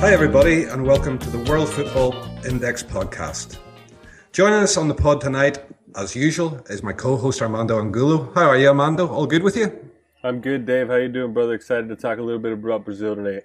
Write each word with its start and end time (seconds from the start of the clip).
Hi, 0.00 0.12
everybody, 0.12 0.64
and 0.64 0.84
welcome 0.86 1.18
to 1.18 1.30
the 1.30 1.38
World 1.50 1.70
Football 1.70 2.14
Index 2.44 2.82
podcast. 2.82 3.56
Joining 4.30 4.58
us 4.58 4.76
on 4.76 4.88
the 4.88 4.94
pod 4.94 5.22
tonight, 5.22 5.64
as 5.96 6.14
usual, 6.14 6.60
is 6.68 6.82
my 6.82 6.92
co-host 6.92 7.40
Armando 7.40 7.80
Angulo. 7.80 8.30
How 8.34 8.42
are 8.42 8.58
you, 8.58 8.68
Armando? 8.68 9.08
All 9.08 9.26
good 9.26 9.42
with 9.42 9.56
you? 9.56 9.72
I'm 10.22 10.42
good, 10.42 10.66
Dave. 10.66 10.88
How 10.88 10.96
you 10.96 11.08
doing, 11.08 11.32
brother? 11.32 11.54
Excited 11.54 11.88
to 11.88 11.96
talk 11.96 12.18
a 12.18 12.22
little 12.22 12.38
bit 12.38 12.52
about 12.52 12.84
Brazil 12.84 13.16
tonight. 13.16 13.44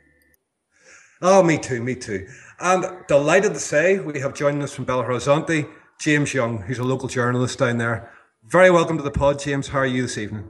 Oh, 1.22 1.42
me 1.42 1.58
too, 1.58 1.82
me 1.82 1.96
too. 1.96 2.28
And 2.60 2.86
delighted 3.08 3.54
to 3.54 3.60
say 3.60 4.00
we 4.00 4.20
have 4.20 4.34
joining 4.34 4.62
us 4.62 4.74
from 4.74 4.86
Belo 4.86 5.08
Horizonte, 5.08 5.70
James 6.00 6.34
Young, 6.34 6.64
who's 6.64 6.80
a 6.80 6.84
local 6.84 7.08
journalist 7.08 7.60
down 7.60 7.78
there. 7.78 8.12
Very 8.46 8.72
welcome 8.72 8.98
to 8.98 9.04
the 9.04 9.10
pod, 9.10 9.40
James. 9.40 9.70
How 9.70 9.80
are 9.80 9.86
you 9.86 10.02
this 10.02 10.18
evening? 10.18 10.50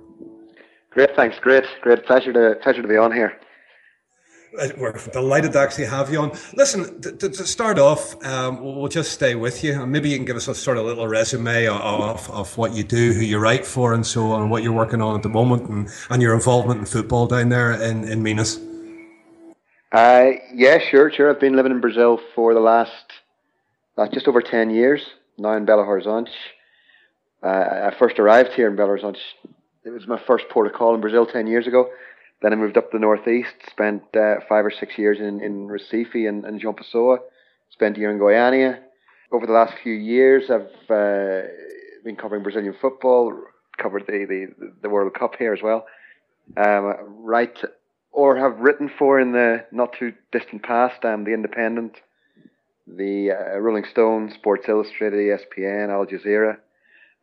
Great, 0.89 1.15
thanks. 1.15 1.37
Great, 1.39 1.65
great. 1.81 2.03
Pleasure 2.07 2.33
to 2.33 2.59
pleasure 2.63 2.81
to 2.81 2.87
be 2.87 2.97
on 2.97 3.11
here. 3.11 3.39
Uh, 4.59 4.67
We're 4.77 4.91
delighted 5.13 5.53
to 5.53 5.59
actually 5.59 5.85
have 5.85 6.11
you 6.11 6.19
on. 6.19 6.31
Listen, 6.55 6.99
to, 7.01 7.11
to 7.13 7.45
start 7.45 7.79
off, 7.79 8.21
um, 8.25 8.61
we'll 8.61 8.89
just 8.89 9.13
stay 9.13 9.35
with 9.35 9.63
you, 9.63 9.81
and 9.81 9.91
maybe 9.91 10.09
you 10.09 10.17
can 10.17 10.25
give 10.25 10.35
us 10.35 10.49
a 10.49 10.55
sort 10.55 10.77
of 10.77 10.85
little 10.85 11.07
resume 11.07 11.67
of, 11.67 12.29
of 12.29 12.57
what 12.57 12.73
you 12.73 12.83
do, 12.83 13.13
who 13.13 13.21
you 13.21 13.39
write 13.39 13.65
for, 13.65 13.93
and 13.93 14.05
so 14.05 14.31
on, 14.31 14.49
what 14.49 14.61
you're 14.61 14.73
working 14.73 15.01
on 15.01 15.15
at 15.15 15.23
the 15.23 15.29
moment, 15.29 15.69
and, 15.69 15.87
and 16.09 16.21
your 16.21 16.33
involvement 16.33 16.81
in 16.81 16.85
football 16.85 17.27
down 17.27 17.47
there 17.47 17.71
in, 17.71 18.03
in 18.03 18.21
Minas. 18.21 18.59
Uh, 19.93 20.31
yeah, 20.53 20.79
sure, 20.79 21.09
sure. 21.11 21.29
I've 21.29 21.39
been 21.39 21.55
living 21.55 21.71
in 21.71 21.79
Brazil 21.79 22.19
for 22.35 22.53
the 22.53 22.59
last 22.59 22.91
uh, 23.97 24.07
just 24.09 24.27
over 24.27 24.41
ten 24.41 24.69
years 24.69 25.01
now 25.37 25.53
in 25.53 25.65
Belo 25.65 25.85
Horizonte. 25.85 26.29
Uh, 27.41 27.91
I 27.91 27.95
first 27.97 28.19
arrived 28.19 28.51
here 28.53 28.69
in 28.69 28.75
Belo 28.75 28.99
Horizonte. 28.99 29.19
It 29.83 29.89
was 29.89 30.07
my 30.07 30.19
first 30.27 30.45
port 30.49 30.67
of 30.67 30.73
call 30.73 30.93
in 30.93 31.01
Brazil 31.01 31.25
ten 31.25 31.47
years 31.47 31.67
ago. 31.67 31.89
Then 32.41 32.53
I 32.53 32.55
moved 32.55 32.77
up 32.77 32.91
the 32.91 32.99
northeast, 32.99 33.53
spent 33.69 34.03
uh, 34.15 34.35
five 34.49 34.65
or 34.65 34.71
six 34.71 34.97
years 34.97 35.19
in, 35.19 35.41
in 35.41 35.67
Recife 35.67 36.27
and, 36.27 36.43
and 36.43 36.59
João 36.59 36.75
Pessoa, 36.75 37.19
spent 37.69 37.97
a 37.97 37.99
year 37.99 38.11
in 38.11 38.19
Goiânia. 38.19 38.79
Over 39.31 39.45
the 39.45 39.53
last 39.53 39.73
few 39.83 39.93
years, 39.93 40.49
I've 40.49 40.89
uh, 40.89 41.47
been 42.03 42.15
covering 42.15 42.43
Brazilian 42.43 42.75
football, 42.81 43.31
covered 43.77 44.05
the, 44.07 44.25
the, 44.27 44.73
the 44.81 44.89
World 44.89 45.13
Cup 45.13 45.35
here 45.37 45.53
as 45.53 45.61
well. 45.61 45.85
Um, 46.57 46.95
write 47.23 47.59
or 48.11 48.37
have 48.37 48.59
written 48.59 48.89
for 48.97 49.19
in 49.19 49.31
the 49.31 49.65
not 49.71 49.93
too 49.97 50.13
distant 50.31 50.63
past, 50.63 51.05
um, 51.05 51.23
The 51.23 51.33
Independent, 51.33 51.95
the 52.87 53.31
uh, 53.31 53.57
Rolling 53.59 53.85
Stone, 53.89 54.33
Sports 54.33 54.65
Illustrated, 54.67 55.17
ESPN, 55.17 55.89
Al 55.89 56.05
Jazeera, 56.05 56.57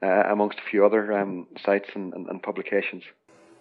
uh, 0.03 0.33
amongst 0.33 0.59
a 0.59 0.71
few 0.71 0.87
other 0.87 1.13
um, 1.13 1.47
sites 1.63 1.89
and, 1.95 2.15
and, 2.15 2.27
and 2.29 2.43
publications. 2.43 3.03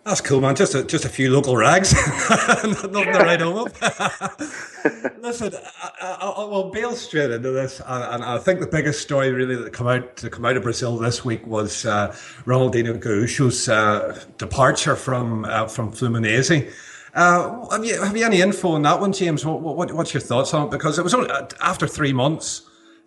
That's 0.08 0.22
cool, 0.22 0.40
man. 0.40 0.56
Just 0.56 0.74
a, 0.74 0.86
just 0.86 1.04
a 1.04 1.10
few 1.10 1.30
local 1.30 1.58
rags. 1.58 1.94
Nothing 2.64 2.92
to 2.94 3.20
write 3.20 3.42
home 3.42 3.68
of. 3.68 3.74
Listen, 5.20 5.54
I, 6.02 6.18
I, 6.22 6.30
I 6.30 6.44
will 6.46 6.70
bail 6.70 6.96
straight 6.96 7.30
into 7.30 7.52
this, 7.52 7.82
and, 7.86 8.04
and, 8.14 8.24
I 8.24 8.38
think 8.38 8.62
the 8.62 8.68
biggest 8.68 9.02
story 9.02 9.32
really 9.32 9.58
that 9.58 9.74
come 9.74 9.88
out 9.88 10.16
to 10.16 10.30
come 10.30 10.46
out 10.46 10.56
of 10.56 10.64
Brazil 10.64 10.98
this 10.98 11.26
week 11.26 11.46
was 11.46 11.86
uh, 11.86 12.16
Ronaldinho 12.46 12.98
Gaúcho's 12.98 13.68
uh, 13.68 14.18
departure 14.38 14.96
from 14.96 15.44
uh, 15.44 15.68
from 15.68 15.92
Fluminense. 15.92 16.72
Uh, 17.14 17.70
have, 17.70 17.84
you, 17.84 18.02
have 18.02 18.16
you 18.16 18.26
any 18.26 18.40
info 18.40 18.76
on 18.76 18.84
that 18.84 19.02
one, 19.02 19.12
James? 19.12 19.46
What, 19.46 19.60
what, 19.60 19.92
what's 19.92 20.14
your 20.14 20.22
thoughts 20.22 20.54
on 20.54 20.68
it? 20.68 20.72
Because 20.72 20.98
it 20.98 21.04
was 21.04 21.14
only 21.14 21.30
uh, 21.30 21.50
after 21.60 21.86
three 21.86 22.14
months. 22.14 22.62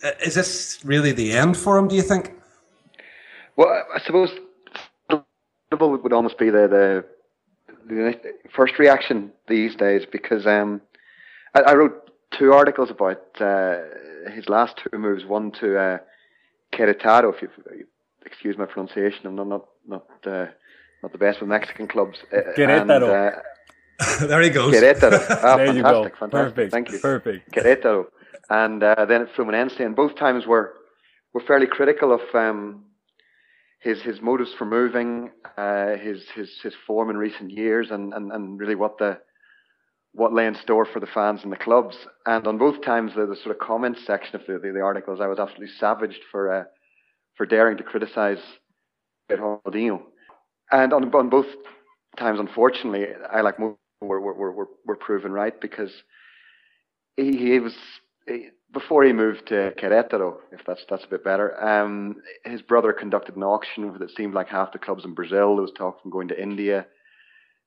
Uh, 0.05 0.11
Is 0.23 0.35
this 0.35 0.81
really 0.85 1.13
the 1.13 1.33
end 1.33 1.57
for 1.57 1.79
him? 1.79 1.89
Do 1.89 1.97
you 1.97 2.03
think? 2.03 2.35
Well, 3.57 3.87
I 3.95 4.01
suppose 4.01 4.31
would 5.79 6.13
almost 6.13 6.39
be 6.39 6.51
the, 6.51 6.67
the 6.69 7.05
the 7.87 8.15
first 8.55 8.79
reaction 8.79 9.33
these 9.49 9.75
days 9.77 10.03
because 10.11 10.47
um, 10.47 10.81
I, 11.55 11.61
I 11.61 11.75
wrote 11.75 12.11
two 12.37 12.53
articles 12.53 12.91
about 12.91 13.23
uh, 13.41 13.79
his 14.31 14.49
last 14.49 14.77
two 14.79 14.99
moves. 14.99 15.25
One 15.25 15.53
to 15.53 15.79
uh, 15.79 15.99
Querétaro, 16.73 17.35
if 17.35 17.43
you 17.43 17.49
excuse 18.27 18.57
my 18.59 18.67
pronunciation, 18.67 19.27
I'm 19.27 19.37
not 19.37 19.49
not 19.49 19.65
not, 19.87 20.07
uh, 20.27 20.47
not 21.03 21.13
the 21.13 21.19
best 21.19 21.41
with 21.41 21.49
Mexican 21.49 21.87
clubs. 21.87 22.19
Uh, 22.33 22.53
Querétaro. 22.57 22.83
And, 22.83 23.03
uh, 23.03 24.27
there 24.27 24.41
he 24.43 24.51
goes. 24.51 24.75
Querétaro. 24.75 25.41
Ah, 25.43 25.57
there 25.57 25.67
you 25.67 25.83
fantastic, 25.83 26.13
go. 26.13 26.19
fantastic. 26.19 26.55
Perfect. 26.55 26.73
Thank 26.73 26.91
you. 26.91 26.99
Perfect. 26.99 27.53
Querétaro, 27.53 28.07
and 28.51 28.83
uh, 28.83 29.05
then 29.07 29.29
Fluminense, 29.37 29.79
and 29.81 29.95
both 29.95 30.17
times 30.17 30.47
were 30.47 30.75
were 31.33 31.41
fairly 31.41 31.67
critical 31.67 32.13
of 32.13 32.21
um, 32.35 32.85
his 33.81 34.01
his 34.03 34.21
motives 34.21 34.53
for 34.59 34.67
moving, 34.67 35.31
uh, 35.57 35.97
his 35.97 36.23
his 36.35 36.51
his 36.63 36.75
form 36.87 37.11
in 37.11 37.17
recent 37.17 37.51
years, 37.51 37.91
and, 37.91 38.13
and, 38.13 38.31
and 38.31 38.61
really 38.61 38.75
what 38.75 38.99
the 38.99 39.19
what 40.13 40.35
lay 40.35 40.47
in 40.47 40.55
store 40.57 40.85
for 40.85 41.01
the 41.01 41.07
fans 41.07 41.41
and 41.43 41.53
the 41.53 41.57
clubs. 41.57 41.97
And 42.27 42.47
on 42.47 42.59
both 42.59 42.83
times, 42.83 43.13
the, 43.15 43.27
the 43.27 43.37
sort 43.37 43.55
of 43.55 43.61
comments 43.61 44.05
section 44.05 44.35
of 44.37 44.43
the, 44.47 44.59
the, 44.59 44.73
the 44.73 44.81
articles, 44.81 45.21
I 45.21 45.29
was 45.29 45.39
absolutely 45.39 45.75
savaged 45.79 46.21
for 46.31 46.53
uh, 46.53 46.65
for 47.37 47.47
daring 47.47 47.77
to 47.79 47.83
criticise 47.83 48.43
Ronaldinho. 49.31 50.03
And 50.71 50.93
on 50.93 51.15
on 51.15 51.31
both 51.31 51.47
times, 52.19 52.39
unfortunately, 52.39 53.07
I 53.33 53.41
like 53.41 53.59
most 53.59 53.79
were 54.01 54.21
were 54.21 54.53
were, 54.53 54.69
were 54.87 54.97
proven 54.97 55.33
right 55.33 55.59
because 55.59 55.91
he, 57.17 57.37
he 57.37 57.61
was. 57.61 57.75
He, 58.27 58.49
before 58.73 59.03
he 59.05 59.13
moved 59.13 59.49
to 59.49 59.73
Querétaro, 59.79 60.37
if 60.53 60.61
that's 60.67 60.85
that's 60.89 61.05
a 61.05 61.09
bit 61.09 61.25
better, 61.25 61.63
um, 61.63 62.17
his 62.45 62.63
brother 62.63 62.93
conducted 62.93 63.37
an 63.37 63.43
auction 63.43 63.97
that 63.99 64.11
seemed 64.17 64.35
like 64.35 64.49
half 64.49 64.73
the 64.73 64.79
clubs 64.79 65.05
in 65.05 65.15
Brazil. 65.15 65.57
There 65.57 65.63
was 65.63 65.73
talk 65.77 66.01
from 66.01 66.11
going 66.11 66.29
to 66.29 66.41
India. 66.41 66.87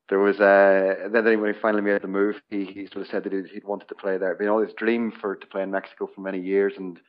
There 0.10 0.20
was 0.20 0.40
uh, 0.40 1.10
then 1.12 1.42
when 1.42 1.54
he 1.54 1.60
finally 1.60 1.82
made 1.82 2.02
the 2.02 2.08
move, 2.08 2.42
he, 2.50 2.66
he 2.66 2.88
sort 2.88 3.06
of 3.06 3.08
said 3.08 3.24
that 3.24 3.34
he'd, 3.34 3.64
wanted 3.64 3.88
to 3.88 3.96
play 3.96 4.18
there. 4.18 4.30
It'd 4.30 4.40
been 4.40 4.50
all 4.50 4.62
his 4.62 4.74
dream 4.74 5.12
for 5.20 5.36
to 5.36 5.48
play 5.48 5.64
in 5.64 5.72
Mexico 5.72 6.10
for 6.14 6.22
many 6.22 6.40
years, 6.40 6.74
and 6.78 7.00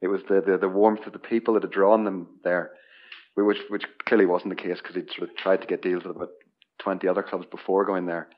it 0.00 0.08
was 0.08 0.20
the, 0.28 0.42
the, 0.46 0.58
the 0.58 0.68
warmth 0.68 1.06
of 1.06 1.12
the 1.12 1.18
people 1.18 1.54
that 1.54 1.62
had 1.62 1.72
drawn 1.72 2.04
them 2.04 2.28
there, 2.44 2.72
which 3.34 3.58
which 3.68 3.84
clearly 4.06 4.26
wasn't 4.26 4.50
the 4.54 4.62
case 4.62 4.78
because 4.78 4.96
he'd 4.96 5.10
sort 5.16 5.28
of 5.30 5.36
tried 5.36 5.60
to 5.62 5.66
get 5.66 5.82
deals 5.82 6.04
with 6.04 6.16
about 6.16 6.30
twenty 6.78 7.08
other 7.08 7.22
clubs 7.22 7.46
before 7.50 7.84
going 7.84 8.06
there. 8.06 8.28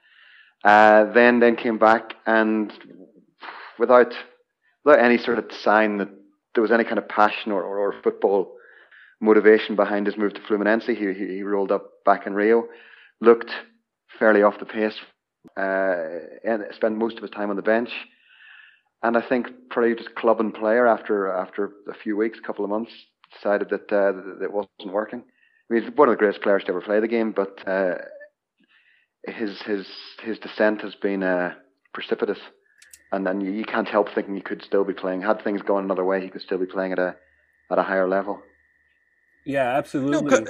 Uh, 0.64 1.12
then 1.12 1.40
then 1.40 1.56
came 1.56 1.78
back 1.78 2.14
and 2.26 2.72
without 3.78 4.14
without 4.84 5.04
any 5.04 5.18
sort 5.18 5.38
of 5.38 5.46
sign 5.62 5.98
that 5.98 6.08
there 6.54 6.62
was 6.62 6.72
any 6.72 6.84
kind 6.84 6.98
of 6.98 7.08
passion 7.08 7.52
or, 7.52 7.62
or, 7.62 7.78
or 7.78 8.02
football 8.02 8.56
motivation 9.20 9.76
behind 9.76 10.06
his 10.06 10.16
move 10.16 10.34
to 10.34 10.40
Fluminense. 10.40 10.84
He, 10.84 10.94
he, 10.94 11.36
he 11.36 11.42
rolled 11.42 11.72
up 11.72 12.04
back 12.04 12.26
in 12.26 12.34
Rio, 12.34 12.68
looked 13.20 13.50
fairly 14.18 14.42
off 14.42 14.58
the 14.58 14.66
pace, 14.66 14.96
uh, 15.56 15.94
and 16.44 16.62
spent 16.74 16.96
most 16.96 17.16
of 17.16 17.22
his 17.22 17.30
time 17.30 17.50
on 17.50 17.56
the 17.56 17.62
bench. 17.62 17.90
And 19.02 19.16
I 19.16 19.22
think 19.28 19.48
probably 19.70 19.94
just 19.94 20.14
club 20.14 20.40
and 20.40 20.54
player 20.54 20.86
after 20.86 21.30
after 21.30 21.72
a 21.90 21.94
few 21.94 22.16
weeks, 22.16 22.38
a 22.38 22.46
couple 22.46 22.64
of 22.64 22.70
months, 22.70 22.90
decided 23.34 23.68
that 23.70 23.92
uh, 23.92 24.12
that 24.12 24.44
it 24.44 24.52
wasn't 24.52 24.94
working. 24.94 25.20
I 25.20 25.74
mean, 25.74 25.82
he's 25.82 25.92
one 25.94 26.08
of 26.08 26.14
the 26.14 26.18
greatest 26.18 26.42
players 26.42 26.64
to 26.64 26.70
ever 26.70 26.80
play 26.80 27.00
the 27.00 27.08
game, 27.08 27.32
but 27.32 27.66
uh, 27.68 27.96
his 29.26 29.60
his 29.62 29.86
his 30.22 30.38
descent 30.38 30.80
has 30.80 30.94
been 30.94 31.22
uh, 31.22 31.52
precipitous, 31.92 32.38
and 33.12 33.26
then 33.26 33.40
you 33.40 33.64
can't 33.64 33.88
help 33.88 34.08
thinking 34.14 34.34
he 34.34 34.40
could 34.40 34.62
still 34.62 34.84
be 34.84 34.94
playing. 34.94 35.22
Had 35.22 35.42
things 35.42 35.62
gone 35.62 35.84
another 35.84 36.04
way, 36.04 36.20
he 36.20 36.28
could 36.28 36.42
still 36.42 36.58
be 36.58 36.66
playing 36.66 36.92
at 36.92 36.98
a 36.98 37.16
at 37.70 37.78
a 37.78 37.82
higher 37.82 38.08
level. 38.08 38.42
Yeah, 39.44 39.76
absolutely. 39.76 40.30
No, 40.30 40.46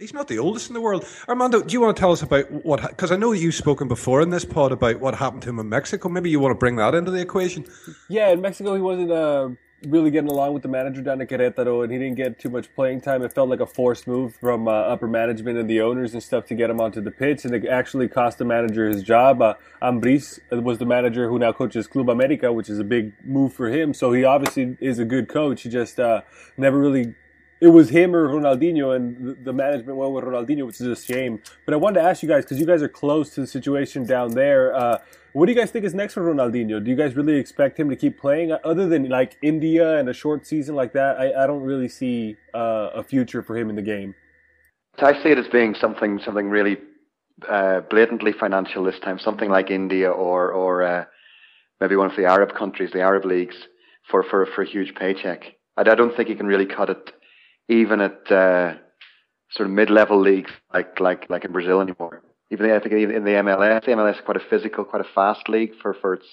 He's 0.00 0.14
not 0.14 0.28
the 0.28 0.38
oldest 0.38 0.68
in 0.68 0.74
the 0.74 0.80
world. 0.80 1.04
Armando, 1.28 1.60
do 1.60 1.74
you 1.74 1.80
want 1.80 1.94
to 1.94 2.00
tell 2.00 2.10
us 2.10 2.22
about 2.22 2.50
what? 2.50 2.80
Because 2.88 3.12
I 3.12 3.16
know 3.16 3.32
you've 3.32 3.54
spoken 3.54 3.86
before 3.86 4.22
in 4.22 4.30
this 4.30 4.46
pod 4.46 4.72
about 4.72 4.98
what 4.98 5.14
happened 5.14 5.42
to 5.42 5.50
him 5.50 5.58
in 5.58 5.68
Mexico. 5.68 6.08
Maybe 6.08 6.30
you 6.30 6.40
want 6.40 6.52
to 6.52 6.58
bring 6.58 6.76
that 6.76 6.94
into 6.94 7.10
the 7.10 7.20
equation. 7.20 7.66
Yeah, 8.08 8.30
in 8.30 8.40
Mexico, 8.40 8.74
he 8.74 8.80
wasn't 8.80 9.10
uh, 9.10 9.50
really 9.86 10.10
getting 10.10 10.30
along 10.30 10.52
with 10.52 10.62
the 10.62 10.68
manager 10.68 11.00
down 11.00 11.20
at 11.20 11.28
Querétaro, 11.28 11.82
and 11.82 11.92
he 11.92 11.98
didn't 11.98 12.16
get 12.16 12.38
too 12.38 12.50
much 12.50 12.72
playing 12.74 13.00
time. 13.00 13.22
It 13.22 13.32
felt 13.32 13.48
like 13.48 13.60
a 13.60 13.66
forced 13.66 14.06
move 14.06 14.34
from 14.34 14.68
uh, 14.68 14.72
upper 14.72 15.06
management 15.06 15.58
and 15.58 15.68
the 15.68 15.80
owners 15.80 16.12
and 16.12 16.22
stuff 16.22 16.46
to 16.46 16.54
get 16.54 16.70
him 16.70 16.80
onto 16.80 17.00
the 17.00 17.10
pitch, 17.10 17.44
and 17.44 17.54
it 17.54 17.66
actually 17.66 18.08
cost 18.08 18.38
the 18.38 18.44
manager 18.44 18.88
his 18.88 19.02
job. 19.02 19.40
Uh, 19.40 19.54
Ambriz 19.82 20.38
was 20.50 20.78
the 20.78 20.86
manager 20.86 21.28
who 21.28 21.38
now 21.38 21.52
coaches 21.52 21.86
Club 21.86 22.10
America, 22.10 22.52
which 22.52 22.68
is 22.68 22.78
a 22.78 22.84
big 22.84 23.12
move 23.24 23.52
for 23.52 23.68
him. 23.68 23.94
So 23.94 24.12
he 24.12 24.24
obviously 24.24 24.76
is 24.80 24.98
a 24.98 25.04
good 25.04 25.28
coach. 25.28 25.62
He 25.62 25.68
just 25.68 25.98
uh, 25.98 26.22
never 26.56 26.78
really 26.78 27.14
it 27.60 27.68
was 27.68 27.90
him 27.90 28.16
or 28.16 28.28
Ronaldinho, 28.28 28.96
and 28.96 29.44
the 29.44 29.52
management 29.52 29.98
went 29.98 30.12
with 30.12 30.24
Ronaldinho, 30.24 30.66
which 30.66 30.80
is 30.80 30.86
a 30.86 30.96
shame. 30.96 31.42
But 31.66 31.74
I 31.74 31.76
wanted 31.76 32.00
to 32.00 32.06
ask 32.06 32.22
you 32.22 32.28
guys 32.28 32.44
because 32.44 32.58
you 32.58 32.66
guys 32.66 32.82
are 32.82 32.88
close 32.88 33.34
to 33.34 33.42
the 33.42 33.46
situation 33.46 34.04
down 34.06 34.30
there. 34.32 34.74
Uh, 34.74 34.98
what 35.32 35.46
do 35.46 35.52
you 35.52 35.58
guys 35.58 35.70
think 35.70 35.84
is 35.84 35.94
next 35.94 36.14
for 36.14 36.22
Ronaldinho? 36.22 36.82
Do 36.82 36.90
you 36.90 36.96
guys 36.96 37.14
really 37.14 37.36
expect 37.36 37.78
him 37.78 37.88
to 37.90 37.96
keep 37.96 38.18
playing, 38.18 38.52
other 38.64 38.88
than 38.88 39.08
like 39.08 39.36
India 39.42 39.98
and 39.98 40.08
a 40.08 40.14
short 40.14 40.46
season 40.46 40.74
like 40.74 40.92
that? 40.94 41.20
I, 41.20 41.44
I 41.44 41.46
don't 41.46 41.62
really 41.62 41.88
see 41.88 42.36
uh, 42.54 42.90
a 42.94 43.04
future 43.04 43.42
for 43.42 43.56
him 43.56 43.68
in 43.68 43.76
the 43.76 43.82
game. 43.82 44.14
I 44.98 45.12
see 45.22 45.30
it 45.30 45.38
as 45.38 45.46
being 45.48 45.74
something 45.74 46.20
something 46.24 46.48
really 46.48 46.78
uh, 47.48 47.80
blatantly 47.90 48.32
financial 48.32 48.84
this 48.84 48.98
time, 49.00 49.18
something 49.18 49.50
like 49.50 49.70
India 49.70 50.10
or 50.10 50.50
or 50.50 50.82
uh, 50.82 51.04
maybe 51.80 51.96
one 51.96 52.10
of 52.10 52.16
the 52.16 52.24
Arab 52.24 52.54
countries, 52.54 52.90
the 52.92 53.00
Arab 53.00 53.24
leagues, 53.24 53.56
for 54.10 54.22
for 54.22 54.46
for 54.54 54.62
a 54.62 54.66
huge 54.66 54.94
paycheck. 54.94 55.44
I, 55.76 55.82
I 55.82 55.94
don't 55.94 56.16
think 56.16 56.28
he 56.28 56.34
can 56.34 56.46
really 56.46 56.66
cut 56.66 56.90
it 56.90 57.12
even 57.70 58.00
at 58.00 58.30
uh, 58.30 58.74
sort 59.52 59.68
of 59.68 59.74
mid-level 59.74 60.20
leagues 60.20 60.50
like 60.74 60.98
like 61.00 61.30
like 61.30 61.44
in 61.44 61.52
Brazil 61.52 61.80
anymore. 61.80 62.22
Even 62.50 62.70
I 62.70 62.80
think 62.80 62.94
even 62.94 63.14
in 63.14 63.24
the 63.24 63.30
MLS, 63.30 63.84
the 63.84 63.92
MLS 63.92 64.16
is 64.16 64.20
quite 64.24 64.36
a 64.36 64.46
physical, 64.50 64.84
quite 64.84 65.02
a 65.02 65.08
fast 65.14 65.48
league 65.48 65.72
for 65.80 65.94
for 65.94 66.14
its 66.14 66.26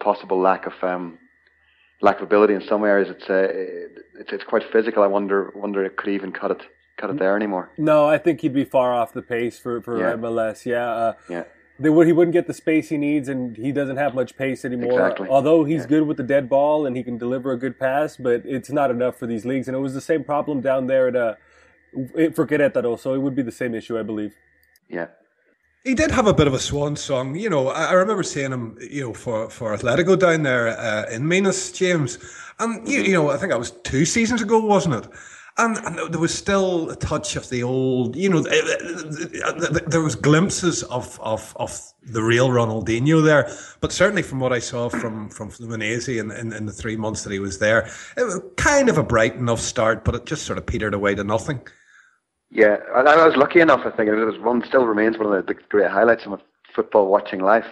possible 0.00 0.40
lack 0.40 0.66
of 0.66 0.72
um, 0.82 1.18
lack 2.00 2.16
of 2.16 2.22
ability 2.22 2.54
in 2.54 2.62
some 2.62 2.82
areas. 2.82 3.08
It's 3.10 3.28
uh, 3.28 3.46
it's 4.20 4.32
it's 4.32 4.44
quite 4.44 4.62
physical. 4.72 5.02
I 5.02 5.06
wonder 5.06 5.52
wonder 5.54 5.84
it 5.84 5.96
could 5.96 6.08
even 6.08 6.32
cut 6.32 6.50
it 6.50 6.62
cut 6.98 7.10
it 7.10 7.18
there 7.18 7.36
anymore. 7.36 7.70
No, 7.76 8.06
I 8.06 8.18
think 8.18 8.40
he'd 8.40 8.54
be 8.54 8.64
far 8.64 8.94
off 8.94 9.12
the 9.12 9.22
pace 9.22 9.58
for 9.58 9.82
for 9.82 9.98
yeah. 9.98 10.16
MLS. 10.16 10.64
Yeah. 10.64 10.88
Uh, 10.88 11.12
yeah 11.28 11.44
they 11.78 11.90
would 11.90 12.06
he 12.06 12.12
wouldn't 12.12 12.32
get 12.32 12.46
the 12.46 12.54
space 12.54 12.88
he 12.88 12.96
needs, 12.96 13.28
and 13.28 13.56
he 13.56 13.72
doesn't 13.72 13.96
have 13.96 14.14
much 14.14 14.36
pace 14.36 14.64
anymore. 14.64 15.00
Exactly. 15.00 15.28
Although 15.28 15.64
he's 15.64 15.82
yeah. 15.82 15.88
good 15.88 16.06
with 16.06 16.16
the 16.16 16.22
dead 16.22 16.48
ball 16.48 16.86
and 16.86 16.96
he 16.96 17.02
can 17.02 17.18
deliver 17.18 17.52
a 17.52 17.58
good 17.58 17.78
pass, 17.78 18.16
but 18.16 18.42
it's 18.44 18.70
not 18.70 18.90
enough 18.90 19.18
for 19.18 19.26
these 19.26 19.44
leagues. 19.44 19.68
And 19.68 19.76
it 19.76 19.80
was 19.80 19.94
the 19.94 20.00
same 20.00 20.24
problem 20.24 20.60
down 20.60 20.86
there 20.86 21.08
at 21.08 21.16
uh, 21.16 21.34
for 22.32 22.46
Querétaro, 22.46 22.98
so 22.98 23.14
it 23.14 23.18
would 23.18 23.34
be 23.34 23.42
the 23.42 23.52
same 23.52 23.74
issue, 23.74 23.98
I 23.98 24.02
believe. 24.02 24.34
Yeah. 24.88 25.08
He 25.84 25.94
did 25.94 26.12
have 26.12 26.28
a 26.28 26.34
bit 26.34 26.46
of 26.46 26.54
a 26.54 26.60
swan 26.60 26.94
song, 26.94 27.34
you 27.34 27.50
know. 27.50 27.68
I, 27.68 27.92
remember 27.92 28.22
seeing 28.22 28.52
him, 28.52 28.78
you 28.80 29.02
know, 29.02 29.14
for 29.14 29.50
for 29.50 29.76
Atletico 29.76 30.16
down 30.16 30.44
there 30.44 30.68
uh, 30.68 31.10
in 31.10 31.26
Minas, 31.26 31.72
James, 31.72 32.18
and 32.60 32.86
you, 32.88 33.02
you 33.02 33.12
know, 33.14 33.30
I 33.30 33.36
think 33.36 33.50
that 33.50 33.58
was 33.58 33.72
two 33.82 34.04
seasons 34.04 34.42
ago, 34.42 34.60
wasn't 34.60 34.94
it? 34.94 35.10
And, 35.58 35.76
and, 35.78 36.12
there 36.12 36.20
was 36.20 36.34
still 36.34 36.88
a 36.88 36.96
touch 36.96 37.36
of 37.36 37.50
the 37.50 37.62
old, 37.62 38.16
you 38.16 38.30
know, 38.30 38.40
there 38.40 40.00
was 40.00 40.14
glimpses 40.14 40.82
of, 40.84 41.20
of, 41.20 41.54
of 41.56 41.78
the 42.02 42.22
real 42.22 42.48
Ronaldinho 42.48 43.22
there. 43.22 43.54
But 43.82 43.92
certainly 43.92 44.22
from 44.22 44.40
what 44.40 44.52
I 44.52 44.60
saw 44.60 44.88
from, 44.88 45.28
from 45.28 45.50
Fluminense 45.50 46.08
in, 46.08 46.30
in, 46.30 46.54
in 46.54 46.64
the 46.64 46.72
three 46.72 46.96
months 46.96 47.22
that 47.24 47.32
he 47.32 47.38
was 47.38 47.58
there, 47.58 47.86
it 48.16 48.24
was 48.24 48.40
kind 48.56 48.88
of 48.88 48.96
a 48.96 49.02
bright 49.02 49.34
enough 49.34 49.60
start, 49.60 50.04
but 50.04 50.14
it 50.14 50.24
just 50.24 50.46
sort 50.46 50.56
of 50.56 50.64
petered 50.64 50.94
away 50.94 51.14
to 51.14 51.24
nothing. 51.24 51.60
Yeah, 52.50 52.78
I, 52.94 53.26
was 53.26 53.36
lucky 53.36 53.60
enough, 53.60 53.80
I 53.84 53.90
think. 53.90 54.08
It 54.08 54.24
was 54.24 54.38
one, 54.38 54.64
still 54.66 54.86
remains 54.86 55.18
one 55.18 55.26
of 55.26 55.46
the, 55.46 55.54
the 55.54 55.60
great 55.68 55.90
highlights 55.90 56.24
of 56.24 56.30
my 56.30 56.38
football 56.74 57.08
watching 57.08 57.40
life 57.40 57.66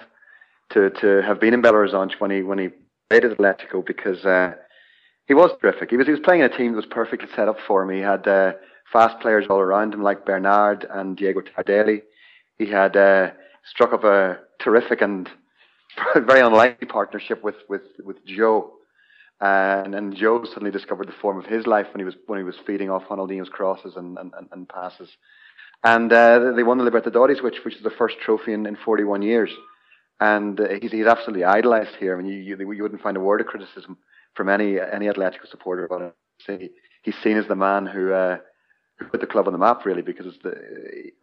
to, 0.70 0.90
to 1.00 1.22
have 1.22 1.40
been 1.40 1.54
in 1.54 1.62
Belo 1.62 1.86
Horizonte 1.86 2.20
when 2.20 2.30
he, 2.30 2.42
when 2.42 2.58
he 2.58 2.68
played 3.08 3.24
at 3.24 3.38
Atletico 3.38 3.84
because, 3.84 4.24
uh, 4.26 4.52
he 5.30 5.34
was 5.34 5.52
terrific. 5.60 5.90
He 5.90 5.96
was 5.96 6.08
he 6.08 6.10
was 6.10 6.20
playing 6.24 6.40
in 6.40 6.50
a 6.50 6.56
team 6.56 6.72
that 6.72 6.76
was 6.76 6.86
perfectly 6.86 7.28
set 7.36 7.46
up 7.46 7.56
for 7.64 7.84
him. 7.84 7.96
He 7.96 8.02
had 8.02 8.26
uh, 8.26 8.54
fast 8.92 9.20
players 9.20 9.46
all 9.48 9.60
around 9.60 9.94
him, 9.94 10.02
like 10.02 10.26
Bernard 10.26 10.84
and 10.90 11.16
Diego 11.16 11.40
Tardelli. 11.40 12.02
He 12.58 12.66
had 12.66 12.96
uh, 12.96 13.30
struck 13.64 13.92
up 13.92 14.02
a 14.02 14.40
terrific 14.58 15.02
and 15.02 15.30
very 16.16 16.40
unlikely 16.40 16.88
partnership 16.88 17.44
with 17.44 17.54
with 17.68 17.82
with 18.02 18.26
Jô. 18.26 18.70
And 19.40 20.16
Jô 20.16 20.44
suddenly 20.48 20.72
discovered 20.72 21.06
the 21.06 21.20
form 21.22 21.38
of 21.38 21.46
his 21.46 21.64
life 21.64 21.86
when 21.92 22.00
he 22.00 22.04
was 22.04 22.16
when 22.26 22.40
he 22.40 22.44
was 22.44 22.56
feeding 22.66 22.90
off 22.90 23.04
Ronaldinho's 23.08 23.50
crosses 23.50 23.94
and, 23.94 24.18
and, 24.18 24.32
and 24.50 24.68
passes. 24.68 25.10
And 25.84 26.12
uh, 26.12 26.54
they 26.56 26.64
won 26.64 26.78
the 26.78 26.90
Libertadores, 26.90 27.40
which 27.40 27.58
which 27.64 27.76
is 27.76 27.84
the 27.84 27.90
first 27.96 28.16
trophy 28.18 28.52
in, 28.52 28.66
in 28.66 28.76
41 28.84 29.22
years. 29.22 29.52
And 30.18 30.58
uh, 30.58 30.70
he's, 30.82 30.90
he's 30.90 31.06
absolutely 31.06 31.44
idolized 31.44 31.94
here. 32.00 32.18
I 32.18 32.20
mean, 32.20 32.32
you, 32.32 32.56
you, 32.56 32.72
you 32.72 32.82
wouldn't 32.82 33.00
find 33.00 33.16
a 33.16 33.20
word 33.20 33.40
of 33.40 33.46
criticism 33.46 33.96
from 34.34 34.48
any 34.48 34.78
any 34.78 35.06
Atletico 35.06 35.48
supporter 35.50 35.84
about 35.84 36.02
him. 36.02 36.12
Say 36.46 36.70
he's 37.02 37.16
seen 37.22 37.36
as 37.36 37.46
the 37.46 37.54
man 37.54 37.86
who 37.86 38.12
uh, 38.12 38.38
put 39.10 39.20
the 39.20 39.26
club 39.26 39.46
on 39.46 39.52
the 39.52 39.58
map 39.58 39.84
really 39.84 40.02
because 40.02 40.26
it's 40.26 40.42
the 40.42 40.52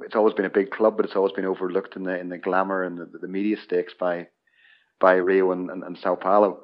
it's 0.02 0.16
always 0.16 0.34
been 0.34 0.46
a 0.46 0.50
big 0.50 0.72
club, 0.72 0.98
but 0.98 1.06
it's 1.06 1.16
always 1.16 1.34
been 1.34 1.46
overlooked 1.46 1.96
in 1.96 2.04
the 2.04 2.20
in 2.20 2.30
the 2.30 2.38
glamour 2.38 2.84
and 2.84 2.98
the, 2.98 3.06
the 3.20 3.28
media 3.28 3.58
stakes 3.64 3.94
by 4.00 4.28
by 5.00 5.14
Rio 5.14 5.52
and, 5.52 5.70
and, 5.70 5.84
and 5.84 5.98
Sao 5.98 6.16
Paulo. 6.16 6.62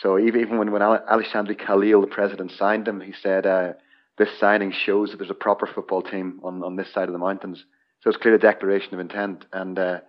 So 0.00 0.18
even 0.18 0.40
even 0.40 0.58
when 0.58 0.72
when 0.72 0.82
Alexandre 0.82 1.54
Kalil, 1.54 2.00
the 2.00 2.06
president, 2.06 2.52
signed 2.52 2.88
him, 2.88 3.00
he 3.00 3.12
said 3.12 3.46
uh, 3.46 3.72
this 4.18 4.38
signing 4.38 4.72
shows 4.72 5.10
that 5.10 5.18
there's 5.18 5.30
a 5.30 5.34
proper 5.34 5.66
football 5.66 6.02
team 6.02 6.40
on, 6.42 6.62
on 6.62 6.76
this 6.76 6.92
side 6.92 7.08
of 7.08 7.12
the 7.12 7.18
mountains. 7.18 7.64
So 8.00 8.10
it's 8.10 8.18
clearly 8.18 8.38
a 8.38 8.42
declaration 8.42 8.94
of 8.94 9.00
intent, 9.00 9.44
and 9.52 9.78
uh, 9.78 10.00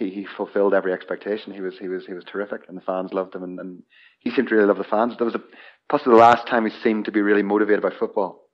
he, 0.00 0.10
he 0.10 0.26
fulfilled 0.36 0.74
every 0.74 0.92
expectation. 0.92 1.52
He 1.52 1.60
was 1.60 1.74
he 1.78 1.86
was 1.86 2.04
he 2.06 2.14
was 2.14 2.24
terrific, 2.24 2.62
and 2.68 2.76
the 2.76 2.80
fans 2.80 3.12
loved 3.12 3.34
him, 3.34 3.44
and, 3.44 3.60
and 3.60 3.82
he 4.18 4.30
seemed 4.30 4.48
to 4.48 4.54
really 4.54 4.66
love 4.66 4.78
the 4.78 4.84
fans. 4.84 5.14
That 5.18 5.24
was 5.24 5.34
a, 5.34 5.42
possibly 5.88 6.14
the 6.14 6.20
last 6.20 6.48
time 6.48 6.64
he 6.64 6.72
seemed 6.82 7.04
to 7.04 7.12
be 7.12 7.20
really 7.20 7.42
motivated 7.42 7.82
by 7.82 7.90
football. 7.96 8.46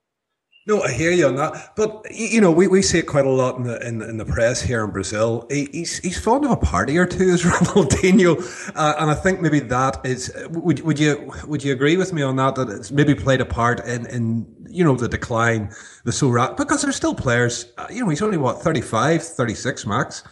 No, 0.69 0.83
I 0.83 0.91
hear 0.91 1.13
you 1.13 1.29
on 1.29 1.37
that, 1.37 1.77
but 1.77 2.05
you 2.11 2.41
know 2.41 2.51
we, 2.51 2.67
we 2.67 2.83
see 2.83 2.99
it 2.99 3.07
quite 3.07 3.25
a 3.25 3.31
lot 3.31 3.57
in 3.57 3.62
the 3.62 3.87
in, 3.87 4.03
in 4.03 4.17
the 4.17 4.25
press 4.25 4.61
here 4.61 4.85
in 4.85 4.91
Brazil. 4.91 5.47
He, 5.49 5.69
he's 5.71 5.99
he's 5.99 6.19
fond 6.19 6.45
of 6.45 6.50
a 6.50 6.57
party 6.57 6.99
or 6.99 7.07
two, 7.07 7.31
as 7.31 7.43
Ronaldinho, 7.45 8.73
uh, 8.75 8.95
and 8.99 9.09
I 9.09 9.15
think 9.15 9.41
maybe 9.41 9.61
that 9.61 10.05
is. 10.05 10.35
Would 10.50 10.81
would 10.81 10.99
you 10.99 11.33
would 11.47 11.62
you 11.62 11.73
agree 11.73 11.97
with 11.97 12.12
me 12.12 12.23
on 12.23 12.35
that? 12.37 12.57
That 12.57 12.69
it's 12.69 12.91
maybe 12.91 13.15
played 13.15 13.41
a 13.41 13.47
part 13.47 13.87
in 13.87 14.07
in 14.07 14.53
you 14.69 14.83
know 14.83 14.97
the 14.97 15.09
decline, 15.09 15.71
the 16.05 16.11
so 16.11 16.29
rat 16.29 16.57
because 16.57 16.83
there's 16.83 16.97
still 16.97 17.15
players. 17.15 17.73
Uh, 17.79 17.87
you 17.88 18.03
know 18.03 18.11
he's 18.11 18.23
only 18.23 18.37
what 18.37 18.61
35, 18.61 19.23
36 19.23 19.87
max. 19.87 20.25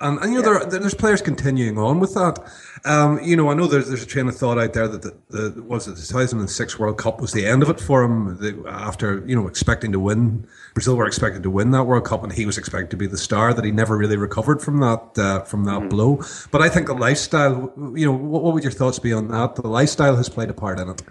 And, 0.00 0.18
and 0.18 0.32
you 0.32 0.42
know, 0.42 0.52
yeah. 0.52 0.64
there, 0.64 0.80
there's 0.80 0.94
players 0.94 1.22
continuing 1.22 1.78
on 1.78 2.00
with 2.00 2.12
that. 2.14 2.38
Um, 2.84 3.18
you 3.22 3.34
know, 3.34 3.48
I 3.50 3.54
know 3.54 3.66
there's, 3.66 3.88
there's 3.88 4.02
a 4.02 4.06
train 4.06 4.28
of 4.28 4.36
thought 4.36 4.58
out 4.58 4.74
there 4.74 4.86
that 4.86 5.02
the, 5.02 5.16
the 5.30 5.62
was 5.62 5.88
it 5.88 5.92
the 5.92 6.02
2006 6.02 6.78
World 6.78 6.98
Cup 6.98 7.20
was 7.20 7.32
the 7.32 7.46
end 7.46 7.62
of 7.62 7.70
it 7.70 7.80
for 7.80 8.02
him. 8.02 8.36
The, 8.38 8.62
after 8.68 9.24
you 9.26 9.34
know 9.34 9.48
expecting 9.48 9.92
to 9.92 10.00
win, 10.00 10.46
Brazil 10.74 10.96
were 10.96 11.06
expected 11.06 11.42
to 11.44 11.50
win 11.50 11.70
that 11.70 11.84
World 11.84 12.04
Cup, 12.04 12.22
and 12.22 12.32
he 12.32 12.44
was 12.44 12.58
expected 12.58 12.90
to 12.90 12.96
be 12.96 13.06
the 13.06 13.16
star. 13.16 13.54
That 13.54 13.64
he 13.64 13.70
never 13.70 13.96
really 13.96 14.18
recovered 14.18 14.60
from 14.60 14.80
that 14.80 15.18
uh, 15.18 15.40
from 15.44 15.64
that 15.64 15.80
mm-hmm. 15.80 15.88
blow. 15.88 16.22
But 16.50 16.60
I 16.60 16.68
think 16.68 16.88
the 16.88 16.94
lifestyle. 16.94 17.72
You 17.94 18.06
know, 18.06 18.12
what, 18.12 18.42
what 18.42 18.52
would 18.52 18.64
your 18.64 18.72
thoughts 18.72 18.98
be 18.98 19.14
on 19.14 19.28
that? 19.28 19.56
The 19.56 19.66
lifestyle 19.66 20.16
has 20.16 20.28
played 20.28 20.50
a 20.50 20.54
part 20.54 20.78
in 20.78 20.90
it. 20.90 21.02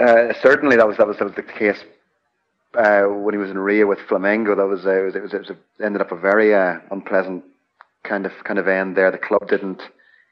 Uh, 0.00 0.34
certainly, 0.42 0.76
that 0.76 0.88
was 0.88 0.96
that 0.96 1.06
was 1.06 1.16
that 1.18 1.24
was 1.24 1.34
the 1.36 1.42
case 1.42 1.78
uh, 2.76 3.04
when 3.04 3.34
he 3.34 3.38
was 3.38 3.50
in 3.50 3.58
Rio 3.58 3.86
with 3.86 3.98
Flamengo, 4.08 4.56
that 4.56 4.66
was, 4.66 4.84
uh, 4.86 5.00
it 5.00 5.04
was, 5.04 5.16
it 5.16 5.22
was, 5.22 5.34
it 5.34 5.38
was 5.38 5.50
a, 5.50 5.84
ended 5.84 6.02
up 6.02 6.12
a 6.12 6.16
very 6.16 6.54
uh, 6.54 6.78
unpleasant 6.90 7.44
kind 8.04 8.26
of 8.26 8.32
kind 8.44 8.58
of 8.58 8.68
end 8.68 8.96
there. 8.96 9.10
The 9.10 9.18
club 9.18 9.48
didn't 9.48 9.82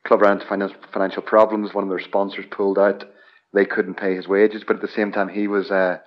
club 0.05 0.21
ran 0.21 0.41
into 0.41 0.77
financial 0.93 1.23
problems. 1.23 1.75
One 1.75 1.85
of 1.85 1.91
their 1.91 1.99
sponsors 1.99 2.45
pulled 2.51 2.79
out. 2.79 3.05
They 3.53 3.65
couldn't 3.65 3.95
pay 3.95 4.15
his 4.15 4.29
wages, 4.29 4.63
but 4.67 4.77
at 4.77 4.83
the 4.83 4.89
same 4.89 5.13
time, 5.13 5.29
he 5.29 5.49
was 5.49 5.71
uh, 5.71 5.99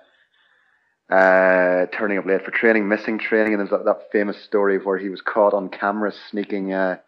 uh, 1.10 1.86
turning 1.86 2.18
up 2.18 2.26
late 2.26 2.44
for 2.44 2.50
training, 2.50 2.88
missing 2.88 3.18
training, 3.18 3.54
and 3.54 3.60
there's 3.60 3.70
that, 3.70 3.84
that 3.86 4.12
famous 4.12 4.42
story 4.44 4.78
where 4.78 4.98
he 4.98 5.08
was 5.08 5.22
caught 5.22 5.54
on 5.54 5.68
camera 5.70 6.12
sneaking 6.30 6.72
uh, 6.72 6.98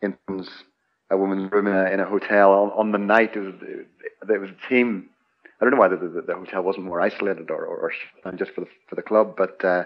into 0.00 0.48
a 1.10 1.16
woman's 1.16 1.50
room 1.50 1.66
in 1.66 1.74
a, 1.74 1.90
in 1.90 2.00
a 2.00 2.04
hotel 2.04 2.52
on, 2.52 2.70
on 2.70 2.92
the 2.92 2.98
night. 2.98 3.34
It 3.34 3.40
was, 3.40 3.54
it 4.28 4.40
was 4.40 4.50
a 4.50 4.68
team 4.68 5.10
I 5.60 5.64
don't 5.64 5.74
know 5.74 5.80
why 5.80 5.88
the, 5.88 5.96
the, 5.96 6.34
hotel 6.34 6.62
wasn't 6.62 6.86
more 6.86 7.00
isolated 7.00 7.50
or, 7.50 7.64
or, 7.66 7.92
or 8.24 8.32
just 8.32 8.52
for 8.52 8.60
the 8.60 8.68
for 8.88 8.94
the 8.94 9.02
club, 9.02 9.34
but 9.36 9.64
uh, 9.64 9.84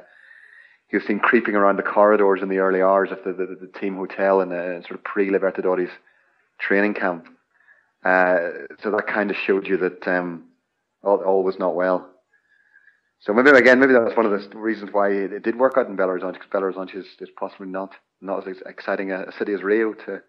he 0.89 0.97
was 0.97 1.07
seen 1.07 1.19
creeping 1.19 1.55
around 1.55 1.77
the 1.77 1.83
corridors 1.83 2.43
in 2.43 2.51
the 2.51 2.59
early 2.59 2.83
hours 2.83 3.11
of 3.11 3.19
the, 3.25 3.33
the, 3.33 3.57
the 3.67 3.79
team 3.79 3.97
hotel 3.97 4.43
in 4.43 4.53
a 4.53 4.83
sort 4.83 4.97
of 4.97 5.05
pre-Libertadores 5.05 5.89
training 6.59 6.93
camp. 6.93 7.27
Uh, 8.05 8.67
so 8.83 8.91
that 8.91 9.07
kind 9.07 9.31
of 9.31 9.37
showed 9.37 9.67
you 9.67 9.79
that 9.79 10.07
um, 10.07 10.45
all, 11.03 11.23
all 11.25 11.43
was 11.43 11.59
not 11.59 11.75
well. 11.75 12.09
So 13.21 13.33
maybe 13.33 13.51
again, 13.51 13.81
maybe 13.81 13.93
that's 13.93 14.17
one 14.17 14.27
of 14.27 14.33
the 14.33 14.59
reasons 14.59 14.91
why 14.93 15.11
it, 15.11 15.33
it 15.33 15.43
did 15.45 15.57
work 15.57 15.75
out 15.79 15.87
in 15.87 15.97
Belo 15.97 16.17
because 16.33 16.49
Belo 16.51 16.97
is, 16.97 17.07
is 17.21 17.31
possibly 17.39 17.69
not 17.69 17.93
not 18.21 18.47
as 18.47 18.57
exciting 18.67 19.13
a, 19.13 19.23
a 19.23 19.33
city 19.39 19.55
as 19.55 19.63
Rio 19.63 19.95
to 19.95 20.21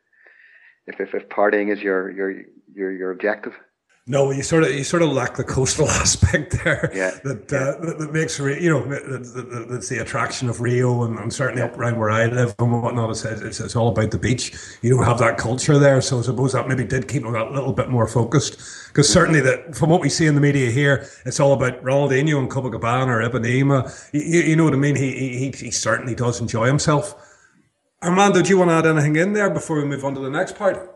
if, 0.85 0.99
if 0.99 1.13
if 1.13 1.27
partying 1.29 1.73
is 1.73 1.81
your 1.81 2.11
your 2.11 2.31
your 2.73 2.91
your 2.91 3.11
objective. 3.11 3.53
No, 4.05 4.31
you 4.31 4.43
sort 4.43 4.63
of 4.63 4.71
you 4.71 4.83
sort 4.83 5.01
of 5.01 5.13
lack 5.13 5.37
the 5.37 5.45
coastal 5.45 5.87
aspect 5.89 6.61
there. 6.63 6.91
Yeah, 6.93 7.11
that, 7.23 7.49
yeah. 7.49 7.57
Uh, 7.57 7.85
that, 7.85 7.99
that 7.99 8.11
makes 8.11 8.37
you 8.37 8.69
know 8.69 8.83
that's 9.65 9.87
the 9.87 9.99
attraction 10.01 10.49
of 10.49 10.59
Rio, 10.59 11.03
and, 11.03 11.17
and 11.17 11.31
certainly 11.31 11.61
up 11.61 11.77
around 11.77 11.97
where 11.97 12.09
I 12.09 12.25
live 12.25 12.53
and 12.59 12.83
whatnot. 12.83 13.11
It's, 13.11 13.23
it's, 13.23 13.61
it's 13.61 13.75
all 13.77 13.87
about 13.87 14.11
the 14.11 14.17
beach. 14.17 14.53
You 14.81 14.89
don't 14.89 15.05
have 15.05 15.19
that 15.19 15.37
culture 15.37 15.79
there, 15.79 16.01
so 16.01 16.19
I 16.19 16.23
suppose 16.23 16.51
that 16.51 16.67
maybe 16.67 16.83
did 16.83 17.07
keep 17.07 17.23
them 17.23 17.33
a 17.33 17.49
little 17.49 17.71
bit 17.71 17.89
more 17.89 18.05
focused. 18.05 18.57
Because 18.89 19.07
certainly 19.07 19.39
that 19.39 19.73
from 19.73 19.89
what 19.89 20.01
we 20.01 20.09
see 20.09 20.25
in 20.25 20.35
the 20.35 20.41
media 20.41 20.69
here, 20.69 21.07
it's 21.25 21.39
all 21.39 21.53
about 21.53 21.81
Ronaldinho 21.81 22.39
and 22.39 22.51
Copacabana 22.51 23.07
or 23.07 23.29
Ipanema. 23.29 24.09
You, 24.11 24.41
you 24.41 24.55
know 24.57 24.65
what 24.65 24.73
I 24.73 24.77
mean? 24.77 24.97
He, 24.97 25.37
he 25.37 25.51
he 25.51 25.71
certainly 25.71 26.13
does 26.13 26.41
enjoy 26.41 26.67
himself. 26.67 27.15
Armando, 28.03 28.41
do 28.41 28.49
you 28.49 28.57
want 28.57 28.69
to 28.69 28.73
add 28.73 28.85
anything 28.85 29.15
in 29.15 29.31
there 29.31 29.49
before 29.49 29.77
we 29.77 29.85
move 29.85 30.03
on 30.03 30.13
to 30.15 30.19
the 30.19 30.29
next 30.29 30.57
part? 30.57 30.92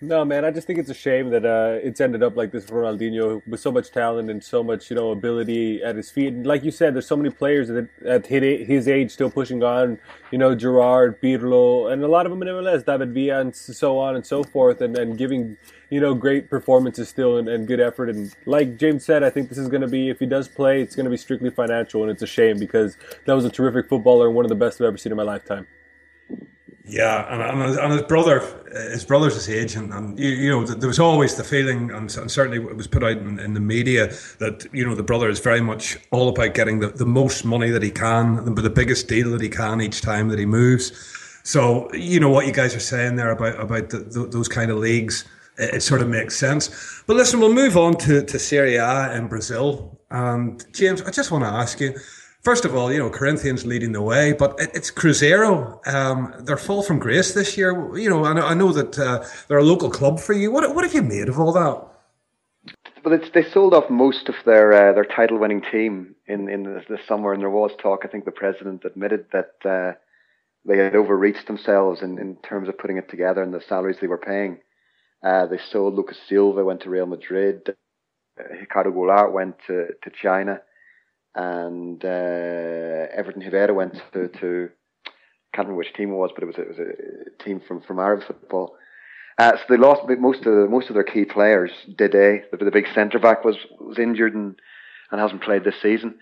No, 0.00 0.24
man, 0.24 0.44
I 0.44 0.50
just 0.50 0.66
think 0.66 0.78
it's 0.78 0.90
a 0.90 0.94
shame 0.94 1.30
that 1.30 1.46
uh, 1.46 1.78
it's 1.82 2.00
ended 2.00 2.22
up 2.22 2.36
like 2.36 2.50
this 2.50 2.66
Ronaldinho 2.66 3.40
with 3.46 3.60
so 3.60 3.72
much 3.72 3.90
talent 3.90 4.28
and 4.28 4.42
so 4.42 4.62
much, 4.62 4.90
you 4.90 4.96
know, 4.96 5.12
ability 5.12 5.82
at 5.82 5.96
his 5.96 6.10
feet. 6.10 6.28
And 6.28 6.46
like 6.46 6.62
you 6.62 6.70
said, 6.70 6.94
there's 6.94 7.06
so 7.06 7.16
many 7.16 7.30
players 7.30 7.68
that 7.68 7.88
at 8.04 8.26
his 8.26 8.86
age 8.86 9.12
still 9.12 9.30
pushing 9.30 9.62
on, 9.62 9.98
you 10.30 10.36
know, 10.36 10.54
Gerard, 10.54 11.22
Pirlo, 11.22 11.90
and 11.90 12.02
a 12.04 12.08
lot 12.08 12.26
of 12.26 12.30
them 12.30 12.42
in 12.42 12.48
MLS, 12.48 12.84
David 12.84 13.14
Villa, 13.14 13.40
and 13.40 13.56
so 13.56 13.98
on 13.98 14.14
and 14.16 14.26
so 14.26 14.42
forth, 14.42 14.82
and, 14.82 14.98
and 14.98 15.16
giving, 15.16 15.56
you 15.88 16.00
know, 16.00 16.12
great 16.12 16.50
performances 16.50 17.08
still 17.08 17.38
and, 17.38 17.48
and 17.48 17.66
good 17.66 17.80
effort. 17.80 18.10
And 18.10 18.34
like 18.44 18.76
James 18.76 19.04
said, 19.04 19.22
I 19.22 19.30
think 19.30 19.48
this 19.48 19.58
is 19.58 19.68
going 19.68 19.82
to 19.82 19.88
be, 19.88 20.10
if 20.10 20.18
he 20.18 20.26
does 20.26 20.48
play, 20.48 20.82
it's 20.82 20.96
going 20.96 21.04
to 21.04 21.10
be 21.10 21.16
strictly 21.16 21.50
financial, 21.50 22.02
and 22.02 22.10
it's 22.10 22.22
a 22.22 22.26
shame 22.26 22.58
because 22.58 22.98
that 23.24 23.32
was 23.32 23.44
a 23.44 23.50
terrific 23.50 23.88
footballer 23.88 24.26
and 24.26 24.34
one 24.34 24.44
of 24.44 24.50
the 24.50 24.54
best 24.54 24.80
I've 24.80 24.88
ever 24.88 24.98
seen 24.98 25.12
in 25.12 25.16
my 25.16 25.22
lifetime. 25.22 25.66
Yeah, 26.86 27.32
and, 27.32 27.62
and, 27.62 27.78
and 27.78 27.92
his 27.92 28.02
brother, 28.02 28.40
his 28.70 29.06
brother's 29.06 29.34
his 29.34 29.48
age, 29.48 29.74
and, 29.74 29.90
and 29.94 30.18
you, 30.18 30.28
you, 30.28 30.50
know, 30.50 30.66
there 30.66 30.86
was 30.86 30.98
always 30.98 31.34
the 31.34 31.42
feeling, 31.42 31.90
and, 31.90 32.14
and 32.14 32.30
certainly 32.30 32.58
it 32.58 32.76
was 32.76 32.86
put 32.86 33.02
out 33.02 33.16
in, 33.16 33.38
in, 33.38 33.54
the 33.54 33.60
media 33.60 34.08
that 34.38 34.66
you 34.70 34.84
know 34.84 34.94
the 34.94 35.02
brother 35.02 35.30
is 35.30 35.40
very 35.40 35.62
much 35.62 35.96
all 36.10 36.28
about 36.28 36.52
getting 36.52 36.80
the, 36.80 36.88
the 36.88 37.06
most 37.06 37.46
money 37.46 37.70
that 37.70 37.82
he 37.82 37.90
can, 37.90 38.44
the, 38.44 38.60
the 38.60 38.68
biggest 38.68 39.08
deal 39.08 39.30
that 39.30 39.40
he 39.40 39.48
can 39.48 39.80
each 39.80 40.02
time 40.02 40.28
that 40.28 40.38
he 40.38 40.44
moves. 40.44 40.92
So 41.42 41.90
you 41.94 42.20
know 42.20 42.28
what 42.28 42.46
you 42.46 42.52
guys 42.52 42.74
are 42.74 42.80
saying 42.80 43.16
there 43.16 43.30
about 43.30 43.58
about 43.58 43.88
the, 43.88 44.00
the, 44.00 44.26
those 44.26 44.48
kind 44.48 44.70
of 44.70 44.76
leagues, 44.76 45.24
it, 45.56 45.76
it, 45.76 45.82
sort 45.82 46.02
of 46.02 46.08
makes 46.08 46.36
sense. 46.36 47.02
But 47.06 47.16
listen, 47.16 47.40
we'll 47.40 47.54
move 47.54 47.78
on 47.78 47.96
to 47.98 48.22
to 48.22 48.38
Serie 48.38 48.76
A 48.76 49.10
in 49.14 49.28
Brazil, 49.28 49.98
and 50.10 50.62
James, 50.74 51.00
I 51.00 51.10
just 51.12 51.30
want 51.30 51.44
to 51.44 51.48
ask 51.48 51.80
you 51.80 51.94
First 52.44 52.66
of 52.66 52.76
all, 52.76 52.92
you 52.92 52.98
know, 52.98 53.08
Corinthians 53.08 53.64
leading 53.64 53.92
the 53.92 54.02
way, 54.02 54.34
but 54.34 54.54
it's 54.58 54.90
Cruzeiro. 54.90 55.80
Um, 55.88 56.34
they're 56.40 56.58
full 56.58 56.82
from 56.82 56.98
grace 56.98 57.32
this 57.32 57.56
year. 57.56 57.96
You 57.96 58.10
know, 58.10 58.22
I 58.26 58.50
I 58.50 58.54
know 58.54 58.70
that 58.72 58.98
uh, 58.98 59.24
they're 59.48 59.58
a 59.58 59.64
local 59.64 59.88
club 59.88 60.20
for 60.20 60.34
you. 60.34 60.52
What, 60.52 60.74
what 60.74 60.84
have 60.84 60.92
you 60.92 61.00
made 61.00 61.30
of 61.30 61.38
all 61.38 61.52
that? 61.52 61.88
Well, 63.02 63.18
they 63.32 63.44
sold 63.50 63.72
off 63.72 63.88
most 63.88 64.28
of 64.28 64.34
their 64.44 64.72
uh, 64.72 64.92
their 64.92 65.06
title 65.06 65.38
winning 65.38 65.62
team 65.72 66.14
in 66.26 66.50
in 66.50 66.64
the, 66.64 66.84
the, 66.86 66.98
summer, 67.08 67.32
and 67.32 67.40
there 67.40 67.48
was 67.48 67.70
talk. 67.80 68.00
I 68.04 68.08
think 68.08 68.26
the 68.26 68.30
president 68.30 68.84
admitted 68.84 69.24
that 69.32 69.54
uh, 69.64 69.96
they 70.66 70.76
had 70.76 70.94
overreached 70.94 71.46
themselves 71.46 72.02
in, 72.02 72.18
in 72.18 72.36
terms 72.36 72.68
of 72.68 72.76
putting 72.76 72.98
it 72.98 73.08
together 73.08 73.42
and 73.42 73.54
the 73.54 73.62
salaries 73.66 73.96
they 74.02 74.06
were 74.06 74.18
paying. 74.18 74.58
Uh, 75.22 75.46
they 75.46 75.58
sold 75.70 75.94
Lucas 75.94 76.18
Silva, 76.28 76.62
went 76.62 76.82
to 76.82 76.90
Real 76.90 77.06
Madrid. 77.06 77.74
Uh, 78.38 78.42
Ricardo 78.60 78.90
Goulart 78.90 79.32
went 79.32 79.56
to, 79.66 79.88
to 80.02 80.10
China 80.22 80.60
and 81.34 82.04
uh, 82.04 83.06
Everton 83.14 83.42
Ribeiro 83.42 83.74
went 83.74 83.94
to, 84.12 84.28
to 84.28 84.70
can't 85.54 85.68
remember 85.68 85.78
which 85.78 85.94
team 85.94 86.10
it 86.10 86.16
was, 86.16 86.30
but 86.34 86.42
it 86.42 86.46
was 86.46 86.56
it 86.58 86.68
was 86.68 86.78
a 86.78 87.42
team 87.42 87.60
from 87.66 87.80
from 87.82 87.98
Arab 87.98 88.22
football. 88.26 88.76
Uh, 89.36 89.52
so 89.52 89.62
they 89.68 89.76
lost 89.76 90.02
most 90.18 90.46
of 90.46 90.70
most 90.70 90.88
of 90.88 90.94
their 90.94 91.04
key 91.04 91.24
players. 91.24 91.70
Dede, 91.86 92.44
the, 92.50 92.56
the 92.58 92.70
big 92.70 92.86
centre 92.94 93.18
back, 93.18 93.44
was 93.44 93.56
was 93.80 93.98
injured 93.98 94.34
and 94.34 94.56
and 95.10 95.20
hasn't 95.20 95.42
played 95.42 95.64
this 95.64 95.80
season. 95.80 96.16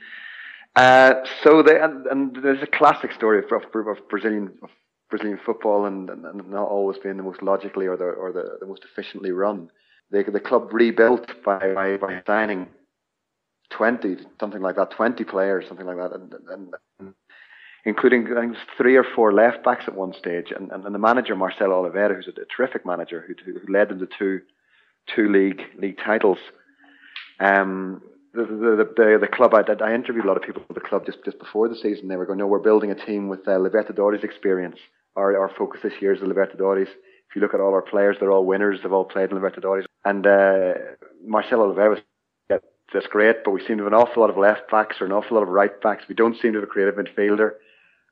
Uh, 0.74 1.14
so 1.42 1.62
they 1.62 1.78
and, 1.78 2.06
and, 2.06 2.38
there's 2.42 2.62
a 2.62 2.66
classic 2.66 3.12
story 3.12 3.38
of, 3.38 3.44
of, 3.52 3.86
of 3.86 4.08
Brazilian 4.08 4.52
of 4.62 4.70
Brazilian 5.10 5.38
football 5.44 5.84
and, 5.84 6.08
and, 6.08 6.24
and, 6.24 6.50
not 6.50 6.66
always 6.68 6.96
being 7.02 7.18
the 7.18 7.22
most 7.22 7.42
logically 7.42 7.86
or 7.86 7.96
the 7.98 8.04
or 8.04 8.32
the, 8.32 8.56
the 8.60 8.66
most 8.66 8.82
efficiently 8.90 9.30
run. 9.30 9.68
They, 10.10 10.22
the 10.22 10.40
club 10.40 10.72
rebuilt 10.72 11.26
by, 11.44 11.72
by, 11.74 11.96
by 11.96 12.22
signing 12.26 12.68
20, 13.72 14.16
something 14.40 14.60
like 14.60 14.76
that, 14.76 14.90
20 14.90 15.24
players, 15.24 15.64
something 15.68 15.86
like 15.86 15.96
that, 15.96 16.12
and, 16.12 16.34
and, 16.50 16.74
and 17.00 17.14
including 17.84 18.28
I 18.36 18.42
think 18.42 18.56
three 18.76 18.96
or 18.96 19.04
four 19.04 19.32
left 19.32 19.64
backs 19.64 19.84
at 19.86 19.94
one 19.94 20.12
stage, 20.12 20.52
and, 20.54 20.70
and, 20.70 20.84
and 20.84 20.94
the 20.94 20.98
manager 20.98 21.34
Marcelo 21.34 21.76
Oliveira, 21.76 22.14
who's 22.14 22.28
a, 22.28 22.40
a 22.40 22.44
terrific 22.56 22.86
manager, 22.86 23.24
who, 23.26 23.34
who 23.44 23.72
led 23.72 23.88
them 23.88 23.98
to 23.98 24.08
two 24.18 24.40
two 25.14 25.28
league 25.28 25.62
league 25.78 25.98
titles. 25.98 26.38
Um, 27.40 28.02
the, 28.34 28.44
the, 28.44 28.88
the, 28.96 29.18
the 29.20 29.28
club, 29.28 29.52
I, 29.54 29.60
I 29.84 29.94
interviewed 29.94 30.24
a 30.24 30.28
lot 30.28 30.36
of 30.36 30.42
people 30.42 30.62
at 30.68 30.74
the 30.74 30.80
club 30.80 31.04
just, 31.04 31.18
just 31.24 31.38
before 31.38 31.68
the 31.68 31.74
season. 31.74 32.08
They 32.08 32.16
were 32.16 32.24
going, 32.24 32.38
no, 32.38 32.46
we're 32.46 32.60
building 32.60 32.90
a 32.90 32.94
team 32.94 33.28
with 33.28 33.40
uh, 33.46 33.52
Libertadores 33.52 34.24
experience. 34.24 34.76
Our, 35.16 35.36
our 35.36 35.50
focus 35.58 35.80
this 35.82 35.92
year 36.00 36.14
is 36.14 36.20
the 36.20 36.26
Libertadores. 36.26 36.86
If 36.88 37.36
you 37.36 37.42
look 37.42 37.52
at 37.52 37.60
all 37.60 37.74
our 37.74 37.82
players, 37.82 38.16
they're 38.18 38.32
all 38.32 38.46
winners. 38.46 38.80
They've 38.82 38.92
all 38.92 39.04
played 39.04 39.30
in 39.30 39.36
Libertadores. 39.36 39.84
And 40.04 40.26
uh, 40.26 40.74
Marcelo 41.24 41.64
Oliveira 41.64 41.90
was 41.90 41.98
that's 42.92 43.06
great, 43.06 43.44
but 43.44 43.50
we 43.50 43.64
seem 43.64 43.78
to 43.78 43.84
have 43.84 43.92
an 43.92 43.98
awful 43.98 44.22
lot 44.22 44.30
of 44.30 44.36
left 44.36 44.70
backs 44.70 44.96
or 45.00 45.06
an 45.06 45.12
awful 45.12 45.36
lot 45.36 45.42
of 45.42 45.48
right 45.48 45.80
backs. 45.80 46.04
We 46.08 46.14
don't 46.14 46.36
seem 46.40 46.52
to 46.52 46.60
have 46.60 46.68
a 46.68 46.70
creative 46.70 46.94
midfielder. 46.94 47.52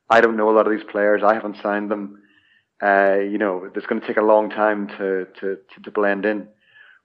I 0.08 0.20
don't 0.20 0.37
know 0.37 0.50
a 0.50 0.54
lot 0.54 0.66
of 0.66 0.72
these 0.72 0.87
players. 0.90 1.22
I 1.25 1.34
haven't 1.34 1.56
signed 1.62 1.90
them. 1.90 2.22
Uh, 2.82 3.18
you 3.20 3.38
know, 3.38 3.70
it's 3.75 3.87
going 3.87 4.00
to 4.00 4.06
take 4.06 4.16
a 4.16 4.22
long 4.22 4.50
time 4.50 4.88
to, 4.88 5.26
to, 5.40 5.56
to, 5.56 5.82
to, 5.84 5.90
blend 5.90 6.25
in. 6.25 6.49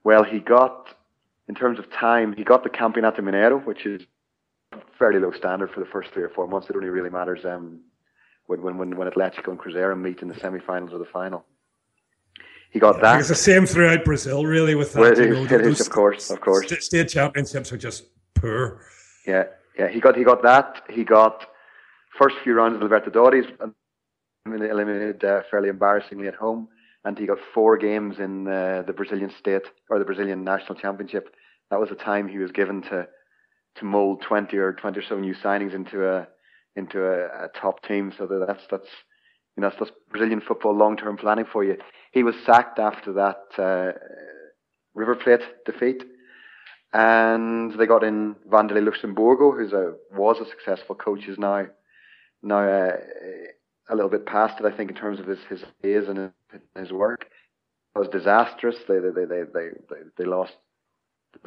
Well, 0.04 0.24
he 0.24 0.38
got, 0.38 0.88
in 1.48 1.54
terms 1.54 1.78
of 1.78 1.90
time, 1.92 2.34
he 2.34 2.44
got 2.44 2.64
the 2.64 2.70
Campeonato 2.70 3.20
Mineiro, 3.20 3.64
which 3.64 3.84
is 3.84 4.02
fairly 4.98 5.20
low 5.20 5.32
standard 5.32 5.70
for 5.70 5.80
the 5.80 5.86
first 5.86 6.10
three 6.14 6.22
or 6.22 6.30
four 6.30 6.48
months. 6.48 6.68
It 6.70 6.76
only 6.76 6.88
really 6.88 7.10
matters 7.10 7.44
um, 7.44 7.80
when, 8.46 8.62
when, 8.62 8.78
when, 8.78 8.96
when 8.96 9.08
Atletico 9.08 9.48
and 9.48 9.58
Cruzeiro 9.58 10.00
meet 10.00 10.22
in 10.22 10.28
the 10.28 10.38
semi-finals 10.40 10.92
or 10.92 10.98
the 10.98 11.04
final. 11.04 11.44
He 12.70 12.78
got 12.78 12.96
yeah, 12.96 13.02
that. 13.02 13.20
It's 13.20 13.28
the 13.28 13.34
same 13.34 13.66
throughout 13.66 14.04
Brazil, 14.04 14.44
really. 14.44 14.74
With 14.74 14.92
that, 14.92 15.00
well, 15.00 15.18
you 15.18 15.30
know, 15.30 15.42
it 15.44 15.60
is, 15.62 15.80
of 15.80 15.90
course, 15.90 16.30
of 16.30 16.40
course. 16.40 16.72
State 16.84 17.08
championships 17.08 17.72
are 17.72 17.78
just 17.78 18.04
poor. 18.34 18.80
Yeah, 19.26 19.44
yeah. 19.78 19.88
He 19.88 20.00
got 20.00 20.16
he 20.16 20.24
got 20.24 20.42
that. 20.42 20.82
He 20.90 21.04
got 21.04 21.46
first 22.18 22.36
few 22.42 22.54
rounds 22.54 22.76
of 22.76 22.88
Libertadores, 22.88 23.46
and 23.60 23.72
eliminated 24.46 25.24
uh, 25.24 25.42
fairly 25.50 25.68
embarrassingly 25.68 26.28
at 26.28 26.34
home, 26.34 26.68
and 27.04 27.18
he 27.18 27.26
got 27.26 27.38
four 27.54 27.76
games 27.76 28.18
in 28.18 28.46
uh, 28.46 28.82
the 28.86 28.92
Brazilian 28.92 29.30
state 29.38 29.62
or 29.90 29.98
the 29.98 30.04
Brazilian 30.04 30.44
national 30.44 30.78
championship. 30.78 31.34
That 31.70 31.80
was 31.80 31.88
the 31.88 31.96
time 31.96 32.28
he 32.28 32.38
was 32.38 32.52
given 32.52 32.82
to 32.82 33.08
to 33.76 33.84
mold 33.84 34.22
twenty 34.22 34.56
or 34.56 34.72
twenty 34.72 35.00
or 35.00 35.02
so 35.02 35.18
new 35.18 35.34
signings 35.34 35.74
into 35.74 36.08
a 36.08 36.28
into 36.76 37.04
a, 37.04 37.44
a 37.44 37.48
top 37.54 37.82
team. 37.82 38.12
So 38.16 38.26
that's 38.26 38.66
that's 38.70 38.88
you 39.56 39.62
know 39.62 39.68
that's, 39.68 39.78
that's 39.78 39.90
Brazilian 40.10 40.40
football 40.40 40.76
long 40.76 40.96
term 40.96 41.16
planning 41.16 41.46
for 41.50 41.64
you. 41.64 41.76
He 42.12 42.22
was 42.22 42.34
sacked 42.44 42.78
after 42.78 43.12
that 43.14 43.42
uh, 43.58 43.92
River 44.94 45.16
Plate 45.16 45.40
defeat, 45.64 46.02
and 46.92 47.78
they 47.78 47.86
got 47.86 48.04
in 48.04 48.36
Vanderlei 48.50 48.82
Luxemburgo, 48.82 49.56
who's 49.56 49.72
a 49.72 49.94
was 50.12 50.38
a 50.40 50.48
successful 50.48 50.94
coach, 50.94 51.26
is 51.28 51.38
now 51.38 51.66
now 52.42 52.60
uh, 52.60 52.96
a 53.88 53.94
little 53.94 54.10
bit 54.10 54.26
past 54.26 54.60
it, 54.60 54.66
I 54.66 54.76
think, 54.76 54.90
in 54.90 54.96
terms 54.96 55.20
of 55.20 55.26
his 55.26 55.38
his 55.48 55.62
days 55.82 56.08
and 56.08 56.32
his 56.76 56.92
work. 56.92 57.26
It 57.94 57.98
was 57.98 58.08
disastrous. 58.08 58.76
They 58.88 58.98
they 58.98 59.10
they 59.10 59.24
they 59.24 59.42
they, 59.54 60.00
they 60.16 60.24
lost 60.24 60.52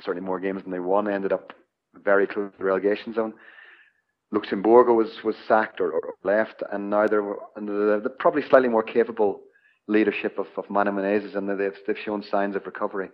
certainly 0.01 0.25
more 0.25 0.39
games 0.39 0.63
than 0.63 0.71
they 0.71 0.79
won. 0.79 1.05
They 1.05 1.13
ended 1.13 1.33
up 1.33 1.53
very 1.95 2.27
close 2.27 2.51
to 2.51 2.57
the 2.57 2.65
relegation 2.65 3.13
zone. 3.13 3.33
Luxemburgo 4.33 4.95
was 4.95 5.23
was 5.23 5.35
sacked 5.47 5.81
or, 5.81 5.91
or 5.91 6.13
left, 6.23 6.61
and 6.71 6.89
now 6.89 7.07
they're, 7.07 7.35
they're 7.55 8.09
probably 8.19 8.43
slightly 8.47 8.69
more 8.69 8.83
capable 8.83 9.41
leadership 9.89 10.37
of, 10.37 10.47
of 10.55 10.69
Mano 10.69 10.91
Menezes, 10.91 11.35
and 11.35 11.49
they've, 11.49 11.75
they've 11.85 11.97
shown 11.97 12.23
signs 12.23 12.55
of 12.55 12.65
recovery. 12.65 13.09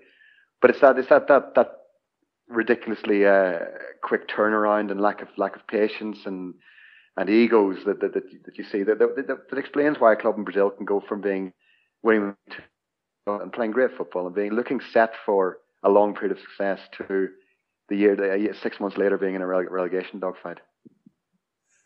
But 0.62 0.70
it's 0.70 0.82
that, 0.82 1.00
it's 1.00 1.10
that, 1.10 1.28
that, 1.30 1.56
that 1.56 1.72
ridiculously 2.50 3.26
uh, 3.26 3.60
quick 4.04 4.28
turnaround 4.28 4.92
and 4.92 5.02
lack 5.02 5.22
of, 5.22 5.30
lack 5.38 5.56
of 5.56 5.66
patience 5.68 6.20
and, 6.26 6.54
and 7.18 7.30
egos 7.30 7.78
that, 7.86 8.02
that, 8.02 8.14
that, 8.14 8.24
that 8.46 8.58
you 8.58 8.66
see 8.66 8.84
that, 8.84 9.00
that, 9.00 9.28
that, 9.50 9.58
explains 9.58 9.98
why 10.00 10.14
a 10.14 10.16
club 10.16 10.38
in 10.38 10.44
Brazil 10.44 10.70
can 10.70 10.86
go 10.86 11.02
from 11.08 11.22
being 11.22 11.54
winning 12.04 12.36
and 13.26 13.54
playing 13.54 13.72
great 13.72 13.98
football 13.98 14.28
and 14.28 14.36
being 14.36 14.52
looking 14.52 14.80
set 14.92 15.14
for 15.26 15.58
a 15.84 15.90
long 15.90 16.14
period 16.14 16.38
of 16.38 16.44
success 16.44 16.80
to 16.98 17.30
the 17.90 17.96
year, 17.96 18.16
the, 18.16 18.54
six 18.62 18.80
months 18.80 18.98
later 18.98 19.18
being 19.18 19.36
in 19.36 19.42
a 19.42 19.48
relegation 19.48 20.20
dogfight. 20.20 20.60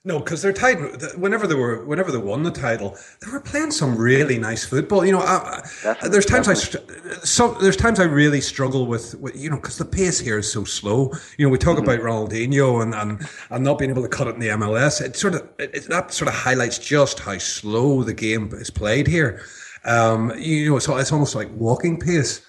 No, 0.05 0.19
because 0.19 0.41
they're 0.41 0.53
tied. 0.53 0.79
Whenever 1.17 1.45
they 1.45 1.55
were, 1.55 1.83
whenever 1.83 2.09
they 2.09 2.17
won 2.17 2.43
the 2.43 2.51
title, 2.51 2.97
they 3.19 3.29
were 3.29 3.41
playing 3.41 3.71
some 3.71 3.97
really 3.97 4.39
nice 4.39 4.63
football. 4.63 5.05
You 5.05 5.11
know, 5.11 5.19
I, 5.19 5.61
there's 6.07 6.25
times 6.25 6.47
definitely. 6.47 7.11
I, 7.11 7.13
so 7.25 7.51
there's 7.55 7.75
times 7.75 7.99
I 7.99 8.05
really 8.05 8.39
struggle 8.39 8.85
with, 8.85 9.15
with 9.15 9.35
you 9.35 9.49
know, 9.49 9.57
because 9.57 9.77
the 9.77 9.83
pace 9.83 10.17
here 10.17 10.37
is 10.37 10.49
so 10.49 10.63
slow. 10.63 11.11
You 11.37 11.45
know, 11.45 11.49
we 11.49 11.57
talk 11.57 11.75
mm-hmm. 11.75 11.83
about 11.83 11.99
Ronaldinho 11.99 12.81
and, 12.81 12.95
and 12.95 13.29
and 13.49 13.63
not 13.63 13.77
being 13.77 13.91
able 13.91 14.03
to 14.03 14.07
cut 14.07 14.27
it 14.27 14.35
in 14.35 14.39
the 14.39 14.47
MLS. 14.47 15.01
It 15.01 15.17
sort 15.17 15.35
of 15.35 15.49
it, 15.59 15.83
that 15.89 16.13
sort 16.13 16.29
of 16.29 16.33
highlights 16.33 16.79
just 16.79 17.19
how 17.19 17.37
slow 17.37 18.01
the 18.01 18.13
game 18.13 18.51
is 18.53 18.69
played 18.69 19.05
here. 19.05 19.41
Um, 19.83 20.31
you 20.37 20.71
know, 20.71 20.79
so 20.79 20.95
it's 20.95 21.11
almost 21.11 21.35
like 21.35 21.49
walking 21.51 21.99
pace. 21.99 22.41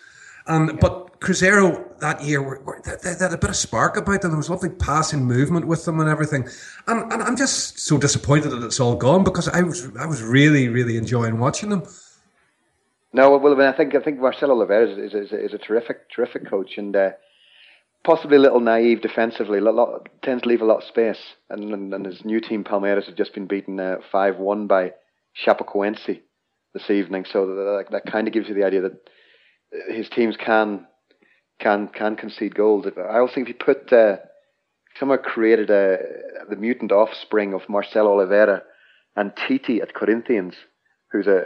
Um, 0.47 0.69
yeah. 0.69 0.77
but 0.81 1.10
Cruzeiro 1.21 1.99
that 2.01 2.23
year, 2.25 2.43
were, 2.43 2.61
were, 2.61 2.81
they, 2.83 3.13
they, 3.13 3.25
had 3.25 3.33
a 3.33 3.39
bit 3.39 3.51
of 3.51 3.57
spark 3.57 3.97
about 3.97 4.23
them. 4.23 4.31
There 4.31 4.39
was 4.39 4.49
lovely 4.49 4.71
passing 4.71 5.25
movement 5.25 5.67
with 5.67 5.85
them 5.85 6.01
and 6.01 6.09
everything. 6.09 6.49
And, 6.87 7.13
and 7.13 7.23
I'm 7.23 7.37
just 7.37 7.79
so 7.79 7.99
disappointed 7.99 8.49
that 8.51 8.65
it's 8.65 8.81
all 8.81 8.97
gone 8.97 9.23
because 9.23 9.47
I 9.49 9.61
was 9.61 9.89
I 9.99 10.07
was 10.07 10.23
really 10.23 10.69
really 10.69 10.97
enjoying 10.97 11.39
watching 11.39 11.69
them. 11.69 11.83
No, 13.13 13.37
well, 13.37 13.53
I, 13.53 13.57
mean, 13.57 13.67
I 13.67 13.77
think 13.77 13.95
I 13.95 14.01
think 14.01 14.19
Marcelo 14.19 14.55
Oliveira 14.55 14.89
is, 14.89 15.13
is, 15.13 15.33
is 15.33 15.53
a 15.53 15.59
terrific 15.59 16.11
terrific 16.11 16.49
coach 16.49 16.79
and 16.79 16.97
uh, 16.97 17.11
possibly 18.03 18.37
a 18.37 18.41
little 18.41 18.61
naive 18.61 19.03
defensively. 19.03 19.59
A 19.59 19.63
lot, 19.63 20.09
tends 20.23 20.43
to 20.45 20.49
leave 20.49 20.63
a 20.63 20.65
lot 20.65 20.79
of 20.79 20.89
space. 20.89 21.21
And, 21.51 21.73
and, 21.75 21.93
and 21.93 22.07
his 22.07 22.25
new 22.25 22.41
team 22.41 22.65
Palmeiras 22.65 23.07
have 23.07 23.17
just 23.17 23.35
been 23.35 23.47
beaten 23.47 23.79
uh, 23.79 23.97
five 24.11 24.37
uh, 24.37 24.43
one 24.43 24.67
by 24.67 24.93
Chapecoense 25.45 26.21
this 26.73 26.91
evening. 26.91 27.27
So 27.31 27.47
that, 27.47 27.87
that 27.91 28.11
kind 28.11 28.27
of 28.27 28.33
gives 28.33 28.49
you 28.49 28.55
the 28.55 28.65
idea 28.65 28.83
that 28.83 29.09
his 29.89 30.09
teams 30.09 30.37
can 30.37 30.87
can 31.61 31.89
can 31.89 32.17
concede 32.17 32.55
goals. 32.55 32.87
I 32.87 33.19
also 33.19 33.35
think 33.35 33.49
if 33.49 33.55
you 33.55 33.65
put 33.65 33.93
uh, 33.93 34.17
someone 34.99 35.19
created 35.19 35.71
a 35.71 35.99
the 36.49 36.57
mutant 36.57 36.93
offspring 36.93 37.55
of 37.55 37.69
Marcelo 37.69 38.13
Oliveira 38.13 38.63
and 39.17 39.33
Tite 39.37 39.81
at 39.83 39.95
Corinthians, 39.95 40.55
who's 41.13 41.27
a, 41.27 41.45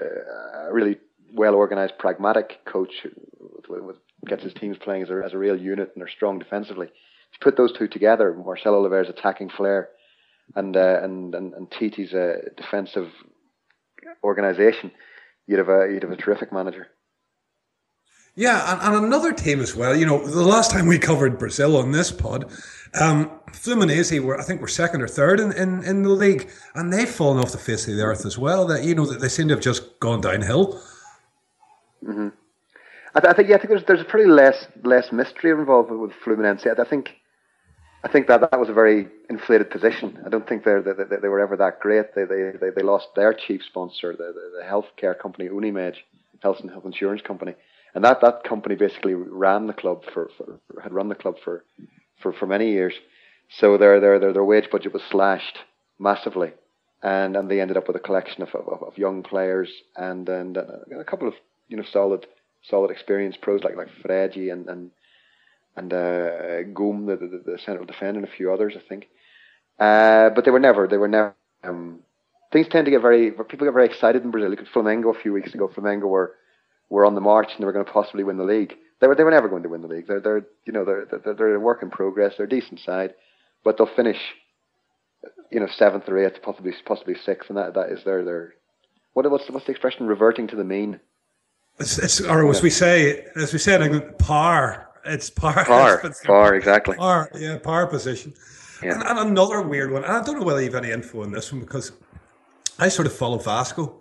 a 0.68 0.72
really 0.72 0.98
well 1.34 1.54
organized, 1.54 1.98
pragmatic 1.98 2.64
coach 2.64 2.92
who 3.02 3.94
gets 4.26 4.42
his 4.42 4.54
teams 4.54 4.78
playing 4.78 5.02
as 5.02 5.10
a, 5.10 5.22
as 5.24 5.34
a 5.34 5.38
real 5.38 5.56
unit 5.56 5.90
and 5.94 6.00
they're 6.00 6.08
strong 6.08 6.38
defensively. 6.38 6.86
If 6.86 6.92
you 7.32 7.38
put 7.42 7.56
those 7.56 7.76
two 7.76 7.88
together, 7.88 8.32
Marcelo 8.32 8.78
Oliveira's 8.78 9.08
attacking 9.08 9.50
flair 9.50 9.88
and 10.54 10.76
uh, 10.76 11.00
and 11.02 11.34
and, 11.34 11.54
and 11.54 11.70
Tite's 11.70 12.14
uh, 12.14 12.36
defensive 12.56 13.10
organization, 14.22 14.92
you'd 15.46 15.58
have 15.58 15.68
a 15.68 15.88
you'd 15.92 16.02
have 16.02 16.12
a 16.12 16.16
terrific 16.16 16.52
manager. 16.52 16.86
Yeah, 18.36 18.72
and, 18.72 18.96
and, 18.96 19.04
another 19.04 19.32
team 19.32 19.60
as 19.60 19.76
well. 19.76 19.94
You 19.94 20.06
know, 20.06 20.26
the 20.26 20.42
last 20.42 20.72
time 20.72 20.86
we 20.86 20.98
covered 20.98 21.38
Brazil 21.38 21.76
on 21.76 21.92
this 21.92 22.10
pod, 22.10 22.50
um, 23.00 23.30
Fluminense 23.52 24.18
were, 24.20 24.38
I 24.38 24.42
think, 24.42 24.60
were 24.60 24.68
second 24.68 25.02
or 25.02 25.08
third 25.08 25.38
in, 25.38 25.52
in, 25.52 25.84
in 25.84 26.02
the 26.02 26.08
league, 26.08 26.50
and 26.74 26.92
they've 26.92 27.08
fallen 27.08 27.38
off 27.38 27.52
the 27.52 27.58
face 27.58 27.86
of 27.86 27.94
the 27.94 28.02
earth 28.02 28.26
as 28.26 28.36
well. 28.36 28.66
That 28.66 28.82
you 28.82 28.94
know, 28.94 29.06
that 29.06 29.20
they 29.20 29.28
seem 29.28 29.48
to 29.48 29.54
have 29.54 29.62
just 29.62 30.00
gone 30.00 30.20
downhill. 30.20 30.80
Mm-hmm. 32.02 32.28
I, 33.14 33.20
th- 33.20 33.32
I, 33.32 33.36
think 33.36 33.48
yeah, 33.48 33.54
I 33.54 33.58
think 33.58 33.68
there's 33.68 33.84
there's 33.84 34.00
a 34.00 34.04
pretty 34.04 34.28
less 34.28 34.66
less 34.82 35.12
mystery 35.12 35.52
involved 35.52 35.92
with 35.92 36.10
Fluminense. 36.24 36.66
I 36.66 36.84
think 36.84 37.10
I 38.02 38.08
think 38.08 38.26
that 38.26 38.40
that 38.40 38.58
was 38.58 38.68
a 38.68 38.72
very 38.74 39.06
inflated 39.30 39.70
position. 39.70 40.18
I 40.26 40.28
don't 40.28 40.48
think 40.48 40.64
they 40.64 40.80
they, 40.80 41.16
they 41.22 41.28
were 41.28 41.40
ever 41.40 41.56
that 41.58 41.78
great. 41.78 42.16
They 42.16 42.24
they 42.24 42.50
they, 42.60 42.70
they 42.70 42.82
lost 42.82 43.10
their 43.14 43.32
chief 43.32 43.62
sponsor, 43.62 44.10
the 44.16 44.32
the, 44.32 44.58
the 44.58 44.64
healthcare 44.64 45.16
company 45.16 45.48
Unimed, 45.48 45.94
health 46.42 46.58
and 46.60 46.70
health 46.70 46.84
insurance 46.84 47.22
company 47.22 47.54
and 47.94 48.04
that 48.04 48.20
that 48.20 48.44
company 48.44 48.74
basically 48.74 49.14
ran 49.14 49.66
the 49.66 49.72
club 49.72 50.02
for, 50.12 50.30
for 50.36 50.60
had 50.82 50.92
run 50.92 51.08
the 51.08 51.14
club 51.14 51.36
for 51.44 51.64
for, 52.20 52.32
for 52.32 52.46
many 52.46 52.70
years. 52.70 52.94
So 53.58 53.76
their, 53.78 54.00
their 54.00 54.18
their 54.18 54.32
their 54.32 54.44
wage 54.44 54.70
budget 54.70 54.92
was 54.92 55.02
slashed 55.10 55.58
massively, 55.98 56.52
and 57.02 57.36
and 57.36 57.50
they 57.50 57.60
ended 57.60 57.76
up 57.76 57.86
with 57.86 57.96
a 57.96 58.00
collection 58.00 58.42
of 58.42 58.54
of, 58.54 58.82
of 58.82 58.98
young 58.98 59.22
players 59.22 59.70
and 59.96 60.28
and 60.28 60.58
uh, 60.58 60.62
a 60.98 61.04
couple 61.04 61.28
of 61.28 61.34
you 61.68 61.76
know 61.76 61.84
solid 61.92 62.26
solid 62.62 62.90
experienced 62.90 63.40
pros 63.40 63.62
like 63.62 63.76
like 63.76 63.88
Fred 64.02 64.36
and 64.36 64.68
and 64.68 64.90
and 65.76 65.92
uh, 65.92 66.62
Gum, 66.72 67.06
the, 67.06 67.16
the, 67.16 67.42
the 67.52 67.58
central 67.64 67.84
defender, 67.84 68.20
and 68.20 68.28
a 68.28 68.36
few 68.36 68.52
others, 68.52 68.74
I 68.76 68.88
think. 68.88 69.08
Uh, 69.78 70.30
but 70.30 70.44
they 70.44 70.50
were 70.50 70.60
never 70.60 70.86
they 70.86 70.96
were 70.96 71.08
never. 71.08 71.34
Um, 71.62 72.00
things 72.52 72.68
tend 72.70 72.84
to 72.84 72.90
get 72.90 73.02
very 73.02 73.30
people 73.32 73.66
get 73.66 73.72
very 73.74 73.86
excited 73.86 74.22
in 74.22 74.30
Brazil. 74.30 74.50
Look 74.50 74.60
at 74.60 74.66
Flamengo 74.66 75.14
a 75.14 75.20
few 75.20 75.32
weeks 75.32 75.54
ago. 75.54 75.68
Flamengo 75.68 76.08
were 76.08 76.34
were 76.88 77.04
on 77.04 77.14
the 77.14 77.20
march 77.20 77.48
and 77.52 77.60
they 77.60 77.66
were 77.66 77.72
going 77.72 77.84
to 77.84 77.92
possibly 77.92 78.24
win 78.24 78.36
the 78.36 78.44
league. 78.44 78.74
They 79.00 79.06
were 79.06 79.14
they 79.14 79.24
were 79.24 79.30
never 79.30 79.48
going 79.48 79.64
to 79.64 79.68
win 79.68 79.82
the 79.82 79.88
league. 79.88 80.06
They're 80.06 80.20
they're 80.20 80.46
you 80.64 80.72
know 80.72 80.84
they're 80.84 81.06
they're, 81.10 81.34
they're 81.34 81.54
a 81.54 81.60
work 81.60 81.82
in 81.82 81.90
progress. 81.90 82.34
They're 82.36 82.46
a 82.46 82.48
decent 82.48 82.80
side, 82.80 83.14
but 83.64 83.76
they'll 83.76 83.94
finish 83.94 84.18
you 85.50 85.60
know 85.60 85.66
seventh 85.76 86.08
or 86.08 86.18
eighth, 86.24 86.42
possibly 86.42 86.72
possibly 86.86 87.14
sixth, 87.14 87.48
and 87.48 87.58
that 87.58 87.74
that 87.74 87.90
is 87.90 88.04
their 88.04 88.24
their 88.24 88.54
what 89.12 89.30
what's 89.30 89.46
the, 89.46 89.52
what's 89.52 89.66
the 89.66 89.72
expression 89.72 90.06
reverting 90.06 90.46
to 90.48 90.56
the 90.56 90.64
mean. 90.64 91.00
It's, 91.78 91.98
it's 91.98 92.20
or 92.20 92.48
as 92.48 92.58
yeah. 92.58 92.62
we 92.62 92.70
say 92.70 93.26
as 93.36 93.52
we 93.52 93.58
said 93.58 94.18
par. 94.18 94.88
It's 95.06 95.28
par. 95.28 95.64
Par. 95.66 96.02
par. 96.24 96.54
Exactly. 96.54 96.96
Par. 96.96 97.30
Yeah. 97.34 97.58
Par 97.58 97.86
position. 97.88 98.32
Yeah. 98.82 98.94
And, 98.94 99.02
and 99.02 99.18
another 99.30 99.60
weird 99.60 99.90
one. 99.90 100.02
And 100.02 100.12
I 100.12 100.22
don't 100.22 100.40
know 100.40 100.46
whether 100.46 100.60
you 100.60 100.72
have 100.72 100.82
any 100.82 100.92
info 100.92 101.22
on 101.22 101.30
this 101.30 101.52
one 101.52 101.60
because 101.60 101.92
I 102.78 102.88
sort 102.88 103.06
of 103.06 103.12
follow 103.12 103.36
Vasco 103.36 104.00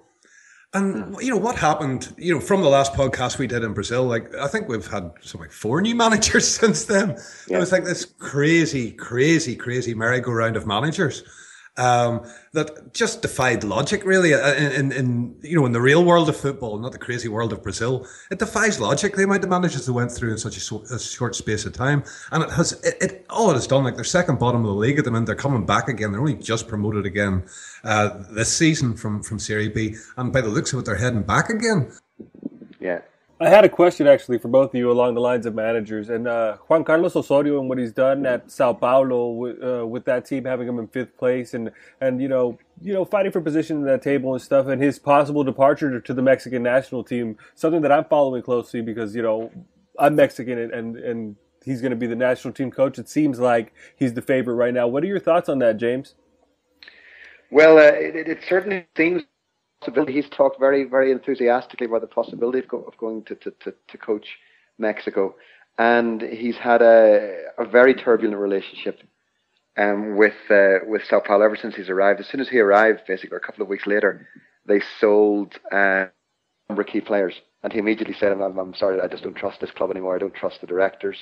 and 0.74 1.16
hmm. 1.16 1.22
you 1.22 1.30
know 1.30 1.38
what 1.38 1.58
happened? 1.58 2.14
You 2.18 2.36
know, 2.36 2.40
from 2.40 2.62
the 2.62 2.70
last 2.70 2.94
podcast 2.94 3.38
we 3.38 3.48
did 3.48 3.64
in 3.64 3.74
Brazil, 3.74 4.04
like 4.04 4.34
I 4.36 4.48
think 4.48 4.68
we've 4.68 4.88
had 4.88 5.12
some 5.22 5.42
like 5.42 5.52
four 5.52 5.82
new 5.82 5.96
managers 6.04 6.48
since 6.48 6.86
then. 6.86 7.18
Yeah. 7.48 7.58
It 7.58 7.60
was 7.60 7.72
like 7.72 7.84
this 7.84 8.06
crazy, 8.06 8.92
crazy, 8.92 9.56
crazy 9.56 9.94
merry-go-round 9.94 10.56
of 10.56 10.66
managers 10.66 11.24
um, 11.78 12.24
that 12.52 12.94
just 12.94 13.22
defied 13.22 13.64
logic, 13.64 14.06
really. 14.06 14.34
Uh, 14.34 14.54
in, 14.54 14.72
in, 14.72 14.92
in, 14.92 15.36
you 15.42 15.60
know 15.60 15.66
in 15.66 15.72
the 15.72 15.82
real 15.82 16.04
world 16.04 16.30
of 16.30 16.38
football, 16.38 16.78
not 16.78 16.92
the 16.92 17.00
crazy 17.00 17.28
world 17.28 17.52
of 17.52 17.64
Brazil, 17.64 18.08
it 18.30 18.40
defies 18.40 18.80
logic. 18.80 19.16
The 19.16 19.24
amount 19.24 19.44
of 19.44 19.50
managers 19.50 19.86
that 19.86 19.94
went 19.94 20.12
through 20.12 20.32
in 20.32 20.38
such 20.38 20.58
a, 20.58 20.76
a 20.94 21.00
short 21.00 21.36
space 21.36 21.66
of 21.66 21.74
time, 21.74 22.04
and 22.32 22.44
it 22.44 22.52
has 22.52 22.74
it, 22.84 22.96
it, 23.02 23.26
all 23.30 23.50
it 23.50 23.56
has 23.56 23.66
done. 23.66 23.84
Like 23.84 23.96
they're 23.96 24.04
second 24.04 24.40
bottom 24.40 24.62
of 24.62 24.68
the 24.68 24.74
league 24.74 25.00
at 25.00 25.06
the 25.06 25.12
moment. 25.12 25.28
They're 25.28 25.36
coming 25.36 25.66
back 25.66 25.88
again. 25.88 26.12
They're 26.12 26.22
only 26.22 26.36
just 26.36 26.68
promoted 26.68 27.06
again 27.06 27.44
uh, 27.84 28.24
this 28.32 28.56
season 28.56 28.96
from 28.96 29.24
from 29.24 29.40
Serie 29.40 29.70
B, 29.70 29.96
and 30.18 30.32
by 30.32 30.42
the 30.42 30.50
looks 30.50 30.74
of 30.74 30.80
it, 30.80 30.86
they're 30.86 30.96
heading 30.96 31.24
back 31.24 31.50
again. 31.50 31.92
Yeah, 32.80 33.00
I 33.44 33.50
had 33.50 33.66
a 33.66 33.70
question 33.70 34.08
actually 34.08 34.38
for 34.38 34.48
both 34.48 34.70
of 34.70 34.76
you 34.76 34.90
along 34.90 35.16
the 35.16 35.20
lines 35.20 35.46
of 35.46 35.54
managers 35.54 36.10
and 36.10 36.30
uh, 36.30 36.56
Juan 36.70 36.86
Carlos 36.86 37.14
Osorio 37.14 37.60
and 37.60 37.68
what 37.68 37.78
he's 37.78 37.92
done 37.92 38.26
at 38.26 38.50
Sao 38.50 38.72
Paulo 38.72 39.32
with, 39.32 39.62
uh, 39.62 39.86
with 39.86 40.06
that 40.06 40.26
team, 40.26 40.46
having 40.46 40.66
him 40.66 40.80
in 40.80 40.88
fifth 40.88 41.18
place 41.18 41.54
and 41.54 41.70
and 42.00 42.22
you 42.22 42.30
know 42.30 42.58
you 42.82 42.94
know 42.94 43.04
fighting 43.04 43.34
for 43.34 43.42
position 43.42 43.78
in 43.78 43.84
that 43.84 44.02
table 44.02 44.34
and 44.34 44.42
stuff, 44.42 44.68
and 44.68 44.82
his 44.82 44.98
possible 44.98 45.44
departure 45.44 46.00
to 46.00 46.14
the 46.14 46.22
Mexican 46.22 46.64
national 46.64 47.04
team, 47.04 47.36
something 47.54 47.82
that 47.82 47.92
I'm 47.92 48.06
following 48.06 48.42
closely 48.42 48.82
because 48.82 49.14
you 49.14 49.22
know 49.22 49.52
I'm 50.00 50.16
Mexican 50.16 50.58
and 50.58 50.72
and, 50.72 50.96
and 50.96 51.36
he's 51.66 51.82
going 51.82 51.92
to 51.92 51.98
be 51.98 52.08
the 52.08 52.16
national 52.16 52.54
team 52.54 52.72
coach. 52.72 52.98
It 52.98 53.10
seems 53.10 53.40
like 53.42 53.74
he's 53.98 54.14
the 54.14 54.22
favorite 54.22 54.56
right 54.56 54.74
now. 54.74 54.88
What 54.88 55.04
are 55.04 55.08
your 55.08 55.20
thoughts 55.20 55.50
on 55.50 55.60
that, 55.60 55.76
James? 55.76 56.16
Well, 57.52 57.78
uh, 57.78 57.92
it, 57.92 58.16
it 58.16 58.40
certainly 58.48 58.88
seems 58.96 59.24
possibility. 59.84 60.14
He's 60.14 60.30
talked 60.30 60.60
very, 60.60 60.84
very 60.84 61.12
enthusiastically 61.12 61.88
about 61.88 62.02
the 62.02 62.08
possibility 62.08 62.60
of, 62.60 62.68
go, 62.68 62.84
of 62.84 62.98
going 62.98 63.24
to, 63.24 63.36
to, 63.36 63.52
to, 63.52 63.74
to, 63.88 63.98
coach 63.98 64.26
Mexico. 64.78 65.36
And 65.78 66.22
he's 66.22 66.58
had 66.58 66.82
a, 66.82 67.46
a 67.58 67.66
very 67.66 67.94
turbulent 67.94 68.40
relationship 68.40 69.00
um, 69.78 70.16
with 70.16 70.34
uh, 70.50 70.86
with 70.88 71.02
Sao 71.10 71.20
Paulo 71.20 71.46
ever 71.46 71.56
since 71.56 71.76
he's 71.76 71.90
arrived. 71.90 72.20
As 72.20 72.28
soon 72.28 72.42
as 72.42 72.50
he 72.50 72.60
arrived, 72.60 73.02
basically, 73.08 73.38
a 73.38 73.40
couple 73.40 73.64
of 73.64 73.70
weeks 73.70 73.88
later, 73.88 74.28
they 74.66 74.82
sold 75.00 75.56
uh, 75.72 76.06
a 76.06 76.10
number 76.70 76.84
of 76.84 76.88
key 76.88 77.02
players. 77.02 77.34
And 77.64 77.74
he 77.74 77.80
immediately 77.80 78.14
said, 78.20 78.32
I'm, 78.34 78.60
I'm 78.60 78.76
sorry, 78.76 79.00
I 79.02 79.08
just 79.08 79.24
don't 79.24 79.36
trust 79.36 79.62
this 79.62 79.72
club 79.72 79.90
anymore. 79.90 80.16
I 80.16 80.20
don't 80.20 80.36
trust 80.36 80.62
the 80.62 80.68
directors. 80.68 81.18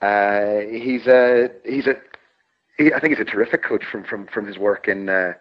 Uh, 0.00 0.60
he's 0.70 1.06
a, 1.06 1.48
he's 1.64 1.86
a, 1.86 1.94
he, 2.78 2.92
I 2.92 3.00
think 3.00 3.16
he's 3.16 3.26
a 3.26 3.30
terrific 3.30 3.64
coach 3.64 3.82
from, 3.90 4.04
from, 4.04 4.26
from 4.28 4.46
his 4.46 4.58
work 4.58 4.86
in, 4.86 5.08
uh, 5.08 5.32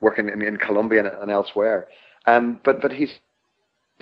working 0.00 0.28
in, 0.28 0.42
in 0.42 0.56
Colombia 0.56 1.04
and, 1.04 1.22
and 1.22 1.30
elsewhere. 1.30 1.88
Um, 2.26 2.60
but 2.64 2.82
but 2.82 2.92
he's, 2.92 3.12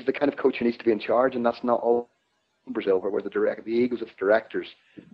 the 0.04 0.12
kind 0.12 0.33
of 0.33 0.38
coach 0.38 0.57
who 0.59 0.64
needs 0.64 0.78
to 0.78 0.85
be 0.85 0.92
in 0.92 0.98
charge, 0.98 1.35
and 1.35 1.44
that's 1.44 1.62
not 1.62 1.80
all 1.80 2.09
in 2.66 2.72
Brazil, 2.72 3.00
where, 3.00 3.11
where 3.11 3.22
the 3.22 3.30
direct 3.30 3.64
the 3.64 3.72
egos 3.72 4.02
of 4.02 4.09
directors 4.18 4.66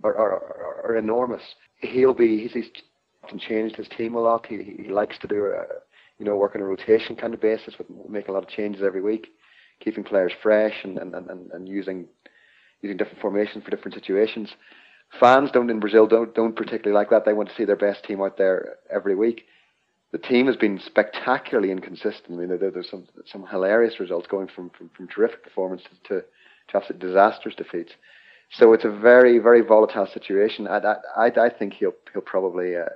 are, 0.04 0.16
are, 0.16 0.32
are, 0.32 0.90
are 0.90 0.96
enormous. 0.96 1.42
He'll 1.80 2.14
be 2.14 2.40
he's, 2.42 2.52
he's 2.52 3.40
changed 3.40 3.76
his 3.76 3.88
team 3.96 4.14
a 4.14 4.20
lot. 4.20 4.46
He, 4.46 4.82
he 4.84 4.88
likes 4.88 5.18
to 5.18 5.26
do 5.26 5.46
a 5.46 5.64
you 6.18 6.24
know 6.24 6.36
work 6.36 6.54
on 6.54 6.62
a 6.62 6.64
rotation 6.64 7.16
kind 7.16 7.34
of 7.34 7.40
basis, 7.40 7.74
with 7.78 7.88
making 8.08 8.30
a 8.30 8.32
lot 8.32 8.44
of 8.44 8.48
changes 8.48 8.82
every 8.82 9.02
week, 9.02 9.28
keeping 9.80 10.04
players 10.04 10.32
fresh 10.42 10.74
and 10.84 10.98
and, 10.98 11.14
and, 11.14 11.50
and 11.50 11.68
using 11.68 12.06
using 12.80 12.96
different 12.96 13.20
formations 13.20 13.64
for 13.64 13.70
different 13.70 13.94
situations. 13.94 14.50
Fans 15.18 15.50
don't 15.50 15.68
in 15.68 15.80
Brazil 15.80 16.06
don't 16.06 16.34
don't 16.34 16.54
particularly 16.54 16.94
like 16.94 17.10
that. 17.10 17.24
They 17.24 17.32
want 17.32 17.48
to 17.48 17.54
see 17.56 17.64
their 17.64 17.76
best 17.76 18.04
team 18.04 18.22
out 18.22 18.38
there 18.38 18.76
every 18.90 19.16
week 19.16 19.42
the 20.12 20.18
team 20.18 20.46
has 20.46 20.56
been 20.56 20.80
spectacularly 20.84 21.70
inconsistent. 21.70 22.30
I 22.30 22.32
mean, 22.32 22.48
there, 22.48 22.70
there's 22.70 22.90
some 22.90 23.06
some 23.26 23.46
hilarious 23.46 24.00
results 24.00 24.26
going 24.26 24.48
from 24.48 24.70
from, 24.70 24.90
from 24.96 25.08
terrific 25.08 25.42
performances 25.42 25.98
to 26.08 26.24
to 26.68 26.76
absolute 26.76 27.00
disastrous 27.00 27.54
defeats. 27.54 27.92
So 28.52 28.72
it's 28.72 28.84
a 28.84 28.90
very 28.90 29.38
very 29.38 29.60
volatile 29.60 30.06
situation. 30.06 30.66
I 30.66 30.96
I, 31.16 31.26
I 31.26 31.50
think 31.50 31.74
he'll 31.74 31.94
he'll 32.12 32.22
probably 32.22 32.76
uh, 32.76 32.86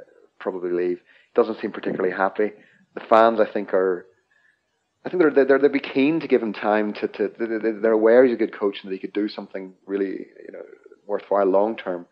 probably 0.40 0.72
leave. 0.72 0.98
He 0.98 1.40
doesn't 1.40 1.60
seem 1.60 1.72
particularly 1.72 2.14
happy. 2.14 2.52
The 2.94 3.00
fans, 3.08 3.40
I 3.40 3.50
think, 3.50 3.72
are. 3.72 4.06
I 5.04 5.10
think 5.10 5.22
they're 5.22 5.44
they're 5.44 5.58
they'd 5.58 5.72
be 5.72 5.80
keen 5.80 6.20
to 6.20 6.28
give 6.28 6.42
him 6.42 6.52
time 6.52 6.94
to 6.94 7.08
to. 7.08 7.30
They're 7.38 7.92
aware 7.92 8.24
he's 8.24 8.34
a 8.34 8.38
good 8.38 8.58
coach 8.58 8.78
and 8.82 8.90
that 8.90 8.94
he 8.94 9.00
could 9.00 9.12
do 9.12 9.28
something 9.28 9.74
really 9.86 10.26
you 10.46 10.52
know 10.52 10.62
worthwhile 11.06 11.46
long 11.46 11.76
term. 11.76 12.06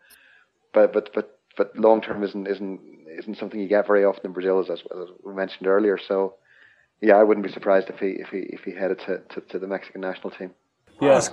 But 0.73 0.93
but 0.93 1.09
but 1.13 1.39
but 1.57 1.77
long 1.77 2.01
term 2.01 2.23
isn't 2.23 2.47
isn't 2.47 2.79
isn't 3.17 3.37
something 3.37 3.59
you 3.59 3.67
get 3.67 3.87
very 3.87 4.05
often 4.05 4.27
in 4.27 4.33
Brazil, 4.33 4.59
as, 4.59 4.69
as 4.69 5.09
we 5.23 5.33
mentioned 5.33 5.67
earlier. 5.67 5.97
So 6.07 6.35
yeah, 7.01 7.15
I 7.15 7.23
wouldn't 7.23 7.45
be 7.45 7.51
surprised 7.51 7.89
if 7.89 7.99
he 7.99 8.07
if 8.19 8.29
he 8.29 8.39
if 8.49 8.61
he 8.63 8.71
headed 8.71 8.99
to, 8.99 9.21
to, 9.33 9.41
to 9.49 9.59
the 9.59 9.67
Mexican 9.67 10.01
national 10.01 10.31
team. 10.31 10.51
Yes, 11.01 11.29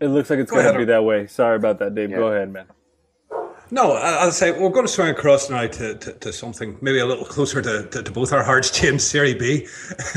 it 0.00 0.06
looks 0.06 0.30
like 0.30 0.38
it's 0.38 0.50
going 0.50 0.72
to 0.72 0.78
be 0.78 0.84
that 0.84 1.02
way. 1.02 1.26
Sorry 1.26 1.56
about 1.56 1.78
that, 1.80 1.94
Dave. 1.94 2.10
Yeah. 2.10 2.18
Go 2.18 2.28
ahead, 2.28 2.52
man. 2.52 2.66
No, 3.70 3.92
I'll 3.92 4.32
say 4.32 4.50
we're 4.50 4.70
going 4.70 4.86
to 4.86 4.92
swing 4.92 5.10
across 5.10 5.50
now 5.50 5.66
to, 5.66 5.94
to, 5.94 6.12
to 6.14 6.32
something 6.32 6.78
maybe 6.80 7.00
a 7.00 7.06
little 7.06 7.26
closer 7.26 7.60
to, 7.60 7.86
to, 7.88 8.02
to 8.02 8.10
both 8.10 8.32
our 8.32 8.42
hearts, 8.42 8.70
James, 8.70 9.04
Serie 9.04 9.34
B. 9.34 9.66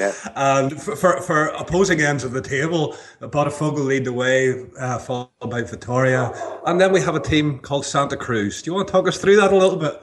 yeah. 0.00 0.12
And 0.34 0.80
for, 0.80 0.96
for, 0.96 1.20
for, 1.20 1.46
opposing 1.48 2.00
ends 2.00 2.24
of 2.24 2.32
the 2.32 2.42
table, 2.42 2.96
Botafogo 3.20 3.84
lead 3.84 4.06
the 4.06 4.12
way, 4.12 4.64
uh, 4.80 4.98
followed 4.98 5.30
by 5.48 5.62
Vitoria. 5.62 6.32
And 6.66 6.80
then 6.80 6.92
we 6.92 7.00
have 7.00 7.14
a 7.14 7.20
team 7.20 7.60
called 7.60 7.86
Santa 7.86 8.16
Cruz. 8.16 8.60
Do 8.60 8.70
you 8.70 8.74
want 8.74 8.88
to 8.88 8.92
talk 8.92 9.06
us 9.06 9.18
through 9.18 9.36
that 9.36 9.52
a 9.52 9.56
little 9.56 9.78
bit? 9.78 10.00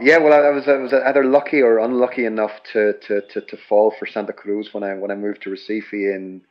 Yeah, 0.00 0.18
well, 0.18 0.32
I 0.32 0.50
was 0.50 0.66
I 0.66 0.76
was 0.76 0.92
either 0.92 1.24
lucky 1.24 1.60
or 1.62 1.78
unlucky 1.78 2.24
enough 2.24 2.52
to, 2.72 2.94
to, 3.06 3.20
to, 3.32 3.40
to 3.40 3.56
fall 3.68 3.94
for 3.98 4.06
Santa 4.06 4.32
Cruz 4.32 4.68
when 4.72 4.82
I 4.82 4.94
when 4.94 5.10
I 5.10 5.14
moved 5.14 5.42
to 5.42 5.50
Recife 5.50 5.92
in 5.92 6.42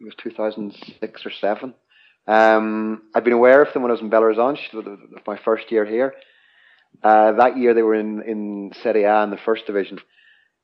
it 0.00 0.04
was 0.04 0.14
2006 0.22 1.26
or 1.26 1.30
seven. 1.30 1.74
Um, 2.26 3.02
I'd 3.14 3.24
been 3.24 3.32
aware 3.32 3.62
of 3.62 3.72
them 3.72 3.82
when 3.82 3.90
I 3.90 3.94
was 3.94 4.00
in 4.00 4.10
Belo 4.10 4.34
Horizonte, 4.34 5.26
my 5.26 5.38
first 5.44 5.70
year 5.70 5.84
here. 5.84 6.14
Uh, 7.02 7.32
that 7.32 7.56
year 7.56 7.74
they 7.74 7.82
were 7.82 7.94
in, 7.94 8.22
in 8.22 8.72
Serie 8.82 9.04
A 9.04 9.22
in 9.22 9.30
the 9.30 9.38
first 9.44 9.66
division. 9.66 9.98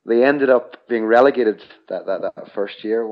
They 0.05 0.24
ended 0.24 0.50
up 0.50 0.88
being 0.88 1.05
relegated 1.05 1.62
that, 1.88 2.07
that, 2.07 2.22
that 2.22 2.55
first 2.55 2.85
year. 2.85 3.09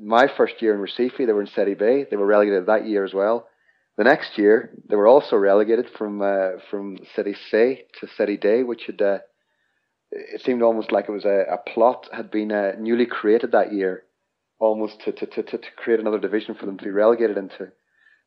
My 0.00 0.28
first 0.36 0.60
year 0.60 0.74
in 0.74 0.80
Recife, 0.80 1.18
they 1.18 1.32
were 1.32 1.42
in 1.42 1.46
Serie 1.46 1.74
B. 1.74 2.04
They 2.10 2.16
were 2.16 2.26
relegated 2.26 2.66
that 2.66 2.86
year 2.86 3.04
as 3.04 3.14
well. 3.14 3.46
The 3.96 4.04
next 4.04 4.38
year, 4.38 4.70
they 4.88 4.96
were 4.96 5.06
also 5.06 5.36
relegated 5.36 5.86
from 5.98 6.22
uh, 6.22 6.60
from 6.70 6.98
Serie 7.14 7.36
C 7.50 7.82
to 8.00 8.08
Serie 8.16 8.38
D, 8.38 8.62
which 8.62 8.84
had 8.86 9.02
uh, 9.02 9.18
it 10.10 10.42
seemed 10.42 10.62
almost 10.62 10.92
like 10.92 11.08
it 11.08 11.12
was 11.12 11.24
a, 11.24 11.44
a 11.50 11.58
plot 11.58 12.08
had 12.12 12.30
been 12.30 12.52
uh, 12.52 12.72
newly 12.78 13.06
created 13.06 13.52
that 13.52 13.72
year, 13.72 14.04
almost 14.58 15.00
to, 15.04 15.12
to, 15.12 15.26
to, 15.26 15.42
to 15.42 15.58
create 15.76 16.00
another 16.00 16.18
division 16.18 16.54
for 16.54 16.66
them 16.66 16.78
to 16.78 16.84
be 16.84 16.90
relegated 16.90 17.36
into. 17.36 17.72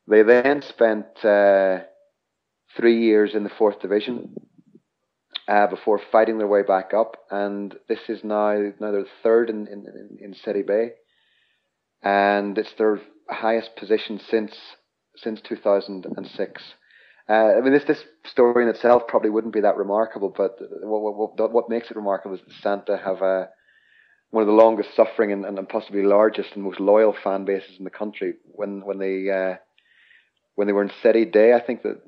They 0.08 0.22
then 0.22 0.62
spent 0.62 1.06
uh, 1.24 1.80
three 2.76 3.02
years 3.04 3.34
in 3.34 3.44
the 3.44 3.52
fourth 3.58 3.82
division 3.82 4.36
uh, 5.48 5.68
before 5.68 6.00
fighting 6.12 6.38
their 6.38 6.48
way 6.48 6.62
back 6.62 6.94
up, 6.94 7.18
and 7.32 7.76
this 7.88 8.00
is 8.08 8.24
now 8.24 8.72
now 8.80 8.92
they're 8.92 9.06
third 9.24 9.50
in 9.50 9.68
in, 9.68 10.18
in, 10.22 10.36
Serie 10.36 10.64
B, 10.64 10.90
and 12.04 12.58
it's 12.58 12.74
their 12.78 13.00
highest 13.30 13.76
position 13.76 14.20
since 14.30 14.56
since 15.18 15.42
2006. 15.42 16.64
Uh, 17.28 17.34
I 17.34 17.62
mean, 17.62 17.74
this 17.74 17.84
this 17.86 18.04
story 18.26 18.64
in 18.64 18.70
itself 18.70 19.04
probably 19.08 19.32
wouldn't 19.32 19.54
be 19.54 19.62
that 19.62 19.78
remarkable, 19.78 20.34
but 20.36 20.58
what, 20.84 21.38
what, 21.38 21.52
what 21.52 21.70
makes 21.70 21.90
it 21.90 21.96
remarkable 21.96 22.36
is 22.36 22.42
that 22.42 22.54
Santa 22.62 22.98
have 23.04 23.22
a 23.22 23.50
one 24.30 24.42
of 24.42 24.48
the 24.48 24.54
longest 24.54 24.90
suffering 24.96 25.32
and, 25.32 25.46
and 25.46 25.70
possibly 25.70 26.04
largest 26.04 26.50
and 26.56 26.64
most 26.64 26.80
loyal 26.80 27.16
fan 27.24 27.46
bases 27.46 27.78
in 27.80 27.84
the 27.84 27.90
country. 27.90 28.34
When 28.52 28.86
when 28.86 29.00
they 29.00 29.30
uh, 29.30 29.56
when 30.56 30.68
they 30.68 30.74
were 30.74 30.84
in 30.84 30.92
Serie 31.02 31.26
D, 31.26 31.52
I 31.52 31.62
think 31.66 31.84
that 31.84 32.02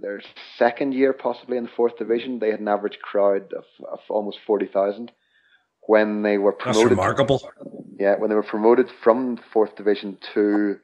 their 0.00 0.22
second 0.58 0.92
year 0.94 1.12
possibly 1.12 1.56
in 1.56 1.64
the 1.64 1.70
fourth 1.76 1.98
division, 1.98 2.38
they 2.38 2.50
had 2.50 2.60
an 2.60 2.68
average 2.68 2.98
crowd 3.00 3.52
of, 3.52 3.64
of 3.90 3.98
almost 4.08 4.38
forty 4.46 4.66
thousand. 4.66 5.10
When 5.88 6.22
they 6.22 6.38
were 6.38 6.52
promoted, 6.52 6.82
that's 6.82 6.90
remarkable. 6.90 7.50
Yeah, 7.98 8.16
when 8.16 8.30
they 8.30 8.36
were 8.36 8.44
promoted 8.44 8.88
from 9.02 9.40
fourth 9.52 9.74
division 9.74 10.18
to 10.34 10.78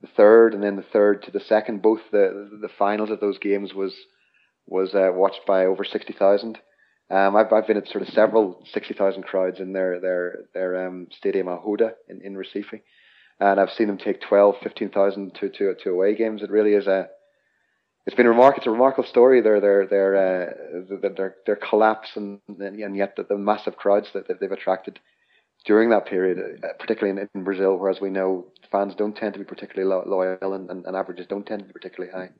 the 0.00 0.08
third, 0.16 0.54
and 0.54 0.62
then 0.62 0.76
the 0.76 0.82
third 0.82 1.22
to 1.24 1.30
the 1.30 1.40
second. 1.40 1.82
Both 1.82 2.00
the 2.10 2.58
the 2.60 2.70
finals 2.78 3.10
of 3.10 3.20
those 3.20 3.38
games 3.38 3.74
was 3.74 3.94
was 4.66 4.94
uh, 4.94 5.10
watched 5.12 5.46
by 5.46 5.66
over 5.66 5.84
sixty 5.84 6.12
thousand. 6.12 6.58
Um, 7.10 7.36
I've 7.36 7.52
I've 7.52 7.66
been 7.66 7.76
at 7.76 7.88
sort 7.88 8.02
of 8.02 8.14
several 8.14 8.62
sixty 8.72 8.94
thousand 8.94 9.24
crowds 9.24 9.60
in 9.60 9.72
their 9.72 10.00
their 10.00 10.38
their 10.54 10.86
um, 10.86 11.08
stadium 11.10 11.48
Arruda 11.48 11.92
in 12.08 12.22
in 12.22 12.34
Recife, 12.34 12.80
and 13.40 13.60
I've 13.60 13.70
seen 13.70 13.88
them 13.88 13.98
take 13.98 14.20
12, 14.20 14.56
15,000 14.62 15.34
to 15.40 15.48
to 15.48 15.74
to 15.82 15.90
away 15.90 16.14
games. 16.14 16.42
It 16.42 16.50
really 16.50 16.74
is 16.74 16.86
a 16.86 17.08
it's 18.06 18.16
been 18.16 18.26
a 18.26 18.30
remark. 18.30 18.56
It's 18.56 18.66
a 18.66 18.70
remarkable 18.70 19.08
story. 19.08 19.40
Their 19.40 19.60
their 19.60 19.86
their 19.86 20.16
uh, 20.16 20.98
their 21.16 21.34
their 21.46 21.56
collapse 21.56 22.08
and 22.16 22.40
and 22.58 22.96
yet 22.96 23.16
the, 23.16 23.24
the 23.24 23.36
massive 23.36 23.76
crowds 23.76 24.08
that 24.14 24.40
they've 24.40 24.50
attracted 24.50 24.98
during 25.64 25.90
that 25.90 26.06
period, 26.06 26.62
uh, 26.64 26.68
particularly 26.78 27.20
in, 27.20 27.28
in, 27.34 27.44
Brazil, 27.44 27.76
whereas 27.76 28.00
we 28.00 28.10
know 28.10 28.46
fans 28.70 28.94
don't 28.94 29.16
tend 29.16 29.34
to 29.34 29.38
be 29.38 29.44
particularly 29.44 29.88
loyal 30.06 30.54
and, 30.54 30.70
and, 30.70 30.86
and, 30.86 30.96
averages 30.96 31.26
don't 31.26 31.46
tend 31.46 31.60
to 31.60 31.66
be 31.66 31.72
particularly 31.72 32.12
high. 32.12 32.30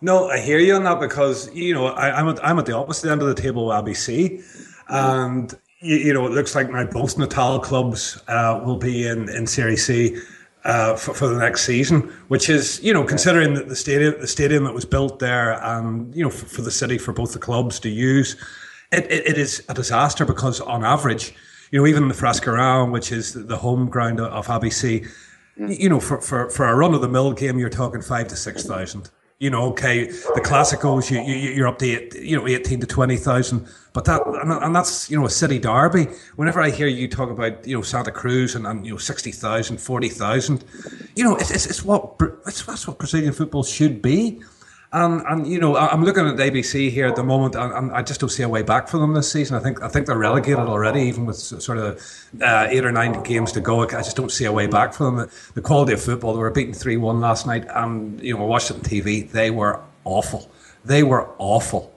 No, 0.00 0.28
I 0.28 0.40
hear 0.40 0.58
you 0.58 0.74
on 0.74 0.84
that 0.84 1.00
because 1.00 1.52
you 1.54 1.74
know 1.74 1.86
I, 1.86 2.20
am 2.20 2.28
at 2.28 2.44
I'm 2.44 2.58
at 2.58 2.66
the 2.66 2.76
opposite 2.76 3.10
end 3.10 3.22
of 3.22 3.28
the 3.28 3.34
table 3.34 3.66
with 3.66 3.76
ABC, 3.76 4.42
and 4.88 5.54
you, 5.80 5.96
you 5.96 6.12
know 6.12 6.26
it 6.26 6.32
looks 6.32 6.54
like 6.54 6.68
my 6.70 6.84
both 6.84 7.16
Natal 7.16 7.58
clubs 7.60 8.20
uh, 8.28 8.60
will 8.64 8.76
be 8.76 9.06
in 9.06 9.28
in 9.30 9.46
Serie 9.46 9.76
C. 9.76 10.18
Uh, 10.64 10.96
for, 10.96 11.12
for 11.12 11.26
the 11.28 11.38
next 11.38 11.62
season, 11.66 12.00
which 12.28 12.48
is, 12.48 12.82
you 12.82 12.94
know, 12.94 13.04
considering 13.04 13.52
that 13.52 13.68
the 13.68 13.76
stadium, 13.76 14.18
the 14.18 14.26
stadium 14.26 14.64
that 14.64 14.72
was 14.72 14.86
built 14.86 15.18
there, 15.18 15.62
and 15.62 16.14
you 16.14 16.24
know, 16.24 16.30
for, 16.30 16.46
for 16.46 16.62
the 16.62 16.70
city, 16.70 16.96
for 16.96 17.12
both 17.12 17.34
the 17.34 17.38
clubs 17.38 17.78
to 17.78 17.90
use, 17.90 18.34
it, 18.90 19.04
it, 19.12 19.26
it 19.26 19.36
is 19.36 19.62
a 19.68 19.74
disaster 19.74 20.24
because 20.24 20.62
on 20.62 20.82
average, 20.82 21.34
you 21.74 21.80
know, 21.80 21.88
even 21.88 22.06
the 22.06 22.14
Frasqueirão, 22.14 22.92
which 22.92 23.10
is 23.10 23.32
the 23.32 23.56
home 23.56 23.88
ground 23.88 24.20
of 24.20 24.46
ABC, 24.46 25.08
mm. 25.58 25.76
you 25.76 25.88
know, 25.88 25.98
for, 25.98 26.20
for, 26.20 26.48
for 26.48 26.68
a 26.68 26.76
run 26.76 26.94
of 26.94 27.00
the 27.00 27.08
mill 27.08 27.32
game, 27.32 27.58
you're 27.58 27.68
talking 27.68 28.00
five 28.00 28.28
to 28.28 28.36
6,000. 28.36 29.10
You 29.40 29.50
know, 29.50 29.64
okay, 29.70 30.04
the 30.04 30.40
classicals, 30.40 31.10
you, 31.10 31.20
you, 31.20 31.50
you're 31.50 31.66
up 31.66 31.80
to, 31.80 31.86
eight, 31.86 32.14
you 32.14 32.36
know, 32.36 32.46
18 32.46 32.78
to 32.78 32.86
20,000. 32.86 33.66
But 33.92 34.04
that, 34.04 34.22
and, 34.24 34.76
that's, 34.76 35.10
you 35.10 35.18
know, 35.18 35.26
a 35.26 35.30
city 35.30 35.58
derby. 35.58 36.06
Whenever 36.36 36.62
I 36.62 36.70
hear 36.70 36.86
you 36.86 37.08
talk 37.08 37.28
about, 37.28 37.66
you 37.66 37.76
know, 37.76 37.82
Santa 37.82 38.12
Cruz 38.12 38.54
and, 38.54 38.68
and 38.68 38.86
you 38.86 38.92
know, 38.92 38.98
60,000, 38.98 39.76
40,000, 39.76 40.64
you 41.16 41.24
know, 41.24 41.34
it's, 41.34 41.50
it's, 41.50 41.66
it's 41.66 41.84
what, 41.84 42.14
it's, 42.46 42.64
that's 42.64 42.86
what 42.86 42.98
Brazilian 42.98 43.32
football 43.32 43.64
should 43.64 44.00
be. 44.00 44.40
And 44.94 45.22
and 45.26 45.44
you 45.44 45.58
know, 45.58 45.76
I'm 45.76 46.04
looking 46.04 46.24
at 46.24 46.36
ABC 46.36 46.88
here 46.88 47.08
at 47.08 47.16
the 47.16 47.24
moment, 47.24 47.56
and, 47.56 47.72
and, 47.72 47.90
I 47.90 48.00
just 48.00 48.20
don't 48.20 48.28
see 48.28 48.44
a 48.44 48.48
way 48.48 48.62
back 48.62 48.86
for 48.86 48.98
them 48.98 49.12
this 49.12 49.30
season. 49.30 49.56
I 49.56 49.60
think 49.60 49.82
I 49.82 49.88
think 49.88 50.06
they're 50.06 50.16
relegated 50.16 50.60
already, 50.60 51.00
even 51.00 51.26
with 51.26 51.36
sort 51.36 51.78
of 51.78 52.00
uh, 52.40 52.68
eight 52.70 52.84
or 52.84 52.92
nine 52.92 53.20
games 53.24 53.50
to 53.52 53.60
go. 53.60 53.82
I 53.82 53.86
just 53.86 54.14
don't 54.14 54.30
see 54.30 54.44
a 54.44 54.52
way 54.52 54.68
back 54.68 54.94
for 54.94 55.02
them. 55.02 55.28
The 55.54 55.60
quality 55.62 55.94
of 55.94 56.00
football, 56.00 56.32
they 56.32 56.38
were 56.38 56.50
beaten 56.52 56.72
three 56.72 56.96
one 56.96 57.20
last 57.20 57.44
night, 57.44 57.66
and 57.74 58.22
you 58.22 58.34
know, 58.34 58.44
I 58.44 58.46
watched 58.46 58.70
it 58.70 58.74
on 58.74 58.82
TV. 58.82 59.28
They 59.28 59.50
were 59.50 59.80
awful. 60.04 60.48
They 60.84 61.02
were 61.02 61.28
awful. 61.38 61.92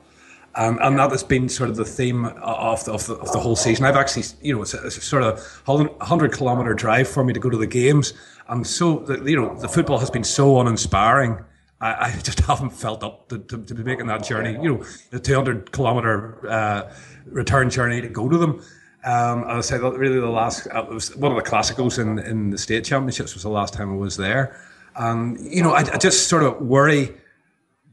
Um, 0.56 0.80
and 0.82 0.98
that 0.98 1.12
has 1.12 1.24
been 1.24 1.50
sort 1.50 1.70
of 1.70 1.76
the 1.76 1.86
theme 1.86 2.26
of 2.26 2.84
the, 2.86 2.94
of 2.94 3.06
the, 3.06 3.14
of 3.14 3.32
the 3.32 3.38
whole 3.38 3.56
season. 3.56 3.86
I've 3.86 3.96
actually, 3.96 4.24
you 4.42 4.56
know, 4.56 4.64
it's 4.64 4.74
a, 4.74 4.84
it's 4.84 4.98
a 4.98 5.02
sort 5.02 5.22
of 5.22 5.62
hundred 6.02 6.32
kilometer 6.32 6.74
drive 6.74 7.08
for 7.08 7.24
me 7.24 7.32
to 7.32 7.40
go 7.40 7.52
to 7.52 7.58
the 7.58 7.68
games, 7.68 8.16
and 8.48 8.66
so 8.66 8.98
the, 8.98 9.20
you 9.30 9.40
know 9.40 9.54
the 9.60 9.70
football 9.70 10.00
has 10.00 10.10
been 10.10 10.24
so 10.24 10.60
uninspiring 10.60 11.38
I, 11.80 12.08
I 12.08 12.12
just 12.24 12.40
haven't 12.42 12.72
felt 12.72 13.04
up 13.04 13.30
to, 13.30 13.40
to, 13.40 13.58
to, 13.58 13.76
be 13.76 13.84
making 13.84 14.08
that 14.08 14.24
journey. 14.24 14.54
You 14.62 14.78
know, 14.78 14.86
the 15.12 15.20
200 15.20 15.72
kilometer 15.72 16.48
uh, 16.50 16.94
return 17.26 17.70
journey 17.70 18.02
to 18.02 18.10
go 18.10 18.30
to 18.30 18.38
them. 18.38 18.62
Um, 19.06 19.46
I 19.48 19.62
say 19.62 19.78
that 19.78 19.94
really 19.94 20.20
the 20.20 20.28
last 20.30 20.68
uh, 20.68 20.86
was 20.90 21.16
one 21.16 21.32
of 21.32 21.42
the 21.42 21.50
classicals 21.50 22.00
in 22.00 22.20
in 22.20 22.50
the 22.50 22.58
state 22.58 22.84
championships 22.84 23.34
was 23.34 23.44
the 23.44 23.50
last 23.50 23.74
time 23.74 23.92
I 23.92 23.96
was 23.96 24.18
there. 24.18 24.60
And 24.96 25.40
you 25.40 25.62
know, 25.62 25.72
I, 25.74 25.82
I 25.82 25.98
just 25.98 26.28
sort 26.28 26.44
of 26.44 26.60
worry 26.62 27.16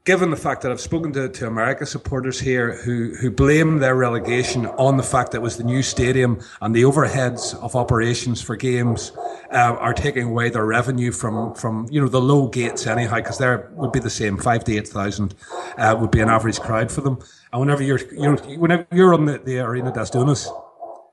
given 0.04 0.30
the 0.30 0.36
fact 0.36 0.60
that 0.60 0.70
I've 0.70 0.80
spoken 0.80 1.12
to, 1.14 1.30
to 1.30 1.46
America 1.46 1.86
supporters 1.86 2.38
here 2.38 2.74
who, 2.74 3.14
who 3.14 3.30
blame 3.30 3.78
their 3.78 3.94
relegation 3.94 4.66
on 4.66 4.98
the 4.98 5.02
fact 5.02 5.32
that 5.32 5.38
it 5.38 5.40
was 5.40 5.56
the 5.56 5.64
new 5.64 5.82
stadium 5.82 6.40
and 6.60 6.74
the 6.74 6.82
overheads 6.82 7.54
of 7.62 7.74
operations 7.74 8.42
for 8.42 8.54
games 8.54 9.12
uh, 9.50 9.76
are 9.80 9.94
taking 9.94 10.24
away 10.24 10.50
their 10.50 10.66
revenue 10.66 11.10
from, 11.10 11.54
from 11.54 11.88
you 11.90 12.00
know 12.00 12.08
the 12.08 12.20
low 12.20 12.48
gates 12.48 12.86
anyhow 12.86 13.16
because 13.16 13.38
there 13.38 13.70
would 13.74 13.92
be 13.92 14.00
the 14.00 14.10
same 14.10 14.36
five 14.36 14.62
to 14.64 14.76
eight 14.76 14.88
thousand 14.88 15.34
uh, 15.78 15.96
would 15.98 16.10
be 16.10 16.20
an 16.20 16.28
average 16.28 16.60
crowd 16.60 16.92
for 16.92 17.00
them. 17.00 17.18
And 17.52 17.60
whenever 17.60 17.82
you're 17.82 18.00
you 18.12 18.32
know 18.32 18.36
whenever 18.58 18.86
you're 18.92 19.14
on 19.14 19.24
the, 19.24 19.38
the 19.38 19.60
Arena 19.60 19.92
das 19.92 20.10
Dunas 20.10 20.50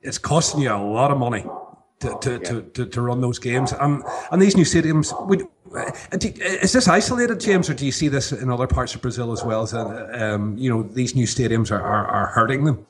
it's 0.01 0.17
costing 0.17 0.61
you 0.61 0.71
a 0.71 0.75
lot 0.75 1.11
of 1.11 1.17
money 1.17 1.45
to, 2.01 2.17
to, 2.21 2.31
yeah. 2.31 2.37
to, 2.37 2.61
to, 2.61 2.85
to, 2.85 3.01
run 3.01 3.21
those 3.21 3.39
games. 3.39 3.71
And 3.71 4.03
and 4.31 4.41
these 4.41 4.57
new 4.57 4.65
stadiums, 4.65 5.13
would, 5.27 5.47
uh, 5.75 5.91
is 6.11 6.73
this 6.73 6.87
isolated, 6.87 7.39
James, 7.39 7.69
or 7.69 7.73
do 7.73 7.85
you 7.85 7.91
see 7.91 8.07
this 8.07 8.31
in 8.31 8.49
other 8.49 8.67
parts 8.67 8.95
of 8.95 9.01
Brazil 9.01 9.31
as 9.31 9.43
well? 9.43 9.63
As 9.63 9.73
um, 9.73 10.57
you 10.57 10.69
know, 10.69 10.83
these 10.83 11.15
new 11.15 11.25
stadiums 11.25 11.71
are, 11.71 11.81
are, 11.81 12.07
are 12.07 12.27
hurting 12.27 12.65
them. 12.65 12.85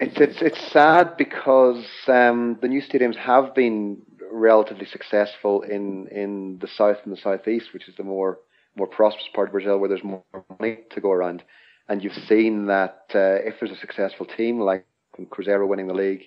It's 0.00 0.18
it's 0.20 0.42
it's 0.42 0.72
sad 0.72 1.16
because 1.16 1.84
um, 2.08 2.58
the 2.60 2.68
new 2.68 2.82
stadiums 2.82 3.16
have 3.16 3.54
been 3.54 4.02
relatively 4.32 4.86
successful 4.86 5.62
in, 5.62 6.08
in 6.08 6.58
the 6.60 6.68
south 6.68 6.96
and 7.04 7.12
the 7.12 7.20
southeast, 7.20 7.72
which 7.72 7.88
is 7.88 7.94
the 7.96 8.04
more 8.04 8.38
more 8.76 8.86
prosperous 8.86 9.28
part 9.34 9.48
of 9.48 9.52
Brazil, 9.52 9.78
where 9.78 9.88
there's 9.88 10.04
more 10.04 10.24
money 10.58 10.78
to 10.90 11.00
go 11.00 11.12
around. 11.12 11.42
and 11.88 12.02
you've 12.02 12.24
seen 12.28 12.66
that 12.66 13.04
uh, 13.14 13.36
if 13.48 13.54
there's 13.60 13.72
a 13.72 13.80
successful 13.80 14.26
team 14.26 14.60
like 14.60 14.86
Cruzeiro 15.30 15.68
winning 15.68 15.88
the 15.88 15.94
league, 15.94 16.22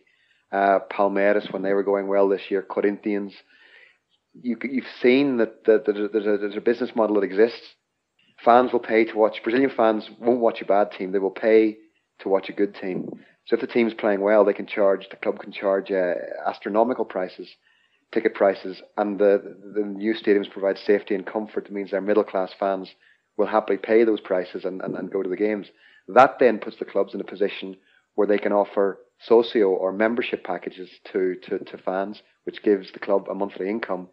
uh, 0.51 0.79
Palmeiras 0.91 1.51
when 1.51 1.61
they 1.61 1.73
were 1.73 1.83
going 1.83 2.07
well 2.07 2.29
this 2.29 2.49
year, 2.49 2.61
Corinthians, 2.61 3.33
you, 4.41 4.57
you've 4.63 4.85
seen 5.01 5.37
that, 5.37 5.63
that, 5.65 5.85
that 5.85 6.09
there's, 6.11 6.25
a, 6.25 6.37
there's 6.37 6.57
a 6.57 6.61
business 6.61 6.91
model 6.95 7.15
that 7.15 7.23
exists. 7.23 7.75
Fans 8.43 8.71
will 8.71 8.79
pay 8.79 9.05
to 9.05 9.17
watch. 9.17 9.41
Brazilian 9.43 9.71
fans 9.75 10.09
won't 10.19 10.41
watch 10.41 10.61
a 10.61 10.65
bad 10.65 10.91
team; 10.91 11.11
they 11.11 11.19
will 11.19 11.31
pay 11.31 11.77
to 12.19 12.29
watch 12.29 12.49
a 12.49 12.53
good 12.53 12.75
team. 12.75 13.09
So 13.45 13.55
if 13.55 13.61
the 13.61 13.67
team's 13.67 13.93
playing 13.93 14.21
well, 14.21 14.43
they 14.43 14.53
can 14.53 14.67
charge. 14.67 15.07
The 15.09 15.15
club 15.17 15.39
can 15.39 15.51
charge 15.51 15.91
uh, 15.91 16.15
astronomical 16.45 17.05
prices, 17.05 17.47
ticket 18.11 18.33
prices, 18.33 18.81
and 18.97 19.17
the 19.17 19.55
the 19.73 19.81
new 19.81 20.13
stadiums 20.13 20.51
provide 20.51 20.77
safety 20.77 21.15
and 21.15 21.25
comfort. 21.25 21.65
That 21.65 21.73
means 21.73 21.91
their 21.91 22.01
middle 22.01 22.23
class 22.23 22.51
fans 22.59 22.89
will 23.37 23.47
happily 23.47 23.77
pay 23.77 24.03
those 24.03 24.21
prices 24.21 24.65
and, 24.65 24.81
and, 24.81 24.95
and 24.95 25.11
go 25.11 25.21
to 25.21 25.29
the 25.29 25.35
games. 25.35 25.67
That 26.07 26.37
then 26.39 26.59
puts 26.59 26.77
the 26.77 26.85
clubs 26.85 27.13
in 27.13 27.21
a 27.21 27.25
position 27.25 27.77
where 28.15 28.27
they 28.27 28.37
can 28.37 28.51
offer 28.53 28.99
socio 29.19 29.69
or 29.69 29.91
membership 29.91 30.43
packages 30.43 30.89
to, 31.11 31.35
to, 31.43 31.59
to 31.59 31.77
fans, 31.77 32.21
which 32.43 32.63
gives 32.63 32.91
the 32.91 32.99
club 32.99 33.27
a 33.29 33.35
monthly 33.35 33.69
income. 33.69 34.09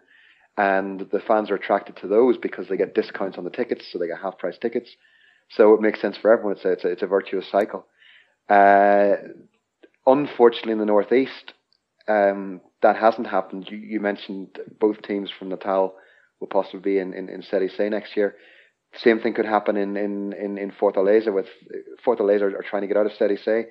And 0.57 1.01
the 1.11 1.21
fans 1.21 1.51
are 1.51 1.55
attracted 1.55 1.97
to 1.97 2.09
those 2.09 2.37
because 2.37 2.69
they 2.69 2.77
get 2.77 2.95
discounts 2.95 3.39
on 3.39 3.45
the 3.45 3.51
tickets, 3.51 3.87
so 3.91 3.99
they 3.99 4.07
get 4.07 4.21
half 4.21 4.39
price 4.39 4.59
tickets. 4.59 4.91
So 5.51 5.75
it 5.75 5.81
makes 5.81 6.01
sense 6.01 6.17
for 6.17 6.33
everyone. 6.33 6.57
It's 6.57 6.65
a, 6.65 6.73
it's 6.73 6.85
a, 6.85 6.89
it's 6.89 7.03
a 7.03 7.07
virtuous 7.07 7.51
cycle. 7.51 7.87
Uh, 8.49 9.15
unfortunately, 10.07 10.73
in 10.73 10.79
the 10.79 10.85
Northeast, 10.85 11.55
um, 12.09 12.61
that 12.83 12.97
hasn't 12.97 13.27
happened. 13.27 13.69
You, 13.71 13.79
you, 13.79 14.01
mentioned 14.01 14.59
both 14.81 15.03
teams 15.03 15.31
from 15.31 15.49
Natal 15.49 15.95
will 16.41 16.49
possibly 16.49 16.81
be 16.81 16.99
in, 16.99 17.15
in, 17.15 17.29
in 17.29 17.43
Serie 17.43 17.71
C 17.75 17.89
next 17.89 18.17
year. 18.17 18.37
Same 18.97 19.21
thing 19.21 19.35
could 19.35 19.47
happen 19.47 19.77
in, 19.77 19.97
in, 19.97 20.59
in, 20.59 20.71
Fortaleza 20.73 21.33
with 21.33 21.47
Fortaleza 22.05 22.43
are, 22.43 22.59
are 22.59 22.65
trying 22.69 22.83
to 22.83 22.89
get 22.89 22.97
out 22.97 23.07
of 23.07 23.13
Serie 23.13 23.39
C. 23.39 23.63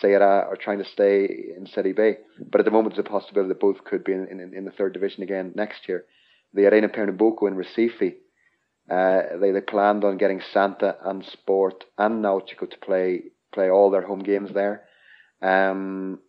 Ceará 0.00 0.46
are 0.46 0.56
trying 0.56 0.78
to 0.78 0.84
stay 0.84 1.24
in 1.56 1.66
Serie 1.66 1.92
B. 1.92 2.14
But 2.50 2.60
at 2.60 2.64
the 2.64 2.70
moment, 2.70 2.94
there's 2.94 3.06
a 3.06 3.10
possibility 3.10 3.48
that 3.48 3.60
both 3.60 3.84
could 3.84 4.04
be 4.04 4.12
in, 4.12 4.26
in, 4.28 4.54
in 4.54 4.64
the 4.64 4.70
third 4.70 4.92
division 4.92 5.22
again 5.22 5.52
next 5.54 5.88
year. 5.88 6.04
The 6.54 6.66
Arena 6.66 6.88
Pernambuco 6.88 7.46
in 7.46 7.54
Recife, 7.54 8.14
uh, 8.90 9.38
they, 9.40 9.50
they 9.52 9.60
planned 9.60 10.04
on 10.04 10.18
getting 10.18 10.40
Santa 10.52 10.96
and 11.04 11.24
Sport 11.24 11.84
and 11.98 12.22
Nautico 12.24 12.70
to 12.70 12.78
play 12.78 13.22
play 13.52 13.68
all 13.68 13.90
their 13.90 14.06
home 14.06 14.20
games 14.20 14.50
there. 14.54 14.84
Um, 15.42 16.20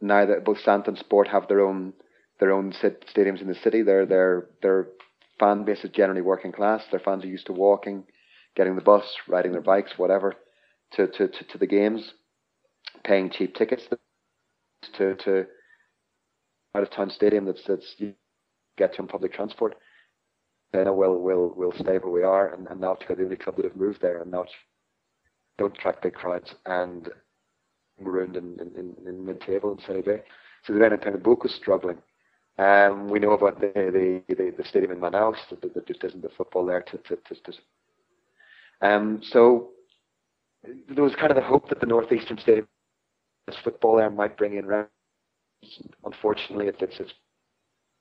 now 0.00 0.26
that 0.26 0.44
both 0.44 0.58
Santa 0.60 0.88
and 0.88 0.98
Sport 0.98 1.28
have 1.28 1.46
their 1.46 1.60
own 1.60 1.92
their 2.40 2.52
own 2.52 2.72
stadiums 2.72 3.40
in 3.40 3.48
the 3.48 3.54
city, 3.54 3.82
their 3.82 4.06
their 4.06 4.48
their 4.60 4.88
fan 5.38 5.64
base 5.64 5.84
is 5.84 5.90
generally 5.90 6.20
working 6.20 6.52
class. 6.52 6.82
Their 6.90 7.00
fans 7.00 7.24
are 7.24 7.28
used 7.28 7.46
to 7.46 7.52
walking, 7.52 8.04
getting 8.56 8.74
the 8.74 8.82
bus, 8.82 9.04
riding 9.28 9.52
their 9.52 9.60
bikes, 9.60 9.92
whatever, 9.96 10.34
to 10.94 11.06
to, 11.06 11.28
to, 11.28 11.44
to 11.44 11.58
the 11.58 11.66
games 11.66 12.12
paying 13.04 13.30
cheap 13.30 13.54
tickets 13.54 13.84
to 14.96 15.14
to 15.16 15.46
out 16.74 16.82
of 16.82 16.90
town 16.90 17.10
stadium 17.10 17.44
that's 17.44 17.62
that's 17.66 17.94
you 17.98 18.14
get 18.76 18.94
to 18.94 19.02
on 19.02 19.08
public 19.08 19.32
transport. 19.32 19.76
Then 20.72 20.96
we'll 20.96 21.18
we'll 21.18 21.52
we'll 21.56 21.72
stay 21.72 21.98
where 21.98 22.10
we 22.12 22.22
are, 22.22 22.52
and, 22.52 22.66
and 22.66 22.80
now 22.80 22.96
the 23.08 23.22
only 23.22 23.36
club 23.36 23.56
that 23.56 23.64
have 23.64 23.76
moved 23.76 24.00
there, 24.02 24.20
and 24.20 24.30
now 24.30 24.44
don't 25.56 25.76
attract 25.76 26.02
big 26.02 26.14
crowds 26.14 26.54
and 26.66 27.08
marooned 28.00 28.36
in, 28.36 28.58
in, 28.60 28.94
in 29.06 29.24
mid 29.24 29.40
table 29.40 29.72
in 29.72 29.78
Serie 29.84 30.02
B. 30.02 30.16
So 30.64 30.72
the 30.72 30.80
Arena 30.80 30.98
Pernambuco 30.98 31.46
is 31.46 31.54
struggling. 31.54 31.98
Um, 32.58 33.08
we 33.08 33.20
know 33.20 33.32
about 33.32 33.60
the 33.60 33.72
the, 33.74 34.34
the, 34.34 34.54
the 34.56 34.64
stadium 34.64 34.92
in 34.92 34.98
Manaus 34.98 35.36
that, 35.50 35.60
that 35.62 35.86
just 35.86 36.02
isn't 36.02 36.22
the 36.22 36.30
football 36.36 36.66
there 36.66 36.82
to 36.82 36.98
to, 36.98 37.16
to, 37.16 37.34
to 37.34 37.52
um, 38.80 39.20
so 39.22 39.70
there 40.88 41.04
was 41.04 41.14
kind 41.14 41.30
of 41.30 41.36
the 41.36 41.42
hope 41.42 41.68
that 41.68 41.80
the 41.80 41.86
northeastern 41.86 42.38
stadium 42.38 42.66
this 43.46 43.56
football 43.62 43.96
there 43.96 44.10
might 44.10 44.36
bring 44.36 44.56
in 44.56 44.66
revenue. 44.66 44.88
Unfortunately, 46.04 46.66
it's 46.66 46.80
it's 46.80 46.98
the 46.98 47.06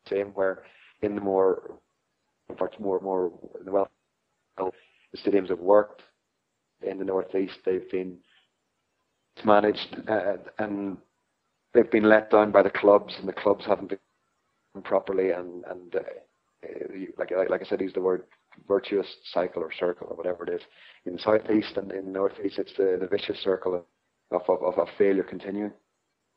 same 0.09 0.27
where 0.27 0.63
in 1.01 1.15
the 1.15 1.21
more 1.21 1.79
more 2.79 2.99
more 2.99 3.31
the 3.63 3.71
well 3.71 3.89
the 4.57 5.17
stadiums 5.17 5.49
have 5.49 5.59
worked 5.59 6.01
in 6.81 6.97
the 6.97 7.05
northeast. 7.05 7.53
They've 7.65 7.89
been 7.89 8.17
managed 9.45 9.95
uh, 10.07 10.37
and 10.59 10.97
they've 11.73 11.89
been 11.89 12.09
let 12.09 12.31
down 12.31 12.51
by 12.51 12.63
the 12.63 12.69
clubs, 12.69 13.15
and 13.19 13.27
the 13.27 13.33
clubs 13.33 13.65
haven't 13.65 13.89
been 13.89 14.83
properly. 14.83 15.31
And 15.31 15.63
and 15.65 15.95
uh, 15.95 15.99
like, 17.17 17.31
like 17.31 17.49
like 17.49 17.61
I 17.61 17.65
said, 17.65 17.81
use 17.81 17.93
the 17.93 18.01
word 18.01 18.23
virtuous 18.67 19.07
cycle 19.33 19.63
or 19.63 19.71
circle 19.71 20.07
or 20.09 20.15
whatever 20.15 20.43
it 20.45 20.53
is. 20.53 20.61
In 21.05 21.13
the 21.13 21.19
southeast 21.19 21.77
and 21.77 21.91
in 21.91 22.05
the 22.05 22.11
northeast, 22.11 22.59
it's 22.59 22.73
the, 22.77 22.97
the 22.99 23.07
vicious 23.07 23.39
circle 23.43 23.85
of 24.33 24.49
of, 24.49 24.77
of, 24.77 24.89
failure 24.97 25.23
continuing. 25.23 25.71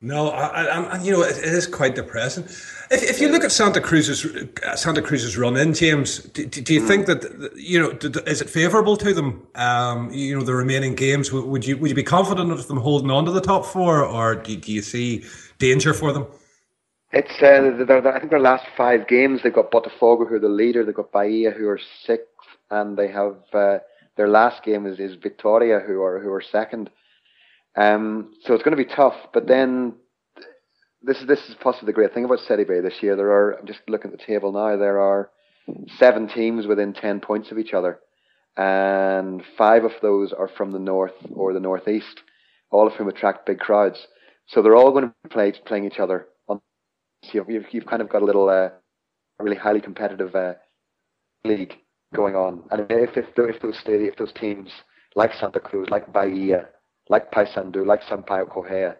No, 0.02 0.28
I, 0.28 0.64
I, 0.64 1.02
you 1.02 1.10
know 1.10 1.22
it, 1.22 1.38
it 1.38 1.44
is 1.44 1.66
quite 1.66 1.94
depressing. 1.94 2.44
If, 2.90 3.02
if 3.02 3.20
you 3.20 3.30
look 3.30 3.44
at 3.44 3.50
Santa 3.50 3.80
Cruz's 3.80 4.26
Santa 4.74 5.00
Cruz's 5.00 5.38
run 5.38 5.56
in, 5.56 5.72
James, 5.72 6.18
do, 6.18 6.44
do 6.44 6.74
you 6.74 6.82
mm. 6.82 6.86
think 6.86 7.06
that 7.06 7.52
you 7.56 7.80
know 7.80 7.90
is 8.26 8.42
it 8.42 8.50
favourable 8.50 8.96
to 8.98 9.14
them? 9.14 9.46
Um, 9.54 10.10
you 10.12 10.38
know 10.38 10.44
the 10.44 10.54
remaining 10.54 10.94
games. 10.94 11.32
Would 11.32 11.66
you 11.66 11.78
would 11.78 11.88
you 11.88 11.96
be 11.96 12.02
confident 12.02 12.52
of 12.52 12.68
them 12.68 12.76
holding 12.76 13.10
on 13.10 13.24
to 13.24 13.30
the 13.30 13.40
top 13.40 13.64
four, 13.64 14.04
or 14.04 14.34
do, 14.34 14.56
do 14.56 14.70
you 14.70 14.82
see 14.82 15.24
danger 15.58 15.94
for 15.94 16.12
them? 16.12 16.26
It's 17.12 17.30
uh, 17.40 17.84
they're, 17.86 18.02
they're, 18.02 18.14
I 18.14 18.18
think 18.18 18.30
their 18.30 18.40
last 18.40 18.66
five 18.76 19.08
games 19.08 19.40
they've 19.42 19.52
got 19.52 19.70
Botafogo 19.70 20.28
who 20.28 20.34
are 20.34 20.40
the 20.40 20.48
leader, 20.48 20.84
they've 20.84 20.94
got 20.94 21.12
Bahia 21.12 21.52
who 21.52 21.66
are 21.68 21.80
sixth, 22.04 22.26
and 22.70 22.98
they 22.98 23.08
have 23.08 23.36
uh, 23.54 23.78
their 24.16 24.28
last 24.28 24.62
game 24.62 24.86
is, 24.86 24.98
is 24.98 25.16
Vitoria 25.16 25.80
who 25.80 26.02
are 26.02 26.20
who 26.20 26.30
are 26.30 26.42
second. 26.42 26.90
Um, 27.76 28.32
so 28.42 28.54
it's 28.54 28.62
going 28.62 28.76
to 28.76 28.82
be 28.82 28.94
tough. 28.94 29.14
But 29.32 29.46
then 29.46 29.94
this 31.02 31.18
is 31.18 31.26
this 31.26 31.40
is 31.48 31.54
possibly 31.60 31.86
the 31.86 31.92
great 31.92 32.14
thing 32.14 32.24
about 32.24 32.40
Serie 32.40 32.64
B 32.64 32.80
this 32.80 33.02
year. 33.02 33.16
There 33.16 33.30
are 33.30 33.58
I'm 33.58 33.66
just 33.66 33.80
looking 33.88 34.10
at 34.10 34.18
the 34.18 34.24
table 34.24 34.52
now. 34.52 34.76
There 34.76 35.00
are 35.00 35.30
seven 35.98 36.28
teams 36.28 36.66
within 36.66 36.92
ten 36.92 37.20
points 37.20 37.50
of 37.50 37.58
each 37.58 37.74
other, 37.74 37.98
and 38.56 39.42
five 39.58 39.84
of 39.84 39.92
those 40.00 40.32
are 40.32 40.48
from 40.48 40.72
the 40.72 40.78
north 40.78 41.14
or 41.34 41.52
the 41.52 41.60
northeast, 41.60 42.20
all 42.70 42.86
of 42.86 42.94
whom 42.94 43.08
attract 43.08 43.46
big 43.46 43.58
crowds. 43.58 44.06
So 44.48 44.62
they're 44.62 44.76
all 44.76 44.92
going 44.92 45.08
to 45.08 45.14
be 45.24 45.30
play, 45.30 45.52
playing 45.66 45.86
each 45.86 45.98
other. 45.98 46.28
On, 46.48 46.60
so 47.24 47.44
you've, 47.48 47.66
you've 47.72 47.86
kind 47.86 48.00
of 48.00 48.08
got 48.08 48.22
a 48.22 48.24
little 48.24 48.48
uh, 48.48 48.70
really 49.40 49.56
highly 49.56 49.80
competitive 49.80 50.34
uh, 50.34 50.54
league 51.44 51.74
going 52.14 52.36
on. 52.36 52.62
And 52.70 52.86
if 52.88 53.16
if, 53.16 53.26
if 53.36 53.60
those 53.60 53.80
if 53.86 54.16
those 54.16 54.32
teams 54.32 54.70
like 55.14 55.32
Santa 55.34 55.60
Cruz, 55.60 55.88
like 55.90 56.12
Bahia, 56.12 56.68
like 57.08 57.30
Paysandu, 57.30 57.86
like 57.86 58.02
Sampaio 58.02 58.48
Correia, 58.50 58.96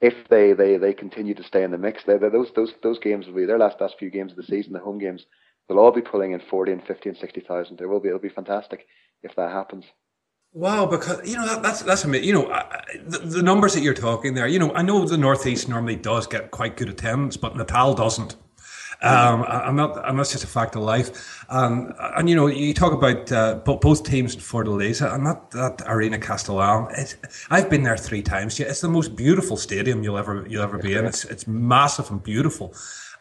if 0.00 0.14
they, 0.28 0.52
they, 0.52 0.76
they 0.76 0.92
continue 0.92 1.34
to 1.34 1.42
stay 1.42 1.62
in 1.62 1.70
the 1.70 1.78
mix, 1.78 2.02
they, 2.04 2.18
they, 2.18 2.28
those 2.28 2.48
those 2.54 2.72
those 2.82 2.98
games 2.98 3.26
will 3.26 3.34
be 3.34 3.46
their 3.46 3.58
last 3.58 3.80
last 3.80 3.96
few 3.98 4.10
games 4.10 4.32
of 4.32 4.36
the 4.36 4.44
season, 4.44 4.72
the 4.72 4.78
home 4.78 4.98
games. 4.98 5.24
They'll 5.68 5.78
all 5.78 5.92
be 5.92 6.00
pulling 6.00 6.32
in 6.32 6.40
forty 6.48 6.72
and 6.72 6.84
fifty 6.86 7.08
and 7.08 7.18
sixty 7.18 7.40
thousand. 7.40 7.80
It 7.80 7.86
will 7.86 8.00
be 8.00 8.08
it'll 8.08 8.20
be 8.20 8.28
fantastic 8.28 8.86
if 9.22 9.34
that 9.36 9.50
happens. 9.50 9.84
Wow, 10.52 10.86
because 10.86 11.28
you 11.28 11.36
know 11.36 11.46
that, 11.46 11.62
that's 11.62 11.82
that's 11.82 12.04
amazing. 12.04 12.26
You 12.26 12.34
know 12.34 12.62
the, 13.04 13.18
the, 13.18 13.42
numbers 13.42 13.74
that 13.74 13.82
you're 13.82 13.92
talking 13.92 14.34
there. 14.34 14.46
You 14.46 14.58
know, 14.58 14.72
I 14.72 14.82
know 14.82 15.04
the 15.04 15.18
Northeast 15.18 15.68
normally 15.68 15.96
does 15.96 16.26
get 16.26 16.50
quite 16.50 16.76
good 16.76 16.88
attendance, 16.88 17.36
but 17.36 17.56
Natal 17.56 17.94
doesn't. 17.94 18.36
Um, 19.00 19.44
and, 19.48 19.78
that, 19.78 20.08
and 20.08 20.18
that's 20.18 20.32
just 20.32 20.42
a 20.42 20.48
fact 20.48 20.74
of 20.74 20.82
life. 20.82 21.44
And, 21.48 21.94
and 21.98 22.28
you 22.28 22.34
know, 22.34 22.48
you 22.48 22.74
talk 22.74 22.92
about 22.92 23.30
uh, 23.30 23.54
both 23.64 24.02
teams 24.02 24.34
in 24.34 24.40
Fortaleza 24.40 25.14
and 25.14 25.24
that, 25.24 25.50
that 25.52 25.82
Arena 25.86 26.18
Castelão. 26.18 26.88
I've 27.50 27.70
been 27.70 27.84
there 27.84 27.96
three 27.96 28.22
times. 28.22 28.58
It's 28.58 28.80
the 28.80 28.88
most 28.88 29.14
beautiful 29.14 29.56
stadium 29.56 30.02
you'll 30.02 30.18
ever 30.18 30.44
you'll 30.48 30.64
ever 30.64 30.78
be 30.78 30.94
in. 30.94 31.04
It's 31.04 31.24
it's 31.24 31.46
massive 31.46 32.10
and 32.10 32.20
beautiful. 32.22 32.74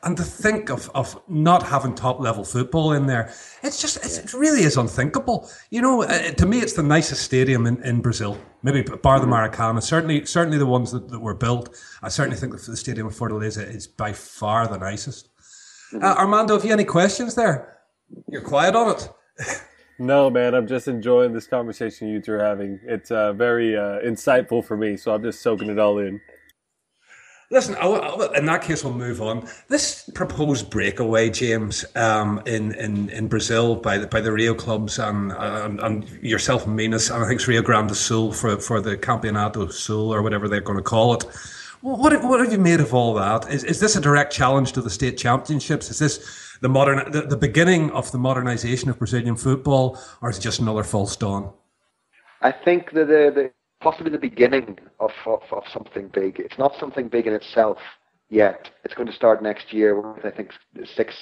And 0.04 0.16
to 0.18 0.24
think 0.24 0.70
of, 0.70 0.90
of 0.94 1.20
not 1.28 1.64
having 1.64 1.96
top 1.96 2.20
level 2.20 2.44
football 2.44 2.94
in 2.94 3.08
there, 3.08 3.34
it's 3.64 3.82
just, 3.82 3.98
it's, 3.98 4.20
it 4.20 4.34
really 4.34 4.62
is 4.62 4.78
unthinkable. 4.78 5.50
You 5.72 5.82
know, 5.82 6.04
uh, 6.04 6.32
to 6.34 6.46
me, 6.46 6.60
it's 6.60 6.74
the 6.74 6.84
nicest 6.84 7.24
stadium 7.24 7.66
in, 7.66 7.82
in 7.84 8.02
Brazil. 8.02 8.38
Maybe 8.62 8.84
bar 8.84 9.20
the 9.20 9.26
Maracana. 9.26 9.82
Certainly, 9.82 10.26
certainly 10.26 10.60
the 10.60 10.68
ones 10.68 10.92
that, 10.92 11.10
that 11.10 11.20
were 11.20 11.34
built. 11.34 11.76
I 12.04 12.10
certainly 12.10 12.38
think 12.38 12.54
the 12.54 12.78
stadium 12.78 13.08
of 13.08 13.16
Fortaleza 13.16 13.68
is 13.68 13.88
by 13.88 14.14
far 14.14 14.68
the 14.68 14.78
nicest. 14.78 15.30
Uh, 15.94 16.16
Armando, 16.18 16.56
have 16.56 16.66
you 16.66 16.74
any 16.74 16.84
questions 16.84 17.36
there? 17.36 17.80
You're 18.30 18.42
quiet 18.42 18.76
on 18.76 18.96
it. 18.96 19.10
no, 20.00 20.30
man, 20.30 20.54
I'm 20.54 20.68
just 20.68 20.88
enjoying 20.88 21.34
this 21.34 21.48
conversation 21.48 22.10
you 22.10 22.22
two 22.22 22.34
are 22.34 22.44
having. 22.44 22.80
It's 22.84 23.12
uh, 23.12 23.34
very 23.34 23.76
uh, 23.78 24.00
insightful 24.00 24.64
for 24.66 24.76
me, 24.78 24.98
so 24.98 25.14
I'm 25.14 25.24
just 25.24 25.42
soaking 25.42 25.70
it 25.70 25.80
all 25.80 26.00
in. 26.00 26.20
Listen, 27.50 27.76
in 28.36 28.46
that 28.46 28.62
case, 28.62 28.84
we'll 28.84 28.94
move 28.94 29.22
on. 29.22 29.48
This 29.70 30.10
proposed 30.14 30.70
breakaway, 30.70 31.30
James, 31.30 31.86
um, 31.96 32.42
in, 32.46 32.76
in, 32.76 33.10
in 33.10 33.30
Brazil 33.30 33.78
by 33.78 33.98
the, 33.98 34.08
by 34.08 34.20
the 34.20 34.34
Rio 34.34 34.54
clubs 34.54 35.00
and, 35.00 35.32
and, 35.32 35.80
and 35.80 36.10
yourself, 36.22 36.68
Minas, 36.68 37.10
and 37.10 37.24
I 37.24 37.28
think 37.28 37.40
it's 37.40 37.48
Rio 37.48 37.62
Grande 37.62 37.88
do 37.88 37.96
Sul 37.96 38.34
for, 38.34 38.60
for 38.60 38.82
the 38.82 38.98
Campeonato 38.98 39.72
Sul 39.72 40.14
or 40.14 40.22
whatever 40.22 40.50
they're 40.50 40.60
going 40.60 40.78
to 40.78 40.84
call 40.84 41.14
it. 41.14 41.24
What, 41.82 42.24
what 42.24 42.40
have 42.40 42.52
you 42.52 42.58
made 42.58 42.80
of 42.80 42.94
all 42.94 43.14
that? 43.16 43.50
Is, 43.52 43.64
is 43.64 43.80
this 43.80 43.96
a 43.96 44.02
direct 44.02 44.34
challenge 44.34 44.72
to 44.74 44.82
the 44.82 44.90
state 44.90 45.18
championships? 45.18 45.92
Is 45.92 46.00
this 46.00 46.58
the 46.62 46.70
modern 46.70 47.12
the, 47.12 47.22
the 47.22 47.38
beginning 47.38 47.92
of 47.92 48.12
the 48.12 48.18
modernization 48.18 48.90
of 48.90 48.98
Brazilian 48.98 49.36
football, 49.36 50.00
or 50.22 50.30
is 50.30 50.40
it 50.40 50.42
just 50.42 50.60
another 50.60 50.84
false 50.84 51.16
dawn? 51.16 51.54
I 52.42 52.52
think 52.52 52.92
that 52.94 53.08
the, 53.08 53.32
the 53.34 53.52
possibly 53.80 54.12
the 54.12 54.18
beginning 54.18 54.80
of, 55.00 55.12
of, 55.28 55.42
of 55.52 55.64
something 55.72 56.10
big. 56.14 56.40
It's 56.40 56.58
not 56.58 56.74
something 56.80 57.10
big 57.10 57.28
in 57.28 57.34
itself 57.34 57.78
yet. 58.30 58.70
It's 58.84 58.96
going 58.96 59.08
to 59.08 59.14
start 59.14 59.44
next 59.44 59.72
year 59.72 60.00
with 60.00 60.26
I 60.26 60.32
think 60.32 60.52
six 60.96 61.14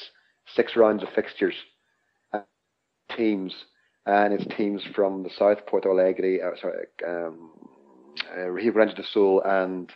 six 0.56 0.76
rounds 0.78 1.04
of 1.04 1.10
fixtures, 1.13 1.56
uh, 2.34 2.41
teams, 3.18 3.54
and 4.06 4.34
it's 4.34 4.46
teams 4.56 4.82
from 4.96 5.24
the 5.24 5.30
south, 5.38 5.65
Porto 5.68 5.91
Alegre, 5.91 6.39
uh, 6.41 6.56
sorry, 6.62 6.86
um, 7.06 7.52
uh, 8.38 8.48
Rio 8.48 8.72
Grande 8.72 8.96
do 8.96 9.04
Sul, 9.12 9.41
and 9.44 9.91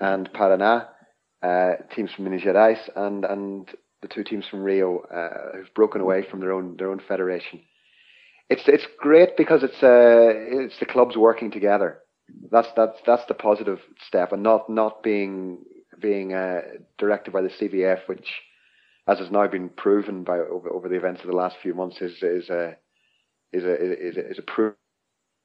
and 0.00 0.30
Paraná, 0.32 0.88
uh, 1.42 1.72
teams 1.94 2.10
from 2.12 2.24
Minas 2.24 2.42
Gerais, 2.42 2.78
and 2.96 3.24
and 3.24 3.68
the 4.02 4.08
two 4.08 4.24
teams 4.24 4.46
from 4.48 4.62
Rio 4.62 5.00
uh, 5.00 5.56
who've 5.56 5.74
broken 5.74 6.00
away 6.00 6.26
from 6.30 6.40
their 6.40 6.52
own 6.52 6.76
their 6.76 6.90
own 6.90 7.00
federation. 7.06 7.60
It's 8.50 8.62
it's 8.66 8.86
great 8.98 9.36
because 9.36 9.62
it's 9.62 9.82
uh 9.82 10.32
it's 10.62 10.78
the 10.78 10.86
clubs 10.86 11.16
working 11.16 11.50
together. 11.50 12.00
That's 12.50 12.68
that's 12.76 12.98
that's 13.06 13.24
the 13.26 13.34
positive 13.34 13.80
step, 14.06 14.32
and 14.32 14.42
not 14.42 14.68
not 14.68 15.02
being 15.02 15.58
being 16.00 16.34
uh, 16.34 16.60
directed 16.98 17.32
by 17.32 17.42
the 17.42 17.48
CBF, 17.48 18.06
which, 18.06 18.28
as 19.08 19.18
has 19.18 19.30
now 19.30 19.46
been 19.46 19.68
proven 19.70 20.24
by 20.24 20.38
over, 20.38 20.70
over 20.70 20.88
the 20.88 20.96
events 20.96 21.20
of 21.22 21.28
the 21.28 21.36
last 21.36 21.56
few 21.62 21.74
months, 21.74 22.00
is 22.00 22.22
is 22.22 22.48
a 22.50 22.76
is 23.52 23.64
a 23.64 23.74
is 23.74 24.16
a, 24.16 24.30
is 24.30 24.38
a 24.38 24.42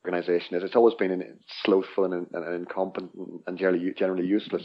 proven 0.03 0.19
organisation. 0.19 0.61
It's 0.63 0.75
always 0.75 0.95
been 0.95 1.11
in, 1.11 1.39
slothful 1.63 2.05
and, 2.05 2.27
and, 2.33 2.55
incompetent 2.55 3.11
and 3.47 3.57
generally 3.57 3.93
generally 3.97 4.25
useless. 4.25 4.63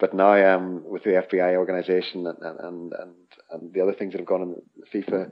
But 0.00 0.14
now, 0.14 0.56
um, 0.56 0.82
with 0.84 1.04
the 1.04 1.10
FBI 1.10 1.56
organisation 1.56 2.26
and, 2.26 2.38
and 2.40 2.92
and 2.92 3.14
and 3.50 3.72
the 3.72 3.80
other 3.80 3.94
things 3.94 4.12
that 4.12 4.18
have 4.18 4.28
gone 4.28 4.42
on, 4.42 4.56
FIFA 4.92 5.30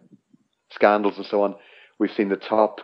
scandals 0.71 1.17
and 1.17 1.27
so 1.27 1.43
on, 1.43 1.57
we've 1.99 2.11
seen 2.17 2.29
the 2.29 2.37
top. 2.37 2.81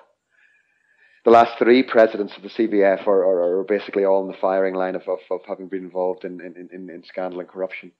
The 1.25 1.31
last 1.31 1.59
three 1.59 1.83
presidents 1.83 2.33
of 2.37 2.43
the 2.43 2.49
CBF 2.49 3.07
are, 3.07 3.25
are, 3.25 3.61
are 3.61 3.65
basically 3.65 4.05
all 4.05 4.23
in 4.23 4.29
the 4.29 4.39
firing 4.41 4.75
line 4.75 4.95
of, 4.95 5.03
of, 5.03 5.19
of 5.31 5.41
having 5.47 5.69
been 5.69 5.85
involved 5.85 6.25
in, 6.25 6.41
in, 6.41 6.69
in, 6.73 6.89
in 6.89 7.03
scandal 7.05 7.41
and 7.41 7.49
corruption. 7.49 7.93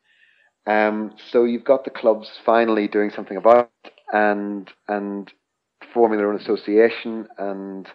Um, 0.67 1.15
so 1.31 1.45
you've 1.45 1.65
got 1.65 1.85
the 1.85 1.91
clubs 1.91 2.31
finally 2.47 2.89
doing 2.89 3.11
something 3.11 3.37
about 3.37 3.71
it 3.85 3.93
and 4.13 4.71
and 4.87 5.31
forming 5.93 6.19
their 6.19 6.31
own 6.31 6.41
association 6.41 7.27
and 7.39 7.87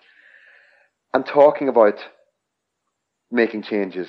and 1.14 1.26
talking 1.26 1.70
about 1.70 1.96
making 3.32 3.64
changes. 3.64 4.08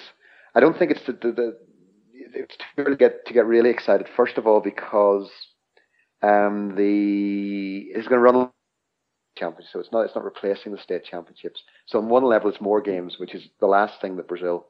I 0.54 0.60
don't 0.60 0.78
think 0.78 0.90
it's 0.90 1.04
the, 1.06 1.12
the, 1.12 1.32
the 1.32 1.58
it's 2.34 2.56
too 2.76 2.84
to 2.84 2.96
get 2.96 3.26
to 3.26 3.32
get 3.32 3.46
really 3.46 3.70
excited. 3.70 4.06
First 4.16 4.38
of 4.38 4.46
all, 4.46 4.60
because 4.60 5.28
um, 6.22 6.74
the 6.76 7.88
it's 7.94 8.08
going 8.08 8.20
to 8.20 8.32
run 8.32 8.50
championship, 9.36 9.70
so 9.72 9.80
it's 9.80 9.92
not 9.92 10.02
it's 10.02 10.14
not 10.14 10.24
replacing 10.24 10.72
the 10.72 10.78
state 10.78 11.04
championships. 11.04 11.62
So 11.86 11.98
on 11.98 12.08
one 12.08 12.24
level, 12.24 12.50
it's 12.50 12.60
more 12.60 12.80
games, 12.80 13.16
which 13.18 13.34
is 13.34 13.48
the 13.60 13.66
last 13.66 14.00
thing 14.00 14.16
that 14.16 14.28
Brazil 14.28 14.66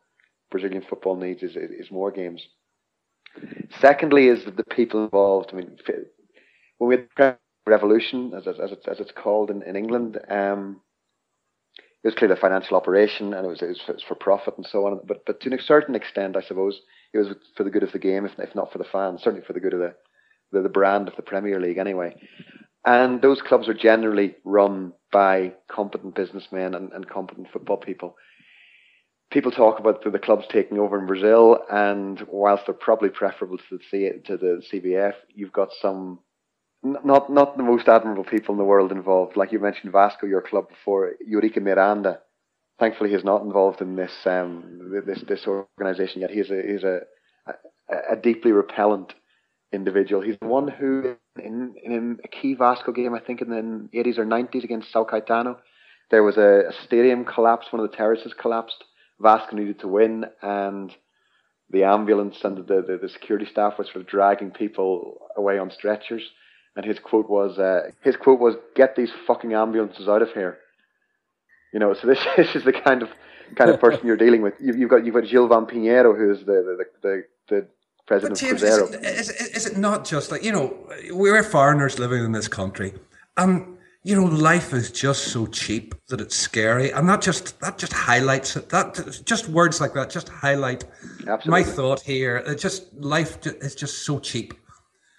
Brazilian 0.51 0.85
football 0.89 1.17
needs 1.17 1.43
is 1.43 1.57
is 1.57 1.91
more 1.91 2.11
games. 2.11 2.43
Secondly, 3.81 4.29
is 4.29 4.45
that 4.45 4.57
the 4.57 4.65
people 4.65 5.05
involved. 5.05 5.51
I 5.53 5.57
mean, 5.57 5.77
when 6.79 6.89
we 6.89 6.97
had 6.97 7.09
the 7.17 7.37
revolution, 7.67 8.33
as 8.35 8.47
as, 8.47 8.73
it's, 8.73 8.87
as 8.87 9.01
it's 9.01 9.13
called 9.13 9.51
in 9.51 9.63
in 9.63 9.77
England, 9.77 10.19
um, 10.29 10.81
it 12.05 12.09
was 12.09 12.15
clearly 12.15 12.37
a 12.37 12.41
financial 12.41 12.77
operation 12.77 13.33
and 13.33 13.47
it 13.47 13.49
was, 13.49 13.63
it 13.63 13.79
was 13.89 14.05
for 14.07 14.15
profit 14.15 14.55
and 14.59 14.67
so 14.67 14.87
on. 14.87 15.01
But 15.07 15.25
but 15.25 15.41
to 15.41 15.55
a 15.55 15.63
certain 15.63 15.95
extent, 15.95 16.37
I 16.37 16.43
suppose 16.43 16.83
it 17.15 17.19
was 17.19 17.29
for 17.57 17.65
the 17.65 17.71
good 17.71 17.83
of 17.83 17.93
the 17.93 17.99
game, 17.99 18.27
if, 18.27 18.39
if 18.39 18.55
not 18.55 18.71
for 18.71 18.79
the 18.79 18.85
fans, 18.85 19.23
certainly 19.23 19.45
for 19.47 19.55
the 19.55 19.61
good 19.61 19.73
of 19.73 19.81
the 19.81 19.95
the, 20.53 20.61
the 20.61 20.69
brand 20.69 21.09
of 21.09 21.17
the 21.17 21.23
Premier 21.23 21.59
League 21.59 21.79
anyway. 21.79 22.15
And 22.85 23.23
those 23.23 23.41
clubs 23.41 23.69
are 23.69 23.75
generally 23.75 24.37
run 24.45 24.93
by 25.11 25.55
competent 25.69 26.15
businessmen 26.15 26.75
and, 26.75 26.93
and 26.93 27.09
competent 27.09 27.49
football 27.51 27.79
people. 27.79 28.17
People 29.31 29.51
talk 29.51 29.81
about 29.81 30.05
the, 30.05 30.11
the, 30.11 30.19
clubs 30.19 30.45
taking 30.51 30.79
over 30.79 31.01
in 31.01 31.07
Brazil, 31.07 31.59
and 31.71 32.23
whilst 32.29 32.67
they're 32.67 32.75
probably 32.75 33.09
preferable 33.09 33.57
to 33.57 33.79
the, 33.91 34.21
to 34.27 34.37
the 34.37 34.63
CBF, 34.71 35.15
you've 35.35 35.53
got 35.53 35.71
some 35.81 36.19
not 36.85 37.31
not 37.31 37.57
the 37.57 37.63
most 37.63 37.89
admirable 37.89 38.25
people 38.25 38.55
in 38.55 38.59
the 38.59 38.65
world 38.65 38.93
involved. 38.93 39.37
Like 39.37 39.53
you 39.53 39.59
mentioned, 39.59 39.93
Vasco, 39.93 40.27
your 40.27 40.43
club 40.43 40.69
before, 40.69 41.13
Eurico 41.29 41.63
Miranda. 41.63 42.21
Thankfully, 42.79 43.11
he's 43.11 43.25
not 43.25 43.43
involved 43.43 43.81
in 43.81 43.97
this 43.97 44.13
um, 44.27 45.03
this 45.07 45.23
this 45.27 45.47
organisation 45.47 46.21
yet. 46.21 46.31
He's 46.31 46.51
a 46.51 46.63
he's 46.63 46.83
a, 46.83 47.01
a, 47.47 48.13
a 48.13 48.17
deeply 48.17 48.53
repellent 48.53 49.15
individual. 49.75 50.23
He's 50.23 50.39
the 50.41 50.47
one 50.47 50.69
who, 50.69 51.17
in, 51.39 51.75
in 51.83 52.19
a 52.25 52.29
key 52.29 52.55
Vasco 52.55 52.93
game, 52.93 53.15
I 53.15 53.21
think 53.21 53.43
in 53.43 53.51
the 53.51 53.99
80s 53.99 54.19
or 54.19 54.25
90s 54.25 54.65
against 54.65 54.93
Sao 54.93 55.05
Caetano, 55.05 55.57
there 56.11 56.23
was 56.23 56.37
a, 56.37 56.69
a 56.69 56.73
stadium 56.85 57.25
collapse, 57.25 57.67
one 57.71 57.85
of 57.85 57.91
the 57.91 57.97
terraces 57.97 58.33
collapsed. 58.39 58.85
Vasco 59.21 59.57
needed 59.57 59.81
to 59.81 59.89
win, 59.89 60.25
and 60.43 60.95
the 61.71 61.85
ambulance 61.85 62.37
and 62.45 62.59
the, 62.59 62.83
the, 62.87 62.99
the 63.01 63.09
security 63.09 63.47
staff 63.47 63.75
was 63.79 63.89
sort 63.89 63.97
of 63.97 64.07
dragging 64.07 64.51
people 64.51 65.19
away 65.37 65.59
on 65.59 65.71
stretchers. 65.71 66.23
And 66.77 66.85
his 66.85 66.99
quote 66.99 67.31
was, 67.31 67.59
uh, 67.59 67.91
his 68.03 68.17
quote 68.17 68.41
was, 68.41 68.57
"Get 68.75 68.97
these 68.97 69.11
fucking 69.27 69.53
ambulances 69.53 70.09
out 70.09 70.23
of 70.23 70.33
here." 70.33 70.59
You 71.73 71.79
know, 71.79 71.95
so 71.95 72.07
this, 72.07 72.19
this 72.37 72.55
is 72.57 72.65
the 72.65 72.73
kind 72.73 73.03
of 73.03 73.11
kind 73.57 73.71
of 73.71 73.81
person 73.81 74.07
you're 74.07 74.17
dealing 74.17 74.43
with. 74.43 74.55
You, 74.61 74.73
have 74.73 74.91
got 74.91 75.05
you've 75.05 75.15
got 75.15 75.25
Gilvan 75.25 75.71
Pinheiro, 75.71 76.17
who's 76.17 76.41
the 76.41 76.77
the, 76.79 76.85
the, 77.03 77.25
the 77.49 77.67
President 78.07 78.39
James, 78.39 78.63
is 78.63 78.79
it, 78.79 79.05
is, 79.05 79.31
is 79.31 79.67
it 79.67 79.79
not 79.79 80.05
just 80.05 80.31
like, 80.31 80.45
you 80.45 80.53
know, 80.53 80.77
we're 81.11 81.43
foreigners 81.43 81.99
living 81.99 82.23
in 82.23 82.33
this 82.33 82.49
country 82.49 82.93
and, 83.39 83.79
you 84.03 84.15
know, 84.15 84.27
life 84.27 84.75
is 84.75 84.91
just 84.91 85.29
so 85.29 85.47
cheap 85.47 85.95
that 86.09 86.21
it's 86.21 86.37
scary. 86.37 86.91
And 86.91 87.09
that 87.09 87.23
just, 87.23 87.59
that 87.61 87.79
just 87.79 87.95
highlights 87.95 88.57
it. 88.57 88.69
That 88.69 89.23
just 89.25 89.49
words 89.49 89.81
like 89.81 89.95
that 89.95 90.11
just 90.11 90.29
highlight 90.29 90.85
Absolutely. 91.27 91.49
my 91.49 91.63
thought 91.63 92.01
here. 92.03 92.37
It 92.47 92.59
just, 92.59 92.93
life 92.93 93.39
is 93.47 93.75
just 93.75 94.05
so 94.05 94.19
cheap. 94.19 94.53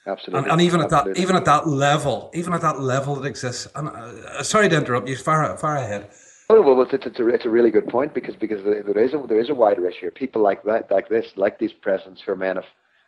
Absolutely. 0.07 0.43
And, 0.43 0.51
and 0.51 0.61
even 0.61 0.81
Absolutely. 0.81 1.11
at 1.11 1.15
that, 1.15 1.21
even 1.21 1.35
at 1.35 1.45
that 1.45 1.67
level, 1.67 2.29
even 2.33 2.53
at 2.53 2.61
that 2.61 2.79
level 2.79 3.15
that 3.15 3.27
exists. 3.27 3.67
And 3.75 3.89
uh, 3.89 4.43
sorry 4.43 4.69
to 4.69 4.77
interrupt 4.77 5.07
you. 5.07 5.15
Far, 5.15 5.57
far 5.57 5.77
ahead. 5.77 6.09
Oh 6.49 6.61
well, 6.61 6.79
it's, 6.83 6.93
it's, 6.93 7.19
a, 7.19 7.27
it's 7.27 7.45
a 7.45 7.49
really 7.49 7.71
good 7.71 7.87
point 7.87 8.13
because 8.13 8.35
because 8.35 8.63
there 8.63 9.03
is 9.03 9.13
a 9.13 9.23
there 9.27 9.39
is 9.39 9.49
a 9.49 9.55
wider 9.55 9.89
issue. 9.89 10.11
People 10.11 10.43
like 10.43 10.63
that, 10.63 10.91
like 10.91 11.09
this, 11.09 11.25
like 11.35 11.57
these 11.57 11.73
presidents 11.73 12.21
who 12.23 12.33
are 12.33 12.35
men 12.35 12.57
of 12.57 12.65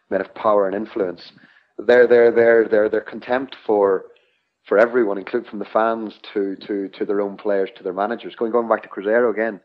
men 0.09 0.21
of 0.21 0.33
power 0.33 0.67
and 0.67 0.75
influence, 0.75 1.21
their 1.77 2.07
their 2.07 2.31
their 2.31 2.67
their 2.67 2.89
their 2.89 3.01
contempt 3.01 3.55
for 3.65 4.05
for 4.67 4.79
everyone, 4.79 5.19
including 5.19 5.49
from 5.49 5.59
the 5.59 5.65
fans 5.65 6.13
to 6.33 6.55
to 6.65 6.89
to 6.97 7.05
their 7.05 7.21
own 7.21 7.37
players 7.37 7.69
to 7.77 7.83
their 7.83 7.93
managers. 7.93 8.35
Going 8.35 8.51
going 8.51 8.67
back 8.67 8.81
to 8.83 8.89
Cruzeiro 8.89 9.29
again, 9.31 9.59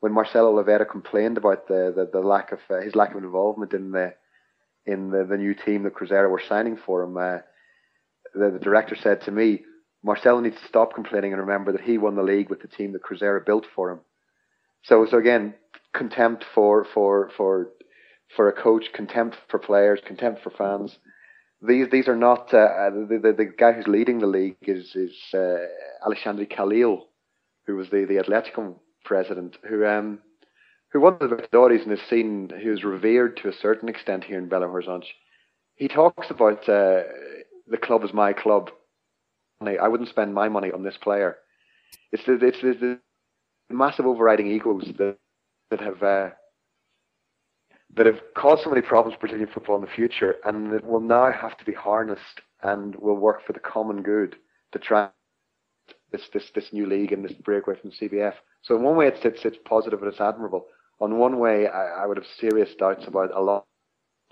when 0.00 0.12
Marcelo 0.12 0.50
Oliveira 0.50 0.84
complained 0.84 1.38
about 1.38 1.68
the 1.68 1.94
the, 1.96 2.10
the 2.12 2.20
lack 2.20 2.52
of 2.52 2.58
uh, 2.68 2.82
his 2.82 2.94
lack 2.94 3.14
of 3.14 3.24
involvement 3.24 3.72
in 3.72 3.92
the 3.92 4.12
in 4.86 5.10
the, 5.10 5.24
the 5.28 5.36
new 5.36 5.54
team 5.54 5.82
that 5.82 5.94
Cruzeiro 5.94 6.30
were 6.30 6.42
signing 6.48 6.76
for 6.76 7.02
him, 7.02 7.16
uh, 7.16 7.38
the, 8.34 8.50
the 8.52 8.58
director 8.58 8.96
said 8.96 9.22
to 9.22 9.30
me, 9.30 9.62
Marcelo 10.02 10.40
needs 10.40 10.60
to 10.60 10.68
stop 10.68 10.94
complaining 10.94 11.32
and 11.32 11.40
remember 11.40 11.72
that 11.72 11.80
he 11.80 11.98
won 11.98 12.14
the 12.14 12.22
league 12.22 12.48
with 12.48 12.62
the 12.62 12.68
team 12.68 12.92
that 12.92 13.02
Cruzeiro 13.02 13.44
built 13.44 13.66
for 13.74 13.90
him. 13.90 14.00
So 14.84 15.04
so 15.10 15.18
again, 15.18 15.54
contempt 15.92 16.44
for 16.54 16.86
for 16.94 17.30
for 17.36 17.70
for 18.36 18.48
a 18.48 18.52
coach, 18.52 18.84
contempt 18.92 19.36
for 19.48 19.58
players, 19.58 20.00
contempt 20.06 20.42
for 20.42 20.50
fans. 20.50 20.96
These 21.60 21.88
these 21.90 22.06
are 22.06 22.16
not 22.16 22.54
uh, 22.54 22.90
the, 22.90 23.18
the, 23.20 23.32
the 23.32 23.44
guy 23.46 23.72
who's 23.72 23.88
leading 23.88 24.20
the 24.20 24.26
league 24.26 24.56
is 24.62 24.94
is 24.94 25.16
uh, 25.34 25.66
Alexandre 26.04 26.46
Kalil, 26.46 27.08
who 27.66 27.76
was 27.76 27.90
the 27.90 28.04
the 28.04 28.22
Atletico 28.22 28.76
president, 29.04 29.56
who 29.68 29.84
um 29.86 30.20
who 30.92 31.00
won 31.00 31.16
the 31.18 31.26
Libertadores 31.26 31.82
and 31.82 31.92
is 31.92 32.00
seen 32.08 32.50
he 32.60 32.68
was 32.68 32.84
revered 32.84 33.36
to 33.38 33.48
a 33.48 33.52
certain 33.52 33.88
extent 33.88 34.24
here 34.24 34.38
in 34.38 34.48
Belo 34.48 34.68
Horizonte. 34.70 35.06
He 35.74 35.88
talks 35.88 36.30
about 36.30 36.68
uh, 36.68 37.02
the 37.66 37.78
club 37.80 38.04
is 38.04 38.12
my 38.12 38.32
club. 38.32 38.70
I 39.60 39.88
wouldn't 39.88 40.10
spend 40.10 40.34
my 40.34 40.48
money 40.48 40.70
on 40.70 40.82
this 40.82 40.96
player. 40.96 41.36
It's 42.12 42.24
the 42.24 42.34
it's 42.34 42.60
the, 42.60 42.98
the 43.68 43.74
massive 43.74 44.06
overriding 44.06 44.48
egos 44.48 44.88
that 44.98 45.16
that 45.70 45.80
have 45.80 46.02
uh, 46.02 46.30
that 47.94 48.06
have 48.06 48.20
caused 48.36 48.64
so 48.64 48.70
many 48.70 48.82
problems, 48.82 49.14
for 49.14 49.20
Brazilian 49.20 49.48
football 49.52 49.76
in 49.76 49.82
the 49.82 49.88
future, 49.88 50.36
and 50.44 50.72
that 50.72 50.84
will 50.84 51.00
now 51.00 51.32
have 51.32 51.56
to 51.58 51.64
be 51.64 51.72
harnessed 51.72 52.40
and 52.62 52.94
will 52.96 53.16
work 53.16 53.44
for 53.46 53.52
the 53.52 53.60
common 53.60 54.02
good 54.02 54.36
to 54.72 54.78
try 54.78 55.08
this 56.12 56.28
this 56.32 56.50
this 56.54 56.72
new 56.72 56.86
league 56.86 57.12
and 57.12 57.24
this 57.24 57.32
breakaway 57.32 57.76
from 57.80 57.90
CBF. 57.90 58.34
So 58.62 58.76
in 58.76 58.82
one 58.82 58.96
way, 58.96 59.08
it's 59.08 59.24
it's, 59.24 59.44
it's 59.44 59.58
positive 59.64 60.02
and 60.02 60.12
it's 60.12 60.20
admirable. 60.20 60.66
On 61.00 61.18
one 61.18 61.38
way, 61.38 61.68
I, 61.68 62.02
I 62.02 62.06
would 62.06 62.16
have 62.16 62.26
serious 62.40 62.74
doubts 62.78 63.06
about 63.06 63.30
a 63.34 63.40
lot 63.40 63.64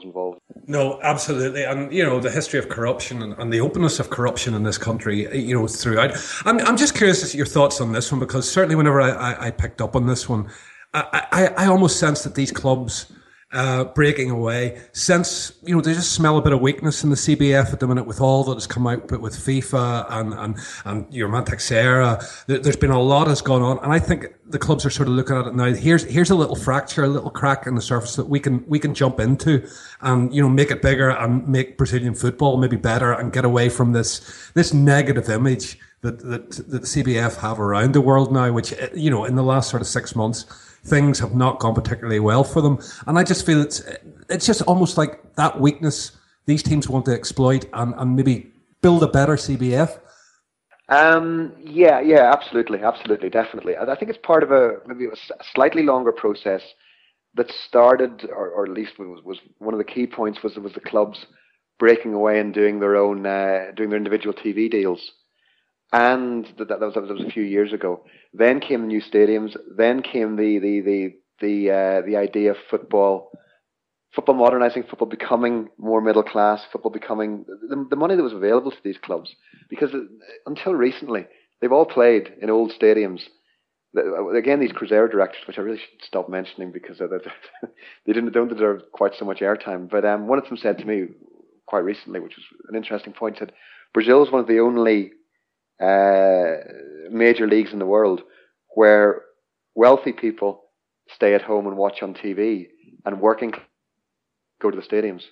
involved. 0.02 0.40
No, 0.66 0.98
absolutely, 1.02 1.64
and 1.64 1.92
you 1.92 2.02
know 2.04 2.20
the 2.20 2.30
history 2.30 2.58
of 2.58 2.68
corruption 2.68 3.22
and, 3.22 3.34
and, 3.34 3.52
the 3.52 3.60
openness 3.60 4.00
of 4.00 4.10
corruption 4.10 4.54
in 4.54 4.62
this 4.62 4.78
country, 4.78 5.26
eh, 5.28 5.34
you 5.34 5.54
know, 5.54 5.66
throughout. 5.66 6.12
I'm 6.44 6.58
I'm 6.60 6.76
just 6.76 6.94
curious 6.94 7.22
as 7.22 7.34
your 7.34 7.46
thoughts 7.46 7.80
on 7.80 7.92
this 7.92 8.10
one 8.10 8.18
because 8.18 8.50
certainly 8.50 8.76
whenever 8.76 9.00
I, 9.00 9.10
I, 9.10 9.46
I 9.46 9.50
picked 9.50 9.80
up 9.80 9.94
on 9.94 10.06
this 10.06 10.28
one, 10.28 10.50
I, 10.94 11.26
I, 11.32 11.64
I 11.64 11.66
almost 11.66 11.98
sense 11.98 12.24
that 12.24 12.34
these 12.34 12.50
clubs 12.50 13.12
uh, 13.52 13.84
breaking 13.84 14.30
away. 14.30 14.80
Since 14.92 15.52
you 15.62 15.74
know, 15.74 15.80
they 15.80 15.94
just 15.94 16.12
smell 16.12 16.36
a 16.38 16.42
bit 16.42 16.52
of 16.52 16.60
weakness 16.60 17.04
in 17.04 17.10
the 17.10 17.16
CBF 17.16 17.72
at 17.72 17.80
the 17.80 17.86
minute 17.86 18.06
with 18.06 18.20
all 18.20 18.44
that 18.44 18.54
has 18.54 18.66
come 18.66 18.86
out, 18.86 19.08
but 19.08 19.20
with 19.20 19.34
FIFA 19.34 20.06
and 20.10 20.34
and 20.34 20.56
and 20.84 21.14
your 21.14 21.28
man 21.28 21.44
Teixeira, 21.44 22.20
there's 22.46 22.76
been 22.76 22.90
a 22.90 23.00
lot 23.00 23.28
has 23.28 23.40
gone 23.40 23.62
on, 23.62 23.78
and 23.78 23.92
I 23.92 23.98
think 23.98 24.34
the 24.46 24.58
clubs 24.58 24.84
are 24.84 24.90
sort 24.90 25.08
of 25.08 25.14
looking 25.14 25.36
at 25.36 25.46
it 25.46 25.54
now. 25.54 25.72
Here's 25.72 26.04
here's 26.04 26.30
a 26.30 26.34
little 26.34 26.56
fracture, 26.56 27.04
a 27.04 27.08
little 27.08 27.30
crack 27.30 27.66
in 27.66 27.74
the 27.74 27.82
surface 27.82 28.16
that 28.16 28.28
we 28.28 28.40
can 28.40 28.64
we 28.66 28.78
can 28.78 28.94
jump 28.94 29.20
into, 29.20 29.66
and 30.00 30.34
you 30.34 30.42
know, 30.42 30.48
make 30.48 30.70
it 30.70 30.82
bigger 30.82 31.10
and 31.10 31.46
make 31.46 31.78
Brazilian 31.78 32.14
football 32.14 32.56
maybe 32.56 32.76
better, 32.76 33.12
and 33.12 33.32
get 33.32 33.44
away 33.44 33.68
from 33.68 33.92
this 33.92 34.50
this 34.54 34.74
negative 34.74 35.28
image 35.28 35.78
that 36.00 36.18
that, 36.20 36.50
that 36.50 36.70
the 36.70 36.78
CBF 36.80 37.36
have 37.36 37.60
around 37.60 37.94
the 37.94 38.00
world 38.00 38.32
now, 38.32 38.52
which 38.52 38.74
you 38.94 39.10
know, 39.10 39.24
in 39.24 39.36
the 39.36 39.42
last 39.42 39.70
sort 39.70 39.80
of 39.80 39.88
six 39.88 40.16
months 40.16 40.44
things 40.84 41.18
have 41.18 41.34
not 41.34 41.58
gone 41.58 41.74
particularly 41.74 42.20
well 42.20 42.44
for 42.44 42.60
them. 42.60 42.78
And 43.06 43.18
I 43.18 43.24
just 43.24 43.44
feel 43.46 43.60
it's 43.60 43.82
it's 44.28 44.46
just 44.46 44.62
almost 44.62 44.96
like 44.96 45.34
that 45.34 45.60
weakness 45.60 46.12
these 46.46 46.62
teams 46.62 46.88
want 46.88 47.06
to 47.06 47.12
exploit 47.12 47.64
and, 47.72 47.94
and 47.96 48.16
maybe 48.16 48.52
build 48.82 49.02
a 49.02 49.08
better 49.08 49.36
CBF. 49.36 49.98
Um, 50.90 51.54
yeah, 51.58 52.00
yeah, 52.00 52.30
absolutely, 52.30 52.82
absolutely, 52.82 53.30
definitely. 53.30 53.74
I 53.76 53.94
think 53.96 54.10
it's 54.10 54.18
part 54.22 54.42
of 54.42 54.50
a 54.50 54.76
maybe 54.86 55.06
a 55.06 55.42
slightly 55.54 55.82
longer 55.82 56.12
process 56.12 56.60
that 57.36 57.50
started, 57.66 58.28
or, 58.30 58.50
or 58.50 58.64
at 58.64 58.70
least 58.72 58.98
was, 58.98 59.22
was 59.24 59.38
one 59.58 59.72
of 59.72 59.78
the 59.78 59.84
key 59.84 60.06
points 60.06 60.42
was 60.42 60.56
was 60.56 60.74
the 60.74 60.80
clubs 60.80 61.24
breaking 61.78 62.12
away 62.12 62.38
and 62.38 62.52
doing 62.52 62.78
their 62.78 62.96
own, 62.96 63.26
uh, 63.26 63.72
doing 63.74 63.88
their 63.88 63.96
individual 63.96 64.34
TV 64.34 64.70
deals 64.70 65.00
and 65.94 66.44
that, 66.58 66.68
that, 66.68 66.80
was, 66.80 66.94
that 66.94 67.08
was 67.08 67.22
a 67.24 67.30
few 67.30 67.44
years 67.44 67.72
ago. 67.72 68.02
Then 68.32 68.58
came 68.58 68.80
the 68.80 68.88
new 68.88 69.00
stadiums. 69.00 69.56
Then 69.76 70.02
came 70.02 70.34
the 70.34 70.58
the 70.58 70.80
the 70.80 71.14
the 71.40 71.70
uh, 71.70 72.02
the 72.04 72.16
idea 72.16 72.50
of 72.50 72.56
football, 72.68 73.30
football 74.12 74.34
modernizing, 74.34 74.82
football 74.90 75.06
becoming 75.06 75.68
more 75.78 76.00
middle 76.00 76.24
class, 76.24 76.62
football 76.72 76.90
becoming 76.90 77.44
the, 77.46 77.86
the 77.88 77.94
money 77.94 78.16
that 78.16 78.24
was 78.24 78.32
available 78.32 78.72
to 78.72 78.76
these 78.82 78.98
clubs. 78.98 79.36
Because 79.70 79.90
until 80.46 80.74
recently, 80.74 81.26
they've 81.60 81.70
all 81.70 81.86
played 81.86 82.32
in 82.42 82.50
old 82.50 82.72
stadiums. 82.72 83.20
Again, 84.36 84.58
these 84.58 84.72
Cruzeiro 84.72 85.08
directors, 85.08 85.46
which 85.46 85.58
I 85.58 85.62
really 85.62 85.78
should 85.78 86.04
stop 86.04 86.28
mentioning 86.28 86.72
because 86.72 86.98
they 88.06 88.12
didn't 88.12 88.32
don't 88.32 88.52
deserve 88.52 88.82
quite 88.90 89.12
so 89.16 89.24
much 89.24 89.38
airtime. 89.38 89.88
But 89.88 90.04
um, 90.04 90.26
one 90.26 90.40
of 90.40 90.48
them 90.48 90.56
said 90.56 90.78
to 90.78 90.84
me 90.84 91.04
quite 91.66 91.84
recently, 91.84 92.18
which 92.18 92.34
was 92.36 92.44
an 92.68 92.74
interesting 92.74 93.12
point, 93.12 93.36
said 93.38 93.52
Brazil 93.92 94.24
is 94.24 94.32
one 94.32 94.40
of 94.40 94.48
the 94.48 94.58
only 94.58 95.12
uh, 95.84 97.10
major 97.10 97.46
leagues 97.46 97.72
in 97.72 97.78
the 97.78 97.86
world 97.86 98.22
where 98.74 99.22
wealthy 99.74 100.12
people 100.12 100.62
stay 101.14 101.34
at 101.34 101.42
home 101.42 101.66
and 101.66 101.76
watch 101.76 102.02
on 102.02 102.14
TV 102.14 102.66
and 103.04 103.20
working 103.20 103.52
go 104.60 104.70
to 104.70 104.76
the 104.76 104.82
stadiums. 104.82 105.22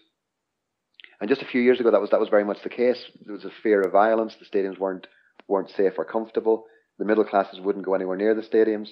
And 1.20 1.28
just 1.28 1.42
a 1.42 1.46
few 1.46 1.60
years 1.60 1.80
ago, 1.80 1.90
that 1.90 2.00
was 2.00 2.10
that 2.10 2.20
was 2.20 2.28
very 2.28 2.44
much 2.44 2.62
the 2.62 2.68
case. 2.68 3.02
There 3.24 3.34
was 3.34 3.44
a 3.44 3.50
fear 3.62 3.80
of 3.80 3.92
violence. 3.92 4.34
The 4.34 4.58
stadiums 4.58 4.78
weren't 4.78 5.06
weren't 5.48 5.70
safe 5.70 5.92
or 5.96 6.04
comfortable. 6.04 6.64
The 6.98 7.04
middle 7.04 7.24
classes 7.24 7.60
wouldn't 7.60 7.84
go 7.84 7.94
anywhere 7.94 8.16
near 8.16 8.34
the 8.34 8.42
stadiums, 8.42 8.88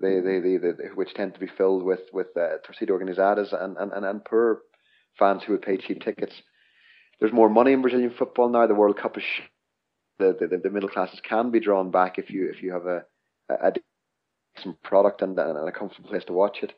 they, 0.00 0.20
they, 0.20 0.40
they, 0.40 0.56
they 0.58 0.88
which 0.94 1.14
tend 1.14 1.34
to 1.34 1.40
be 1.40 1.46
filled 1.46 1.82
with 1.82 2.00
with 2.12 2.28
uh, 2.36 2.58
torcida 2.64 2.92
organizadas 2.92 3.52
and, 3.52 3.76
and, 3.78 3.92
and, 3.92 4.04
and 4.04 4.24
poor 4.24 4.60
fans 5.18 5.42
who 5.42 5.52
would 5.52 5.62
pay 5.62 5.76
cheap 5.76 6.02
tickets. 6.02 6.34
There's 7.18 7.32
more 7.32 7.48
money 7.48 7.72
in 7.72 7.80
Brazilian 7.80 8.12
football 8.16 8.50
now. 8.50 8.66
The 8.66 8.74
World 8.74 8.98
Cup 8.98 9.16
is 9.16 9.24
the, 10.18 10.36
the, 10.38 10.60
the 10.62 10.70
middle 10.70 10.88
classes 10.88 11.20
can 11.28 11.50
be 11.50 11.60
drawn 11.60 11.90
back 11.90 12.18
if 12.18 12.30
you 12.30 12.50
if 12.50 12.62
you 12.62 12.72
have 12.72 12.86
a 12.86 13.04
a 13.48 13.72
product 14.82 15.22
and, 15.22 15.38
and 15.38 15.68
a 15.68 15.72
comfortable 15.72 16.08
place 16.08 16.24
to 16.24 16.32
watch 16.32 16.58
it. 16.62 16.72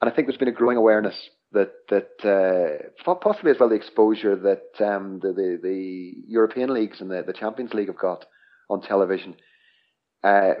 And 0.00 0.10
I 0.10 0.14
think 0.14 0.26
there's 0.26 0.38
been 0.38 0.48
a 0.48 0.52
growing 0.52 0.76
awareness 0.76 1.14
that 1.52 1.72
that 1.88 2.88
uh, 3.06 3.14
possibly 3.14 3.50
as 3.50 3.56
well 3.60 3.68
the 3.68 3.74
exposure 3.74 4.36
that 4.36 4.84
um, 4.84 5.20
the, 5.22 5.32
the, 5.32 5.58
the 5.62 6.12
European 6.26 6.72
leagues 6.72 7.00
and 7.00 7.10
the, 7.10 7.22
the 7.26 7.32
Champions 7.32 7.72
League 7.74 7.88
have 7.88 7.98
got 7.98 8.24
on 8.68 8.80
television. 8.80 9.36
Uh, 10.22 10.54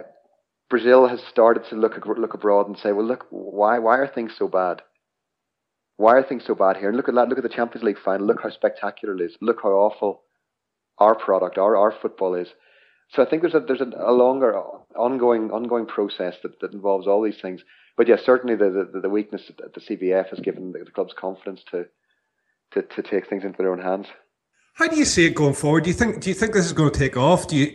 Brazil 0.70 1.08
has 1.08 1.20
started 1.30 1.64
to 1.70 1.76
look 1.76 1.92
look 2.06 2.34
abroad 2.34 2.68
and 2.68 2.78
say, 2.78 2.92
well, 2.92 3.06
look, 3.06 3.26
why 3.30 3.78
why 3.78 3.98
are 3.98 4.08
things 4.08 4.32
so 4.38 4.48
bad? 4.48 4.82
Why 5.96 6.14
are 6.14 6.22
things 6.22 6.44
so 6.46 6.54
bad 6.54 6.76
here? 6.76 6.88
And 6.88 6.96
look 6.96 7.08
at 7.08 7.14
that. 7.14 7.28
Look 7.28 7.38
at 7.38 7.44
the 7.44 7.50
Champions 7.50 7.84
League 7.84 7.98
final. 8.04 8.26
Look 8.26 8.42
how 8.42 8.50
spectacular 8.50 9.14
it 9.14 9.20
is. 9.20 9.36
Look 9.40 9.60
how 9.62 9.70
awful 9.70 10.22
our 10.98 11.14
product, 11.14 11.58
our 11.58 11.76
our 11.76 11.92
football 11.92 12.34
is. 12.34 12.48
So 13.10 13.22
I 13.22 13.26
think 13.28 13.42
there's 13.42 13.54
a 13.54 13.60
there's 13.60 13.80
a, 13.80 14.12
longer 14.12 14.56
ongoing 14.96 15.50
ongoing 15.50 15.86
process 15.86 16.34
that, 16.42 16.60
that 16.60 16.72
involves 16.72 17.06
all 17.06 17.22
these 17.22 17.40
things. 17.40 17.62
But 17.96 18.08
yes, 18.08 18.22
certainly 18.24 18.56
the 18.56 18.88
the, 18.92 19.00
the 19.00 19.08
weakness 19.08 19.50
that 19.58 19.74
the 19.74 19.80
CBF 19.80 20.30
has 20.30 20.40
given 20.40 20.72
the, 20.72 20.84
the 20.84 20.90
club's 20.90 21.14
confidence 21.14 21.62
to, 21.70 21.86
to 22.72 22.82
to 22.82 23.02
take 23.02 23.28
things 23.28 23.44
into 23.44 23.58
their 23.58 23.72
own 23.72 23.80
hands. 23.80 24.06
How 24.74 24.88
do 24.88 24.96
you 24.96 25.04
see 25.04 25.24
it 25.24 25.36
going 25.36 25.54
forward? 25.54 25.84
Do 25.84 25.90
you 25.90 25.94
think 25.94 26.20
do 26.20 26.28
you 26.28 26.34
think 26.34 26.52
this 26.52 26.66
is 26.66 26.72
going 26.72 26.90
to 26.90 26.98
take 26.98 27.16
off? 27.16 27.46
Do 27.46 27.56
you 27.56 27.72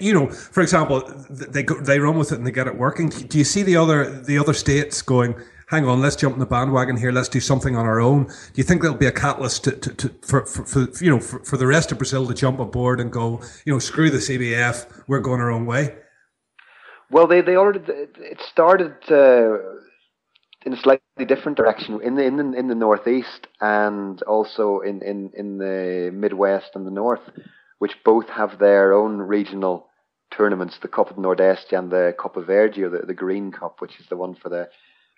you 0.00 0.12
know, 0.12 0.28
for 0.28 0.60
example, 0.60 1.02
they 1.30 1.62
go, 1.62 1.80
they 1.80 1.98
run 1.98 2.18
with 2.18 2.30
it 2.32 2.36
and 2.36 2.46
they 2.46 2.50
get 2.50 2.66
it 2.66 2.76
working. 2.76 3.08
Do 3.08 3.38
you 3.38 3.44
see 3.44 3.62
the 3.62 3.76
other 3.76 4.10
the 4.10 4.36
other 4.38 4.52
states 4.52 5.00
going? 5.00 5.34
Hang 5.72 5.88
on, 5.88 6.02
let's 6.02 6.16
jump 6.16 6.34
in 6.34 6.38
the 6.38 6.46
bandwagon 6.46 6.98
here. 6.98 7.10
Let's 7.10 7.30
do 7.30 7.40
something 7.40 7.74
on 7.76 7.86
our 7.86 7.98
own. 7.98 8.24
Do 8.26 8.56
you 8.56 8.62
think 8.62 8.82
there'll 8.82 8.96
be 8.96 9.06
a 9.06 9.12
catalyst 9.12 9.64
to, 9.64 9.72
to, 9.72 9.94
to 9.94 10.08
for, 10.20 10.44
for, 10.44 10.64
for, 10.66 11.04
you 11.04 11.10
know 11.10 11.18
for, 11.18 11.42
for 11.44 11.56
the 11.56 11.66
rest 11.66 11.90
of 11.90 11.98
Brazil 11.98 12.26
to 12.26 12.34
jump 12.34 12.60
aboard 12.60 13.00
and 13.00 13.10
go, 13.10 13.40
you 13.64 13.72
know, 13.72 13.78
screw 13.78 14.10
the 14.10 14.18
CBF, 14.18 15.04
we're 15.08 15.20
going 15.20 15.40
our 15.40 15.50
own 15.50 15.64
way? 15.64 15.96
Well, 17.10 17.26
they 17.26 17.40
they 17.40 17.56
already 17.56 17.80
it 17.88 18.40
started 18.50 18.94
uh, 19.10 19.58
in 20.66 20.74
a 20.74 20.76
slightly 20.76 21.24
different 21.26 21.56
direction 21.56 22.00
in 22.02 22.16
the 22.16 22.24
in 22.24 22.36
the 22.36 22.58
in 22.58 22.68
the 22.68 22.74
northeast 22.74 23.46
and 23.60 24.20
also 24.22 24.80
in 24.80 25.02
in 25.02 25.30
in 25.34 25.56
the 25.56 26.10
Midwest 26.12 26.72
and 26.74 26.86
the 26.86 26.90
North, 26.90 27.26
which 27.78 27.92
both 28.04 28.28
have 28.28 28.58
their 28.58 28.92
own 28.92 29.18
regional 29.18 29.88
tournaments, 30.36 30.78
the 30.80 30.88
Copa 30.88 31.14
do 31.14 31.20
Nordeste 31.20 31.72
and 31.78 31.90
the 31.90 32.14
Copa 32.18 32.42
Verde, 32.42 32.82
or 32.82 32.90
the, 32.90 33.06
the 33.06 33.14
Green 33.14 33.52
Cup, 33.52 33.80
which 33.80 33.98
is 34.00 34.06
the 34.08 34.16
one 34.16 34.34
for 34.34 34.48
the 34.48 34.68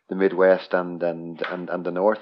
the 0.08 0.14
Midwest 0.14 0.72
and 0.72 1.02
and 1.02 1.42
and, 1.42 1.70
and 1.70 1.84
the 1.84 1.90
North. 1.90 2.20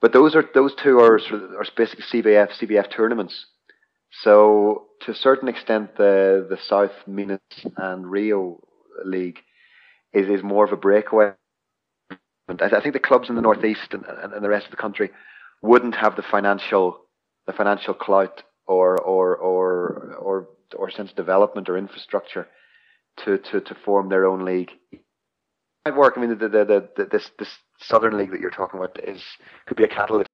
But 0.00 0.12
those 0.12 0.34
are 0.34 0.44
those 0.54 0.74
two 0.82 0.98
are 1.00 1.18
sort 1.18 1.42
of, 1.42 1.50
are 1.52 1.64
basically 1.76 2.22
CBF 2.22 2.50
CBF 2.60 2.94
tournaments. 2.94 3.46
So 4.22 4.86
to 5.02 5.12
a 5.12 5.14
certain 5.14 5.48
extent, 5.48 5.96
the 5.96 6.46
the 6.48 6.58
South 6.68 6.92
Minas 7.06 7.40
and 7.76 8.10
Rio 8.10 8.60
League 9.04 9.38
is 10.12 10.28
is 10.28 10.42
more 10.42 10.64
of 10.64 10.72
a 10.72 10.76
breakaway. 10.76 11.32
And 12.48 12.60
I 12.60 12.80
think 12.80 12.94
the 12.94 13.00
clubs 13.00 13.28
in 13.28 13.36
the 13.36 13.42
Northeast 13.42 13.92
and, 13.92 14.04
and, 14.04 14.32
and 14.32 14.44
the 14.44 14.48
rest 14.48 14.64
of 14.64 14.72
the 14.72 14.76
country 14.76 15.10
wouldn't 15.62 15.94
have 15.94 16.16
the 16.16 16.22
financial 16.22 16.98
the 17.46 17.52
financial 17.52 17.94
clout 17.94 18.42
or 18.66 18.96
or 18.98 19.36
or 19.36 20.16
or 20.18 20.48
or 20.76 20.90
sense 20.90 21.10
of 21.10 21.16
development 21.16 21.68
or 21.68 21.76
infrastructure 21.76 22.48
to, 23.24 23.38
to, 23.38 23.60
to 23.60 23.74
form 23.84 24.08
their 24.08 24.26
own 24.26 24.44
league 24.44 24.70
work. 25.96 26.14
I 26.16 26.20
mean, 26.20 26.30
the, 26.30 26.48
the, 26.48 26.64
the, 26.64 26.88
the, 26.96 27.04
this 27.06 27.30
this 27.38 27.48
Southern 27.80 28.16
League 28.16 28.30
that 28.30 28.40
you're 28.40 28.50
talking 28.50 28.78
about 28.78 28.98
is 29.02 29.22
could 29.66 29.76
be 29.76 29.84
a 29.84 29.88
catalyst. 29.88 30.28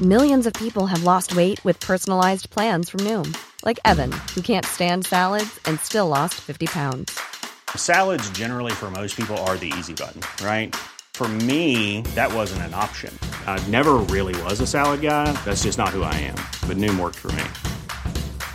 Millions 0.00 0.46
of 0.46 0.54
people 0.54 0.86
have 0.86 1.04
lost 1.04 1.36
weight 1.36 1.62
with 1.62 1.78
personalized 1.80 2.48
plans 2.48 2.88
from 2.88 3.00
Noom, 3.00 3.36
like 3.66 3.78
Evan, 3.84 4.10
who 4.34 4.40
can't 4.40 4.64
stand 4.64 5.04
salads 5.04 5.60
and 5.66 5.78
still 5.78 6.08
lost 6.08 6.40
50 6.40 6.68
pounds. 6.68 7.20
Salads, 7.76 8.30
generally, 8.30 8.72
for 8.72 8.90
most 8.90 9.14
people, 9.14 9.36
are 9.44 9.58
the 9.58 9.70
easy 9.78 9.92
button, 9.92 10.22
right? 10.42 10.74
For 11.12 11.28
me, 11.28 12.00
that 12.14 12.32
wasn't 12.32 12.62
an 12.62 12.72
option. 12.72 13.12
I 13.46 13.62
never 13.68 13.98
really 14.08 14.34
was 14.44 14.60
a 14.60 14.66
salad 14.66 15.02
guy. 15.02 15.32
That's 15.44 15.64
just 15.64 15.76
not 15.76 15.90
who 15.90 16.02
I 16.02 16.14
am. 16.14 16.36
But 16.66 16.78
Noom 16.78 16.98
worked 16.98 17.18
for 17.18 17.30
me. 17.32 17.44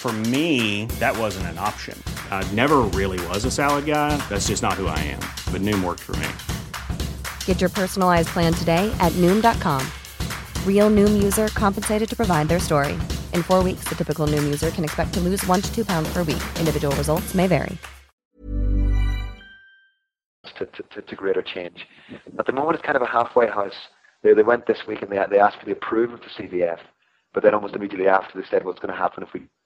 For 0.00 0.12
me, 0.32 0.86
that 0.98 1.14
wasn't 1.14 1.48
an 1.48 1.58
option. 1.58 2.02
I 2.30 2.42
never 2.54 2.78
really 2.98 3.20
was 3.28 3.44
a 3.44 3.50
salad 3.50 3.84
guy. 3.84 4.16
That's 4.30 4.48
just 4.48 4.62
not 4.62 4.80
who 4.80 4.86
I 4.86 4.98
am. 5.00 5.20
But 5.52 5.60
Noom 5.60 5.84
worked 5.84 6.00
for 6.00 6.16
me. 6.16 6.26
Get 7.44 7.60
your 7.60 7.68
personalized 7.68 8.28
plan 8.28 8.54
today 8.54 8.90
at 8.98 9.12
Noom.com. 9.20 9.86
Real 10.64 10.88
Noom 10.88 11.22
user 11.22 11.48
compensated 11.48 12.08
to 12.08 12.16
provide 12.16 12.48
their 12.48 12.58
story. 12.58 12.94
In 13.34 13.42
four 13.42 13.62
weeks, 13.62 13.84
the 13.90 13.94
typical 13.94 14.26
Noom 14.26 14.42
user 14.44 14.70
can 14.70 14.84
expect 14.84 15.12
to 15.14 15.20
lose 15.20 15.46
one 15.46 15.60
to 15.60 15.70
two 15.74 15.84
pounds 15.84 16.10
per 16.14 16.22
week. 16.22 16.42
Individual 16.58 16.96
results 16.96 17.34
may 17.34 17.46
vary. 17.46 17.76
To, 20.56 20.64
to, 20.64 21.02
to 21.02 21.14
greater 21.14 21.42
change. 21.42 21.86
At 22.38 22.46
the 22.46 22.52
moment, 22.52 22.76
it's 22.76 22.86
kind 22.86 22.96
of 22.96 23.02
a 23.02 23.06
halfway 23.06 23.48
house. 23.48 23.76
They, 24.22 24.32
they 24.32 24.42
went 24.42 24.66
this 24.66 24.86
week 24.88 25.02
and 25.02 25.12
they, 25.12 25.22
they 25.30 25.38
asked 25.38 25.58
for 25.60 25.66
the 25.66 25.72
approval 25.72 26.14
of 26.14 26.22
the 26.22 26.42
CBF, 26.42 26.78
but 27.34 27.42
then 27.42 27.52
almost 27.54 27.74
immediately 27.74 28.08
after 28.08 28.40
they 28.40 28.46
said 28.50 28.64
what's 28.64 28.80
going 28.80 28.94
to 28.94 28.98
happen 28.98 29.22
if 29.22 29.34
we 29.34 29.40
not. 29.40 29.59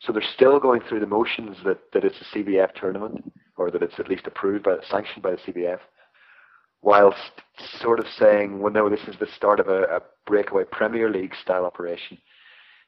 So 0.00 0.12
they're 0.12 0.22
still 0.34 0.60
going 0.60 0.82
through 0.88 1.00
the 1.00 1.06
motions 1.06 1.56
that, 1.64 1.78
that 1.92 2.04
it's 2.04 2.16
a 2.20 2.36
CBF 2.36 2.74
tournament, 2.74 3.32
or 3.56 3.70
that 3.70 3.82
it's 3.82 3.98
at 3.98 4.08
least 4.08 4.26
approved 4.26 4.64
by 4.64 4.76
sanctioned 4.90 5.22
by 5.22 5.32
the 5.32 5.38
CBF, 5.38 5.78
whilst 6.82 7.18
sort 7.80 7.98
of 7.98 8.06
saying, 8.18 8.60
well, 8.60 8.72
no, 8.72 8.90
this 8.90 9.00
is 9.08 9.16
the 9.18 9.26
start 9.36 9.58
of 9.58 9.68
a, 9.68 9.82
a 9.84 10.00
breakaway 10.26 10.64
Premier 10.70 11.10
League 11.10 11.34
style 11.42 11.64
operation. 11.64 12.18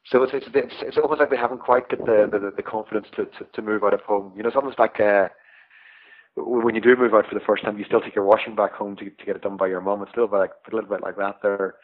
So 0.07 0.23
it's, 0.23 0.33
it's 0.33 0.47
it's, 0.55 0.75
it's 0.81 0.97
almost 0.97 1.21
like 1.21 1.31
they 1.31 1.37
haven't 1.37 1.61
quite 1.61 1.89
got 1.89 1.99
the 1.99 2.29
the, 2.31 2.53
the 2.57 2.63
confidence 2.63 3.09
to, 3.17 3.25
to, 3.27 3.45
to 3.53 3.63
move 3.63 3.85
out 3.85 3.95
of 3.95 4.01
home. 4.03 4.33
You 4.37 4.43
know, 4.43 4.49
it's 4.49 4.57
almost 4.57 4.79
like 4.79 5.01
uh, 5.01 5.29
when 6.37 6.75
you 6.75 6.81
do 6.81 6.97
move 6.97 7.15
out 7.15 7.27
for 7.27 7.35
the 7.35 7.45
first 7.45 7.65
time, 7.65 7.79
you 7.79 7.85
still 7.85 8.01
take 8.01 8.15
your 8.15 8.25
washing 8.25 8.55
back 8.55 8.73
home 8.73 8.97
to 8.97 9.05
to 9.05 9.25
get 9.27 9.37
it 9.37 9.43
done 9.43 9.57
by 9.57 9.67
your 9.67 9.81
mum. 9.81 10.03
It's 10.03 10.13
still 10.13 10.29
like 10.31 10.53
a 10.71 10.75
little 10.75 10.89
bit 10.89 11.03
like 11.03 11.17
that. 11.17 11.37
They're 11.43 11.75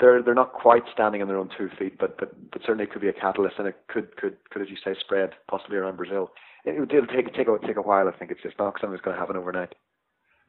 they're 0.00 0.22
they're 0.22 0.34
not 0.34 0.52
quite 0.52 0.82
standing 0.92 1.22
on 1.22 1.28
their 1.28 1.38
own 1.38 1.50
two 1.56 1.68
feet, 1.78 1.98
but 1.98 2.18
but 2.18 2.34
but 2.50 2.62
certainly 2.62 2.84
it 2.84 2.92
could 2.92 3.02
be 3.02 3.08
a 3.08 3.12
catalyst, 3.12 3.56
and 3.58 3.68
it 3.68 3.76
could 3.88 4.16
could 4.16 4.36
could 4.50 4.62
as 4.62 4.68
you 4.68 4.76
say 4.84 4.94
spread 4.98 5.30
possibly 5.48 5.76
around 5.76 5.96
Brazil. 5.96 6.30
It 6.64 6.78
will 6.78 6.86
take 6.86 7.32
take 7.34 7.48
a 7.48 7.66
take 7.66 7.76
a 7.76 7.82
while. 7.82 8.08
I 8.08 8.12
think 8.12 8.30
it's 8.30 8.42
just 8.42 8.58
not 8.58 8.74
something 8.80 8.92
that's 8.92 9.04
going 9.04 9.14
to 9.14 9.20
happen 9.20 9.36
overnight. 9.36 9.74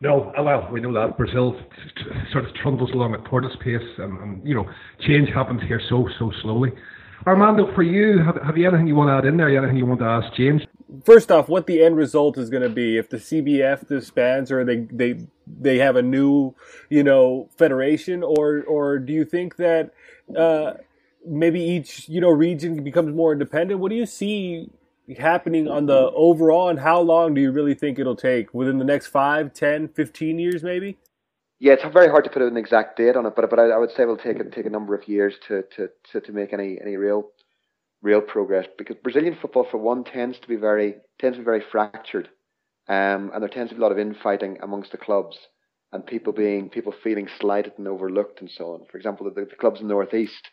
No, 0.01 0.33
uh, 0.37 0.43
well, 0.43 0.67
we 0.71 0.81
know 0.81 0.93
that 0.93 1.17
Brazil 1.17 1.59
sort 2.31 2.45
of 2.45 2.53
trundles 2.55 2.91
along 2.91 3.13
at 3.13 3.23
tortoise 3.25 3.55
pace, 3.63 3.81
and, 3.97 4.19
and 4.19 4.47
you 4.47 4.55
know 4.55 4.65
change 5.07 5.29
happens 5.29 5.61
here 5.67 5.81
so 5.89 6.07
so 6.19 6.31
slowly. 6.41 6.71
Armando, 7.25 7.73
for 7.73 7.81
you, 7.81 8.21
have, 8.23 8.37
have 8.45 8.57
you 8.57 8.67
anything 8.67 8.87
you 8.87 8.95
want 8.95 9.09
to 9.09 9.13
add 9.13 9.25
in 9.25 9.37
there? 9.37 9.49
Anything 9.55 9.77
you 9.77 9.85
want 9.85 9.99
to 9.99 10.05
ask 10.05 10.35
James? 10.35 10.61
First 11.03 11.31
off, 11.31 11.49
what 11.49 11.67
the 11.67 11.83
end 11.83 11.97
result 11.97 12.37
is 12.37 12.49
going 12.49 12.63
to 12.63 12.69
be 12.69 12.97
if 12.97 13.09
the 13.09 13.17
CBF 13.17 13.87
disbands 13.87 14.51
or 14.51 14.63
they 14.63 14.77
they 14.91 15.19
they 15.47 15.79
have 15.79 15.95
a 15.95 16.01
new 16.01 16.55
you 16.89 17.03
know 17.03 17.49
federation, 17.57 18.23
or 18.23 18.63
or 18.63 18.99
do 18.99 19.13
you 19.13 19.25
think 19.25 19.57
that 19.57 19.93
uh, 20.37 20.73
maybe 21.25 21.61
each 21.61 22.07
you 22.09 22.21
know 22.21 22.29
region 22.29 22.83
becomes 22.83 23.15
more 23.15 23.33
independent? 23.33 23.79
What 23.79 23.89
do 23.89 23.95
you 23.95 24.05
see 24.05 24.69
happening 25.17 25.67
on 25.67 25.87
the 25.87 26.11
overall, 26.11 26.69
and 26.69 26.79
how 26.79 27.01
long 27.01 27.33
do 27.33 27.41
you 27.41 27.51
really 27.51 27.75
think 27.75 27.99
it'll 27.99 28.15
take? 28.15 28.53
Within 28.53 28.77
the 28.79 28.85
next 28.85 29.07
five, 29.07 29.53
ten, 29.53 29.87
fifteen 29.89 30.39
years, 30.39 30.63
maybe? 30.63 30.97
Yeah, 31.59 31.73
it's 31.73 31.83
very 31.93 32.09
hard 32.09 32.25
to 32.25 32.29
put 32.29 32.41
an 32.41 32.57
exact 32.57 32.97
date 32.97 33.15
on 33.15 33.25
it, 33.25 33.33
but 33.35 33.49
but 33.49 33.59
I, 33.59 33.69
I 33.69 33.77
would 33.77 33.91
say 33.91 34.03
it 34.03 34.07
will 34.07 34.17
take 34.17 34.51
take 34.51 34.65
a 34.65 34.69
number 34.69 34.93
of 34.95 35.07
years 35.07 35.35
to, 35.47 35.63
to, 35.75 35.89
to, 36.11 36.21
to 36.21 36.31
make 36.33 36.53
any, 36.53 36.79
any 36.81 36.97
real 36.97 37.29
real 38.05 38.21
progress 38.21 38.67
because 38.77 38.95
Brazilian 39.01 39.35
football, 39.41 39.67
for 39.69 39.79
one, 39.79 40.03
tends 40.03 40.37
to 40.39 40.47
be 40.47 40.55
very 40.55 40.95
tends 41.19 41.37
to 41.37 41.41
be 41.41 41.45
very 41.45 41.63
fractured, 41.71 42.29
um, 42.87 43.31
and 43.33 43.41
there 43.41 43.49
tends 43.49 43.71
to 43.71 43.75
be 43.75 43.81
a 43.81 43.83
lot 43.83 43.91
of 43.91 43.99
infighting 43.99 44.59
amongst 44.61 44.91
the 44.91 44.97
clubs 44.97 45.35
and 45.91 46.05
people 46.05 46.31
being 46.31 46.69
people 46.69 46.93
feeling 47.03 47.27
slighted 47.39 47.73
and 47.77 47.87
overlooked 47.87 48.39
and 48.41 48.49
so 48.55 48.73
on. 48.73 48.85
For 48.91 48.97
example, 48.97 49.25
the, 49.25 49.41
the 49.41 49.55
clubs 49.55 49.81
in 49.81 49.87
the 49.87 49.93
northeast 49.93 50.49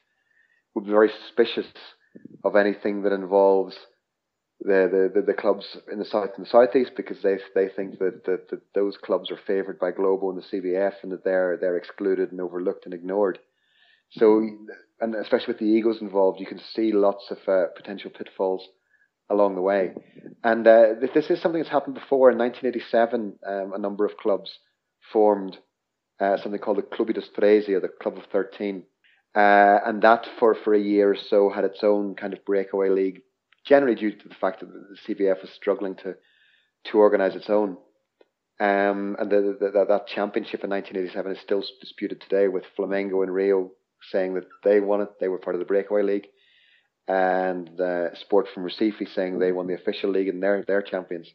would 0.75 0.87
be 0.87 0.91
very 0.91 1.11
suspicious 1.27 1.67
of 2.43 2.57
anything 2.57 3.03
that 3.03 3.13
involves 3.13 3.77
the, 4.61 5.11
the, 5.15 5.23
the, 5.23 5.33
clubs 5.35 5.77
in 5.91 5.99
the 5.99 6.05
south 6.05 6.31
and 6.37 6.47
the 6.47 6.51
southeast 6.51 6.93
because 6.97 7.21
they 7.23 7.37
they 7.55 7.69
think 7.69 7.99
that, 7.99 8.25
that, 8.25 8.49
that 8.51 8.61
those 8.75 8.97
clubs 8.97 9.31
are 9.31 9.41
favoured 9.47 9.79
by 9.79 9.91
Globo 9.91 10.31
and 10.31 10.41
the 10.41 10.57
CBF 10.57 10.95
and 11.03 11.13
that 11.13 11.25
they're 11.25 11.59
they're 11.61 11.77
excluded 11.77 12.33
and 12.33 12.41
overlooked 12.41 12.87
and 12.87 12.95
ignored. 12.95 13.39
So 14.13 14.47
and 15.03 15.15
especially 15.17 15.49
with 15.49 15.59
the 15.59 15.67
egos 15.67 16.01
involved, 16.01 16.41
you 16.41 16.47
can 16.47 16.61
see 16.75 16.93
lots 16.93 17.31
of 17.31 17.39
uh, 17.49 17.67
potential 17.77 18.11
pitfalls 18.11 18.67
along 19.29 19.57
the 19.57 19.61
way. 19.61 19.93
And 20.45 20.67
uh, 20.67 20.95
this 21.01 21.29
is 21.29 21.43
something 21.43 21.61
that's 21.61 21.73
happened 21.73 21.95
before. 21.95 22.31
In 22.31 22.39
1987, 22.39 23.39
um, 23.47 23.73
a 23.75 23.79
number 23.79 24.07
of 24.07 24.17
clubs 24.17 24.59
formed 25.13 25.59
uh, 26.21 26.37
something 26.37 26.61
called 26.61 26.79
the 26.79 26.83
Clube 26.83 27.13
dos 27.15 27.29
Treze, 27.37 27.69
or 27.69 27.81
the 27.81 27.89
Club 27.89 28.17
of 28.17 28.25
13. 28.31 28.85
Uh, 29.35 29.79
and 29.85 30.03
that 30.03 30.27
for, 30.39 30.55
for 30.55 30.73
a 30.73 30.81
year 30.81 31.11
or 31.11 31.17
so 31.17 31.51
had 31.51 31.65
its 31.65 31.81
own 31.83 32.15
kind 32.15 32.33
of 32.33 32.45
breakaway 32.45 32.89
league 32.89 33.23
generally 33.67 33.95
due 33.95 34.13
to 34.13 34.29
the 34.29 34.35
fact 34.35 34.61
that 34.61 34.69
the 34.69 35.15
CBF 35.15 35.41
was 35.41 35.51
struggling 35.51 35.95
to 35.97 36.15
to 36.85 36.99
organise 36.99 37.35
its 37.37 37.49
own. 37.49 37.77
Um, 38.59 39.17
and 39.19 39.31
the, 39.31 39.57
the, 39.59 39.71
the, 39.71 39.85
that 39.89 40.07
championship 40.09 40.65
in 40.65 40.71
1987 40.71 41.33
is 41.33 41.39
still 41.41 41.65
disputed 41.81 42.21
today, 42.21 42.49
with 42.49 42.65
Flamengo 42.77 43.23
and 43.23 43.33
Rio 43.33 43.71
saying 44.11 44.35
that 44.35 44.47
they 44.65 44.81
won 44.81 45.03
it, 45.03 45.09
they 45.21 45.29
were 45.29 45.39
part 45.39 45.55
of 45.55 45.61
the 45.61 45.67
breakaway 45.67 46.03
league, 46.03 46.27
and 47.09 47.81
uh, 47.81 48.15
Sport 48.15 48.49
from 48.53 48.65
Recife 48.65 49.13
saying 49.15 49.39
they 49.39 49.53
won 49.53 49.67
the 49.67 49.75
official 49.75 50.11
league 50.11 50.29
and 50.29 50.43
they're 50.43 50.65
they're 50.67 50.83
champions. 50.83 51.29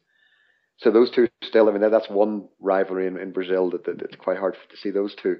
So 0.77 0.91
those 0.91 1.09
two 1.09 1.27
still, 1.43 1.69
I 1.69 1.71
mean, 1.71 1.89
that's 1.89 2.09
one 2.09 2.49
rivalry 2.59 3.07
in, 3.07 3.17
in 3.17 3.31
Brazil 3.31 3.71
that, 3.71 3.85
that 3.85 4.01
it's 4.01 4.15
quite 4.15 4.37
hard 4.37 4.55
to 4.69 4.77
see 4.77 4.91
those 4.91 5.15
two 5.15 5.37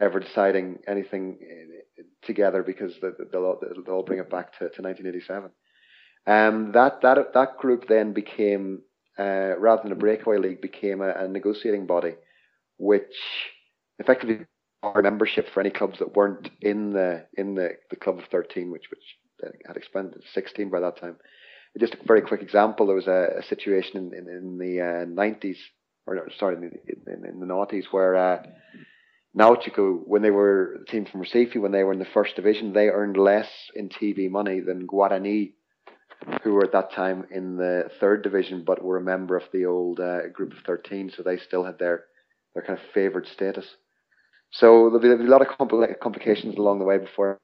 ever 0.00 0.18
deciding 0.18 0.80
anything 0.88 1.38
uh, 1.40 2.02
together 2.26 2.62
because 2.64 2.92
they'll, 3.00 3.60
they'll 3.60 3.94
all 3.94 4.02
bring 4.02 4.18
it 4.18 4.30
back 4.30 4.52
to, 4.54 4.70
to 4.70 4.82
1987. 4.82 5.50
Um, 6.26 6.72
that 6.72 7.00
that 7.02 7.34
that 7.34 7.58
group 7.58 7.88
then 7.88 8.12
became, 8.12 8.82
uh, 9.18 9.58
rather 9.58 9.82
than 9.82 9.92
a 9.92 9.96
breakaway 9.96 10.38
league, 10.38 10.60
became 10.60 11.00
a, 11.00 11.10
a 11.10 11.28
negotiating 11.28 11.86
body, 11.86 12.14
which 12.78 13.14
effectively 13.98 14.46
our 14.82 15.02
membership 15.02 15.48
for 15.52 15.60
any 15.60 15.70
clubs 15.70 15.98
that 15.98 16.16
weren't 16.16 16.50
in 16.60 16.92
the 16.92 17.26
in 17.36 17.54
the, 17.54 17.70
the 17.90 17.96
club 17.96 18.18
of 18.18 18.24
13, 18.30 18.70
which 18.70 18.84
which 18.90 19.52
had 19.66 19.76
expanded 19.76 20.14
to 20.14 20.28
16 20.34 20.70
by 20.70 20.80
that 20.80 21.00
time. 21.00 21.16
Just 21.78 21.94
a 21.94 22.06
very 22.06 22.22
quick 22.22 22.42
example: 22.42 22.86
there 22.86 22.96
was 22.96 23.06
a, 23.06 23.38
a 23.38 23.42
situation 23.42 23.96
in 23.96 24.14
in, 24.14 24.28
in 24.28 24.58
the 24.58 24.80
uh, 24.80 25.04
90s, 25.06 25.56
or 26.06 26.16
no, 26.16 26.22
sorry, 26.38 26.56
in, 26.56 26.72
in, 27.06 27.24
in 27.26 27.40
the 27.40 27.46
noughties, 27.46 27.84
where 27.90 28.16
uh, 28.16 28.42
Nautico, 29.36 30.00
when 30.04 30.22
they 30.22 30.30
were 30.30 30.76
the 30.80 30.90
team 30.90 31.06
from 31.06 31.22
Recife, 31.22 31.56
when 31.56 31.72
they 31.72 31.84
were 31.84 31.92
in 31.92 31.98
the 31.98 32.04
first 32.12 32.36
division, 32.36 32.72
they 32.72 32.88
earned 32.88 33.16
less 33.16 33.48
in 33.74 33.88
TV 33.88 34.30
money 34.30 34.60
than 34.60 34.86
Guarani 34.86 35.54
who 36.42 36.52
were 36.52 36.64
at 36.64 36.72
that 36.72 36.92
time 36.92 37.26
in 37.30 37.56
the 37.56 37.90
third 38.00 38.22
division, 38.22 38.64
but 38.64 38.82
were 38.82 38.98
a 38.98 39.02
member 39.02 39.36
of 39.36 39.44
the 39.52 39.66
old 39.66 40.00
uh, 40.00 40.28
group 40.28 40.52
of 40.52 40.58
13, 40.66 41.10
so 41.16 41.22
they 41.22 41.36
still 41.38 41.64
had 41.64 41.78
their, 41.78 42.04
their 42.54 42.62
kind 42.62 42.78
of 42.78 42.84
favoured 42.94 43.26
status. 43.26 43.66
So 44.52 44.90
there'll 44.90 45.00
be, 45.00 45.08
there'll 45.08 45.22
be 45.22 45.28
a 45.28 45.30
lot 45.30 45.42
of 45.42 45.48
compl- 45.48 45.98
complications 46.00 46.56
along 46.56 46.78
the 46.78 46.84
way 46.84 46.98
before 46.98 47.38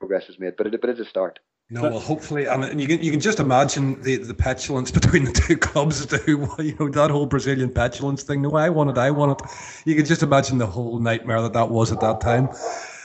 progress 0.00 0.28
is 0.28 0.38
made, 0.38 0.54
but 0.56 0.66
it, 0.66 0.80
but 0.80 0.90
it's 0.90 1.00
a 1.00 1.04
start. 1.04 1.38
No, 1.70 1.82
well, 1.82 2.00
hopefully, 2.00 2.46
and 2.46 2.80
you 2.80 2.86
can 2.86 3.02
you 3.02 3.10
can 3.10 3.20
just 3.20 3.40
imagine 3.40 4.00
the, 4.00 4.16
the 4.16 4.32
petulance 4.32 4.90
between 5.00 5.24
the 5.24 5.32
two 5.32 5.58
clubs 5.58 6.00
as 6.00 6.06
to 6.06 6.16
who 6.16 6.48
you 6.62 6.74
know 6.80 6.88
that 6.88 7.10
whole 7.10 7.26
Brazilian 7.26 7.70
petulance 7.70 8.22
thing. 8.22 8.40
No, 8.40 8.54
I 8.54 8.70
want 8.70 8.88
it, 8.90 8.96
I 8.96 9.10
want 9.10 9.38
it. 9.38 9.50
You 9.84 9.94
can 9.94 10.06
just 10.06 10.22
imagine 10.22 10.56
the 10.56 10.66
whole 10.66 10.98
nightmare 10.98 11.42
that 11.42 11.52
that 11.52 11.68
was 11.68 11.92
at 11.92 12.00
that 12.00 12.22
time. 12.22 12.48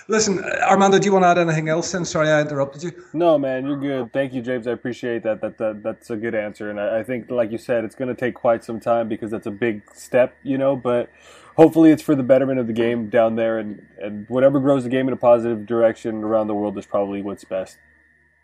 Listen, 0.07 0.43
Armando, 0.43 0.99
do 0.99 1.05
you 1.05 1.13
want 1.13 1.23
to 1.23 1.27
add 1.27 1.37
anything 1.37 1.69
else? 1.69 1.91
Then 1.91 2.05
sorry, 2.05 2.29
I 2.29 2.41
interrupted 2.41 2.83
you. 2.83 2.91
No, 3.13 3.37
man, 3.37 3.65
you're 3.65 3.77
good. 3.77 4.11
Thank 4.13 4.33
you, 4.33 4.41
James. 4.41 4.67
I 4.67 4.71
appreciate 4.71 5.23
that. 5.23 5.41
That, 5.41 5.57
that 5.57 5.83
that's 5.83 6.09
a 6.09 6.15
good 6.15 6.35
answer, 6.35 6.69
and 6.69 6.79
I, 6.79 6.99
I 6.99 7.03
think, 7.03 7.29
like 7.29 7.51
you 7.51 7.57
said, 7.57 7.83
it's 7.83 7.95
going 7.95 8.13
to 8.13 8.15
take 8.15 8.35
quite 8.35 8.63
some 8.63 8.79
time 8.79 9.09
because 9.09 9.31
that's 9.31 9.47
a 9.47 9.51
big 9.51 9.81
step, 9.93 10.35
you 10.43 10.57
know. 10.57 10.75
But 10.75 11.09
hopefully, 11.55 11.91
it's 11.91 12.03
for 12.03 12.15
the 12.15 12.23
betterment 12.23 12.59
of 12.59 12.67
the 12.67 12.73
game 12.73 13.09
down 13.09 13.35
there, 13.35 13.59
and 13.59 13.81
and 14.01 14.25
whatever 14.29 14.59
grows 14.59 14.83
the 14.83 14.89
game 14.89 15.07
in 15.07 15.13
a 15.13 15.17
positive 15.17 15.65
direction 15.65 16.23
around 16.23 16.47
the 16.47 16.55
world 16.55 16.77
is 16.77 16.85
probably 16.85 17.21
what's 17.21 17.43
best. 17.43 17.77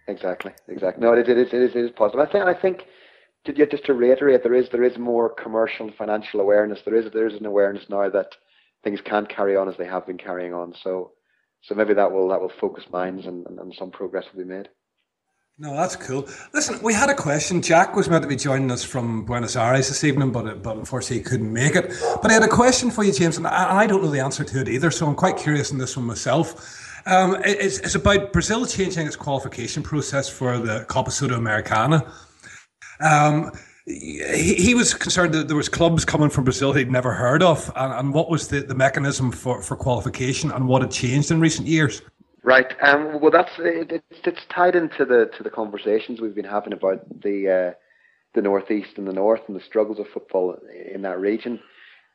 Exactly, 0.08 0.52
exactly. 0.68 1.04
No, 1.04 1.14
it, 1.14 1.30
it, 1.30 1.38
is, 1.38 1.54
it 1.54 1.62
is, 1.62 1.76
it 1.76 1.86
is 1.86 1.92
positive. 1.92 2.28
I 2.28 2.32
think, 2.32 2.46
I 2.46 2.54
think, 2.60 2.86
to, 3.46 3.54
just 3.54 3.86
to 3.86 3.94
reiterate, 3.94 4.42
there 4.44 4.56
is 4.56 4.70
there 4.70 4.84
is 4.84 4.98
more 4.98 5.30
commercial 5.30 5.88
and 5.88 5.96
financial 5.96 6.42
awareness. 6.42 6.80
There 6.84 6.96
is 6.96 7.12
there 7.14 7.28
is 7.28 7.36
an 7.36 7.46
awareness 7.46 7.86
now 7.90 8.10
that 8.10 8.36
things 8.84 9.02
can't 9.02 9.30
carry 9.30 9.56
on 9.56 9.70
as 9.70 9.78
they 9.78 9.86
have 9.86 10.08
been 10.08 10.18
carrying 10.18 10.54
on. 10.54 10.74
So 10.84 11.12
so 11.62 11.76
maybe 11.76 11.94
that 11.94 12.12
will 12.12 12.30
that 12.30 12.42
will 12.42 12.52
focus 12.60 12.86
minds 12.92 13.26
and, 13.28 13.46
and, 13.48 13.60
and 13.60 13.74
some 13.74 13.92
progress 13.92 14.26
will 14.34 14.44
be 14.44 14.50
made. 14.50 14.70
No, 15.62 15.76
that's 15.76 15.98
cool. 15.98 16.26
Listen, 16.54 16.82
we 16.82 16.94
had 16.94 17.10
a 17.10 17.14
question. 17.14 17.62
Jack 17.62 17.94
was 17.94 18.10
meant 18.10 18.22
to 18.22 18.30
be 18.30 18.38
joining 18.38 18.72
us 18.72 18.82
from 18.82 19.26
Buenos 19.26 19.58
Aires 19.58 19.90
this 19.90 20.06
evening, 20.06 20.32
but 20.32 20.64
but 20.64 20.78
unfortunately 20.78 21.18
he 21.18 21.24
couldn't 21.24 21.52
make 21.52 21.76
it. 21.76 21.92
But 22.22 22.32
I 22.32 22.36
had 22.36 22.44
a 22.44 22.48
question 22.48 22.90
for 22.90 23.04
you, 23.04 23.12
James, 23.12 23.36
and 23.36 23.46
I, 23.46 23.80
I 23.80 23.86
don't 23.86 24.02
know 24.02 24.10
the 24.10 24.22
answer 24.22 24.46
to 24.46 24.62
it 24.62 24.70
either, 24.70 24.90
so 24.90 25.06
I'm 25.06 25.16
quite 25.16 25.36
curious 25.36 25.74
in 25.74 25.78
this 25.78 25.98
one 25.98 26.06
myself. 26.06 27.06
Um, 27.06 27.36
it's, 27.44 27.80
it's 27.80 27.96
about 27.96 28.32
Brazil 28.32 28.66
changing 28.66 29.06
its 29.06 29.18
qualification 29.18 29.84
process 29.84 30.30
for 30.30 30.60
the 30.60 30.86
Copa 30.86 31.10
Sudamericana. 31.10 32.10
Um, 33.02 33.52
he, 33.86 34.56
he 34.56 34.76
was 34.76 34.94
concerned 34.94 35.34
that 35.34 35.50
there 35.50 35.58
was 35.58 35.68
clubs 35.68 36.06
coming 36.06 36.30
from 36.30 36.46
Brazil 36.46 36.72
he'd 36.72 36.90
never 36.90 37.12
heard 37.12 37.44
of, 37.44 37.70
and, 37.76 37.92
and 37.92 38.14
what 38.14 38.30
was 38.30 38.48
the, 38.48 38.62
the 38.62 38.76
mechanism 38.76 39.30
for, 39.30 39.62
for 39.62 39.76
qualification 39.76 40.52
and 40.52 40.70
what 40.70 40.84
had 40.84 40.92
changed 40.92 41.32
in 41.32 41.42
recent 41.42 41.68
years? 41.68 42.02
Right. 42.44 42.74
Um, 42.82 43.20
well, 43.22 43.32
that's 43.32 43.52
it, 43.60 43.92
it's, 43.92 44.20
it's 44.24 44.46
tied 44.54 44.76
into 44.76 45.04
the 45.06 45.30
to 45.38 45.44
the 45.44 45.50
conversations 45.50 46.22
we've 46.22 46.36
been 46.36 46.46
having 46.46 46.74
about 46.74 47.08
the 47.22 47.72
uh, 47.74 47.74
the 48.34 48.42
northeast 48.42 48.92
and 48.98 49.08
the 49.08 49.14
north 49.14 49.42
and 49.48 49.56
the 49.56 49.64
struggles 49.66 50.00
of 50.00 50.08
football 50.14 50.56
in 50.94 51.02
that 51.02 51.20
region. 51.20 51.60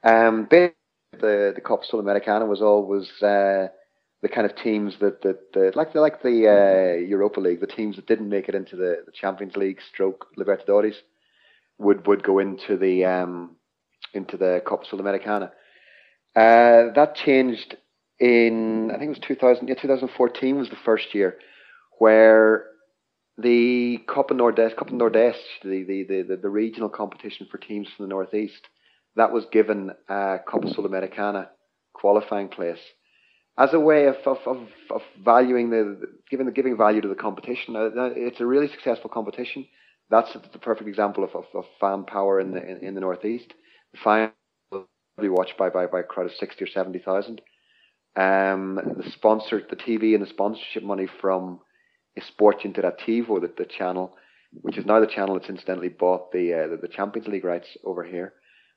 Um, 0.03 0.49
the 0.51 0.73
the 1.13 1.61
Copa 1.65 1.85
Sudamericana 1.91 2.49
was 2.49 2.63
always 2.63 3.07
uh, 3.23 3.69
the 4.23 4.29
kind 4.29 4.51
of 4.51 4.57
teams 4.57 4.95
that 5.01 5.21
that, 5.23 5.53
that 5.53 5.77
like 5.77 5.93
the 5.93 6.01
like 6.01 6.23
the 6.23 6.49
uh, 6.49 7.07
Europa 7.07 7.41
League, 7.41 7.61
the 7.61 7.67
teams 7.67 7.97
that 7.97 8.07
didn't 8.07 8.29
make 8.29 8.49
it 8.49 8.55
into 8.55 8.77
the, 8.77 9.03
the 9.05 9.13
Champions 9.13 9.57
League, 9.57 9.79
stroke 9.93 10.29
Libertadores, 10.39 10.95
would 11.79 12.07
would 12.07 12.23
go 12.23 12.39
into 12.39 12.79
the 12.79 13.05
um, 13.05 13.57
into 14.15 14.39
the 14.39 14.63
Copa 14.67 14.87
Sudamericana. 14.87 15.51
Uh, 16.35 16.93
that 16.95 17.15
changed 17.15 17.77
in 18.21 18.91
I 18.91 18.99
think 18.99 19.17
it 19.17 19.21
was 19.21 19.27
2000, 19.27 19.69
yeah, 19.69 19.75
2014 19.75 20.57
was 20.57 20.71
the 20.71 20.77
first 20.85 21.15
year 21.15 21.39
where 21.99 22.67
the 23.39 23.99
Copa 24.09 24.35
Nordeste, 24.35 24.77
Copa 24.77 24.93
Nordeste, 24.93 25.35
the, 25.63 25.85
the, 25.85 26.23
the, 26.29 26.37
the, 26.37 26.49
regional 26.49 26.89
competition 26.89 27.49
for 27.51 27.59
teams 27.59 27.89
from 27.97 28.05
the 28.05 28.11
northeast, 28.11 28.69
that 29.17 29.33
was 29.33 29.45
given 29.53 29.91
a 30.09 30.39
Copa 30.47 30.69
Sudamericana 30.69 31.49
qualifying 31.93 32.49
place 32.49 32.79
as 33.59 33.73
a 33.73 33.81
way 33.81 34.07
of, 34.07 34.17
of, 34.27 34.39
of, 34.47 34.69
of 34.91 35.03
valuing 35.25 35.71
the 35.71 36.01
giving 36.31 36.47
the 36.47 36.53
giving 36.53 36.77
value 36.77 37.01
to 37.01 37.09
the 37.09 37.15
competition. 37.15 37.77
Uh, 37.77 37.91
it's 38.17 38.41
a 38.41 38.47
really 38.47 38.69
successful 38.69 39.11
competition. 39.11 39.67
That's 40.11 40.33
the 40.53 40.59
perfect 40.59 40.89
example 40.89 41.25
of, 41.25 41.31
of, 41.35 41.45
of 41.55 41.65
fan 41.81 42.05
power 42.05 42.41
in 42.41 42.53
the 42.53 42.63
in, 42.63 42.89
in 42.89 42.95
the 42.95 43.01
northeast. 43.01 43.53
The 43.93 43.99
final 44.03 44.33
will 44.73 44.87
be 45.21 45.29
watched 45.29 45.57
by, 45.57 45.71
by, 45.71 45.87
by 45.87 46.01
a 46.01 46.05
crowd 46.05 46.27
of 46.27 46.33
sixty 46.39 46.65
or 46.65 46.69
seventy 46.69 46.99
thousand. 46.99 47.41
Um, 48.17 48.77
the 48.97 49.11
sponsor, 49.11 49.63
the 49.69 49.77
TV 49.77 50.15
and 50.15 50.23
the 50.23 50.29
sponsorship 50.29 50.83
money 50.83 51.09
from 51.21 51.61
Esporte 52.17 52.63
Interativo, 52.63 53.41
the, 53.41 53.53
the 53.57 53.65
channel, 53.65 54.15
which 54.53 54.79
is 54.79 54.87
now 54.87 55.01
the 55.01 55.07
channel 55.07 55.35
that's 55.35 55.51
incidentally 55.51 55.89
bought 55.89 56.31
the 56.31 56.55
uh, 56.55 56.69
the, 56.69 56.77
the, 56.83 56.89
Champions 56.89 57.27
League 57.27 57.45
rights 57.45 57.67
over 57.85 58.05
here. 58.05 58.35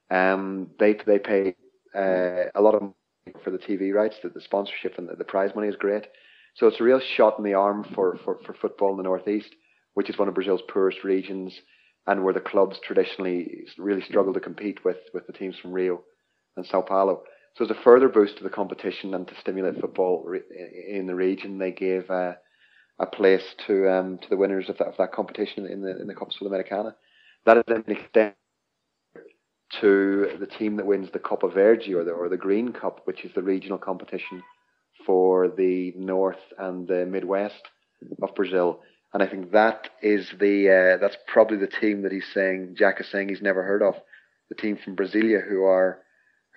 Um, 0.09 0.71
they 0.79 0.97
they 1.05 1.19
pay 1.19 1.55
uh, 1.95 2.49
a 2.55 2.61
lot 2.61 2.73
of 2.75 2.81
money 2.81 2.93
for 3.43 3.51
the 3.51 3.57
TV 3.57 3.93
rights, 3.93 4.15
the, 4.23 4.29
the 4.29 4.41
sponsorship 4.41 4.97
and 4.97 5.09
the, 5.09 5.15
the, 5.15 5.23
prize 5.23 5.51
money 5.55 5.67
is 5.67 5.75
great. 5.75 6.07
So 6.55 6.67
it's 6.67 6.79
a 6.79 6.83
real 6.83 6.99
shot 6.99 7.38
in 7.38 7.43
the 7.43 7.53
arm 7.53 7.85
for, 7.93 8.17
for, 8.23 8.39
for 8.45 8.53
football 8.55 8.91
in 8.91 8.97
the 8.97 9.03
northeast, 9.03 9.49
which 9.93 10.09
is 10.09 10.17
one 10.17 10.27
of 10.27 10.33
Brazil's 10.33 10.61
poorest 10.67 11.03
regions, 11.03 11.53
and 12.07 12.23
where 12.23 12.33
the 12.33 12.39
clubs 12.39 12.79
traditionally 12.83 13.65
really 13.77 14.01
struggle 14.01 14.33
to 14.33 14.39
compete 14.39 14.83
with 14.83 14.97
with 15.13 15.27
the 15.27 15.33
teams 15.33 15.55
from 15.59 15.73
Rio 15.73 16.01
and 16.55 16.65
Sao 16.65 16.81
Paulo. 16.81 17.23
So 17.58 17.66
as 17.66 17.72
a 17.72 17.84
further 17.84 18.08
boost 18.08 18.38
to 18.38 18.43
the 18.43 18.51
competition 18.51 19.16
and 19.16 19.28
to 19.28 19.39
stimulate 19.39 19.82
football 19.82 20.32
in 20.88 21.08
the 21.08 21.16
region, 21.16 21.58
they 21.58 21.72
gave 21.72 22.10
uh, 22.12 22.34
a 22.99 23.05
place 23.08 23.43
to 23.66 23.89
um, 23.91 24.20
to 24.20 24.30
the 24.30 24.38
winners 24.38 24.70
of 24.70 24.78
that, 24.78 24.88
of 24.88 24.97
that 24.97 25.12
competition 25.12 25.66
in 25.66 25.82
the 25.82 25.99
in 25.99 26.05
the 26.05 26.14
Copa 26.14 26.32
Sudamericana. 26.34 26.93
That 27.45 27.58
is 27.58 27.64
then 27.68 27.84
extended 27.88 28.36
to 29.82 30.38
the 30.39 30.45
team 30.45 30.76
that 30.78 30.86
wins 30.86 31.10
the 31.12 31.20
Copa 31.20 31.49
Verde 31.49 31.95
or 31.95 32.03
the 32.03 32.12
or 32.12 32.30
the 32.30 32.38
Green 32.38 32.74
Cup, 32.74 33.01
which 33.05 33.26
is 33.26 33.32
the 33.34 33.41
regional 33.41 33.80
competition 33.80 34.43
for 35.03 35.47
the 35.47 35.93
north 35.97 36.38
and 36.60 36.88
the 36.88 37.08
midwest 37.08 37.64
of 38.22 38.36
Brazil. 38.36 38.82
And 39.16 39.24
I 39.24 39.28
think 39.28 39.51
that 39.53 39.89
is 40.03 40.32
the 40.39 40.70
uh, 40.70 40.97
that's 41.01 41.18
probably 41.26 41.58
the 41.58 41.66
team 41.66 42.03
that 42.03 42.12
he's 42.12 42.32
saying 42.36 42.76
Jack 42.78 43.01
is 43.01 43.10
saying 43.10 43.30
he's 43.30 43.41
never 43.41 43.64
heard 43.64 43.82
of, 43.82 43.95
the 44.49 44.55
team 44.55 44.78
from 44.78 44.95
Brasilia 44.95 45.41
who 45.47 45.64
are 45.64 46.03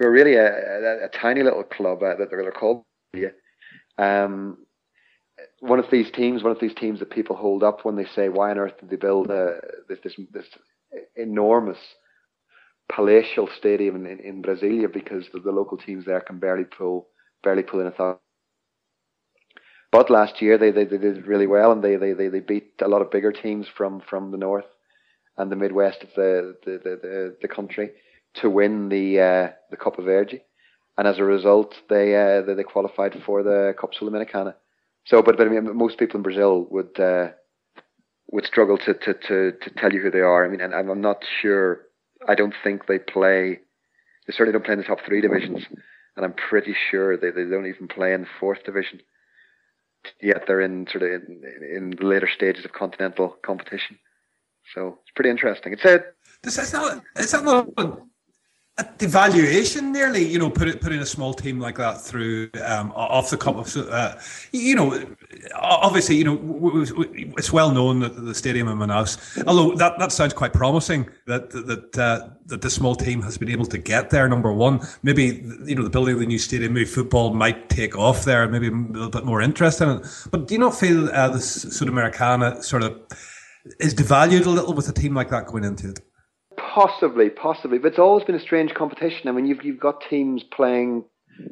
who 0.01 0.07
are 0.07 0.11
really 0.11 0.35
a, 0.35 0.47
a, 0.47 1.05
a 1.05 1.09
tiny 1.09 1.43
little 1.43 1.63
club 1.63 2.03
uh, 2.03 2.17
that 2.17 2.31
they're, 2.31 2.51
called. 2.51 2.85
Um, 3.99 4.57
one 5.61 5.79
of 5.79 5.85
these 5.93 6.11
teams, 6.11 6.43
one 6.43 6.53
of 6.53 6.61
these 6.61 6.75
teams 6.75 7.01
that 7.01 7.11
people 7.11 7.37
hold 7.37 7.63
up 7.63 7.85
when 7.85 7.97
they 7.97 8.07
say, 8.07 8.31
"Why 8.31 8.51
on 8.51 8.59
earth 8.59 8.81
did 8.81 8.89
they 8.89 8.97
build 8.97 9.31
uh, 9.31 9.61
this, 9.89 9.99
this 10.03 10.15
this 10.33 10.47
enormous 11.17 11.77
palatial 12.91 13.49
stadium 13.59 13.95
in, 13.95 14.07
in, 14.07 14.21
in 14.21 14.43
Brasilia 14.43 14.93
because 14.93 15.27
the, 15.33 15.39
the, 15.39 15.53
local 15.53 15.77
teams 15.77 16.07
there 16.07 16.21
can 16.21 16.39
barely 16.39 16.65
pull 16.65 17.09
barely 17.45 17.63
pull 17.63 17.81
in 17.81 17.87
a 17.87 17.91
thousand." 17.91 18.21
But 19.93 20.09
last 20.09 20.41
year 20.41 20.57
they, 20.57 20.71
they, 20.71 20.85
they 20.85 20.99
did 20.99 21.27
really 21.27 21.49
well 21.49 21.73
and 21.73 21.83
they, 21.83 21.97
they, 21.97 22.13
they, 22.13 22.29
they 22.29 22.39
beat 22.39 22.75
a 22.81 22.87
lot 22.87 23.03
of 23.03 23.11
bigger 23.11 23.33
teams 23.33 23.67
from, 23.77 24.01
from 24.09 24.31
the 24.31 24.37
north 24.39 24.67
and 25.37 25.51
the 25.51 25.57
midwest 25.57 26.05
of 26.05 26.11
the 26.15 26.57
the, 26.65 26.73
the, 26.85 26.99
the, 27.03 27.37
the 27.43 27.49
country 27.49 27.91
to 28.35 28.51
win 28.51 28.89
the 28.89 29.21
uh, 29.21 29.49
the 29.71 29.77
Copa 29.77 30.03
Verde, 30.03 30.43
and 30.97 31.07
as 31.09 31.19
a 31.19 31.25
result, 31.25 31.75
they 31.89 32.17
uh, 32.17 32.43
they, 32.43 32.55
they 32.55 32.63
qualified 32.63 33.21
for 33.25 33.43
the 33.43 33.75
Copa 33.79 33.95
Sudamericana. 33.95 34.55
So, 35.05 35.23
but 35.23 35.37
but 35.37 35.47
I 35.47 35.51
mean, 35.51 35.77
most 35.77 35.99
people 35.99 36.19
in 36.19 36.23
Brazil 36.23 36.67
would 36.71 36.99
uh, 37.01 37.29
would 38.31 38.47
struggle 38.47 38.79
to, 38.79 38.95
to, 38.95 39.15
to, 39.15 39.53
to 39.53 39.71
tell 39.77 39.93
you 39.93 40.01
who 40.01 40.11
they 40.11 40.21
are. 40.21 40.45
I 40.45 40.49
mean, 40.49 40.61
and 40.61 40.75
I'm 40.75 41.01
not 41.01 41.25
sure. 41.41 41.83
I 42.29 42.35
don't 42.35 42.55
think 42.63 42.87
they 42.87 42.99
play. 42.99 43.61
They 44.27 44.33
certainly 44.33 44.53
don't 44.53 44.65
play 44.65 44.75
in 44.75 44.79
the 44.79 44.85
top 44.85 45.01
three 45.05 45.21
divisions, 45.21 45.65
and 46.17 46.25
I'm 46.25 46.35
pretty 46.35 46.75
sure 46.91 47.17
they, 47.17 47.31
they 47.31 47.45
don't 47.45 47.67
even 47.67 47.89
play 47.89 48.13
in 48.13 48.23
the 48.23 48.29
fourth 48.39 48.65
division. 48.65 49.01
Yet 50.23 50.45
they're 50.47 50.61
in 50.61 50.87
sort 50.91 51.03
of 51.03 51.11
in, 51.11 51.43
in 51.75 51.91
the 51.91 52.07
later 52.07 52.29
stages 52.29 52.65
of 52.65 52.73
continental 52.73 53.37
competition. 53.43 53.99
So 54.75 54.99
it's 55.03 55.13
pretty 55.15 55.31
interesting. 55.31 55.73
It's 55.73 55.85
a. 55.85 56.05
This 56.43 56.59
is 56.59 56.73
not. 56.73 57.03
That 57.15 57.45
not 57.45 58.01
devaluation 58.99 59.91
nearly 59.91 60.25
you 60.25 60.39
know 60.39 60.51
put 60.51 60.69
it, 60.69 60.81
putting 60.81 61.01
a 61.01 61.07
small 61.07 61.33
team 61.35 61.59
like 61.59 61.77
that 61.77 62.01
through 62.01 62.51
um, 62.65 62.93
off 62.93 63.31
the 63.31 63.37
cup 63.37 63.57
of 63.57 63.77
uh, 63.77 64.15
you 64.53 64.75
know 64.75 65.05
obviously 65.55 66.17
you 66.17 66.25
know 66.25 66.39
it's 67.39 67.53
well 67.53 67.71
known 67.71 68.01
that 68.01 68.15
the 68.25 68.35
stadium 68.35 68.69
in 68.69 68.79
Manaus 68.79 69.43
although 69.47 69.75
that, 69.77 69.99
that 69.99 70.13
sounds 70.13 70.33
quite 70.33 70.53
promising 70.53 71.09
that 71.27 71.51
that 71.51 71.99
uh, 71.99 72.29
that 72.51 72.61
the 72.61 72.71
small 72.71 72.95
team 72.95 73.23
has 73.23 73.39
been 73.39 73.49
able 73.49 73.65
to 73.65 73.79
get 73.79 74.11
there 74.11 74.29
number 74.29 74.53
one. 74.53 74.81
Maybe 75.03 75.43
you 75.65 75.75
know 75.75 75.83
the 75.83 75.91
building 75.91 76.15
of 76.15 76.21
the 76.21 76.27
new 76.27 76.39
stadium 76.39 76.75
maybe 76.75 76.85
football 76.85 77.33
might 77.33 77.71
take 77.71 77.97
off 77.97 78.25
there 78.25 78.47
maybe 78.49 78.69
a 78.69 78.71
little 78.71 79.09
bit 79.09 79.25
more 79.25 79.41
interest 79.41 79.81
in 79.81 79.89
it. 79.89 80.07
But 80.31 80.49
do 80.49 80.55
you 80.55 80.61
not 80.61 80.79
feel 80.79 81.09
uh, 81.09 81.29
the 81.29 81.39
Sudamericana 81.39 82.63
sort 82.63 82.83
of 82.83 83.01
is 83.79 83.95
devalued 83.95 84.47
a 84.47 84.51
little 84.51 84.75
with 84.75 84.89
a 84.89 84.93
team 84.93 85.15
like 85.15 85.31
that 85.31 85.47
going 85.47 85.65
into 85.65 85.91
it 85.91 86.01
Possibly, 86.73 87.31
possibly, 87.31 87.79
but 87.79 87.89
it's 87.89 87.99
always 87.99 88.25
been 88.25 88.37
a 88.37 88.41
strange 88.41 88.75
competition. 88.75 89.29
I 89.29 89.33
mean, 89.33 89.47
you've 89.47 89.65
you've 89.65 89.81
got 89.81 90.05
teams 90.09 90.45
playing 90.45 91.05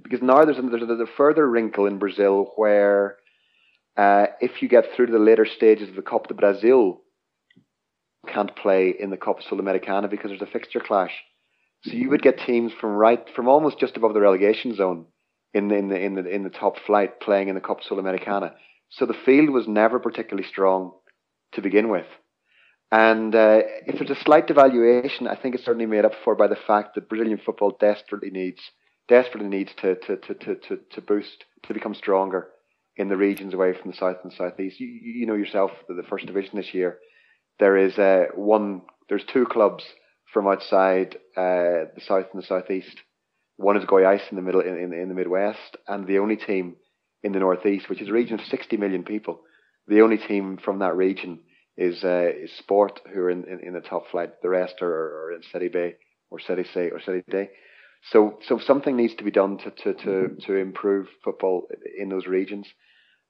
because 0.05 0.23
now 0.23 0.45
there's 0.45 0.59
a, 0.59 0.63
there's 0.63 1.01
a, 1.01 1.13
further 1.17 1.49
wrinkle 1.49 1.87
in 1.87 1.99
Brazil 1.99 2.53
where 2.55 3.17
uh, 3.97 4.27
if 4.41 4.63
you 4.63 4.69
get 4.69 4.85
through 4.95 5.07
to 5.07 5.13
the 5.13 5.19
later 5.19 5.45
stages 5.45 5.89
of 5.89 5.97
the 5.97 6.03
Copa 6.03 6.29
do 6.29 6.35
Brasil, 6.35 7.01
can't 8.29 8.55
play 8.55 8.95
in 8.97 9.11
the 9.11 9.17
Copa 9.17 9.43
Sul-Americana 9.49 10.07
because 10.07 10.31
there's 10.31 10.43
a 10.43 10.47
fixture 10.47 10.81
clash. 10.81 11.13
So 11.83 11.93
you 11.93 12.11
would 12.11 12.23
get 12.23 12.39
teams 12.47 12.73
from 12.81 12.91
right 12.91 13.25
from 13.35 13.49
almost 13.49 13.81
just 13.81 13.97
above 13.97 14.15
the 14.15 14.21
relegation 14.21 14.77
zone 14.77 15.07
in 15.53 15.67
the 15.67 15.75
in 15.77 15.89
the 15.89 16.01
in 16.01 16.15
the 16.15 16.29
in 16.29 16.45
the 16.45 16.51
top 16.51 16.75
flight 16.87 17.21
playing 17.21 17.49
in 17.49 17.57
the 17.57 17.61
Copa 17.61 17.83
Sul-Americana. 17.89 18.55
So 18.91 19.05
the 19.05 19.15
field 19.25 19.51
was 19.51 19.67
never 19.67 19.99
particularly 19.99 20.49
strong 20.49 20.93
to 21.55 21.61
begin 21.61 21.89
with. 21.89 22.07
And 22.91 23.35
uh, 23.35 23.61
if 23.87 23.99
there's 23.99 24.19
a 24.19 24.25
slight 24.25 24.47
devaluation, 24.47 25.29
I 25.29 25.37
think 25.37 25.55
it's 25.55 25.65
certainly 25.65 25.87
made 25.87 26.05
up 26.05 26.13
for 26.25 26.35
by 26.35 26.47
the 26.47 26.57
fact 26.57 26.95
that 26.95 27.09
Brazilian 27.09 27.41
football 27.45 27.77
desperately 27.79 28.31
needs 28.31 28.61
desperately 29.09 29.49
needs 29.49 29.73
to 29.81 29.95
to, 29.95 30.17
to, 30.17 30.35
to, 30.35 30.55
to, 30.55 30.79
to 30.91 31.01
boost 31.01 31.45
to 31.65 31.75
become 31.75 31.95
stronger 31.95 32.49
in 32.97 33.09
the 33.09 33.17
regions 33.17 33.55
away 33.55 33.75
from 33.75 33.91
the 33.91 33.97
south 33.97 34.17
and 34.25 34.33
southeast. 34.33 34.81
You, 34.81 34.87
you 34.87 35.27
know 35.27 35.35
yourself 35.35 35.71
that 35.87 35.95
the 35.95 36.09
first 36.09 36.27
division 36.27 36.57
this 36.57 36.73
year 36.73 36.99
there 37.59 37.77
is 37.77 37.99
uh, 37.99 38.27
one 38.35 38.83
there's 39.09 39.25
two 39.25 39.45
clubs 39.47 39.85
from 40.33 40.47
outside 40.47 41.17
uh, 41.37 41.89
the 41.95 42.03
south 42.07 42.27
and 42.33 42.43
the 42.43 42.47
southeast. 42.47 42.97
One 43.57 43.77
is 43.77 43.85
Goiás 43.85 44.21
in 44.31 44.37
the 44.37 44.43
middle 44.43 44.61
in, 44.61 44.79
in, 44.79 44.93
in 44.93 45.09
the 45.09 45.15
Midwest, 45.15 45.77
and 45.87 46.07
the 46.07 46.19
only 46.19 46.37
team 46.37 46.77
in 47.23 47.33
the 47.33 47.41
northeast, 47.41 47.89
which 47.89 48.01
is 48.01 48.09
a 48.09 48.13
region 48.13 48.39
of 48.39 48.47
60 48.47 48.77
million 48.77 49.03
people, 49.03 49.41
the 49.89 50.03
only 50.03 50.19
team 50.19 50.59
from 50.63 50.79
that 50.79 50.95
region 50.95 51.41
is 51.79 52.03
uh, 52.03 52.29
is 52.43 52.51
sport 52.59 53.01
who 53.13 53.21
are 53.21 53.31
in, 53.31 53.45
in, 53.45 53.61
in, 53.69 53.73
the 53.73 53.81
top 53.81 54.11
flight. 54.11 54.43
The 54.43 54.49
rest 54.49 54.75
are, 54.83 54.89
are 54.89 55.33
in 55.33 55.43
Série 55.55 55.73
B 55.73 55.93
or 56.29 56.41
Série 56.41 56.67
C 56.75 56.91
or 56.91 57.01
Série 57.01 57.25
D. 57.31 57.45
So 58.11 58.39
so 58.47 58.59
something 58.59 58.97
needs 58.97 59.15
to 59.15 59.25
be 59.25 59.31
done 59.31 59.59
to 59.59 59.71
to 59.71 59.95
to, 59.95 60.37
to 60.47 60.55
improve 60.57 61.07
football 61.25 61.69
in 61.97 62.09
those 62.09 62.27
regions. 62.27 62.67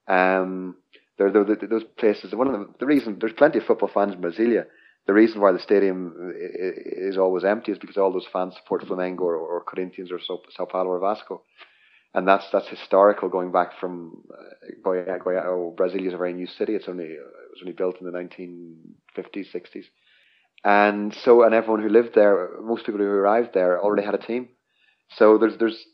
Um, 0.07 0.77
those 1.17 1.83
places. 1.97 2.33
One 2.33 2.47
of 2.47 2.53
the, 2.53 2.73
the 2.79 2.85
reason 2.85 3.17
there's 3.19 3.33
plenty 3.33 3.59
of 3.59 3.65
football 3.65 3.91
fans 3.93 4.15
in 4.15 4.21
Brasilia. 4.21 4.65
The 5.05 5.13
reason 5.13 5.41
why 5.41 5.51
the 5.51 5.59
stadium 5.59 6.33
is 6.35 7.17
always 7.17 7.43
empty 7.43 7.71
is 7.71 7.79
because 7.79 7.97
all 7.97 8.11
those 8.11 8.27
fans 8.31 8.55
support 8.55 8.83
Flamengo 8.83 9.21
or, 9.21 9.37
or 9.37 9.63
Corinthians 9.63 10.11
or 10.11 10.19
Sao 10.19 10.65
Paulo 10.65 10.89
or 10.89 10.99
Vasco 10.99 11.43
and 12.13 12.27
that's 12.27 12.45
that's 12.51 12.67
historical 12.67 13.29
going 13.29 13.51
back 13.51 13.79
from 13.79 14.23
uh, 14.33 14.87
Goiás. 14.87 15.19
Goiás 15.19 15.45
oh, 15.45 15.75
Brasilia 15.77 16.07
is 16.07 16.13
a 16.13 16.17
very 16.17 16.33
new 16.33 16.47
city. 16.47 16.73
It's 16.73 16.87
only 16.87 17.05
it 17.05 17.19
was 17.19 17.61
only 17.61 17.73
built 17.73 17.97
in 18.01 18.05
the 18.05 18.17
1950s, 18.17 19.53
60s, 19.53 19.85
and 20.63 21.13
so 21.23 21.43
and 21.43 21.53
everyone 21.53 21.81
who 21.83 21.89
lived 21.89 22.15
there, 22.15 22.49
most 22.61 22.85
people 22.85 22.99
who 22.99 23.07
arrived 23.07 23.49
there 23.53 23.81
already 23.81 24.05
had 24.05 24.15
a 24.15 24.25
team. 24.25 24.49
So 25.15 25.37
there's 25.37 25.57
there's 25.59 25.85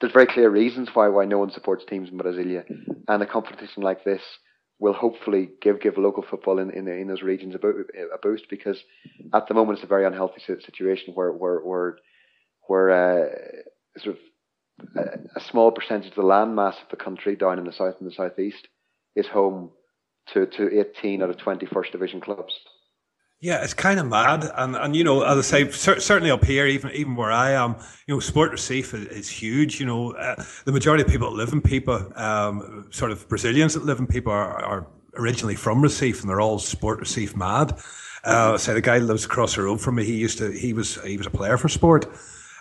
there's 0.00 0.12
very 0.12 0.26
clear 0.26 0.50
reasons 0.50 0.90
why 0.92 1.08
why 1.08 1.24
no 1.24 1.38
one 1.38 1.50
supports 1.50 1.84
teams 1.88 2.10
in 2.10 2.18
Brasilia, 2.18 2.64
and 3.08 3.22
a 3.22 3.26
competition 3.26 3.82
like 3.82 4.04
this 4.04 4.22
will 4.78 4.92
hopefully 4.92 5.48
give 5.62 5.80
give 5.80 5.96
local 5.96 6.24
football 6.28 6.58
in 6.58 6.70
in, 6.70 6.88
in 6.88 7.08
those 7.08 7.22
regions 7.22 7.54
a, 7.54 7.58
a 7.58 8.18
boost 8.22 8.44
because 8.50 8.78
at 9.32 9.48
the 9.48 9.54
moment 9.54 9.78
it's 9.78 9.84
a 9.84 9.88
very 9.88 10.04
unhealthy 10.04 10.40
situation 10.40 11.14
where 11.14 11.32
where 11.32 11.60
where 11.60 11.96
where 12.66 12.90
uh, 12.90 13.28
sort 13.98 14.16
of 14.16 14.22
a, 15.36 15.40
small 15.40 15.70
percentage 15.70 16.08
of 16.10 16.14
the 16.14 16.22
landmass 16.22 16.80
of 16.82 16.88
the 16.90 16.96
country 16.96 17.36
down 17.36 17.58
in 17.58 17.64
the 17.64 17.72
south 17.72 17.96
and 18.00 18.08
the 18.08 18.14
southeast 18.14 18.68
is 19.16 19.26
home 19.26 19.70
to, 20.32 20.46
to 20.46 20.80
18 20.80 21.22
out 21.22 21.30
of 21.30 21.36
20 21.38 21.66
first 21.66 21.92
division 21.92 22.20
clubs. 22.20 22.54
Yeah, 23.40 23.64
it's 23.64 23.74
kind 23.74 23.98
of 23.98 24.06
mad, 24.06 24.48
and 24.56 24.76
and 24.76 24.94
you 24.94 25.02
know, 25.02 25.22
as 25.22 25.36
I 25.36 25.40
say, 25.40 25.70
cer- 25.72 25.98
certainly 25.98 26.30
up 26.30 26.44
here, 26.44 26.64
even 26.68 26.92
even 26.92 27.16
where 27.16 27.32
I 27.32 27.50
am, 27.50 27.74
you 28.06 28.14
know, 28.14 28.20
Sport 28.20 28.52
Recife 28.52 28.94
is, 28.94 29.06
is 29.06 29.28
huge. 29.28 29.80
You 29.80 29.86
know, 29.86 30.12
uh, 30.12 30.44
the 30.64 30.70
majority 30.70 31.02
of 31.02 31.08
people 31.08 31.28
that 31.28 31.36
live 31.36 31.52
in 31.52 31.60
Pipa, 31.60 32.12
um, 32.14 32.86
sort 32.92 33.10
of 33.10 33.28
Brazilians 33.28 33.74
that 33.74 33.84
live 33.84 33.98
in 33.98 34.06
Pipa, 34.06 34.30
are, 34.30 34.64
are 34.64 34.86
originally 35.16 35.56
from 35.56 35.82
Recife, 35.82 36.20
and 36.20 36.30
they're 36.30 36.40
all 36.40 36.60
Sport 36.60 37.00
Recife 37.00 37.34
mad. 37.34 37.76
Uh, 38.24 38.56
say 38.56 38.72
the 38.74 38.80
guy 38.80 38.98
lives 38.98 39.24
across 39.24 39.56
the 39.56 39.62
road 39.62 39.80
from 39.80 39.96
me. 39.96 40.04
He 40.04 40.14
used 40.14 40.38
to, 40.38 40.52
he 40.52 40.72
was, 40.72 41.02
he 41.02 41.16
was 41.16 41.26
a 41.26 41.30
player 41.30 41.58
for 41.58 41.68
Sport, 41.68 42.06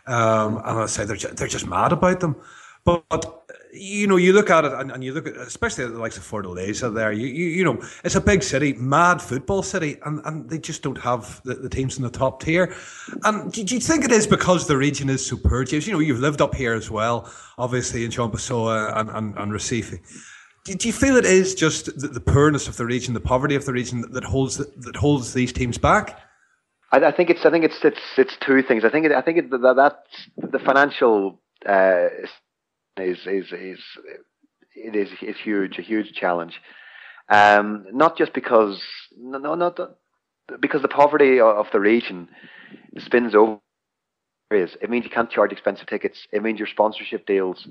um, 0.08 0.58
and 0.58 0.80
I 0.80 0.86
say 0.86 1.06
they're 1.06 1.16
just, 1.16 1.38
they're 1.38 1.47
just 1.47 1.68
mad 1.68 1.91
about 1.91 2.20
them. 2.20 2.36
But, 2.84 3.04
but 3.10 3.41
you 3.74 4.08
know, 4.08 4.18
you 4.18 4.34
look 4.34 4.49
at 4.49 4.66
it 4.66 4.74
and, 4.74 4.91
and 4.91 5.04
you 5.04 5.14
look 5.14 5.28
at, 5.28 5.36
especially 5.38 5.86
the 5.86 5.97
likes 5.97 6.18
of 6.18 6.24
Fortaleza 6.24 6.93
there, 6.93 7.12
you, 7.12 7.28
you, 7.28 7.45
you 7.45 7.64
know, 7.64 7.82
it's 8.04 8.16
a 8.16 8.22
big 8.22 8.43
city, 8.43 8.74
mad 8.74 9.22
football 9.22 9.64
city, 9.64 9.97
and, 10.06 10.22
and 10.26 10.49
they 10.49 10.58
just 10.58 10.82
don't 10.82 10.97
have 10.97 11.41
the, 11.43 11.56
the 11.56 11.70
teams 11.70 11.97
in 11.97 12.04
the 12.04 12.10
top 12.10 12.41
tier. 12.41 12.76
And 13.24 13.52
do, 13.52 13.64
do, 13.64 13.76
you 13.76 13.82
think 13.82 14.04
it 14.04 14.12
is 14.12 14.28
because 14.28 14.68
the 14.68 14.78
region 14.78 15.10
is 15.10 15.26
so 15.26 15.38
poor? 15.38 15.64
You 15.64 15.93
know, 15.93 15.99
you've 15.99 16.20
lived 16.20 16.41
up 16.41 16.56
here 16.56 16.74
as 16.74 16.89
well, 16.89 17.32
obviously 17.58 18.04
in 18.04 18.12
Pessoa 18.12 18.97
and, 18.97 19.10
and, 19.10 19.38
and 19.38 19.52
Recife. 19.52 19.99
Do, 20.66 20.76
do 20.76 20.88
you 20.88 20.93
feel 20.93 21.16
it 21.16 21.26
is 21.26 21.56
just 21.56 21.86
the, 21.99 22.08
the, 22.08 22.20
poorness 22.20 22.68
of 22.68 22.78
the 22.78 22.86
region, 22.86 23.14
the 23.14 23.20
poverty 23.20 23.56
of 23.56 23.66
the 23.66 23.74
region 23.74 24.02
that, 24.02 24.14
that 24.14 24.24
holds 24.24 24.58
that 24.58 24.95
holds 24.95 25.34
these 25.34 25.54
teams 25.54 25.78
back? 25.78 26.20
I, 26.92 27.06
I, 27.06 27.12
think 27.12 27.30
it's 27.30 27.46
I 27.46 27.52
think 27.52 27.66
it's 27.66 27.80
it's 27.84 28.00
it's 28.18 28.38
two 28.46 28.62
things. 28.64 28.84
I 28.84 28.89
think 28.89 29.06
it, 29.06 29.12
I 29.12 29.22
think 29.22 29.38
it, 29.38 29.50
that 29.50 29.74
that's 29.76 30.52
the 30.52 30.60
financial 30.60 31.39
uh, 31.66 32.08
is 32.98 33.20
is 33.26 33.52
is 33.52 33.80
it 34.76 34.96
is 34.96 35.10
huge, 35.44 35.78
a 35.80 35.82
huge 35.82 36.14
challenge. 36.14 36.60
Um, 37.30 37.86
not 37.92 38.18
just 38.18 38.34
because 38.34 38.82
no, 39.18 39.38
no, 39.38 39.56
not 39.56 39.80
because 40.60 40.82
the 40.82 40.88
poverty 40.88 41.39
of 41.39 41.68
the 41.72 41.80
region 41.80 42.30
spins 42.98 43.36
over. 43.36 43.60
It 44.52 44.89
means 44.89 45.06
you 45.06 45.12
can't 45.12 45.32
charge 45.32 45.54
expensive 45.54 45.88
tickets. 45.88 46.28
It 46.34 46.44
means 46.44 46.60
your 46.60 46.68
sponsorship 46.68 47.26
deals 47.26 47.66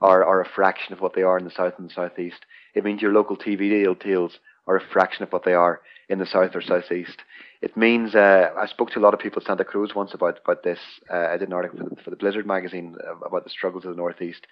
are, 0.00 0.24
are 0.24 0.40
a 0.40 0.48
fraction 0.48 0.92
of 0.92 1.00
what 1.00 1.12
they 1.14 1.22
are 1.22 1.36
in 1.36 1.44
the 1.44 1.50
south 1.50 1.74
and 1.76 1.90
the 1.90 1.92
southeast. 1.92 2.46
It 2.76 2.84
means 2.84 3.02
your 3.02 3.12
local 3.12 3.36
TV 3.36 3.68
deal 3.68 3.94
deals 3.94 4.38
are 4.70 4.76
a 4.76 4.92
fraction 4.92 5.24
of 5.24 5.32
what 5.32 5.44
they 5.44 5.54
are 5.54 5.80
in 6.08 6.18
the 6.18 6.26
south 6.26 6.54
or 6.54 6.62
southeast. 6.62 7.22
It 7.60 7.76
means 7.76 8.14
uh, 8.14 8.50
I 8.56 8.66
spoke 8.66 8.90
to 8.92 9.00
a 9.00 9.02
lot 9.02 9.14
of 9.14 9.20
people 9.20 9.42
at 9.42 9.46
Santa 9.46 9.64
Cruz 9.64 9.92
once 9.94 10.14
about 10.14 10.38
about 10.44 10.62
this. 10.62 10.78
Uh, 11.12 11.26
I 11.32 11.36
did 11.36 11.48
an 11.48 11.54
article 11.54 11.78
for 11.78 11.88
the, 11.88 12.02
for 12.02 12.10
the 12.10 12.16
Blizzard 12.16 12.46
magazine 12.46 12.96
about 13.26 13.44
the 13.44 13.50
struggles 13.50 13.84
of 13.84 13.90
the 13.90 13.96
northeast, 13.96 14.46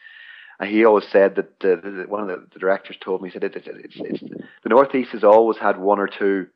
and 0.58 0.68
he 0.68 0.84
always 0.84 1.06
said 1.10 1.36
that 1.36 1.50
uh, 1.62 1.80
the, 1.80 2.04
one 2.08 2.22
of 2.22 2.28
the, 2.28 2.46
the, 2.52 2.58
directors 2.58 2.96
told 3.00 3.22
me 3.22 3.28
he 3.28 3.32
said 3.32 3.44
it, 3.44 3.56
it, 3.56 3.64
it's, 3.66 3.96
it's, 3.96 4.20
the 4.20 4.68
Northeast 4.68 5.10
has 5.12 5.24
always 5.24 5.58
had 5.58 5.78
one 5.78 6.00
or 6.00 6.08
two 6.08 6.48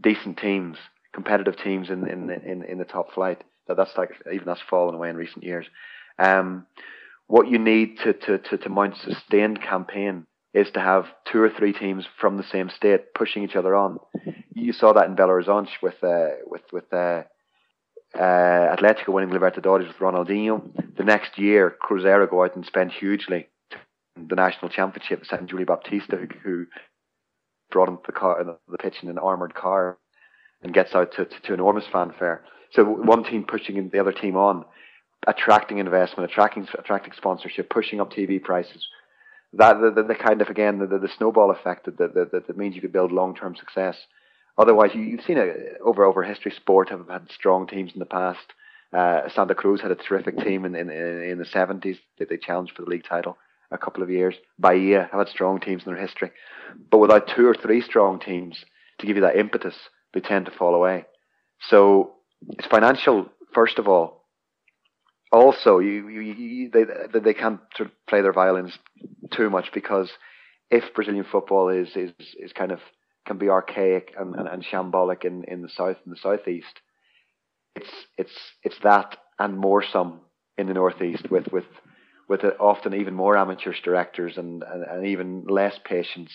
decent 0.00 0.38
teams, 0.38 0.76
competitive 1.12 1.56
teams 1.56 1.88
in 1.88 2.06
in 2.08 2.30
in, 2.30 2.64
in 2.64 2.78
the 2.78 2.84
top 2.84 3.12
flight. 3.12 3.44
That 3.68 3.76
that's 3.76 3.96
like 3.96 4.10
even 4.32 4.46
that's 4.46 4.60
fallen 4.68 4.96
away 4.96 5.10
in 5.10 5.16
recent 5.16 5.44
years. 5.44 5.66
Um, 6.18 6.66
what 7.28 7.48
you 7.48 7.58
need 7.58 7.98
to, 8.04 8.12
to, 8.12 8.38
to, 8.38 8.56
to 8.56 8.68
mount 8.68 8.94
a 8.94 9.14
sustained 9.14 9.60
campaign 9.60 10.26
is 10.56 10.70
to 10.72 10.80
have 10.80 11.04
two 11.30 11.42
or 11.42 11.50
three 11.50 11.74
teams 11.74 12.06
from 12.18 12.38
the 12.38 12.42
same 12.42 12.70
state 12.70 13.12
pushing 13.14 13.44
each 13.44 13.56
other 13.56 13.76
on. 13.76 13.98
You 14.54 14.72
saw 14.72 14.94
that 14.94 15.06
in 15.06 15.14
Belo 15.14 15.28
Horizonte 15.28 15.68
with 15.82 16.02
uh, 16.02 16.36
with 16.46 16.62
with 16.72 16.90
uh, 16.92 17.24
uh, 18.14 18.74
Atletico 18.74 19.08
winning 19.08 19.30
Libertadores 19.30 19.86
with 19.86 19.98
Ronaldinho. 19.98 20.96
The 20.96 21.04
next 21.04 21.38
year, 21.38 21.76
Cruzeiro 21.86 22.28
go 22.28 22.42
out 22.42 22.56
and 22.56 22.64
spend 22.64 22.92
hugely 22.92 23.48
the 24.16 24.34
national 24.34 24.70
championship, 24.70 25.26
sending 25.26 25.48
Julio 25.48 25.66
Baptista, 25.66 26.16
who, 26.16 26.26
who 26.42 26.66
brought 27.70 27.88
him 27.88 27.98
the 28.06 28.12
car, 28.12 28.42
the 28.42 28.78
pitch 28.78 28.94
in 29.02 29.10
an 29.10 29.18
armored 29.18 29.54
car, 29.54 29.98
and 30.62 30.72
gets 30.72 30.94
out 30.94 31.12
to, 31.16 31.26
to, 31.26 31.40
to 31.40 31.52
enormous 31.52 31.84
fanfare. 31.92 32.42
So 32.72 32.82
one 32.82 33.24
team 33.24 33.44
pushing 33.46 33.90
the 33.90 33.98
other 33.98 34.12
team 34.12 34.36
on, 34.36 34.64
attracting 35.26 35.78
investment, 35.78 36.30
attracting 36.30 36.66
attracting 36.78 37.12
sponsorship, 37.14 37.68
pushing 37.68 38.00
up 38.00 38.10
TV 38.10 38.42
prices. 38.42 38.86
That 39.52 39.80
the, 39.80 39.90
the, 39.90 40.08
the 40.08 40.14
kind 40.14 40.42
of 40.42 40.48
again 40.48 40.78
the, 40.78 40.86
the, 40.86 41.08
snowball 41.16 41.50
effect 41.50 41.86
that, 41.86 41.98
that, 41.98 42.30
that, 42.32 42.46
that 42.46 42.56
means 42.56 42.74
you 42.74 42.80
could 42.80 42.92
build 42.92 43.12
long 43.12 43.34
term 43.34 43.54
success. 43.56 43.96
Otherwise, 44.58 44.90
you, 44.94 45.02
you've 45.02 45.24
seen 45.24 45.38
it 45.38 45.78
over 45.84 46.04
over 46.04 46.22
history. 46.22 46.50
Sport 46.50 46.90
have 46.90 47.08
had 47.08 47.30
strong 47.30 47.66
teams 47.66 47.92
in 47.92 47.98
the 47.98 48.06
past. 48.06 48.52
Uh, 48.92 49.28
Santa 49.34 49.54
Cruz 49.54 49.80
had 49.80 49.90
a 49.90 49.96
terrific 49.96 50.38
team 50.38 50.64
in 50.64 50.74
in, 50.74 50.90
in 50.90 51.38
the 51.38 51.44
seventies. 51.44 51.96
They, 52.18 52.24
they 52.24 52.36
challenged 52.36 52.74
for 52.74 52.82
the 52.82 52.90
league 52.90 53.04
title 53.08 53.38
a 53.70 53.78
couple 53.78 54.02
of 54.02 54.10
years. 54.10 54.34
Bahia 54.58 55.08
have 55.10 55.26
had 55.26 55.28
strong 55.28 55.60
teams 55.60 55.82
in 55.84 55.92
their 55.92 56.00
history, 56.00 56.30
but 56.90 56.98
without 56.98 57.28
two 57.34 57.46
or 57.46 57.54
three 57.54 57.80
strong 57.80 58.20
teams 58.20 58.64
to 58.98 59.06
give 59.06 59.16
you 59.16 59.22
that 59.22 59.36
impetus, 59.36 59.74
they 60.14 60.20
tend 60.20 60.46
to 60.46 60.52
fall 60.52 60.74
away. 60.74 61.04
So 61.68 62.12
it's 62.50 62.66
financial 62.66 63.28
first 63.54 63.78
of 63.78 63.88
all. 63.88 64.25
Also, 65.32 65.78
you, 65.80 66.08
you, 66.08 66.20
you 66.20 66.70
they 66.70 66.84
they 67.18 67.34
can't 67.34 67.60
sort 67.76 67.88
of 67.88 68.06
play 68.06 68.22
their 68.22 68.32
violins 68.32 68.78
too 69.32 69.50
much 69.50 69.70
because 69.74 70.10
if 70.70 70.94
Brazilian 70.94 71.26
football 71.30 71.68
is 71.68 71.88
is 71.96 72.12
is 72.38 72.52
kind 72.52 72.72
of 72.72 72.80
can 73.26 73.38
be 73.38 73.48
archaic 73.48 74.14
and, 74.16 74.34
and, 74.36 74.48
and 74.48 74.64
shambolic 74.64 75.24
in, 75.24 75.44
in 75.44 75.60
the 75.62 75.68
south 75.68 75.96
and 76.04 76.14
the 76.14 76.20
southeast. 76.20 76.80
It's 77.74 77.90
it's 78.16 78.32
it's 78.62 78.78
that 78.82 79.16
and 79.38 79.58
more 79.58 79.82
some 79.82 80.20
in 80.56 80.68
the 80.68 80.74
northeast 80.74 81.30
with 81.30 81.48
with 81.52 81.64
with 82.28 82.40
often 82.58 82.94
even 82.94 83.14
more 83.14 83.36
amateurish 83.36 83.82
directors 83.82 84.36
and, 84.36 84.62
and, 84.62 84.82
and 84.82 85.06
even 85.06 85.44
less 85.46 85.78
patience 85.84 86.30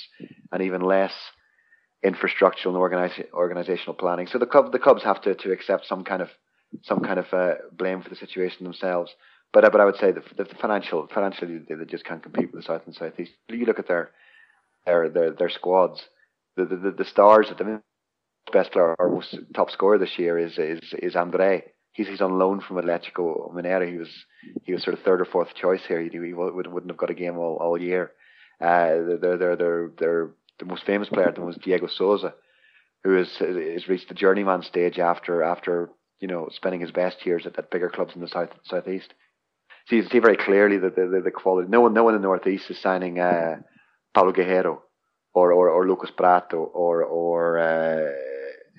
and 0.52 0.62
even 0.62 0.82
less 0.82 1.12
infrastructural 2.06 2.68
and 2.68 3.26
organizational 3.34 3.96
planning. 3.96 4.28
So 4.28 4.38
the 4.38 4.46
club 4.46 4.72
the 4.72 4.80
clubs 4.80 5.04
have 5.04 5.22
to, 5.24 5.36
to 5.36 5.52
accept 5.52 5.88
some 5.88 6.04
kind 6.04 6.22
of 6.22 6.30
some 6.84 7.02
kind 7.02 7.20
of 7.20 7.26
uh, 7.34 7.56
blame 7.72 8.02
for 8.02 8.10
the 8.10 8.16
situation 8.16 8.64
themselves. 8.64 9.12
But 9.54 9.66
uh, 9.66 9.70
but 9.70 9.82
I 9.82 9.86
would 9.86 9.98
say 9.98 10.12
the, 10.12 10.24
the 10.38 10.46
financial 10.62 11.08
financially 11.14 11.60
they, 11.68 11.76
they 11.76 11.86
just 11.86 12.06
can't 12.06 12.24
compete 12.24 12.54
with 12.54 12.62
the 12.64 12.68
south 12.68 12.84
and 12.86 12.96
southeast. 12.96 13.32
You 13.50 13.66
look 13.66 13.80
at 13.80 13.88
their 13.88 14.12
their 14.86 15.10
their, 15.10 15.32
their 15.32 15.50
squads 15.50 16.02
the, 16.56 16.66
the, 16.66 16.92
the 16.98 17.06
stars 17.06 17.48
at 17.50 17.58
the 17.58 17.82
best 18.52 18.72
player 18.72 18.96
or 19.00 19.10
most 19.10 19.36
top 19.56 19.70
scorer 19.72 19.98
this 19.98 20.18
year 20.18 20.38
is 20.38 20.58
is 20.58 20.94
is 21.00 21.16
Andre. 21.16 21.64
He's 21.94 22.08
he's 22.08 22.22
on 22.22 22.40
loan 22.40 22.62
from 22.62 22.78
Atletico 22.78 23.54
Mineiro. 23.54 23.90
He 23.90 23.98
was 23.98 24.10
he 24.64 24.74
was 24.74 24.84
sort 24.84 24.98
of 24.98 25.04
third 25.04 25.22
or 25.22 25.26
fourth 25.26 25.54
choice 25.56 25.82
here. 25.88 26.02
He, 26.02 26.10
he 26.10 26.34
wouldn't 26.34 26.92
have 26.92 26.98
got 26.98 27.10
a 27.10 27.16
game 27.16 27.38
all, 27.38 27.58
all 27.62 27.80
year. 27.80 28.12
Uh, 28.60 29.18
they're 29.22 29.38
they're 29.38 29.56
they're 29.56 29.92
they're 29.98 30.30
the 30.60 30.66
most 30.66 30.86
famous 30.86 31.10
player 31.10 31.28
at 31.28 31.36
them 31.36 31.46
was 31.46 31.58
Diego 31.58 31.88
Souza, 31.88 32.34
who 33.04 33.16
has 33.16 33.30
has 33.40 33.88
reached 33.88 34.08
the 34.08 34.14
journeyman 34.16 34.64
stage 34.64 35.00
after 35.00 35.44
after 35.44 35.90
you 36.22 36.28
know 36.28 36.48
spending 36.54 36.80
his 36.80 36.92
best 36.92 37.26
years 37.26 37.46
at, 37.46 37.58
at 37.58 37.72
bigger 37.72 37.90
clubs 37.90 38.16
in 38.16 38.22
the 38.22 38.28
south 38.28 38.52
southeast. 38.64 39.14
So 39.88 39.96
you 39.96 40.04
can 40.04 40.12
see 40.12 40.20
very 40.20 40.38
clearly 40.38 40.78
that 40.78 40.96
the, 40.96 41.08
the, 41.08 41.22
the 41.22 41.32
quality. 41.32 41.68
No 41.70 41.82
one 41.82 41.94
no 41.94 42.04
one 42.04 42.16
in 42.16 42.22
the 42.22 42.28
northeast 42.28 42.70
is 42.70 42.80
signing 42.80 43.20
uh, 43.20 43.58
Paulo 44.14 44.32
Guerrero 44.32 44.84
or 45.34 45.52
or, 45.52 45.70
or 45.70 45.88
Lucas 45.88 46.12
Pratto 46.12 46.58
or 46.58 47.04
or 47.04 47.58
uh, 47.58 48.12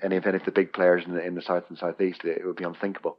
any 0.03 0.15
of 0.15 0.25
any 0.25 0.37
of 0.37 0.45
the 0.45 0.51
big 0.51 0.73
players 0.73 1.03
in 1.05 1.13
the 1.13 1.23
in 1.23 1.35
the 1.35 1.41
south 1.41 1.65
and 1.69 1.77
southeast, 1.77 2.23
it 2.23 2.45
would 2.45 2.55
be 2.55 2.63
unthinkable. 2.63 3.17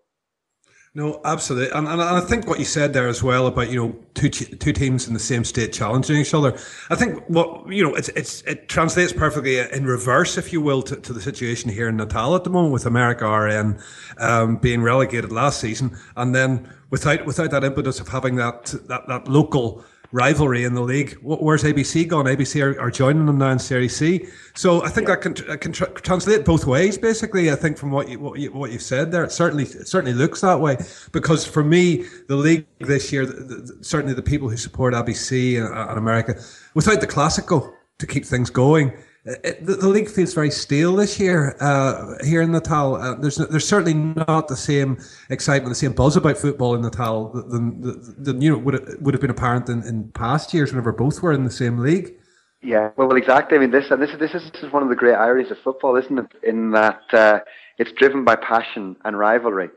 No, 0.96 1.20
absolutely, 1.24 1.76
and, 1.76 1.88
and 1.88 2.00
I 2.00 2.20
think 2.20 2.46
what 2.46 2.60
you 2.60 2.64
said 2.64 2.92
there 2.92 3.08
as 3.08 3.20
well 3.20 3.48
about 3.48 3.68
you 3.68 3.82
know 3.84 3.96
two 4.14 4.28
two 4.30 4.72
teams 4.72 5.08
in 5.08 5.14
the 5.14 5.18
same 5.18 5.42
state 5.42 5.72
challenging 5.72 6.16
each 6.18 6.32
other. 6.32 6.56
I 6.88 6.94
think 6.94 7.20
what 7.26 7.68
you 7.68 7.82
know 7.82 7.96
it's 7.96 8.10
it's 8.10 8.42
it 8.42 8.68
translates 8.68 9.12
perfectly 9.12 9.58
in 9.58 9.86
reverse, 9.86 10.38
if 10.38 10.52
you 10.52 10.60
will, 10.60 10.82
to, 10.82 10.94
to 10.94 11.12
the 11.12 11.20
situation 11.20 11.68
here 11.68 11.88
in 11.88 11.96
Natal 11.96 12.36
at 12.36 12.44
the 12.44 12.50
moment 12.50 12.72
with 12.72 12.86
America 12.86 13.28
RN 13.28 13.76
um, 14.18 14.54
being 14.58 14.82
relegated 14.82 15.32
last 15.32 15.58
season, 15.58 15.98
and 16.16 16.32
then 16.32 16.72
without 16.90 17.26
without 17.26 17.50
that 17.50 17.64
impetus 17.64 17.98
of 17.98 18.06
having 18.06 18.36
that 18.36 18.66
that 18.86 19.08
that 19.08 19.26
local 19.26 19.84
rivalry 20.12 20.64
in 20.64 20.74
the 20.74 20.80
league. 20.80 21.18
Where's 21.22 21.64
ABC 21.64 22.06
gone? 22.06 22.26
ABC 22.26 22.62
are, 22.62 22.80
are 22.80 22.90
joining 22.90 23.26
them 23.26 23.38
now 23.38 23.50
in 23.50 23.58
Series 23.58 23.96
C. 23.96 24.26
So 24.54 24.84
I 24.84 24.88
think 24.88 25.08
yeah. 25.08 25.16
that 25.16 25.22
can 25.22 25.58
can 25.58 25.72
tra- 25.72 25.92
translate 25.92 26.44
both 26.44 26.66
ways. 26.66 26.96
Basically, 26.96 27.50
I 27.50 27.56
think 27.56 27.76
from 27.76 27.90
what 27.90 28.08
you, 28.08 28.18
what 28.20 28.38
you 28.38 28.52
what 28.52 28.70
you've 28.70 28.82
said 28.82 29.12
there, 29.12 29.24
it 29.24 29.32
certainly 29.32 29.64
it 29.64 29.88
certainly 29.88 30.14
looks 30.14 30.40
that 30.40 30.60
way. 30.60 30.78
Because 31.12 31.44
for 31.44 31.64
me, 31.64 32.04
the 32.28 32.36
league 32.36 32.66
this 32.80 33.12
year, 33.12 33.26
the, 33.26 33.32
the, 33.32 33.84
certainly 33.84 34.14
the 34.14 34.22
people 34.22 34.48
who 34.48 34.56
support 34.56 34.94
ABC 34.94 35.58
and, 35.58 35.72
and 35.74 35.98
America, 35.98 36.34
without 36.74 37.00
the 37.00 37.06
Classical 37.06 37.74
to 37.98 38.06
keep 38.06 38.24
things 38.24 38.50
going, 38.50 38.92
it, 39.24 39.64
the, 39.64 39.76
the, 39.76 39.88
league 39.88 40.08
feels 40.08 40.34
very 40.34 40.50
stale 40.50 40.96
this 40.96 41.18
year 41.18 41.56
uh, 41.60 42.22
here 42.24 42.42
in 42.42 42.52
Natal. 42.52 42.96
Uh, 42.96 43.14
there's 43.14 43.36
there's 43.36 43.66
certainly 43.66 43.94
not 43.94 44.48
the 44.48 44.56
same 44.56 44.98
excitement, 45.30 45.70
the 45.70 45.74
same 45.74 45.92
buzz 45.92 46.16
about 46.16 46.36
football 46.36 46.74
in 46.74 46.82
Natal 46.82 47.30
than, 47.30 47.80
than, 47.80 48.22
than 48.22 48.40
you 48.42 48.52
know 48.52 48.58
would 48.58 49.00
would 49.00 49.14
have 49.14 49.22
been 49.22 49.30
apparent 49.30 49.68
in, 49.70 49.82
in 49.84 50.10
past 50.10 50.52
years 50.52 50.72
whenever 50.72 50.92
both 50.92 51.22
were 51.22 51.32
in 51.32 51.44
the 51.44 51.50
same 51.50 51.78
league. 51.78 52.14
Yeah, 52.62 52.90
well, 52.96 53.10
exactly. 53.12 53.56
I 53.56 53.60
mean, 53.60 53.70
this 53.70 53.90
and 53.90 54.00
this, 54.00 54.10
this 54.18 54.34
is 54.34 54.50
this 54.52 54.62
is 54.62 54.72
one 54.72 54.82
of 54.82 54.90
the 54.90 54.96
great 54.96 55.14
ironies 55.14 55.50
of 55.50 55.58
football, 55.64 55.96
isn't 55.96 56.18
it? 56.18 56.26
In 56.42 56.72
that 56.72 57.02
uh, 57.12 57.40
it's 57.78 57.92
driven 57.92 58.24
by 58.24 58.36
passion 58.36 58.94
and 59.06 59.18
rivalry, 59.18 59.70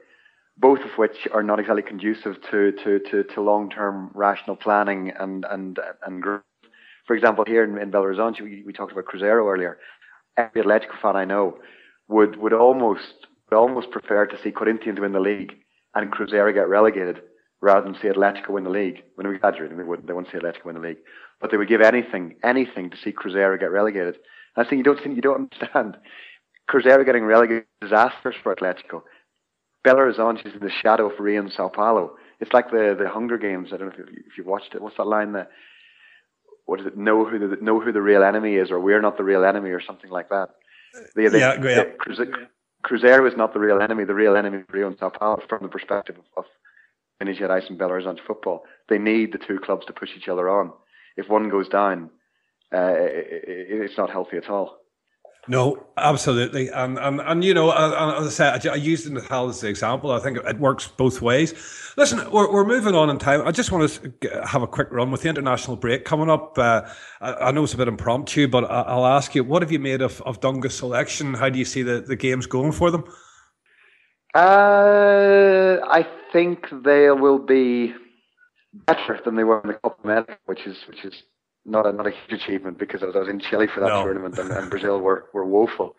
both 0.57 0.79
of 0.79 0.91
which 0.97 1.25
are 1.31 1.43
not 1.43 1.59
exactly 1.59 1.83
conducive 1.83 2.35
to 2.51 2.73
to 2.83 2.99
to, 2.99 3.23
to 3.23 3.41
long 3.41 3.69
term 3.69 4.11
rational 4.13 4.57
planning 4.57 5.13
and 5.17 5.45
and 5.49 5.79
and 6.05 6.21
growth. 6.21 6.41
For 7.07 7.15
example, 7.15 7.45
here 7.47 7.63
in, 7.63 7.77
in 7.77 7.91
Belo 7.91 8.03
Horizonte, 8.03 8.41
we, 8.41 8.63
we 8.65 8.73
talked 8.73 8.91
about 8.91 9.05
Cruzeiro 9.05 9.51
earlier. 9.51 9.77
Every 10.37 10.61
Atletico 10.61 11.01
fan 11.01 11.15
I 11.15 11.25
know 11.25 11.57
would 12.07 12.35
would 12.37 12.53
almost 12.53 13.27
would 13.49 13.57
almost 13.57 13.91
prefer 13.91 14.25
to 14.27 14.41
see 14.43 14.51
Corinthians 14.51 14.99
win 14.99 15.13
the 15.13 15.19
league 15.19 15.53
and 15.95 16.11
Cruzeiro 16.11 16.53
get 16.53 16.69
relegated 16.69 17.21
rather 17.59 17.81
than 17.81 17.99
see 17.99 18.07
Atletico 18.07 18.49
win 18.49 18.65
the 18.65 18.69
league. 18.69 19.03
When 19.15 19.27
we 19.27 19.35
exaggerate, 19.35 19.75
they 19.75 19.83
wouldn't. 19.83 20.07
They 20.07 20.13
wouldn't 20.13 20.31
see 20.31 20.37
Atletico 20.37 20.65
win 20.65 20.75
the 20.75 20.87
league 20.87 20.97
but 21.39 21.51
they 21.51 21.57
would 21.57 21.67
give 21.67 21.81
anything, 21.81 22.35
anything 22.43 22.89
to 22.89 22.97
see 22.97 23.11
Cruzeiro 23.11 23.59
get 23.59 23.71
relegated. 23.71 24.17
I 24.55 24.63
think 24.63 24.79
you 24.79 24.83
don't 24.83 25.01
think 25.01 25.15
you 25.15 25.21
don't 25.21 25.49
understand. 25.51 25.97
Cruzeiro 26.69 27.05
getting 27.05 27.25
relegated 27.25 27.65
is 27.81 27.89
disastrous 27.89 28.35
for 28.41 28.55
Atletico. 28.55 29.03
Belo 29.85 29.99
Horizonte 29.99 30.45
is 30.45 30.53
in 30.53 30.59
the 30.59 30.71
shadow 30.71 31.09
of 31.09 31.19
Rio 31.19 31.41
and 31.41 31.51
Sao 31.51 31.69
Paulo. 31.69 32.15
It's 32.39 32.53
like 32.53 32.71
the, 32.71 32.95
the 32.99 33.09
Hunger 33.09 33.37
Games. 33.37 33.69
I 33.71 33.77
don't 33.77 33.87
know 33.87 33.93
if, 33.93 33.99
you, 33.99 34.23
if 34.25 34.37
you've 34.37 34.47
watched 34.47 34.73
it. 34.73 34.81
What's 34.81 34.97
that 34.97 35.07
line? 35.07 35.33
The, 35.33 35.47
what 36.67 36.79
is 36.79 36.85
it? 36.85 36.97
Know 36.97 37.25
who 37.25 37.39
the 37.39 37.57
know 37.61 37.79
who 37.79 37.91
the 37.91 38.01
real 38.01 38.23
enemy 38.23 38.55
is, 38.55 38.69
or 38.69 38.79
we're 38.79 39.01
not 39.01 39.17
the 39.17 39.23
real 39.23 39.43
enemy, 39.43 39.71
or 39.71 39.81
something 39.81 40.11
like 40.11 40.29
that. 40.29 40.49
The, 41.15 41.29
the, 41.29 41.39
yeah, 41.39 41.63
yeah. 41.63 41.83
Cruzeiro 42.85 43.27
is 43.27 43.35
not 43.35 43.53
the 43.53 43.59
real 43.59 43.81
enemy. 43.81 44.05
The 44.05 44.13
real 44.13 44.35
enemy 44.37 44.59
is 44.59 44.65
Rio 44.71 44.87
and 44.87 44.97
Sao 44.99 45.09
Paulo 45.09 45.41
from 45.49 45.63
the 45.63 45.67
perspective 45.67 46.15
of, 46.17 46.25
of 46.37 46.45
Minas 47.19 47.39
Gerais 47.39 47.67
and 47.69 47.79
Belo 47.79 47.89
Horizonte 47.89 48.21
football. 48.25 48.63
They 48.87 48.99
need 48.99 49.33
the 49.33 49.39
two 49.39 49.59
clubs 49.59 49.85
to 49.87 49.93
push 49.93 50.11
each 50.15 50.29
other 50.29 50.47
on 50.47 50.71
if 51.17 51.27
one 51.27 51.49
goes 51.49 51.67
down, 51.67 52.11
uh, 52.73 52.93
it, 52.95 53.43
it's 53.47 53.97
not 53.97 54.11
healthy 54.11 54.37
at 54.37 54.49
all. 54.49 54.77
No, 55.49 55.85
absolutely, 55.95 56.67
and 56.67 56.99
and 56.99 57.21
and 57.21 57.43
you 57.43 57.53
know, 57.53 57.71
as 57.71 58.27
I 58.27 58.29
said, 58.29 58.67
I 58.67 58.75
used 58.75 59.09
Natal 59.09 59.47
as 59.47 59.61
the 59.61 59.69
example. 59.69 60.11
I 60.11 60.19
think 60.19 60.37
it 60.37 60.59
works 60.59 60.89
both 60.89 61.21
ways. 61.21 61.53
Listen, 61.95 62.29
we're 62.31 62.51
we're 62.51 62.65
moving 62.65 62.95
on 62.95 63.09
in 63.09 63.17
time. 63.17 63.47
I 63.47 63.51
just 63.51 63.71
want 63.71 63.89
to 64.21 64.41
have 64.45 64.61
a 64.61 64.67
quick 64.67 64.91
run 64.91 65.09
with 65.09 65.21
the 65.21 65.29
international 65.29 65.77
break 65.77 66.03
coming 66.03 66.29
up. 66.29 66.57
Uh, 66.57 66.81
I, 67.21 67.51
know 67.51 67.63
it's 67.63 67.73
a 67.73 67.77
bit 67.77 67.87
impromptu, 67.87 68.49
but 68.49 68.65
I'll 68.69 69.05
ask 69.05 69.35
you, 69.35 69.43
what 69.45 69.61
have 69.61 69.71
you 69.71 69.79
made 69.79 70.01
of 70.01 70.21
of 70.23 70.41
Dunga's 70.41 70.75
selection? 70.75 71.33
How 71.33 71.47
do 71.47 71.57
you 71.57 71.65
see 71.65 71.81
the, 71.81 72.01
the 72.01 72.17
games 72.17 72.45
going 72.45 72.73
for 72.73 72.91
them? 72.91 73.05
Uh, 74.35 75.77
I 75.89 76.05
think 76.33 76.67
they 76.83 77.09
will 77.11 77.39
be 77.39 77.93
better 78.73 79.19
than 79.23 79.35
they 79.35 79.45
were 79.45 79.61
in 79.61 79.69
the 79.69 79.73
Copa 79.75 80.01
America, 80.03 80.37
which 80.45 80.67
is 80.67 80.77
which 80.89 81.05
is 81.05 81.23
not 81.67 81.85
a 81.85 81.91
not 81.91 82.07
a 82.07 82.11
huge 82.11 82.41
achievement 82.41 82.79
because 82.79 83.03
I 83.03 83.07
was 83.07 83.29
in 83.29 83.39
Chile 83.39 83.67
for 83.73 83.81
that 83.81 83.87
no. 83.87 84.03
tournament 84.03 84.37
and, 84.39 84.51
and, 84.51 84.69
Brazil 84.69 84.99
were, 84.99 85.25
were 85.33 85.45
woeful. 85.45 85.95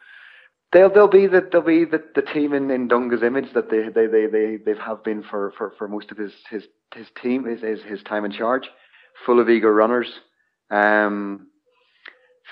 They'll 0.72 0.92
they'll 0.92 1.08
be 1.08 1.26
the 1.26 1.46
they'll 1.50 1.62
be 1.62 1.84
the, 1.84 2.02
the 2.14 2.22
team 2.22 2.52
in, 2.52 2.70
in 2.70 2.88
Dunga's 2.88 3.22
image 3.22 3.52
that 3.54 3.70
they 3.70 3.88
they, 3.88 4.06
they, 4.06 4.26
they, 4.26 4.56
they 4.56 4.72
have 4.72 4.80
have 4.80 5.04
been 5.04 5.22
for, 5.22 5.52
for, 5.56 5.74
for 5.78 5.86
most 5.86 6.10
of 6.10 6.16
his 6.16 6.32
his 6.50 6.64
his 6.94 7.06
team 7.22 7.44
his, 7.44 7.60
his 7.60 7.80
his 7.82 8.02
time 8.02 8.24
in 8.24 8.32
charge, 8.32 8.68
full 9.24 9.40
of 9.40 9.48
eager 9.48 9.72
runners, 9.72 10.08
um, 10.70 11.48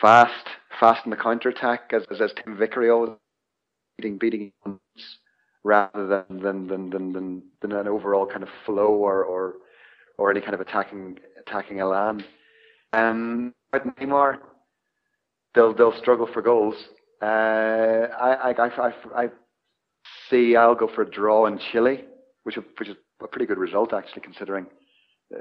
fast 0.01 0.47
fast 0.79 1.05
in 1.05 1.11
the 1.11 1.17
counter 1.17 1.49
attack 1.49 1.93
as, 1.93 2.03
as 2.11 2.21
as 2.21 2.33
Tim 2.43 2.57
Vickery 2.57 2.91
always 2.91 3.11
beating 3.99 4.19
beating 4.19 4.53
rather 5.65 6.07
than 6.29 6.41
than, 6.41 6.67
than 6.69 6.91
than 6.91 7.13
than 7.13 7.43
than 7.61 7.73
an 7.73 7.89
overall 7.89 8.27
kind 8.27 8.43
of 8.43 8.49
flow 8.65 8.89
or 8.89 9.25
or 9.25 9.55
or 10.19 10.31
any 10.31 10.41
kind 10.41 10.55
of 10.55 10.61
attacking 10.61 11.19
attacking 11.41 11.81
elan. 11.81 12.25
Um, 12.97 13.55
but 13.71 13.85
Neymar, 13.97 14.39
they'll 15.55 15.75
they'll 15.75 15.99
struggle 15.99 16.29
for 16.33 16.43
goals. 16.43 16.77
Uh, 17.21 17.27
I, 17.27 18.53
I, 18.53 18.67
I, 18.67 18.93
I 19.15 19.29
see 20.29 20.57
I'll 20.57 20.75
go 20.75 20.89
for 20.95 21.03
a 21.03 21.11
draw 21.11 21.47
in 21.47 21.59
Chile, 21.59 22.05
which 22.45 22.57
which 22.79 22.89
is 22.89 22.97
a 23.23 23.29
pretty 23.29 23.47
good 23.47 23.59
result 23.59 23.93
actually 23.93 24.23
considering 24.23 24.67
the 25.31 25.41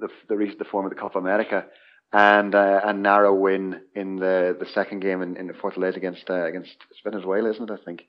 the, 0.00 0.08
the, 0.28 0.54
the 0.58 0.64
form 0.64 0.86
of 0.86 0.90
the 0.90 1.00
Copa 1.00 1.18
America, 1.18 1.66
and 2.12 2.54
uh, 2.54 2.80
a 2.84 2.92
narrow 2.92 3.34
win 3.34 3.80
in 3.94 4.16
the, 4.16 4.56
the 4.58 4.66
second 4.66 5.00
game 5.00 5.20
in, 5.22 5.36
in 5.36 5.46
the 5.48 5.52
Fortaleza 5.54 5.96
against 5.96 6.30
uh, 6.30 6.44
against 6.44 6.76
Venezuela, 7.02 7.50
isn't 7.50 7.70
it? 7.70 7.72
I 7.80 7.84
think. 7.84 8.02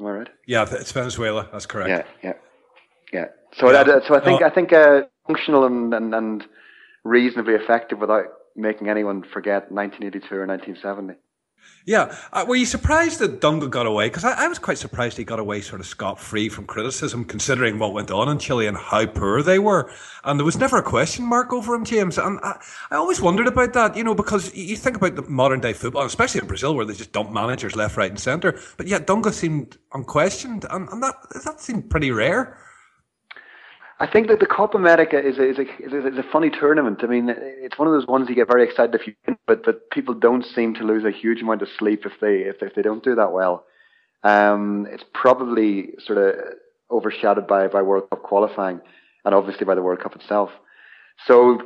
Am 0.00 0.06
I 0.06 0.10
right? 0.10 0.28
Yeah, 0.46 0.64
it's 0.70 0.92
Venezuela. 0.92 1.48
That's 1.50 1.66
correct. 1.66 1.88
Yeah, 1.88 2.04
yeah, 2.22 2.32
yeah. 3.12 3.24
So 3.58 3.70
yeah. 3.72 3.80
I, 3.80 4.06
so 4.06 4.14
I 4.14 4.20
think 4.24 4.42
I 4.42 4.50
think 4.50 4.72
uh, 4.72 5.02
functional 5.26 5.64
and, 5.64 5.92
and, 5.92 6.14
and 6.14 6.46
reasonably 7.08 7.54
effective 7.54 7.98
without 7.98 8.26
making 8.54 8.88
anyone 8.88 9.24
forget 9.32 9.70
1982 9.70 10.34
or 10.34 10.46
1970. 10.46 11.14
Yeah. 11.86 12.14
Uh, 12.32 12.44
were 12.46 12.56
you 12.56 12.66
surprised 12.66 13.18
that 13.20 13.40
Dunga 13.40 13.70
got 13.70 13.86
away? 13.86 14.08
Because 14.08 14.24
I, 14.24 14.44
I, 14.44 14.48
was 14.48 14.58
quite 14.58 14.76
surprised 14.76 15.16
he 15.16 15.24
got 15.24 15.38
away 15.38 15.62
sort 15.62 15.80
of 15.80 15.86
scot 15.86 16.20
free 16.20 16.50
from 16.50 16.66
criticism, 16.66 17.24
considering 17.24 17.78
what 17.78 17.94
went 17.94 18.10
on 18.10 18.28
in 18.28 18.38
Chile 18.38 18.66
and 18.66 18.76
how 18.76 19.06
poor 19.06 19.42
they 19.42 19.58
were. 19.58 19.90
And 20.24 20.38
there 20.38 20.44
was 20.44 20.58
never 20.58 20.76
a 20.76 20.82
question 20.82 21.24
mark 21.24 21.52
over 21.52 21.74
him, 21.74 21.86
James. 21.86 22.18
And 22.18 22.40
I, 22.42 22.60
I 22.90 22.96
always 22.96 23.22
wondered 23.22 23.46
about 23.46 23.72
that, 23.72 23.96
you 23.96 24.04
know, 24.04 24.14
because 24.14 24.54
you 24.54 24.76
think 24.76 24.96
about 24.96 25.16
the 25.16 25.22
modern 25.22 25.60
day 25.60 25.72
football, 25.72 26.04
especially 26.04 26.42
in 26.42 26.46
Brazil, 26.46 26.74
where 26.74 26.84
they 26.84 26.94
just 26.94 27.12
dump 27.12 27.32
managers 27.32 27.74
left, 27.74 27.96
right, 27.96 28.10
and 28.10 28.20
centre. 28.20 28.60
But 28.76 28.86
yet 28.86 29.06
Dunga 29.06 29.32
seemed 29.32 29.78
unquestioned, 29.94 30.66
and, 30.70 30.88
and 30.90 31.02
that 31.02 31.14
that 31.44 31.60
seemed 31.60 31.88
pretty 31.88 32.10
rare. 32.10 32.58
I 34.00 34.06
think 34.06 34.28
that 34.28 34.38
the 34.38 34.46
Copa 34.46 34.76
America 34.76 35.18
is 35.18 35.38
a, 35.38 35.50
is 35.50 35.58
a, 35.58 35.62
is 35.62 36.18
a, 36.18 36.22
funny 36.30 36.50
tournament. 36.50 37.00
I 37.02 37.06
mean, 37.06 37.28
it's 37.28 37.78
one 37.78 37.88
of 37.88 37.94
those 37.94 38.06
ones 38.06 38.28
you 38.28 38.36
get 38.36 38.46
very 38.46 38.62
excited 38.64 38.94
if 38.94 39.06
you 39.08 39.14
win, 39.26 39.36
but 39.46 39.64
but 39.64 39.90
people 39.90 40.14
don't 40.14 40.44
seem 40.44 40.74
to 40.74 40.84
lose 40.84 41.04
a 41.04 41.10
huge 41.10 41.42
amount 41.42 41.62
of 41.62 41.68
sleep 41.78 42.06
if 42.06 42.12
they 42.20 42.42
if, 42.48 42.62
if 42.62 42.74
they 42.74 42.82
don't 42.82 43.02
do 43.02 43.16
that 43.16 43.32
well. 43.32 43.64
Um, 44.22 44.86
it's 44.90 45.04
probably 45.12 45.94
sort 45.98 46.18
of 46.18 46.34
overshadowed 46.90 47.48
by 47.48 47.66
by 47.66 47.82
World 47.82 48.08
Cup 48.10 48.22
qualifying 48.22 48.80
and 49.24 49.34
obviously 49.34 49.64
by 49.64 49.74
the 49.74 49.82
World 49.82 50.00
Cup 50.00 50.14
itself. 50.14 50.50
So 51.26 51.60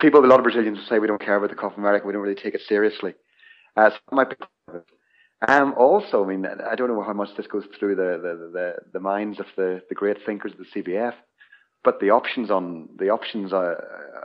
people, 0.00 0.24
a 0.24 0.26
lot 0.26 0.40
of 0.40 0.44
Brazilians 0.44 0.78
say 0.88 0.98
we 0.98 1.06
don't 1.06 1.20
care 1.20 1.36
about 1.36 1.50
the 1.50 1.56
Copa 1.56 1.80
America, 1.80 2.06
we 2.06 2.12
don't 2.12 2.22
really 2.22 2.34
take 2.34 2.54
it 2.54 2.62
seriously. 2.68 3.14
Uh, 3.76 3.90
so 3.90 4.82
um, 5.48 5.74
also, 5.76 6.24
I 6.24 6.28
mean, 6.28 6.46
I 6.46 6.74
don't 6.74 6.88
know 6.88 7.02
how 7.02 7.12
much 7.12 7.30
this 7.36 7.46
goes 7.46 7.64
through 7.78 7.96
the, 7.96 8.18
the, 8.22 8.50
the, 8.52 8.74
the 8.92 9.00
minds 9.00 9.40
of 9.40 9.46
the, 9.56 9.82
the 9.88 9.94
great 9.94 10.18
thinkers 10.24 10.52
of 10.52 10.58
the 10.58 10.82
CBF, 10.82 11.14
but 11.82 12.00
the 12.00 12.10
options 12.10 12.50
on 12.50 12.88
the 12.98 13.10
options 13.10 13.52
uh, 13.52 13.74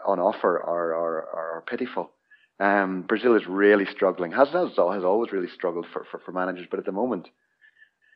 on 0.05 0.19
offer 0.19 0.61
are 0.61 0.93
are, 0.93 1.57
are 1.57 1.63
pitiful. 1.67 2.11
Um, 2.59 3.03
Brazil 3.03 3.35
is 3.35 3.47
really 3.47 3.85
struggling. 3.85 4.31
Has 4.31 4.49
has 4.49 4.69
has 4.69 5.03
always 5.03 5.31
really 5.31 5.49
struggled 5.49 5.85
for, 5.91 6.05
for, 6.09 6.19
for 6.19 6.31
managers, 6.31 6.67
but 6.69 6.79
at 6.79 6.85
the 6.85 6.91
moment, 6.91 7.27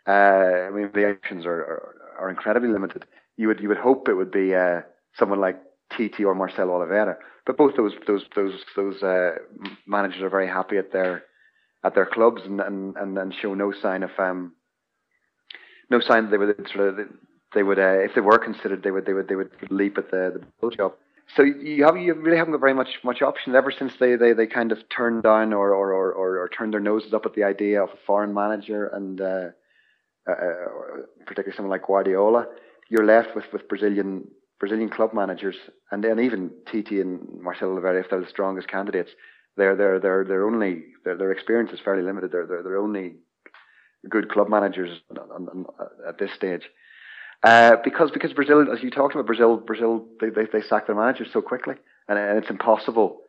uh, 0.08 0.12
I 0.12 0.70
mean, 0.72 0.90
the 0.94 1.12
options 1.12 1.46
are, 1.46 1.52
are, 1.52 1.96
are 2.20 2.30
incredibly 2.30 2.70
limited. 2.70 3.06
You 3.38 3.48
would 3.48 3.60
you 3.60 3.70
would 3.70 3.78
hope 3.78 4.08
it 4.08 4.16
would 4.16 4.32
be 4.32 4.54
uh, 4.56 4.82
someone 5.18 5.40
like 5.40 5.60
Tite 5.98 6.20
or 6.22 6.36
Marcelo 6.36 6.74
Oliveira, 6.74 7.18
but 7.46 7.58
both 7.58 7.76
those 7.76 7.94
those 8.08 8.24
those 8.36 8.64
those 8.76 9.04
uh, 9.04 9.36
managers 9.88 10.22
are 10.22 10.30
very 10.30 10.48
happy 10.48 10.78
at 10.78 10.92
their 10.92 11.24
at 11.84 11.96
their 11.96 12.06
clubs 12.06 12.42
and 12.46 12.62
and 12.62 12.96
and, 12.98 13.18
and 13.18 13.34
show 13.34 13.54
no 13.54 13.72
sign 13.72 14.04
of 14.04 14.12
um 14.18 14.54
no 15.90 16.00
sign 16.00 16.26
that 16.26 16.32
they 16.32 16.38
would 16.38 16.68
sort 16.74 17.00
of 17.00 17.08
they 17.54 17.64
would 17.64 17.80
uh, 17.80 18.00
if 18.00 18.16
they 18.16 18.22
were 18.22 18.38
considered 18.38 18.84
they 18.84 18.92
would 18.92 19.06
they 19.06 19.14
would 19.14 19.28
they 19.28 19.36
would 19.36 19.52
leap 19.70 19.98
at 19.98 20.12
the 20.12 20.42
the 20.62 20.72
job. 20.72 20.94
So 21.36 21.44
you 21.44 21.86
have 21.86 21.98
you 21.98 22.14
really 22.14 22.38
haven't 22.38 22.54
got 22.54 22.62
very 22.62 22.74
much 22.74 23.00
much 23.04 23.22
options 23.22 23.56
ever 23.56 23.72
since 23.72 23.94
they, 24.00 24.16
they, 24.16 24.34
they 24.34 24.46
kind 24.46 24.72
of 24.72 24.78
turned 24.90 25.24
down 25.24 25.54
or, 25.54 25.74
or, 25.74 25.92
or, 25.94 26.38
or 26.38 26.50
turned 26.50 26.74
their 26.74 26.80
noses 26.80 27.14
up 27.14 27.26
at 27.26 27.34
the 27.34 27.44
idea 27.44 27.82
of 27.82 27.90
a 27.90 27.98
foreign 28.06 28.34
manager 28.34 28.88
and 28.88 29.22
uh, 29.22 29.48
uh, 30.28 30.32
uh, 30.32 30.68
particularly 31.26 31.56
someone 31.56 31.72
like 31.72 31.88
Guardiola. 31.88 32.46
You're 32.90 33.06
left 33.06 33.36
with, 33.36 33.46
with 33.54 33.68
Brazilian 33.68 34.28
Brazilian 34.60 34.90
club 34.90 35.14
managers 35.14 35.56
and 35.92 36.04
then 36.04 36.20
even 36.20 36.52
Tite 36.72 36.92
and 36.92 37.42
Marcelo 37.42 37.72
Oliveira 37.72 38.02
if 38.02 38.10
they're 38.10 38.22
the 38.22 38.28
strongest 38.30 38.68
candidates 38.68 39.12
their 39.58 39.76
their 39.76 40.00
their 40.00 40.24
their 40.24 40.46
only 40.46 40.84
their 41.04 41.16
their 41.16 41.32
experience 41.32 41.72
is 41.72 41.80
fairly 41.80 42.04
limited. 42.04 42.32
They're 42.32 42.46
they're, 42.46 42.64
they're 42.64 42.78
only 42.78 43.16
good 44.10 44.30
club 44.30 44.50
managers 44.50 45.00
at 46.08 46.18
this 46.18 46.32
stage. 46.34 46.64
Uh, 47.44 47.76
because 47.84 48.10
because 48.12 48.34
Brazil, 48.34 48.72
as 48.72 48.82
you 48.82 48.90
talked 48.90 49.14
about 49.14 49.26
Brazil, 49.26 49.58
Brazil 49.58 50.06
they 50.20 50.30
they, 50.30 50.46
they 50.52 50.62
sack 50.62 50.88
their 50.88 50.96
managers 50.96 51.28
so 51.32 51.42
quickly, 51.42 51.76
and, 52.08 52.18
and 52.18 52.38
it's 52.38 52.50
impossible. 52.50 53.20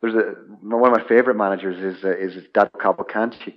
There's 0.00 0.14
a 0.14 0.34
one 0.62 0.92
of 0.92 0.96
my 0.96 1.06
favorite 1.08 1.36
managers 1.36 1.96
is 1.96 2.04
uh, 2.04 2.16
is 2.16 2.34
Dado 2.54 2.70
Cavalcanti, 2.78 3.54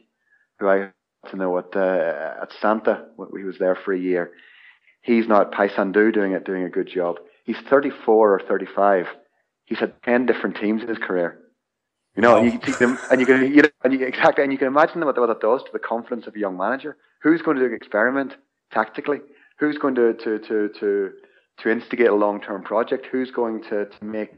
who 0.60 0.68
I 0.68 0.90
to 1.30 1.36
know 1.36 1.58
at 1.60 1.76
uh, 1.76 2.42
at 2.42 2.50
Santa. 2.60 3.06
He 3.38 3.44
was 3.44 3.58
there 3.60 3.76
for 3.76 3.94
a 3.94 4.00
year. 4.00 4.32
He's 5.04 5.28
not 5.28 5.52
Paysandu 5.52 6.14
doing 6.14 6.34
it 6.34 6.46
doing 6.46 6.64
a 6.64 6.70
good 6.70 6.88
job. 6.88 7.18
He's 7.44 7.58
34 7.70 8.36
or 8.36 8.40
35. 8.40 9.08
He's 9.66 9.80
had 9.80 9.94
10 10.04 10.28
different 10.28 10.58
teams 10.58 10.84
in 10.84 10.88
his 10.88 11.00
career 11.00 11.41
You 12.16 12.22
know, 12.22 12.38
and 12.38 12.46
you 12.46 12.60
can 12.60 12.74
see 12.74 12.86
them, 12.86 13.00
and 13.10 13.22
you 13.22 13.26
can 13.26 13.54
you, 13.54 13.64
and 13.84 13.94
you, 13.94 14.06
exactly, 14.06 14.44
and 14.44 14.52
you 14.52 14.58
can 14.58 14.68
imagine 14.68 15.06
what, 15.06 15.18
what 15.18 15.28
that 15.28 15.40
does 15.40 15.64
to 15.64 15.70
the 15.72 15.80
confidence 15.80 16.28
of 16.28 16.36
a 16.36 16.40
young 16.40 16.58
manager. 16.58 16.98
Who's 17.22 17.42
going 17.42 17.58
to 17.58 17.74
experiment 17.74 18.36
tactically? 18.74 19.22
Who's 19.60 19.78
going 19.78 19.96
to 19.96 20.14
to 20.16 20.40
to 20.40 20.70
to, 20.80 21.12
to 21.60 21.70
instigate 21.70 22.08
a 22.08 22.16
long 22.16 22.42
term 22.42 22.64
project? 22.64 23.08
Who's 23.10 23.32
going 23.32 23.64
to, 23.64 23.86
to 23.86 24.04
make 24.04 24.34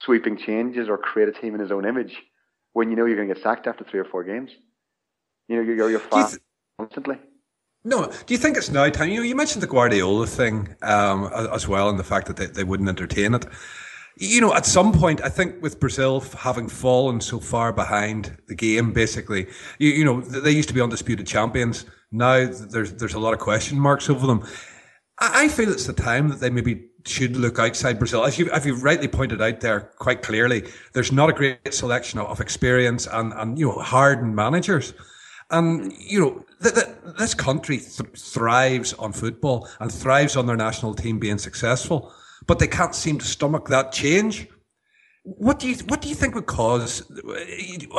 sweeping 0.00 0.36
changes 0.36 0.88
or 0.88 0.96
create 0.96 1.28
a 1.28 1.32
team 1.32 1.54
in 1.54 1.60
his 1.60 1.72
own 1.72 1.84
image 1.84 2.14
when 2.72 2.88
you 2.88 2.96
know 2.96 3.04
you're 3.04 3.16
going 3.16 3.26
to 3.26 3.34
get 3.34 3.42
sacked 3.42 3.66
after 3.66 3.82
three 3.82 3.98
or 3.98 4.04
four 4.04 4.22
games? 4.22 4.50
You 5.48 5.56
know, 5.56 5.62
you're 5.62 5.90
you're 5.90 5.98
fast 5.98 6.34
th- 6.34 6.42
constantly. 6.78 7.18
No, 7.82 8.12
do 8.26 8.34
you 8.34 8.38
think 8.38 8.56
it's 8.56 8.70
now 8.70 8.88
time? 8.90 9.08
You 9.08 9.16
know, 9.16 9.22
you 9.22 9.34
mentioned 9.34 9.62
the 9.62 9.66
Guardiola 9.66 10.26
thing 10.28 10.76
um, 10.82 11.24
as 11.32 11.66
well, 11.66 11.88
and 11.88 11.98
the 11.98 12.04
fact 12.04 12.28
that 12.28 12.36
they, 12.36 12.46
they 12.46 12.64
wouldn't 12.64 12.88
entertain 12.88 13.34
it 13.34 13.44
you 14.18 14.40
know, 14.40 14.52
at 14.52 14.66
some 14.66 14.92
point, 14.92 15.22
I 15.22 15.28
think 15.28 15.62
with 15.62 15.78
Brazil 15.78 16.20
having 16.20 16.68
fallen 16.68 17.20
so 17.20 17.38
far 17.38 17.72
behind 17.72 18.36
the 18.48 18.54
game, 18.54 18.92
basically, 18.92 19.46
you, 19.78 19.90
you 19.90 20.04
know, 20.04 20.20
they 20.20 20.50
used 20.50 20.68
to 20.68 20.74
be 20.74 20.80
undisputed 20.80 21.26
champions. 21.26 21.84
Now 22.10 22.46
there's 22.46 22.94
there's 22.94 23.14
a 23.14 23.18
lot 23.20 23.34
of 23.34 23.38
question 23.38 23.78
marks 23.78 24.10
over 24.10 24.26
them. 24.26 24.44
I, 25.20 25.44
I 25.44 25.48
feel 25.48 25.70
it's 25.70 25.86
the 25.86 25.92
time 25.92 26.28
that 26.28 26.40
they 26.40 26.50
maybe 26.50 26.88
should 27.06 27.36
look 27.36 27.58
outside 27.58 27.98
Brazil. 27.98 28.24
As 28.24 28.38
you, 28.38 28.50
as 28.50 28.66
you 28.66 28.74
rightly 28.74 29.08
pointed 29.08 29.40
out 29.40 29.60
there 29.60 29.92
quite 29.98 30.22
clearly, 30.22 30.64
there's 30.94 31.12
not 31.12 31.30
a 31.30 31.32
great 31.32 31.72
selection 31.72 32.18
of 32.18 32.40
experience 32.40 33.06
and, 33.06 33.32
and 33.34 33.58
you 33.58 33.66
know, 33.66 33.78
hardened 33.78 34.34
managers. 34.34 34.94
And, 35.50 35.92
you 35.96 36.20
know, 36.20 36.44
th- 36.62 36.74
th- 36.74 36.96
this 37.18 37.34
country 37.34 37.78
th- 37.78 38.10
thrives 38.16 38.92
on 38.94 39.12
football 39.12 39.66
and 39.80 39.90
thrives 39.90 40.36
on 40.36 40.46
their 40.46 40.56
national 40.56 40.94
team 40.94 41.18
being 41.18 41.38
successful 41.38 42.12
but 42.48 42.58
they 42.58 42.66
can't 42.66 42.94
seem 42.94 43.18
to 43.18 43.24
stomach 43.24 43.68
that 43.68 43.92
change. 43.92 44.48
What 45.22 45.58
do 45.60 45.68
you 45.68 45.76
what 45.90 46.00
do 46.00 46.08
you 46.08 46.14
think 46.14 46.34
would 46.34 46.46
cause? 46.46 46.90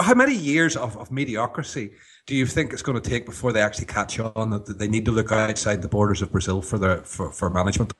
How 0.02 0.16
many 0.16 0.36
years 0.36 0.76
of, 0.76 0.98
of 0.98 1.12
mediocrity 1.12 1.92
do 2.26 2.36
you 2.36 2.48
think 2.48 2.74
it's 2.74 2.82
going 2.82 3.00
to 3.00 3.10
take 3.10 3.26
before 3.26 3.54
they 3.54 3.62
actually 3.62 3.86
catch 3.86 4.20
on 4.20 4.50
that 4.50 4.80
they 4.80 4.88
need 4.88 5.06
to 5.06 5.12
look 5.12 5.32
outside 5.32 5.82
the 5.84 5.88
borders 5.88 6.22
of 6.24 6.32
Brazil 6.32 6.62
for 6.62 6.80
their 6.80 6.98
for, 7.04 7.32
for 7.32 7.50
management? 7.52 7.94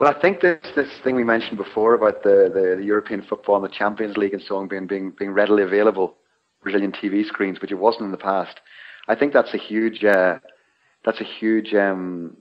Well, 0.00 0.12
I 0.14 0.20
think 0.20 0.40
this 0.40 0.58
this 0.74 0.90
thing 1.04 1.14
we 1.14 1.24
mentioned 1.24 1.56
before 1.56 1.94
about 1.94 2.24
the, 2.24 2.50
the, 2.52 2.76
the 2.78 2.84
European 2.84 3.22
football 3.22 3.56
and 3.56 3.64
the 3.64 3.74
Champions 3.74 4.16
League 4.16 4.34
and 4.34 4.42
so 4.42 4.56
on 4.56 4.66
being 4.66 4.88
being 4.88 5.12
being 5.16 5.30
readily 5.30 5.62
available 5.62 6.16
Brazilian 6.64 6.90
TV 6.90 7.24
screens, 7.24 7.60
which 7.60 7.70
it 7.70 7.78
wasn't 7.78 8.04
in 8.06 8.10
the 8.10 8.24
past. 8.32 8.58
I 9.06 9.14
think 9.14 9.32
that's 9.32 9.54
a 9.54 9.58
huge 9.58 10.02
uh, 10.04 10.38
that's 11.04 11.20
a 11.20 11.28
huge 11.38 11.74
um, 11.74 12.36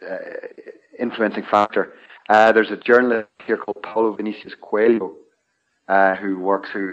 uh, 0.00 0.16
influencing 0.98 1.44
factor. 1.50 1.92
Uh, 2.28 2.52
there's 2.52 2.70
a 2.70 2.76
journalist 2.76 3.28
here 3.46 3.56
called 3.56 3.82
Paulo 3.82 4.14
Vinicius 4.14 4.54
Coelho, 4.60 5.14
uh, 5.88 6.16
who 6.16 6.38
works, 6.38 6.68
who 6.72 6.92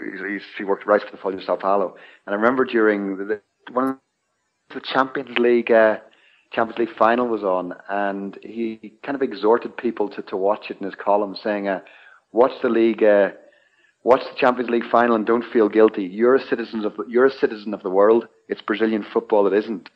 he 0.56 0.64
worked 0.64 0.86
right 0.86 1.02
for 1.02 1.30
the 1.30 1.36
de 1.36 1.44
Sao 1.44 1.56
Paulo. 1.56 1.96
And 2.26 2.34
I 2.34 2.36
remember 2.36 2.64
during 2.64 3.16
the, 3.16 3.40
one 3.72 3.98
the 4.72 4.80
Champions 4.80 5.36
League, 5.38 5.70
uh, 5.70 5.98
Champions 6.52 6.78
League 6.78 6.96
final 6.96 7.26
was 7.26 7.42
on, 7.42 7.74
and 7.88 8.38
he 8.42 8.94
kind 9.02 9.16
of 9.16 9.22
exhorted 9.22 9.76
people 9.76 10.08
to, 10.10 10.22
to 10.22 10.36
watch 10.36 10.70
it 10.70 10.78
in 10.78 10.84
his 10.86 10.94
column, 10.94 11.36
saying, 11.42 11.66
uh, 11.66 11.80
"Watch 12.32 12.52
the 12.62 12.68
league, 12.68 13.02
uh, 13.02 13.30
watch 14.04 14.20
the 14.20 14.38
Champions 14.38 14.70
League 14.70 14.88
final, 14.90 15.16
and 15.16 15.26
don't 15.26 15.44
feel 15.52 15.68
guilty. 15.68 16.04
You're 16.04 16.36
a 16.36 16.46
citizen 16.46 16.84
of 16.84 16.94
you're 17.08 17.26
a 17.26 17.30
citizen 17.30 17.74
of 17.74 17.82
the 17.82 17.90
world. 17.90 18.28
It's 18.48 18.62
Brazilian 18.62 19.04
football 19.12 19.44
that 19.44 19.54
isn't." 19.54 19.90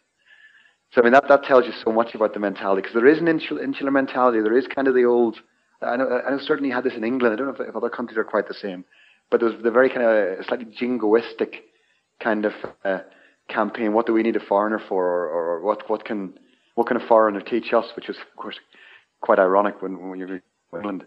So 0.92 1.00
I 1.00 1.04
mean 1.04 1.12
that 1.12 1.28
that 1.28 1.44
tells 1.44 1.66
you 1.66 1.72
so 1.84 1.92
much 1.92 2.14
about 2.14 2.34
the 2.34 2.40
mentality 2.40 2.82
because 2.82 2.94
there 2.94 3.06
is 3.06 3.18
an 3.18 3.28
insular, 3.28 3.62
insular 3.62 3.90
mentality. 3.90 4.40
There 4.40 4.56
is 4.56 4.66
kind 4.66 4.88
of 4.88 4.94
the 4.94 5.04
old. 5.04 5.36
I 5.82 5.96
know, 5.96 6.22
I 6.26 6.30
know 6.30 6.38
certainly 6.40 6.70
had 6.70 6.84
this 6.84 6.94
in 6.94 7.04
England. 7.04 7.34
I 7.34 7.36
don't 7.36 7.46
know 7.46 7.64
if, 7.64 7.68
if 7.68 7.76
other 7.76 7.90
countries 7.90 8.18
are 8.18 8.24
quite 8.24 8.48
the 8.48 8.54
same, 8.54 8.84
but 9.30 9.40
there's 9.40 9.62
the 9.62 9.70
very 9.70 9.90
kind 9.90 10.02
of 10.02 10.44
slightly 10.46 10.66
jingoistic 10.66 11.56
kind 12.20 12.44
of 12.44 12.52
uh, 12.84 13.00
campaign. 13.48 13.92
What 13.92 14.06
do 14.06 14.12
we 14.12 14.22
need 14.22 14.36
a 14.36 14.40
foreigner 14.40 14.80
for, 14.88 15.04
or, 15.04 15.28
or 15.28 15.60
what 15.60 15.88
what 15.90 16.04
can 16.04 16.38
what 16.74 16.86
can 16.86 16.96
a 16.96 17.06
foreigner 17.06 17.40
teach 17.40 17.72
us? 17.72 17.86
Which 17.94 18.08
is 18.08 18.16
of 18.16 18.36
course 18.36 18.58
quite 19.20 19.38
ironic 19.38 19.82
when 19.82 20.08
when 20.08 20.18
you're 20.18 20.36
in 20.36 20.42
England. 20.74 21.04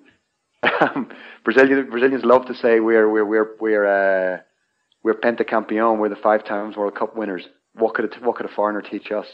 Brazilians 1.44 1.90
Brazilians 1.90 2.24
love 2.24 2.46
to 2.46 2.54
say 2.54 2.80
we're 2.80 3.10
we're 3.10 3.26
we're 3.26 3.56
we're 3.60 3.86
uh, 4.36 4.42
we're 5.04 5.16
pentacampeon. 5.16 6.00
We're 6.00 6.10
the 6.10 6.16
five 6.16 6.46
times 6.46 6.78
World 6.78 6.96
Cup 6.96 7.16
winners. 7.16 7.48
What 7.76 7.96
could 7.96 8.06
a, 8.06 8.26
what 8.26 8.36
could 8.36 8.46
a 8.46 8.54
foreigner 8.54 8.82
teach 8.82 9.12
us? 9.12 9.26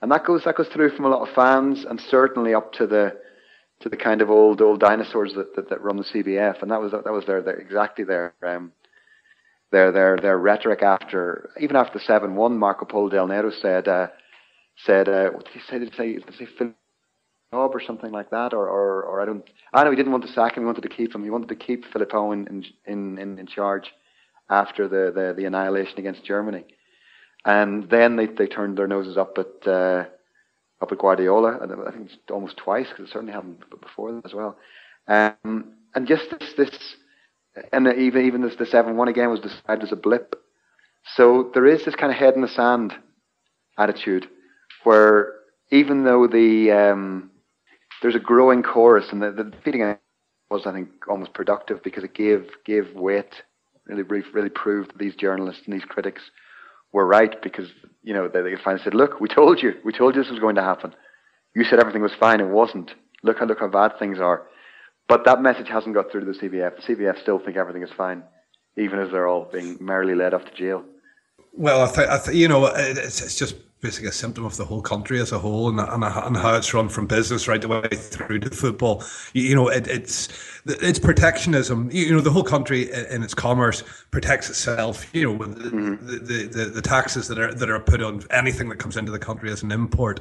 And 0.00 0.12
that 0.12 0.24
goes 0.24 0.44
that 0.44 0.56
goes 0.56 0.68
through 0.68 0.96
from 0.96 1.06
a 1.06 1.08
lot 1.08 1.28
of 1.28 1.34
fans, 1.34 1.84
and 1.88 2.00
certainly 2.00 2.54
up 2.54 2.72
to 2.74 2.86
the 2.86 3.16
to 3.80 3.88
the 3.88 3.96
kind 3.96 4.20
of 4.20 4.30
old 4.30 4.60
old 4.60 4.80
dinosaurs 4.80 5.34
that 5.34 5.54
that, 5.56 5.68
that 5.70 5.82
run 5.82 5.96
the 5.96 6.04
CBF, 6.04 6.62
and 6.62 6.70
that 6.70 6.80
was 6.80 6.92
that 6.92 7.12
was 7.12 7.26
their, 7.26 7.42
their 7.42 7.56
exactly 7.56 8.04
their 8.04 8.34
um, 8.42 8.72
their 9.72 9.92
their 9.92 10.16
their 10.16 10.38
rhetoric 10.38 10.82
after 10.82 11.50
even 11.60 11.76
after 11.76 11.98
the 11.98 12.04
seven 12.04 12.36
one. 12.36 12.58
Marco 12.58 12.84
Polo 12.84 13.08
Del 13.08 13.26
Nero 13.26 13.50
said 13.50 13.88
uh, 13.88 14.08
said 14.84 15.08
uh, 15.08 15.30
what 15.30 15.44
did 15.44 15.54
he 15.54 15.60
say? 15.68 15.78
Did 15.78 15.90
he 15.90 15.96
say 15.96 16.12
did 16.14 16.24
he 16.30 16.44
say 16.44 16.50
Phil 16.56 16.72
Job 17.52 17.74
or 17.74 17.80
something 17.84 18.12
like 18.12 18.30
that? 18.30 18.52
Or, 18.52 18.68
or 18.68 19.02
or 19.02 19.20
I 19.20 19.24
don't. 19.26 19.44
I 19.72 19.84
know 19.84 19.90
he 19.90 19.96
didn't 19.96 20.12
want 20.12 20.24
to 20.26 20.32
sack 20.32 20.56
him. 20.56 20.62
He 20.62 20.66
wanted 20.66 20.82
to 20.82 20.88
keep 20.88 21.14
him. 21.14 21.24
He 21.24 21.30
wanted 21.30 21.48
to 21.48 21.56
keep 21.56 21.84
Felipão 21.86 22.32
in 22.32 22.64
in 22.86 23.18
in, 23.18 23.38
in 23.38 23.46
charge 23.46 23.90
after 24.48 24.88
the, 24.88 25.12
the 25.12 25.34
the 25.36 25.44
annihilation 25.44 25.98
against 25.98 26.24
Germany. 26.24 26.64
And 27.44 27.88
then 27.88 28.16
they, 28.16 28.26
they 28.26 28.46
turned 28.46 28.76
their 28.76 28.88
noses 28.88 29.16
up 29.16 29.38
at 29.38 29.68
uh, 29.68 30.04
up 30.80 30.92
at 30.92 30.98
Guardiola, 30.98 31.58
and 31.60 31.72
I 31.86 31.90
think 31.90 32.10
almost 32.30 32.56
twice 32.56 32.88
because 32.88 33.06
it 33.06 33.12
certainly 33.12 33.32
happened 33.32 33.64
before 33.80 34.20
as 34.24 34.34
well. 34.34 34.56
Um, 35.06 35.72
and 35.94 36.06
just 36.06 36.30
this, 36.30 36.52
this 36.56 36.96
and 37.72 37.86
even 37.88 38.26
even 38.26 38.42
this 38.42 38.56
the 38.56 38.66
seven 38.66 38.96
one 38.96 39.08
again 39.08 39.30
was 39.30 39.40
described 39.40 39.82
as 39.82 39.92
a 39.92 39.96
blip. 39.96 40.36
So 41.16 41.50
there 41.54 41.66
is 41.66 41.84
this 41.84 41.94
kind 41.94 42.12
of 42.12 42.18
head 42.18 42.34
in 42.34 42.42
the 42.42 42.48
sand 42.48 42.94
attitude, 43.76 44.28
where 44.84 45.34
even 45.70 46.04
though 46.04 46.26
the 46.26 46.70
um, 46.70 47.30
there's 48.02 48.14
a 48.14 48.20
growing 48.20 48.62
chorus, 48.62 49.06
and 49.10 49.22
the, 49.22 49.32
the 49.32 49.44
defeating 49.44 49.96
was 50.50 50.66
I 50.66 50.72
think 50.72 50.90
almost 51.08 51.34
productive 51.34 51.82
because 51.82 52.04
it 52.04 52.14
gave 52.14 52.50
gave 52.64 52.94
weight, 52.94 53.42
really 53.86 54.02
really 54.02 54.50
proved 54.50 54.92
these 54.98 55.14
journalists 55.16 55.62
and 55.66 55.74
these 55.74 55.84
critics 55.84 56.22
were 56.92 57.06
right 57.06 57.40
because 57.42 57.68
you 58.02 58.14
know 58.14 58.28
they, 58.28 58.42
they 58.42 58.56
finally 58.62 58.82
said, 58.82 58.94
"Look, 58.94 59.20
we 59.20 59.28
told 59.28 59.62
you, 59.62 59.74
we 59.84 59.92
told 59.92 60.14
you 60.14 60.22
this 60.22 60.30
was 60.30 60.40
going 60.40 60.56
to 60.56 60.62
happen. 60.62 60.94
You 61.54 61.64
said 61.64 61.80
everything 61.80 62.02
was 62.02 62.12
fine, 62.18 62.40
it 62.40 62.48
wasn't. 62.48 62.94
Look 63.22 63.38
how 63.38 63.46
look 63.46 63.60
how 63.60 63.68
bad 63.68 63.98
things 63.98 64.18
are." 64.18 64.46
But 65.08 65.24
that 65.24 65.40
message 65.40 65.68
hasn't 65.68 65.94
got 65.94 66.10
through 66.10 66.24
to 66.24 66.32
the 66.32 66.38
CBF. 66.38 66.76
The 66.76 66.94
CBF 66.94 67.20
still 67.22 67.38
think 67.38 67.56
everything 67.56 67.82
is 67.82 67.90
fine, 67.96 68.22
even 68.76 68.98
as 68.98 69.10
they're 69.10 69.26
all 69.26 69.48
being 69.50 69.78
merrily 69.80 70.14
led 70.14 70.34
off 70.34 70.44
to 70.44 70.54
jail. 70.54 70.84
Well, 71.52 71.82
I 71.82 71.86
think 71.86 72.24
th- 72.24 72.36
you 72.36 72.48
know 72.48 72.66
it's, 72.66 73.20
it's 73.20 73.36
just 73.36 73.56
basically 73.80 74.08
a 74.08 74.12
symptom 74.12 74.44
of 74.44 74.56
the 74.56 74.64
whole 74.64 74.82
country 74.82 75.20
as 75.20 75.30
a 75.30 75.38
whole 75.38 75.68
and, 75.68 75.78
and, 75.78 76.02
and 76.02 76.36
how 76.36 76.56
it's 76.56 76.74
run 76.74 76.88
from 76.88 77.06
business 77.06 77.46
right 77.46 77.62
the 77.62 77.68
way 77.68 77.88
through 77.88 78.40
to 78.40 78.50
football. 78.50 79.04
You, 79.34 79.42
you 79.42 79.54
know, 79.54 79.68
it, 79.68 79.86
it's 79.86 80.28
it's 80.66 80.98
protectionism. 80.98 81.88
You, 81.92 82.12
know, 82.12 82.20
the 82.20 82.30
whole 82.30 82.42
country 82.42 82.90
in 83.10 83.22
its 83.22 83.34
commerce 83.34 83.84
protects 84.10 84.50
itself. 84.50 85.08
You 85.14 85.32
know, 85.32 85.44
mm-hmm. 85.44 86.06
the, 86.06 86.18
the, 86.18 86.46
the, 86.46 86.64
the, 86.70 86.82
taxes 86.82 87.28
that 87.28 87.38
are 87.38 87.54
that 87.54 87.70
are 87.70 87.80
put 87.80 88.02
on 88.02 88.22
anything 88.30 88.68
that 88.70 88.76
comes 88.76 88.96
into 88.96 89.12
the 89.12 89.18
country 89.18 89.50
as 89.50 89.62
an 89.62 89.70
import, 89.70 90.20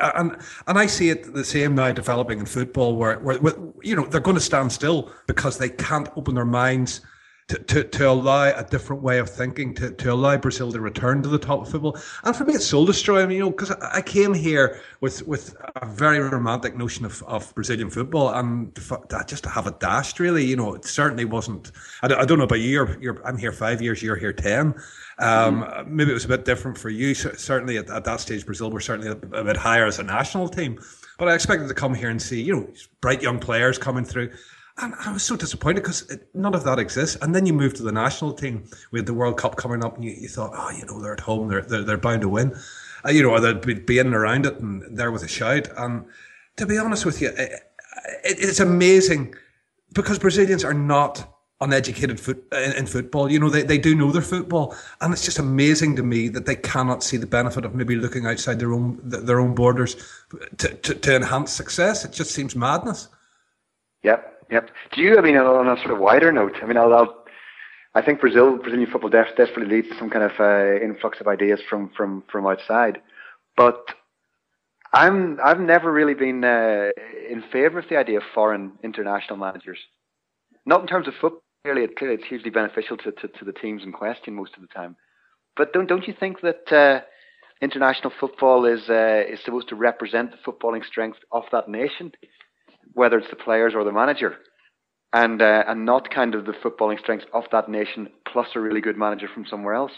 and 0.00 0.36
and 0.66 0.78
I 0.78 0.86
see 0.86 1.10
it 1.10 1.34
the 1.34 1.44
same 1.44 1.74
now 1.74 1.92
developing 1.92 2.38
in 2.38 2.46
football, 2.46 2.96
where 2.96 3.18
where, 3.18 3.38
where 3.38 3.54
you 3.82 3.94
know 3.96 4.06
they're 4.06 4.20
going 4.20 4.36
to 4.36 4.40
stand 4.40 4.72
still 4.72 5.12
because 5.26 5.58
they 5.58 5.68
can't 5.68 6.08
open 6.16 6.34
their 6.34 6.46
minds 6.46 7.02
to, 7.48 7.58
to, 7.58 7.84
to 7.84 8.08
allow 8.08 8.44
a 8.56 8.64
different 8.64 9.02
way 9.02 9.18
of 9.18 9.28
thinking, 9.28 9.74
to, 9.74 9.90
to 9.90 10.12
allow 10.12 10.36
Brazil 10.38 10.72
to 10.72 10.80
return 10.80 11.22
to 11.22 11.28
the 11.28 11.38
top 11.38 11.62
of 11.62 11.70
football. 11.70 11.98
And 12.24 12.34
for 12.34 12.44
me, 12.44 12.54
it's 12.54 12.66
soul 12.66 12.86
destroying, 12.86 13.30
you 13.30 13.40
know, 13.40 13.50
because 13.50 13.70
I 13.70 14.00
came 14.00 14.32
here 14.32 14.80
with, 15.02 15.26
with 15.26 15.54
a 15.76 15.84
very 15.84 16.20
romantic 16.20 16.74
notion 16.74 17.04
of, 17.04 17.22
of 17.24 17.54
Brazilian 17.54 17.90
football 17.90 18.30
and 18.30 18.74
just 19.26 19.44
to 19.44 19.50
have 19.50 19.66
it 19.66 19.78
dashed, 19.78 20.20
really, 20.20 20.44
you 20.44 20.56
know, 20.56 20.74
it 20.74 20.86
certainly 20.86 21.26
wasn't. 21.26 21.70
I 22.02 22.08
don't, 22.08 22.18
I 22.18 22.24
don't 22.24 22.38
know 22.38 22.44
about 22.44 22.60
you, 22.60 22.70
you're, 22.70 22.98
you're, 23.00 23.26
I'm 23.26 23.36
here 23.36 23.52
five 23.52 23.82
years, 23.82 24.02
you're 24.02 24.16
here 24.16 24.32
10. 24.32 24.68
Um, 25.18 25.64
mm-hmm. 25.64 25.96
Maybe 25.96 26.10
it 26.12 26.14
was 26.14 26.24
a 26.24 26.28
bit 26.28 26.46
different 26.46 26.78
for 26.78 26.88
you. 26.88 27.14
Certainly 27.14 27.76
at, 27.76 27.90
at 27.90 28.04
that 28.04 28.20
stage, 28.20 28.46
Brazil 28.46 28.70
were 28.70 28.80
certainly 28.80 29.08
a, 29.10 29.38
a 29.38 29.44
bit 29.44 29.56
higher 29.56 29.84
as 29.84 29.98
a 29.98 30.02
national 30.02 30.48
team. 30.48 30.80
But 31.18 31.28
I 31.28 31.34
expected 31.34 31.68
to 31.68 31.74
come 31.74 31.94
here 31.94 32.08
and 32.08 32.20
see, 32.20 32.42
you 32.42 32.56
know, 32.56 32.68
bright 33.00 33.22
young 33.22 33.38
players 33.38 33.76
coming 33.78 34.04
through. 34.04 34.32
And 34.78 34.92
I 34.98 35.12
was 35.12 35.22
so 35.22 35.36
disappointed 35.36 35.82
because 35.82 36.16
none 36.34 36.54
of 36.54 36.64
that 36.64 36.80
exists. 36.80 37.16
And 37.22 37.34
then 37.34 37.46
you 37.46 37.52
move 37.52 37.74
to 37.74 37.84
the 37.84 37.92
national 37.92 38.32
team 38.32 38.64
with 38.90 39.06
the 39.06 39.14
World 39.14 39.38
Cup 39.38 39.56
coming 39.56 39.84
up, 39.84 39.96
and 39.96 40.04
you, 40.04 40.12
you 40.12 40.28
thought, 40.28 40.50
oh, 40.52 40.70
you 40.70 40.84
know, 40.86 41.00
they're 41.00 41.12
at 41.12 41.20
home, 41.20 41.48
they're 41.48 41.62
they're, 41.62 41.82
they're 41.82 41.96
bound 41.96 42.22
to 42.22 42.28
win. 42.28 42.56
Uh, 43.04 43.10
you 43.10 43.22
know, 43.22 43.38
they'd 43.38 43.60
be, 43.60 43.74
be 43.74 43.98
in 43.98 44.06
and 44.06 44.16
around 44.16 44.46
it, 44.46 44.58
and 44.58 44.98
there 44.98 45.12
was 45.12 45.22
a 45.22 45.28
shout. 45.28 45.68
And 45.76 46.04
to 46.56 46.66
be 46.66 46.76
honest 46.76 47.06
with 47.06 47.20
you, 47.20 47.28
it, 47.28 47.38
it, 47.38 47.62
it's 48.24 48.60
amazing 48.60 49.36
because 49.92 50.18
Brazilians 50.18 50.64
are 50.64 50.74
not 50.74 51.30
uneducated 51.60 52.18
foot, 52.18 52.44
in, 52.52 52.72
in, 52.72 52.86
football. 52.86 53.30
You 53.30 53.38
know, 53.38 53.50
they, 53.50 53.62
they 53.62 53.78
do 53.78 53.94
know 53.94 54.10
their 54.10 54.22
football, 54.22 54.74
and 55.00 55.12
it's 55.12 55.24
just 55.24 55.38
amazing 55.38 55.94
to 55.96 56.02
me 56.02 56.28
that 56.28 56.46
they 56.46 56.56
cannot 56.56 57.04
see 57.04 57.16
the 57.16 57.26
benefit 57.26 57.64
of 57.64 57.76
maybe 57.76 57.94
looking 57.94 58.26
outside 58.26 58.58
their 58.58 58.72
own 58.72 59.00
their 59.04 59.38
own 59.38 59.54
borders 59.54 59.96
to, 60.58 60.68
to, 60.68 60.94
to 60.94 61.16
enhance 61.16 61.52
success. 61.52 62.04
It 62.04 62.12
just 62.12 62.32
seems 62.32 62.56
madness. 62.56 63.08
Yep. 64.02 64.33
Yep. 64.50 64.70
Do 64.92 65.00
you? 65.00 65.18
I 65.18 65.20
mean, 65.20 65.36
on 65.36 65.68
a 65.68 65.80
sort 65.80 65.92
of 65.92 65.98
wider 65.98 66.30
note, 66.32 66.56
I 66.62 66.66
mean, 66.66 66.76
I'll, 66.76 66.92
I'll 66.92 67.24
I 67.94 68.02
think 68.02 68.20
Brazil, 68.20 68.58
Brazilian 68.58 68.90
football 68.90 69.10
def- 69.10 69.36
desperately 69.36 69.76
needs 69.76 69.88
some 69.98 70.10
kind 70.10 70.24
of 70.24 70.32
uh, 70.40 70.84
influx 70.84 71.20
of 71.20 71.28
ideas 71.28 71.60
from 71.68 71.90
from 71.96 72.24
from 72.30 72.46
outside. 72.46 73.00
But 73.56 73.84
I'm 74.92 75.38
I've 75.42 75.60
never 75.60 75.92
really 75.92 76.14
been 76.14 76.44
uh, 76.44 76.90
in 77.30 77.42
favour 77.52 77.78
of 77.78 77.88
the 77.88 77.96
idea 77.96 78.18
of 78.18 78.24
foreign 78.34 78.72
international 78.82 79.38
managers. 79.38 79.78
Not 80.66 80.80
in 80.80 80.86
terms 80.86 81.08
of 81.08 81.14
football. 81.20 81.40
Clearly, 81.64 81.88
clearly 81.96 82.16
it's 82.16 82.28
hugely 82.28 82.50
beneficial 82.50 82.98
to, 82.98 83.10
to, 83.10 83.26
to, 83.26 83.44
the 83.46 83.52
teams 83.52 83.84
in 83.84 83.90
question 83.90 84.34
most 84.34 84.54
of 84.54 84.60
the 84.60 84.68
time. 84.68 84.96
But 85.56 85.72
don't 85.72 85.86
don't 85.86 86.06
you 86.06 86.12
think 86.18 86.42
that 86.42 86.70
uh, 86.70 87.00
international 87.62 88.12
football 88.20 88.66
is 88.66 88.82
uh, 88.90 89.22
is 89.26 89.40
supposed 89.44 89.68
to 89.70 89.74
represent 89.74 90.30
the 90.30 90.36
footballing 90.44 90.84
strength 90.84 91.18
of 91.32 91.44
that 91.52 91.68
nation, 91.68 92.12
whether 92.94 93.18
it's 93.18 93.30
the 93.30 93.36
players 93.36 93.74
or 93.74 93.84
the 93.84 93.92
manager? 93.92 94.36
and 95.14 95.40
uh, 95.40 95.62
and 95.68 95.86
not 95.86 96.10
kind 96.10 96.34
of 96.34 96.44
the 96.44 96.52
footballing 96.52 96.98
strengths 96.98 97.24
of 97.32 97.44
that 97.52 97.68
nation 97.68 98.08
plus 98.30 98.48
a 98.54 98.60
really 98.60 98.80
good 98.80 98.98
manager 98.98 99.28
from 99.32 99.46
somewhere 99.48 99.74
else. 99.74 99.92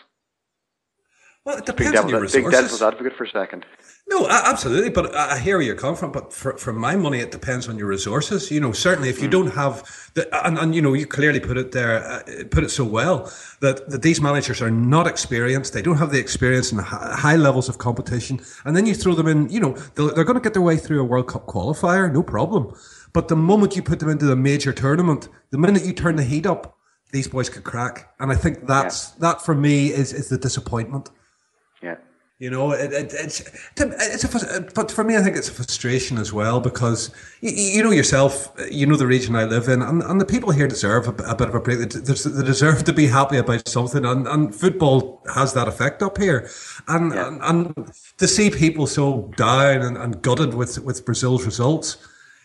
Well, 1.46 1.58
it 1.58 1.64
depends 1.64 1.96
on 1.96 2.08
your 2.08 2.20
resources. 2.20 2.50
Big 2.50 2.60
devil's 2.60 2.82
advocate 2.82 3.12
for 3.12 3.22
a 3.22 3.30
second. 3.30 3.64
No, 4.08 4.26
absolutely, 4.28 4.90
but 4.90 5.14
I 5.14 5.38
hear 5.38 5.58
where 5.58 5.66
you're 5.66 5.76
coming 5.76 5.94
from. 5.94 6.10
But 6.10 6.32
for, 6.32 6.58
for 6.58 6.72
my 6.72 6.96
money, 6.96 7.20
it 7.20 7.30
depends 7.30 7.68
on 7.68 7.78
your 7.78 7.86
resources. 7.86 8.50
You 8.50 8.58
know, 8.58 8.72
certainly 8.72 9.10
if 9.10 9.22
you 9.22 9.28
mm. 9.28 9.30
don't 9.30 9.54
have 9.54 10.10
the, 10.14 10.28
and, 10.44 10.58
and 10.58 10.74
you 10.74 10.82
know, 10.82 10.92
you 10.92 11.06
clearly 11.06 11.38
put 11.38 11.56
it 11.56 11.70
there, 11.70 12.04
uh, 12.04 12.22
put 12.50 12.64
it 12.64 12.70
so 12.70 12.84
well 12.84 13.32
that, 13.60 13.88
that 13.90 14.02
these 14.02 14.20
managers 14.20 14.60
are 14.60 14.72
not 14.72 15.06
experienced. 15.06 15.72
They 15.72 15.82
don't 15.82 15.98
have 15.98 16.10
the 16.10 16.18
experience 16.18 16.72
in 16.72 16.78
the 16.78 16.82
high 16.82 17.36
levels 17.36 17.68
of 17.68 17.78
competition, 17.78 18.40
and 18.64 18.76
then 18.76 18.84
you 18.84 18.94
throw 18.94 19.14
them 19.14 19.28
in. 19.28 19.48
You 19.48 19.60
know, 19.60 19.72
they're 19.94 20.24
going 20.24 20.34
to 20.34 20.40
get 20.40 20.52
their 20.52 20.62
way 20.62 20.76
through 20.76 21.00
a 21.00 21.04
World 21.04 21.28
Cup 21.28 21.46
qualifier, 21.46 22.12
no 22.12 22.24
problem. 22.24 22.76
But 23.12 23.28
the 23.28 23.36
moment 23.36 23.76
you 23.76 23.82
put 23.82 24.00
them 24.00 24.08
into 24.08 24.26
the 24.26 24.36
major 24.36 24.72
tournament, 24.72 25.28
the 25.50 25.58
minute 25.58 25.84
you 25.84 25.92
turn 25.92 26.16
the 26.16 26.24
heat 26.24 26.44
up, 26.44 26.76
these 27.12 27.28
boys 27.28 27.48
could 27.48 27.62
crack. 27.62 28.12
And 28.18 28.32
I 28.32 28.34
think 28.34 28.66
that's 28.66 29.10
yeah. 29.10 29.20
that 29.20 29.42
for 29.42 29.54
me 29.54 29.92
is 29.92 30.12
is 30.12 30.28
the 30.28 30.38
disappointment. 30.38 31.10
You 32.38 32.50
know, 32.50 32.72
it, 32.72 32.92
it, 32.92 33.14
it's 33.14 33.40
it's 33.78 34.24
a 34.24 34.60
but 34.74 34.92
for 34.92 35.02
me, 35.02 35.16
I 35.16 35.22
think 35.22 35.38
it's 35.38 35.48
a 35.48 35.52
frustration 35.52 36.18
as 36.18 36.34
well 36.34 36.60
because 36.60 37.10
you, 37.40 37.50
you, 37.50 37.82
know 37.82 37.92
yourself, 37.92 38.54
you 38.70 38.84
know 38.84 38.96
the 38.96 39.06
region 39.06 39.34
I 39.34 39.44
live 39.44 39.68
in, 39.68 39.80
and, 39.80 40.02
and 40.02 40.20
the 40.20 40.26
people 40.26 40.50
here 40.50 40.68
deserve 40.68 41.08
a, 41.08 41.12
a 41.22 41.34
bit 41.34 41.48
of 41.48 41.54
a 41.54 41.60
break. 41.60 41.78
They, 41.78 41.86
they, 41.86 42.42
deserve 42.44 42.84
to 42.84 42.92
be 42.92 43.06
happy 43.06 43.38
about 43.38 43.66
something, 43.66 44.04
and, 44.04 44.28
and 44.28 44.54
football 44.54 45.22
has 45.34 45.54
that 45.54 45.66
effect 45.66 46.02
up 46.02 46.18
here. 46.18 46.50
And, 46.88 47.14
yeah. 47.14 47.28
and 47.28 47.40
and 47.42 47.92
to 48.18 48.28
see 48.28 48.50
people 48.50 48.86
so 48.86 49.32
down 49.38 49.80
and, 49.80 49.96
and 49.96 50.20
gutted 50.20 50.52
with 50.52 50.78
with 50.80 51.06
Brazil's 51.06 51.46
results, 51.46 51.96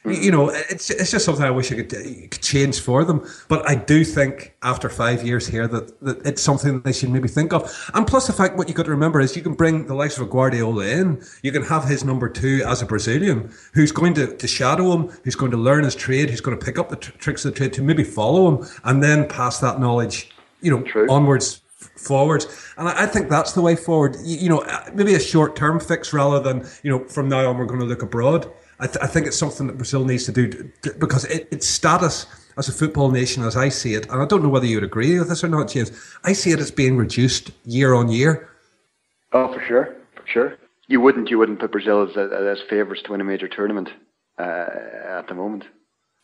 you 0.05 0.31
know, 0.31 0.49
it's 0.49 0.89
it's 0.89 1.11
just 1.11 1.25
something 1.25 1.45
I 1.45 1.51
wish 1.51 1.71
I 1.71 1.75
could, 1.75 1.89
could, 1.89 2.41
change 2.41 2.79
for 2.79 3.03
them. 3.03 3.23
But 3.47 3.69
I 3.69 3.75
do 3.75 4.03
think 4.03 4.55
after 4.63 4.89
five 4.89 5.23
years 5.23 5.45
here 5.45 5.67
that, 5.67 5.99
that 6.01 6.25
it's 6.25 6.41
something 6.41 6.81
they 6.81 6.91
should 6.91 7.11
maybe 7.11 7.27
think 7.27 7.53
of. 7.53 7.71
And 7.93 8.07
plus 8.07 8.25
the 8.25 8.33
fact 8.33 8.57
what 8.57 8.67
you 8.67 8.73
got 8.73 8.85
to 8.85 8.91
remember 8.91 9.19
is 9.19 9.35
you 9.35 9.43
can 9.43 9.53
bring 9.53 9.85
the 9.85 9.93
likes 9.93 10.17
of 10.17 10.27
a 10.27 10.29
Guardiola 10.29 10.85
in. 10.87 11.23
You 11.43 11.51
can 11.51 11.61
have 11.63 11.85
his 11.85 12.03
number 12.03 12.29
two 12.29 12.63
as 12.65 12.81
a 12.81 12.85
Brazilian 12.85 13.53
who's 13.73 13.91
going 13.91 14.15
to, 14.15 14.35
to 14.35 14.47
shadow 14.47 14.91
him, 14.91 15.09
who's 15.23 15.35
going 15.35 15.51
to 15.51 15.57
learn 15.57 15.83
his 15.83 15.93
trade, 15.93 16.31
who's 16.31 16.41
going 16.41 16.57
to 16.57 16.65
pick 16.65 16.79
up 16.79 16.89
the 16.89 16.95
tr- 16.95 17.11
tricks 17.17 17.45
of 17.45 17.53
the 17.53 17.57
trade, 17.57 17.73
to 17.73 17.83
maybe 17.83 18.03
follow 18.03 18.55
him 18.55 18.67
and 18.83 19.03
then 19.03 19.27
pass 19.27 19.59
that 19.59 19.79
knowledge, 19.79 20.31
you 20.61 20.71
know, 20.71 20.81
True. 20.81 21.07
onwards 21.11 21.61
forwards. 21.95 22.73
And 22.77 22.87
I, 22.87 23.05
think 23.05 23.29
that's 23.29 23.53
the 23.53 23.61
way 23.61 23.75
forward. 23.75 24.17
You, 24.23 24.37
you 24.37 24.49
know, 24.49 24.61
uh, 24.61 24.89
maybe 24.93 25.13
a 25.13 25.19
short 25.19 25.55
term 25.55 25.79
fix 25.79 26.11
rather 26.13 26.39
than, 26.39 26.67
you 26.83 26.89
know, 26.89 27.05
from 27.05 27.29
now 27.29 27.47
on 27.49 27.57
we're 27.57 27.65
going 27.65 27.79
to 27.79 27.85
look 27.85 28.01
abroad. 28.01 28.51
I, 28.81 28.87
th- 28.87 28.97
I 29.01 29.07
think 29.07 29.27
it's 29.27 29.37
something 29.37 29.67
that 29.67 29.77
Brazil 29.77 30.03
needs 30.03 30.25
to 30.25 30.31
do 30.31 30.47
to, 30.49 30.71
to, 30.81 30.93
because 30.99 31.25
it, 31.25 31.47
its 31.51 31.67
status 31.67 32.25
as 32.57 32.67
a 32.67 32.71
football 32.71 33.11
nation, 33.11 33.43
as 33.43 33.55
I 33.55 33.69
see 33.69 33.93
it, 33.93 34.09
and 34.09 34.21
I 34.21 34.25
don't 34.25 34.41
know 34.41 34.49
whether 34.49 34.65
you 34.65 34.77
would 34.77 34.83
agree 34.83 35.17
with 35.17 35.29
this 35.29 35.43
or 35.43 35.47
not, 35.47 35.69
James. 35.69 35.91
I 36.23 36.33
see 36.33 36.51
it 36.51 36.59
as 36.59 36.71
being 36.71 36.97
reduced 36.97 37.51
year 37.63 37.93
on 37.93 38.09
year. 38.09 38.49
Oh, 39.33 39.53
for 39.53 39.63
sure, 39.65 39.95
for 40.15 40.27
sure. 40.27 40.57
You 40.87 40.99
wouldn't, 40.99 41.29
you 41.29 41.37
wouldn't 41.37 41.59
put 41.59 41.71
Brazil 41.71 42.09
as, 42.09 42.17
as 42.17 42.59
favourites 42.69 43.03
to 43.03 43.11
win 43.11 43.21
a 43.21 43.23
major 43.23 43.47
tournament 43.47 43.89
uh, 44.37 44.65
at 45.05 45.27
the 45.27 45.35
moment. 45.35 45.65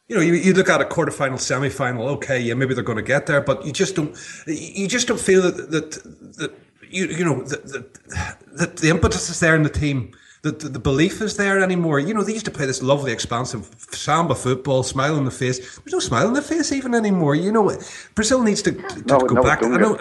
You 0.07 0.15
know, 0.15 0.21
you, 0.21 0.33
you 0.33 0.53
look 0.53 0.69
at 0.69 0.81
a 0.81 0.85
quarterfinal, 0.85 1.39
semi-final. 1.39 2.07
Okay, 2.09 2.39
yeah, 2.39 2.55
maybe 2.55 2.73
they're 2.73 2.83
going 2.83 2.97
to 2.97 3.03
get 3.03 3.27
there, 3.27 3.41
but 3.41 3.65
you 3.65 3.71
just 3.71 3.95
don't. 3.95 4.17
You 4.47 4.87
just 4.87 5.07
don't 5.07 5.19
feel 5.19 5.41
that 5.41 5.69
that 5.71 5.91
that 6.37 6.53
you 6.89 7.05
you 7.07 7.25
know 7.25 7.43
that 7.43 7.67
that, 7.67 8.47
that 8.57 8.77
the 8.77 8.89
impetus 8.89 9.29
is 9.29 9.39
there 9.41 9.55
in 9.55 9.63
the 9.63 9.69
team 9.69 10.13
the, 10.51 10.57
the, 10.57 10.69
the, 10.69 10.79
belief 10.79 11.21
is 11.21 11.37
there 11.37 11.59
anymore. 11.61 11.99
You 11.99 12.13
know, 12.13 12.23
they 12.23 12.33
used 12.33 12.45
to 12.45 12.51
play 12.51 12.65
this 12.65 12.81
lovely, 12.81 13.11
expansive 13.11 13.69
samba 13.91 14.35
football, 14.35 14.83
smile 14.83 15.15
on 15.15 15.25
the 15.25 15.31
face. 15.31 15.59
There's 15.77 15.93
no 15.93 15.99
smile 15.99 16.27
on 16.27 16.33
the 16.33 16.41
face 16.41 16.71
even 16.71 16.93
anymore. 16.95 17.35
You 17.35 17.51
know, 17.51 17.77
Brazil 18.15 18.41
needs 18.43 18.61
to, 18.63 18.71
to, 18.71 19.03
no, 19.05 19.19
go 19.19 19.35
no, 19.35 19.43
back. 19.43 19.63
I 19.63 19.67
know. 19.67 19.99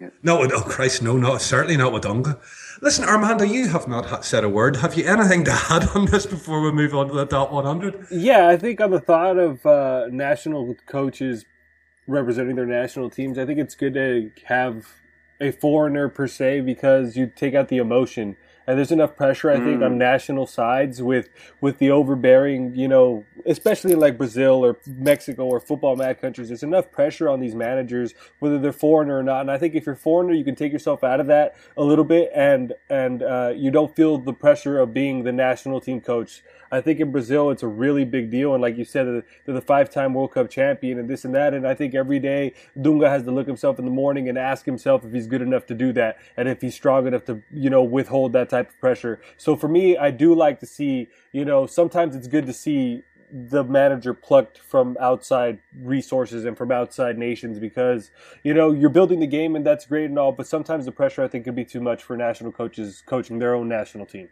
Yeah. 0.00 0.10
No, 0.22 0.42
oh 0.42 0.60
Christ, 0.62 1.02
no, 1.02 1.16
no, 1.16 1.38
certainly 1.38 1.76
not 1.76 1.92
with 1.92 2.02
Dunga. 2.02 2.40
Listen, 2.80 3.04
Armando, 3.04 3.44
you 3.44 3.68
have 3.68 3.86
not 3.86 4.24
said 4.24 4.42
a 4.42 4.48
word. 4.48 4.76
Have 4.76 4.94
you 4.94 5.04
anything 5.04 5.44
to 5.44 5.52
add 5.70 5.88
on 5.94 6.06
this 6.06 6.26
before 6.26 6.60
we 6.60 6.72
move 6.72 6.92
on 6.94 7.06
to 7.08 7.14
the 7.14 7.26
top 7.26 7.52
100? 7.52 8.08
Yeah, 8.10 8.48
I 8.48 8.56
think 8.56 8.80
on 8.80 8.90
the 8.90 9.00
thought 9.00 9.38
of 9.38 9.64
uh, 9.64 10.06
national 10.10 10.74
coaches 10.86 11.44
representing 12.08 12.56
their 12.56 12.66
national 12.66 13.10
teams, 13.10 13.38
I 13.38 13.46
think 13.46 13.60
it's 13.60 13.76
good 13.76 13.94
to 13.94 14.32
have 14.46 14.88
a 15.40 15.52
foreigner 15.52 16.08
per 16.08 16.26
se 16.26 16.62
because 16.62 17.16
you 17.16 17.30
take 17.34 17.54
out 17.54 17.68
the 17.68 17.78
emotion 17.78 18.36
and 18.72 18.78
there's 18.78 18.90
enough 18.90 19.16
pressure 19.16 19.50
I 19.50 19.56
think 19.56 19.80
mm. 19.80 19.84
on 19.84 19.98
national 19.98 20.46
sides 20.46 21.02
with 21.02 21.28
with 21.60 21.78
the 21.78 21.90
overbearing, 21.90 22.74
you 22.74 22.88
know, 22.88 23.26
especially 23.44 23.94
like 23.94 24.16
Brazil 24.16 24.64
or 24.64 24.78
Mexico 24.86 25.44
or 25.44 25.60
football 25.60 25.94
mad 25.94 26.22
countries. 26.22 26.48
There's 26.48 26.62
enough 26.62 26.90
pressure 26.90 27.28
on 27.28 27.38
these 27.38 27.54
managers, 27.54 28.14
whether 28.38 28.58
they're 28.58 28.72
foreigner 28.72 29.18
or 29.18 29.22
not. 29.22 29.42
And 29.42 29.50
I 29.50 29.58
think 29.58 29.74
if 29.74 29.84
you're 29.84 29.94
foreigner, 29.94 30.32
you 30.32 30.42
can 30.42 30.54
take 30.54 30.72
yourself 30.72 31.04
out 31.04 31.20
of 31.20 31.26
that 31.26 31.54
a 31.76 31.84
little 31.84 32.06
bit, 32.06 32.30
and 32.34 32.72
and 32.88 33.22
uh, 33.22 33.52
you 33.54 33.70
don't 33.70 33.94
feel 33.94 34.16
the 34.16 34.32
pressure 34.32 34.78
of 34.78 34.94
being 34.94 35.24
the 35.24 35.32
national 35.32 35.82
team 35.82 36.00
coach. 36.00 36.42
I 36.72 36.80
think 36.80 37.00
in 37.00 37.12
Brazil 37.12 37.50
it's 37.50 37.62
a 37.62 37.68
really 37.68 38.06
big 38.06 38.30
deal, 38.30 38.54
and 38.54 38.62
like 38.62 38.78
you 38.78 38.84
said, 38.86 39.22
they're 39.44 39.54
the 39.54 39.60
five-time 39.60 40.14
World 40.14 40.32
Cup 40.32 40.48
champion 40.48 40.98
and 40.98 41.08
this 41.08 41.26
and 41.26 41.34
that. 41.34 41.52
And 41.52 41.68
I 41.68 41.74
think 41.74 41.94
every 41.94 42.18
day 42.18 42.54
Dunga 42.78 43.08
has 43.10 43.24
to 43.24 43.30
look 43.30 43.46
himself 43.46 43.78
in 43.78 43.84
the 43.84 43.90
morning 43.90 44.30
and 44.30 44.38
ask 44.38 44.64
himself 44.64 45.04
if 45.04 45.12
he's 45.12 45.26
good 45.26 45.42
enough 45.42 45.66
to 45.66 45.74
do 45.74 45.92
that, 45.92 46.16
and 46.36 46.48
if 46.48 46.62
he's 46.62 46.74
strong 46.74 47.06
enough 47.06 47.26
to 47.26 47.42
you 47.52 47.68
know 47.68 47.82
withhold 47.82 48.32
that 48.32 48.48
type 48.48 48.70
of 48.70 48.80
pressure. 48.80 49.20
So 49.36 49.54
for 49.54 49.68
me, 49.68 49.98
I 49.98 50.10
do 50.10 50.34
like 50.34 50.60
to 50.60 50.66
see 50.66 51.08
you 51.32 51.44
know 51.44 51.66
sometimes 51.66 52.16
it's 52.16 52.26
good 52.26 52.46
to 52.46 52.54
see 52.54 53.02
the 53.30 53.64
manager 53.64 54.12
plucked 54.12 54.58
from 54.58 54.96
outside 55.00 55.58
resources 55.78 56.44
and 56.44 56.56
from 56.56 56.70
outside 56.70 57.16
nations 57.16 57.58
because 57.58 58.10
you 58.44 58.52
know 58.52 58.72
you're 58.72 58.90
building 58.90 59.20
the 59.20 59.26
game 59.26 59.56
and 59.56 59.64
that's 59.64 59.86
great 59.86 60.04
and 60.04 60.18
all 60.18 60.32
but 60.32 60.46
sometimes 60.46 60.84
the 60.84 60.92
pressure 60.92 61.22
i 61.22 61.28
think 61.28 61.46
could 61.46 61.54
be 61.54 61.64
too 61.64 61.80
much 61.80 62.02
for 62.02 62.14
national 62.14 62.52
coaches 62.52 63.02
coaching 63.06 63.38
their 63.38 63.54
own 63.54 63.66
national 63.66 64.04
team 64.04 64.28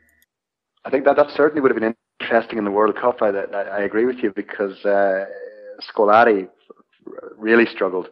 i 0.84 0.90
think 0.90 1.06
that 1.06 1.16
that 1.16 1.30
certainly 1.30 1.62
would 1.62 1.70
have 1.70 1.80
been 1.80 1.94
interesting 2.20 2.58
in 2.58 2.64
the 2.64 2.70
world 2.70 2.96
cup 2.96 3.22
i, 3.22 3.28
I, 3.28 3.62
I 3.62 3.80
agree 3.80 4.04
with 4.04 4.18
you 4.18 4.32
because 4.34 4.84
uh, 4.84 5.24
scolari 5.80 6.48
really 7.36 7.66
struggled 7.66 8.08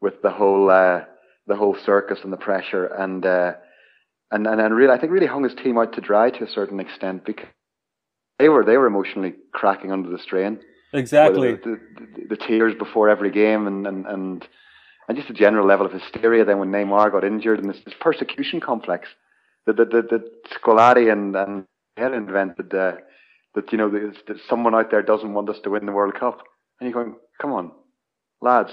with 0.00 0.22
the 0.22 0.30
whole 0.30 0.70
uh, 0.70 1.04
the 1.46 1.56
whole 1.56 1.76
circus 1.84 2.20
and 2.22 2.32
the 2.32 2.36
pressure 2.36 2.86
and 2.86 3.24
uh, 3.26 3.52
and 4.30 4.46
and, 4.46 4.60
and 4.60 4.74
really 4.74 4.92
i 4.92 4.98
think 4.98 5.12
really 5.12 5.26
hung 5.26 5.44
his 5.44 5.54
team 5.54 5.78
out 5.78 5.92
to 5.94 6.00
dry 6.00 6.30
to 6.30 6.44
a 6.44 6.48
certain 6.48 6.80
extent 6.80 7.24
because 7.24 7.48
they 8.40 8.48
were 8.48 8.64
they 8.64 8.78
were 8.78 8.86
emotionally 8.86 9.34
cracking 9.52 9.92
under 9.92 10.08
the 10.08 10.18
strain. 10.18 10.58
Exactly. 10.92 11.52
The, 11.52 11.78
the, 11.94 12.26
the, 12.30 12.36
tears 12.36 12.74
before 12.76 13.08
every 13.08 13.30
game 13.30 13.68
and, 13.68 13.86
and, 13.86 14.06
and 14.06 14.48
and 15.06 15.16
just 15.16 15.30
a 15.30 15.34
general 15.34 15.66
level 15.66 15.86
of 15.86 15.92
hysteria. 15.92 16.44
Then 16.44 16.58
when 16.58 16.70
Neymar 16.70 17.12
got 17.12 17.22
injured 17.22 17.60
and 17.60 17.68
this, 17.72 17.80
this 17.84 17.94
persecution 18.00 18.60
complex 18.60 19.08
that 19.66 19.76
that 19.76 19.90
that, 19.92 20.10
that 20.10 20.24
Scolari 20.50 21.12
and 21.12 21.36
and 21.36 21.64
had 21.96 22.14
invented 22.14 22.74
uh, 22.74 22.92
that 23.54 23.72
you 23.72 23.78
know 23.78 23.90
that 23.90 24.36
someone 24.48 24.74
out 24.74 24.90
there 24.90 25.02
doesn't 25.02 25.34
want 25.34 25.48
us 25.48 25.58
to 25.64 25.70
win 25.70 25.86
the 25.86 25.92
World 25.92 26.14
Cup, 26.18 26.40
and 26.80 26.90
you're 26.90 27.02
going, 27.02 27.16
come 27.40 27.52
on, 27.52 27.72
lads, 28.40 28.70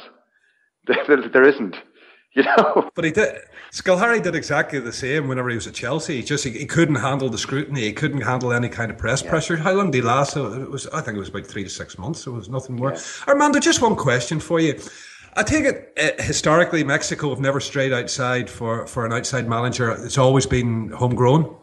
there, 0.87 1.29
there 1.29 1.47
isn't. 1.47 1.75
You 2.33 2.43
know. 2.43 2.91
But 2.93 3.05
he 3.05 3.09
did. 3.09 3.35
Scolari 3.71 4.21
did 4.21 4.35
exactly 4.35 4.79
the 4.79 4.93
same 4.93 5.27
whenever 5.27 5.49
he 5.49 5.55
was 5.55 5.65
at 5.65 5.73
Chelsea. 5.73 6.17
He 6.17 6.23
just 6.23 6.43
he, 6.43 6.51
he 6.51 6.67
couldn't 6.67 6.95
handle 6.95 7.29
the 7.29 7.37
scrutiny. 7.37 7.81
He 7.81 7.93
couldn't 7.93 8.21
handle 8.21 8.53
any 8.53 8.69
kind 8.69 8.91
of 8.91 8.97
press 8.99 9.23
yeah. 9.23 9.29
pressure. 9.31 9.57
How 9.57 9.71
long 9.71 9.89
did 9.89 10.03
he 10.03 10.07
last? 10.07 10.37
It 10.37 10.69
was 10.69 10.85
I 10.87 11.01
think 11.01 11.15
it 11.15 11.19
was 11.19 11.29
about 11.29 11.47
three 11.47 11.63
to 11.63 11.69
six 11.69 11.97
months. 11.97 12.21
So 12.21 12.33
it 12.33 12.37
was 12.37 12.49
nothing 12.49 12.75
more. 12.75 12.91
Yeah. 12.93 13.01
Armando, 13.27 13.59
just 13.59 13.81
one 13.81 13.95
question 13.95 14.39
for 14.39 14.59
you. 14.59 14.79
I 15.37 15.43
take 15.43 15.65
it 15.65 15.93
uh, 15.97 16.21
historically 16.21 16.83
Mexico 16.83 17.29
have 17.29 17.39
never 17.39 17.59
strayed 17.59 17.93
outside 17.93 18.49
for, 18.49 18.87
for 18.87 19.05
an 19.05 19.13
outside 19.13 19.47
manager. 19.47 19.91
It's 19.91 20.17
always 20.17 20.47
been 20.47 20.89
homegrown. 20.89 21.55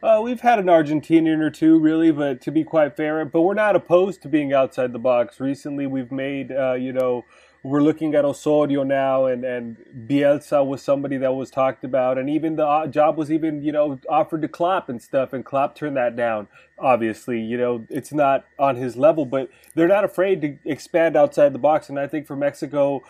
Uh, 0.00 0.20
we've 0.22 0.42
had 0.42 0.60
an 0.60 0.66
Argentinian 0.66 1.40
or 1.40 1.50
two, 1.50 1.76
really, 1.76 2.12
but 2.12 2.40
to 2.40 2.52
be 2.52 2.62
quite 2.62 2.96
fair, 2.96 3.24
but 3.24 3.42
we're 3.42 3.54
not 3.54 3.74
opposed 3.74 4.22
to 4.22 4.28
being 4.28 4.52
outside 4.52 4.92
the 4.92 4.98
box. 4.98 5.40
Recently, 5.40 5.88
we've 5.88 6.12
made, 6.12 6.52
uh, 6.52 6.74
you 6.74 6.92
know, 6.92 7.24
we're 7.62 7.82
looking 7.82 8.14
at 8.14 8.24
Osorio 8.24 8.84
now, 8.84 9.26
and 9.26 9.44
and 9.44 9.76
Bielsa 10.06 10.64
was 10.64 10.80
somebody 10.80 11.16
that 11.18 11.34
was 11.34 11.50
talked 11.50 11.82
about, 11.82 12.16
and 12.16 12.30
even 12.30 12.56
the 12.56 12.66
uh, 12.66 12.86
job 12.86 13.16
was 13.16 13.32
even 13.32 13.62
you 13.62 13.72
know 13.72 13.98
offered 14.08 14.42
to 14.42 14.48
Klopp 14.48 14.88
and 14.88 15.02
stuff, 15.02 15.32
and 15.32 15.44
Klopp 15.44 15.74
turned 15.74 15.96
that 15.96 16.14
down. 16.14 16.46
Obviously, 16.78 17.40
you 17.40 17.58
know 17.58 17.84
it's 17.90 18.12
not 18.12 18.44
on 18.58 18.76
his 18.76 18.96
level, 18.96 19.26
but 19.26 19.50
they're 19.74 19.88
not 19.88 20.04
afraid 20.04 20.40
to 20.42 20.56
expand 20.64 21.16
outside 21.16 21.52
the 21.52 21.58
box. 21.58 21.88
And 21.88 21.98
I 21.98 22.06
think 22.06 22.26
for 22.26 22.36
Mexico, 22.36 23.02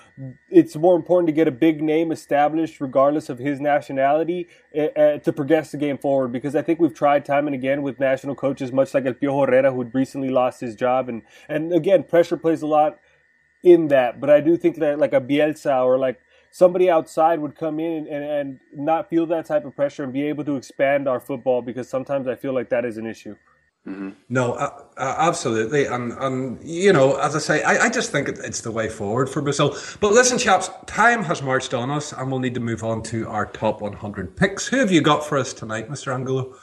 it's 0.48 0.74
more 0.76 0.96
important 0.96 1.26
to 1.26 1.32
get 1.32 1.46
a 1.46 1.52
big 1.52 1.82
name 1.82 2.10
established, 2.10 2.80
regardless 2.80 3.28
of 3.28 3.38
his 3.38 3.60
nationality, 3.60 4.48
uh, 4.74 5.18
to 5.18 5.32
progress 5.32 5.72
the 5.72 5.76
game 5.76 5.98
forward. 5.98 6.32
Because 6.32 6.56
I 6.56 6.62
think 6.62 6.80
we've 6.80 6.94
tried 6.94 7.26
time 7.26 7.46
and 7.46 7.54
again 7.54 7.82
with 7.82 8.00
national 8.00 8.34
coaches, 8.34 8.72
much 8.72 8.94
like 8.94 9.04
El 9.04 9.12
Piojo 9.12 9.46
Herrera, 9.46 9.72
who 9.72 9.84
recently 9.84 10.30
lost 10.30 10.62
his 10.62 10.74
job, 10.74 11.10
and 11.10 11.20
and 11.50 11.74
again 11.74 12.02
pressure 12.04 12.38
plays 12.38 12.62
a 12.62 12.66
lot 12.66 12.98
in 13.62 13.88
that. 13.88 14.20
But 14.20 14.30
I 14.30 14.40
do 14.40 14.56
think 14.56 14.76
that 14.76 14.98
like 14.98 15.12
a 15.12 15.20
Bielsa 15.20 15.84
or 15.84 15.98
like 15.98 16.18
somebody 16.50 16.90
outside 16.90 17.40
would 17.40 17.56
come 17.56 17.78
in 17.80 18.06
and, 18.08 18.24
and 18.24 18.60
not 18.74 19.08
feel 19.08 19.26
that 19.26 19.46
type 19.46 19.64
of 19.64 19.74
pressure 19.74 20.04
and 20.04 20.12
be 20.12 20.22
able 20.22 20.44
to 20.44 20.56
expand 20.56 21.08
our 21.08 21.20
football 21.20 21.62
because 21.62 21.88
sometimes 21.88 22.26
I 22.26 22.34
feel 22.34 22.52
like 22.52 22.70
that 22.70 22.84
is 22.84 22.96
an 22.96 23.06
issue. 23.06 23.36
Mm-hmm. 23.86 24.10
No, 24.28 24.52
uh, 24.52 24.82
uh, 24.98 25.14
absolutely, 25.18 25.86
and 25.86 26.12
and 26.12 26.62
you 26.62 26.92
know, 26.92 27.16
as 27.16 27.34
I 27.34 27.38
say, 27.38 27.62
I, 27.62 27.86
I 27.86 27.88
just 27.88 28.12
think 28.12 28.28
it, 28.28 28.38
it's 28.44 28.60
the 28.60 28.70
way 28.70 28.88
forward 28.88 29.30
for 29.30 29.40
Brazil. 29.40 29.74
But 30.00 30.12
listen, 30.12 30.36
chaps, 30.36 30.68
time 30.86 31.22
has 31.24 31.40
marched 31.40 31.72
on 31.72 31.90
us, 31.90 32.12
and 32.12 32.30
we'll 32.30 32.40
need 32.40 32.54
to 32.54 32.60
move 32.60 32.84
on 32.84 33.02
to 33.04 33.26
our 33.28 33.46
top 33.46 33.80
100 33.80 34.36
picks. 34.36 34.66
Who 34.66 34.76
have 34.78 34.92
you 34.92 35.00
got 35.00 35.24
for 35.24 35.38
us 35.38 35.54
tonight, 35.54 35.88
Mister 35.88 36.12
Angulo? 36.12 36.54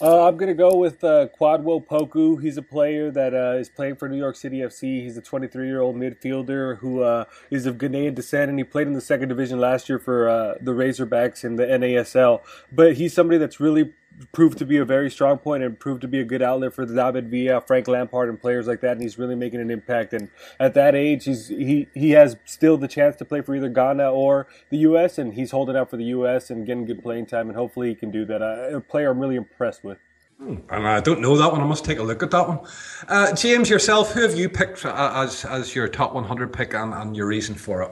Uh, 0.00 0.28
I'm 0.28 0.36
going 0.36 0.48
to 0.48 0.54
go 0.54 0.76
with 0.76 1.02
uh, 1.02 1.26
Kwadwo 1.40 1.84
Poku. 1.84 2.40
He's 2.40 2.56
a 2.56 2.62
player 2.62 3.10
that 3.10 3.34
uh, 3.34 3.58
is 3.58 3.68
playing 3.68 3.96
for 3.96 4.08
New 4.08 4.16
York 4.16 4.36
City 4.36 4.58
FC. 4.58 5.02
He's 5.02 5.16
a 5.16 5.20
23 5.20 5.66
year 5.66 5.80
old 5.80 5.96
midfielder 5.96 6.78
who 6.78 7.02
uh, 7.02 7.24
is 7.50 7.66
of 7.66 7.78
Ghanaian 7.78 8.14
descent, 8.14 8.48
and 8.48 8.60
he 8.60 8.64
played 8.64 8.86
in 8.86 8.92
the 8.92 9.00
second 9.00 9.28
division 9.28 9.58
last 9.58 9.88
year 9.88 9.98
for 9.98 10.28
uh, 10.28 10.54
the 10.60 10.70
Razorbacks 10.70 11.42
in 11.42 11.56
the 11.56 11.64
NASL. 11.64 12.42
But 12.70 12.94
he's 12.94 13.12
somebody 13.12 13.38
that's 13.38 13.58
really 13.58 13.92
proved 14.32 14.58
to 14.58 14.66
be 14.66 14.76
a 14.76 14.84
very 14.84 15.10
strong 15.10 15.38
point 15.38 15.62
and 15.62 15.78
proved 15.78 16.00
to 16.02 16.08
be 16.08 16.20
a 16.20 16.24
good 16.24 16.42
outlet 16.42 16.74
for 16.74 16.84
David 16.84 17.30
Villa, 17.30 17.60
Frank 17.60 17.88
Lampard, 17.88 18.28
and 18.28 18.40
players 18.40 18.66
like 18.66 18.80
that. 18.80 18.92
And 18.92 19.02
he's 19.02 19.18
really 19.18 19.34
making 19.34 19.60
an 19.60 19.70
impact. 19.70 20.12
And 20.12 20.30
at 20.58 20.74
that 20.74 20.94
age, 20.94 21.24
he's 21.24 21.48
he 21.48 21.88
he 21.94 22.10
has 22.10 22.36
still 22.44 22.76
the 22.76 22.88
chance 22.88 23.16
to 23.16 23.24
play 23.24 23.40
for 23.40 23.54
either 23.54 23.68
Ghana 23.68 24.10
or 24.10 24.46
the 24.70 24.78
U.S. 24.78 25.18
And 25.18 25.34
he's 25.34 25.50
holding 25.50 25.76
out 25.76 25.90
for 25.90 25.96
the 25.96 26.04
U.S. 26.04 26.50
and 26.50 26.66
getting 26.66 26.84
good 26.84 27.02
playing 27.02 27.26
time. 27.26 27.48
And 27.48 27.56
hopefully 27.56 27.88
he 27.88 27.94
can 27.94 28.10
do 28.10 28.24
that. 28.26 28.42
A 28.42 28.80
player 28.80 29.10
I'm 29.10 29.18
really 29.18 29.36
impressed 29.36 29.84
with. 29.84 29.98
Hmm, 30.38 30.56
and 30.70 30.86
I 30.86 31.00
don't 31.00 31.20
know 31.20 31.36
that 31.36 31.50
one. 31.50 31.60
I 31.60 31.64
must 31.64 31.84
take 31.84 31.98
a 31.98 32.02
look 32.02 32.22
at 32.22 32.30
that 32.30 32.48
one. 32.48 32.60
Uh, 33.08 33.34
James, 33.34 33.68
yourself, 33.68 34.12
who 34.12 34.22
have 34.22 34.36
you 34.36 34.48
picked 34.48 34.84
as 34.84 35.44
as 35.44 35.74
your 35.74 35.88
top 35.88 36.14
100 36.14 36.52
pick 36.52 36.74
and, 36.74 36.94
and 36.94 37.16
your 37.16 37.26
reason 37.26 37.54
for 37.54 37.82
it? 37.82 37.90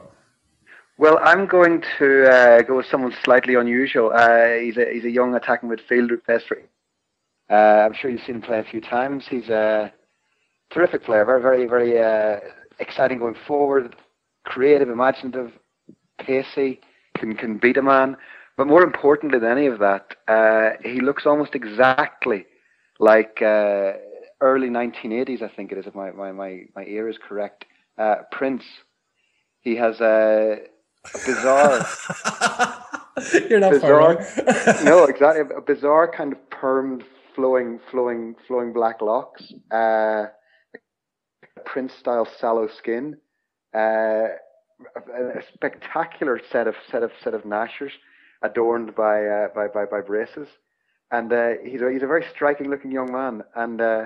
Well, 0.98 1.18
I'm 1.22 1.46
going 1.46 1.82
to 1.98 2.26
uh, 2.26 2.62
go 2.62 2.78
with 2.78 2.86
someone 2.86 3.12
slightly 3.22 3.54
unusual. 3.54 4.12
Uh, 4.14 4.54
he's 4.54 4.78
a 4.78 4.90
he's 4.90 5.04
a 5.04 5.10
young 5.10 5.34
attacking 5.34 5.68
midfielder 5.68 6.22
for. 6.24 6.70
Uh, 7.50 7.84
I'm 7.84 7.92
sure 7.92 8.10
you've 8.10 8.22
seen 8.22 8.36
him 8.36 8.42
play 8.42 8.60
a 8.60 8.64
few 8.64 8.80
times. 8.80 9.26
He's 9.28 9.50
a 9.50 9.92
terrific 10.72 11.04
player, 11.04 11.26
very 11.26 11.42
very 11.42 11.66
very 11.66 12.00
uh, 12.02 12.40
exciting 12.78 13.18
going 13.18 13.36
forward, 13.46 13.94
creative, 14.44 14.88
imaginative, 14.88 15.52
pacey, 16.18 16.80
can 17.14 17.36
can 17.36 17.58
beat 17.58 17.76
a 17.76 17.82
man. 17.82 18.16
But 18.56 18.66
more 18.66 18.82
importantly 18.82 19.38
than 19.38 19.50
any 19.50 19.66
of 19.66 19.78
that, 19.80 20.14
uh, 20.28 20.78
he 20.82 21.02
looks 21.02 21.26
almost 21.26 21.54
exactly 21.54 22.46
like 22.98 23.42
uh, 23.42 23.92
early 24.40 24.70
1980s. 24.70 25.42
I 25.42 25.54
think 25.54 25.72
it 25.72 25.78
is, 25.78 25.86
if 25.86 25.94
my 25.94 26.10
my 26.10 26.32
my, 26.32 26.62
my 26.74 26.84
ear 26.84 27.06
is 27.10 27.18
correct. 27.18 27.66
Prince. 28.32 28.62
He 29.60 29.74
has 29.76 30.00
a 30.00 30.58
bizarre. 31.24 31.86
You're 33.48 33.60
not 33.60 33.72
bizarre, 33.72 34.26
no, 34.84 35.04
exactly. 35.04 35.42
A 35.56 35.60
bizarre 35.60 36.10
kind 36.10 36.32
of 36.32 36.38
permed, 36.50 37.02
flowing, 37.34 37.80
flowing, 37.90 38.34
flowing 38.46 38.72
black 38.72 39.00
locks. 39.00 39.52
Uh, 39.70 40.26
Prince 41.64 41.92
style 41.94 42.28
sallow 42.38 42.68
skin. 42.78 43.16
Uh, 43.74 44.28
a, 44.94 45.38
a, 45.38 45.42
spectacular 45.54 46.40
set 46.50 46.66
of 46.66 46.74
set 46.90 47.02
of 47.02 47.10
set 47.22 47.34
of 47.34 47.42
gnashers 47.42 47.92
adorned 48.42 48.94
by 48.94 49.24
uh, 49.24 49.48
by, 49.54 49.66
by 49.68 49.84
by 49.84 50.00
braces, 50.00 50.48
and 51.10 51.32
uh, 51.32 51.52
he's 51.64 51.80
a 51.80 51.90
he's 51.90 52.02
a 52.02 52.06
very 52.06 52.24
striking 52.34 52.68
looking 52.68 52.90
young 52.90 53.10
man, 53.10 53.42
and 53.54 53.80
uh, 53.80 54.04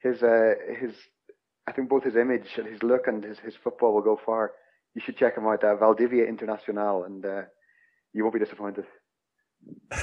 his 0.00 0.22
uh, 0.22 0.54
his 0.78 0.92
I 1.66 1.72
think 1.72 1.88
both 1.88 2.04
his 2.04 2.16
image 2.16 2.48
and 2.56 2.66
his 2.66 2.82
look 2.82 3.06
and 3.06 3.24
his, 3.24 3.38
his 3.38 3.54
football 3.62 3.94
will 3.94 4.02
go 4.02 4.20
far 4.24 4.52
you 4.94 5.02
should 5.04 5.16
check 5.16 5.36
him 5.36 5.46
out. 5.46 5.62
Uh, 5.64 5.76
Valdivia 5.76 6.26
Internacional, 6.26 7.06
and 7.06 7.24
uh, 7.24 7.42
you 8.12 8.22
won't 8.24 8.34
be 8.34 8.40
disappointed. 8.40 8.84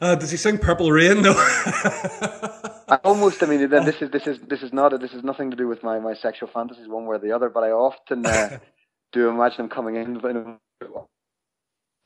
uh, 0.00 0.14
does 0.14 0.30
he 0.30 0.36
sing 0.36 0.58
"Purple 0.58 0.90
Rain"? 0.90 1.22
No. 1.22 1.32
I 1.36 2.98
almost. 3.04 3.42
I 3.42 3.46
mean, 3.46 3.68
this 3.68 4.00
is 4.00 4.10
this 4.10 4.26
is 4.26 4.38
this 4.48 4.62
is 4.62 4.72
not 4.72 4.92
a, 4.92 4.98
this 4.98 5.12
is 5.12 5.22
nothing 5.22 5.50
to 5.50 5.56
do 5.56 5.68
with 5.68 5.82
my 5.82 5.98
my 5.98 6.14
sexual 6.14 6.48
fantasies 6.52 6.88
one 6.88 7.06
way 7.06 7.16
or 7.16 7.18
the 7.18 7.32
other. 7.32 7.48
But 7.50 7.64
I 7.64 7.70
often 7.70 8.24
uh, 8.24 8.58
do 9.12 9.28
imagine 9.28 9.64
him 9.64 9.68
coming 9.68 9.96
in 9.96 10.20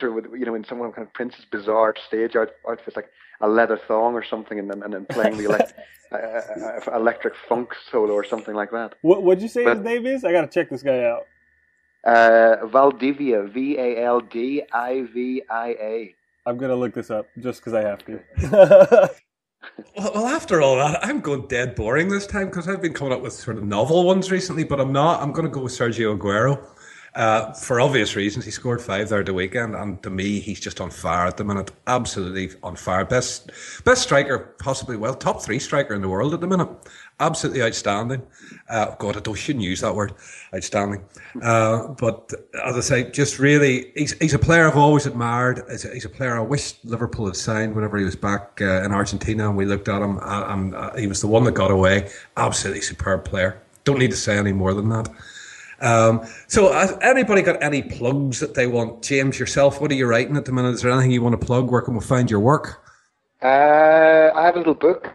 with 0.09 0.25
you 0.31 0.45
know 0.45 0.55
in 0.55 0.63
some 0.63 0.79
kind 0.79 1.07
of 1.07 1.13
Prince's 1.13 1.45
bizarre 1.51 1.93
stage 2.07 2.35
out, 2.35 2.49
outfits 2.67 2.95
like 2.95 3.09
a 3.41 3.47
leather 3.47 3.79
thong 3.87 4.13
or 4.13 4.23
something, 4.23 4.57
and 4.57 4.69
then 4.69 4.83
and 4.83 4.93
then 4.93 5.05
playing 5.05 5.37
the 5.37 5.45
elect, 5.45 5.73
uh, 6.11 6.15
uh, 6.15 6.95
electric 6.95 7.33
funk 7.47 7.73
solo 7.91 8.13
or 8.13 8.23
something 8.23 8.55
like 8.55 8.71
that. 8.71 8.95
What 9.01 9.23
would 9.23 9.41
you 9.41 9.47
say 9.47 9.65
but, 9.65 9.77
his 9.77 9.85
name 9.85 10.05
is? 10.05 10.23
I 10.23 10.31
gotta 10.31 10.47
check 10.47 10.69
this 10.69 10.83
guy 10.83 11.03
out. 11.03 11.27
Uh, 12.03 12.65
Valdivia, 12.65 13.43
V 13.43 13.77
A 13.77 14.03
L 14.03 14.21
D 14.21 14.63
I 14.73 15.05
V 15.13 15.43
I 15.49 15.67
A. 15.79 16.15
I'm 16.45 16.57
gonna 16.57 16.75
look 16.75 16.93
this 16.95 17.11
up 17.11 17.27
just 17.39 17.59
because 17.59 17.73
I 17.73 17.81
have 17.81 18.03
to. 18.05 19.11
well, 19.97 20.27
after 20.27 20.61
all 20.61 20.77
that, 20.77 21.05
I'm 21.05 21.19
going 21.19 21.47
dead 21.47 21.75
boring 21.75 22.09
this 22.09 22.25
time 22.25 22.47
because 22.47 22.67
I've 22.67 22.81
been 22.81 22.93
coming 22.93 23.13
up 23.13 23.21
with 23.21 23.33
sort 23.33 23.57
of 23.57 23.63
novel 23.63 24.05
ones 24.05 24.31
recently, 24.31 24.63
but 24.63 24.79
I'm 24.79 24.91
not. 24.91 25.21
I'm 25.21 25.31
going 25.31 25.45
to 25.45 25.51
go 25.51 25.61
with 25.61 25.73
Sergio 25.73 26.17
Aguero. 26.17 26.65
Uh, 27.13 27.51
for 27.51 27.81
obvious 27.81 28.15
reasons, 28.15 28.45
he 28.45 28.51
scored 28.51 28.81
five 28.81 29.09
there 29.09 29.19
at 29.19 29.25
the 29.25 29.33
weekend, 29.33 29.75
and 29.75 30.01
to 30.01 30.09
me, 30.09 30.39
he's 30.39 30.61
just 30.61 30.79
on 30.79 30.89
fire 30.89 31.27
at 31.27 31.35
the 31.35 31.43
minute. 31.43 31.69
Absolutely 31.87 32.49
on 32.63 32.75
fire. 32.75 33.03
Best, 33.03 33.51
best 33.83 34.01
striker, 34.01 34.55
possibly 34.59 34.95
well, 34.95 35.13
top 35.13 35.41
three 35.41 35.59
striker 35.59 35.93
in 35.93 36.01
the 36.01 36.07
world 36.07 36.33
at 36.33 36.39
the 36.39 36.47
minute. 36.47 36.69
Absolutely 37.19 37.63
outstanding. 37.63 38.21
Uh, 38.69 38.95
God, 38.95 39.17
I 39.17 39.19
don't, 39.19 39.35
shouldn't 39.35 39.65
use 39.65 39.81
that 39.81 39.93
word, 39.93 40.13
outstanding. 40.55 41.03
Uh, 41.41 41.89
but 41.89 42.31
as 42.63 42.77
I 42.77 42.79
say, 42.79 43.11
just 43.11 43.39
really, 43.39 43.91
he's, 43.93 44.17
he's 44.19 44.33
a 44.33 44.39
player 44.39 44.65
I've 44.65 44.77
always 44.77 45.05
admired. 45.05 45.63
He's 45.69 45.83
a, 45.83 45.93
he's 45.93 46.05
a 46.05 46.09
player 46.09 46.37
I 46.37 46.41
wish 46.41 46.75
Liverpool 46.85 47.25
had 47.25 47.35
signed 47.35 47.75
whenever 47.75 47.97
he 47.97 48.05
was 48.05 48.15
back 48.15 48.59
uh, 48.61 48.83
in 48.83 48.93
Argentina, 48.93 49.49
and 49.49 49.57
we 49.57 49.65
looked 49.65 49.89
at 49.89 50.01
him, 50.01 50.17
uh, 50.19 50.45
and 50.47 50.73
uh, 50.73 50.95
he 50.95 51.07
was 51.07 51.19
the 51.19 51.27
one 51.27 51.43
that 51.43 51.51
got 51.55 51.71
away. 51.71 52.09
Absolutely 52.37 52.81
superb 52.81 53.25
player. 53.25 53.61
Don't 53.83 53.99
need 53.99 54.11
to 54.11 54.17
say 54.17 54.37
any 54.37 54.53
more 54.53 54.73
than 54.73 54.87
that. 54.89 55.09
Um, 55.81 56.25
so, 56.47 56.71
has 56.71 56.97
anybody 57.01 57.41
got 57.41 57.61
any 57.61 57.81
plugs 57.81 58.39
that 58.39 58.53
they 58.53 58.67
want? 58.67 59.03
James, 59.03 59.39
yourself, 59.39 59.81
what 59.81 59.91
are 59.91 59.95
you 59.95 60.05
writing 60.05 60.37
at 60.37 60.45
the 60.45 60.51
minute? 60.51 60.75
Is 60.75 60.83
there 60.83 60.91
anything 60.91 61.11
you 61.11 61.23
want 61.23 61.39
to 61.39 61.45
plug? 61.45 61.71
Where 61.71 61.81
can 61.81 61.95
we 61.95 62.01
find 62.01 62.29
your 62.29 62.39
work? 62.39 62.83
Uh, 63.41 64.29
I 64.35 64.45
have 64.45 64.55
a 64.55 64.59
little 64.59 64.75
book 64.75 65.07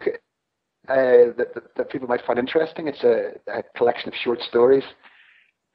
uh, 0.88 1.30
that, 1.36 1.54
that, 1.54 1.76
that, 1.76 1.90
people 1.90 2.08
might 2.08 2.24
find 2.26 2.38
interesting. 2.38 2.88
It's 2.88 3.04
a, 3.04 3.32
a, 3.48 3.62
collection 3.76 4.08
of 4.08 4.14
short 4.22 4.40
stories 4.42 4.82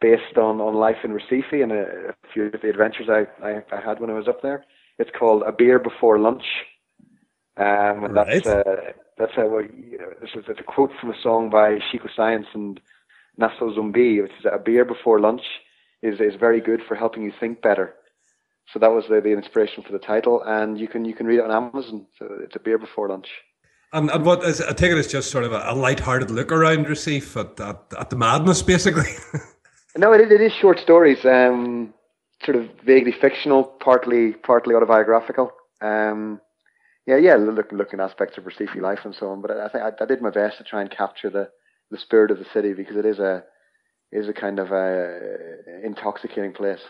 based 0.02 0.38
on, 0.38 0.60
on 0.60 0.76
life 0.76 0.98
in 1.04 1.12
Recife 1.12 1.64
and 1.64 1.72
a, 1.72 2.10
a 2.10 2.14
few 2.34 2.46
of 2.46 2.62
the 2.62 2.70
adventures 2.70 3.08
I, 3.10 3.28
I, 3.46 3.64
I, 3.72 3.82
had 3.82 4.00
when 4.02 4.10
I 4.10 4.14
was 4.14 4.28
up 4.28 4.42
there. 4.42 4.66
It's 5.00 5.12
called 5.18 5.44
A 5.44 5.52
Beer 5.52 5.80
Before 5.80 6.20
Lunch. 6.20 6.44
Um, 7.58 8.06
and 8.06 8.16
right. 8.16 8.44
that's, 8.44 8.48
uh, 8.48 8.64
that's 9.18 9.34
a, 9.38 9.46
well, 9.48 9.64
you 9.64 9.98
know, 9.98 10.10
this 10.20 10.32
is, 10.36 10.46
it's 10.48 10.60
a 10.60 10.64
quote 10.64 10.92
from 11.00 11.12
a 11.12 11.22
song 11.22 11.50
by 11.50 11.80
Chico 11.92 12.10
Science 12.14 12.48
and 12.54 12.80
Nação 13.40 13.76
Zumbi, 13.76 14.22
which 14.22 14.32
is 14.40 14.46
a 14.52 14.58
beer 14.58 14.86
before 14.86 15.20
lunch, 15.20 15.44
is 16.02 16.20
is 16.20 16.36
very 16.40 16.62
good 16.62 16.82
for 16.88 16.96
helping 16.96 17.24
you 17.24 17.32
think 17.40 17.62
better. 17.62 17.94
So 18.74 18.80
that 18.80 18.92
was 18.92 19.06
the, 19.10 19.20
the 19.22 19.32
inspiration 19.32 19.84
for 19.84 19.92
the 19.92 20.00
title, 20.00 20.42
and 20.46 20.80
you 20.80 20.88
can 20.88 21.06
you 21.06 21.14
can 21.14 21.26
read 21.28 21.40
it 21.40 21.46
on 21.46 21.52
Amazon. 21.52 22.06
So 22.18 22.28
it's 22.44 22.56
a 22.56 22.60
beer 22.60 22.78
before 22.78 23.10
lunch. 23.10 23.28
And, 23.94 24.10
and 24.10 24.26
what 24.26 24.44
is, 24.44 24.62
I 24.62 24.72
take 24.72 24.92
it 24.92 24.98
as 24.98 25.08
just 25.08 25.32
sort 25.32 25.44
of 25.44 25.52
a, 25.52 25.64
a 25.66 25.76
light-hearted 25.76 26.32
look 26.32 26.50
around 26.50 26.86
Recife 26.86 27.36
at, 27.36 27.60
at, 27.60 27.82
at 28.00 28.10
the 28.10 28.16
madness, 28.16 28.62
basically. 28.62 29.10
no, 29.98 30.14
it, 30.14 30.32
it 30.32 30.40
is 30.40 30.54
short 30.54 30.80
stories, 30.80 31.26
um, 31.26 31.94
sort 32.42 32.56
of 32.56 32.70
vaguely 32.86 33.12
fictional, 33.12 33.66
partly 33.66 34.32
partly 34.32 34.76
autobiographical. 34.76 35.52
Um, 35.82 36.40
yeah, 37.06 37.18
yeah, 37.18 37.36
look, 37.36 37.72
looking 37.72 38.00
aspects 38.00 38.38
of 38.38 38.46
Recife 38.46 38.80
life 38.80 39.00
and 39.04 39.14
so 39.14 39.30
on. 39.30 39.42
But 39.42 39.52
I, 39.52 39.66
I 39.66 39.70
think 39.70 39.84
I, 39.84 40.04
I, 40.04 40.06
did 40.06 40.22
my 40.22 40.30
best 40.30 40.58
to 40.60 40.64
try 40.64 40.82
and 40.82 40.90
capture 40.90 41.30
the 41.30 41.50
the 41.92 41.98
spirit 41.98 42.32
of 42.32 42.40
the 42.40 42.46
city 42.54 42.74
because 42.74 42.96
it 42.96 43.06
is 43.06 43.20
a 43.20 43.44
is 44.12 44.28
a 44.28 44.34
kind 44.34 44.60
of 44.60 44.72
a 44.72 45.20
intoxicating 45.84 46.54
place. 46.54 46.82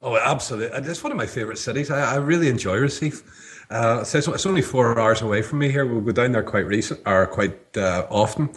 Oh, 0.00 0.16
absolutely! 0.16 0.78
It's 0.88 1.02
one 1.02 1.10
of 1.10 1.18
my 1.18 1.26
favorite 1.26 1.58
cities. 1.58 1.90
I, 1.90 2.14
I 2.14 2.16
really 2.16 2.48
enjoy 2.48 2.76
Recife. 2.76 3.22
Uh, 3.70 4.02
so 4.04 4.32
it's, 4.32 4.46
only 4.46 4.62
four 4.62 4.98
hours 4.98 5.20
away 5.20 5.42
from 5.42 5.58
me 5.58 5.70
here. 5.70 5.84
We'll 5.84 6.00
go 6.00 6.12
down 6.12 6.32
there 6.32 6.42
quite 6.42 6.66
recent 6.66 7.00
or 7.04 7.26
quite 7.26 7.76
uh, 7.76 8.06
often. 8.08 8.48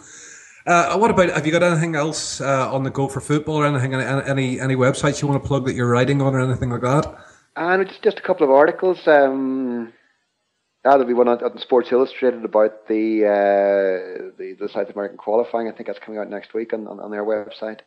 Uh, 0.66 0.96
what 0.96 1.10
about? 1.10 1.30
Have 1.30 1.44
you 1.44 1.52
got 1.52 1.62
anything 1.62 1.96
else 1.96 2.40
uh, 2.40 2.72
on 2.72 2.84
the 2.84 2.90
go 2.90 3.08
for 3.08 3.20
football 3.20 3.56
or 3.56 3.66
anything? 3.66 3.94
Any, 3.94 4.04
any 4.04 4.60
any 4.60 4.76
websites 4.76 5.20
you 5.20 5.28
want 5.28 5.42
to 5.42 5.46
plug 5.46 5.66
that 5.66 5.74
you're 5.74 5.90
writing 5.90 6.22
on 6.22 6.34
or 6.34 6.40
anything 6.40 6.70
like 6.70 6.82
that? 6.82 7.14
And 7.56 7.82
it's 7.82 7.98
just 7.98 8.18
a 8.18 8.22
couple 8.22 8.44
of 8.44 8.50
articles. 8.50 9.06
Um, 9.06 9.92
there'll 10.90 11.06
be 11.06 11.14
one 11.14 11.28
on, 11.28 11.42
on 11.42 11.58
Sports 11.58 11.92
Illustrated 11.92 12.44
about 12.44 12.88
the, 12.88 13.24
uh, 13.24 14.32
the 14.36 14.56
the 14.58 14.68
South 14.68 14.90
American 14.90 15.16
qualifying. 15.16 15.68
I 15.68 15.72
think 15.72 15.86
that's 15.86 15.98
coming 15.98 16.20
out 16.20 16.28
next 16.28 16.54
week 16.54 16.72
on, 16.72 16.86
on, 16.88 17.00
on 17.00 17.10
their 17.10 17.24
website. 17.24 17.80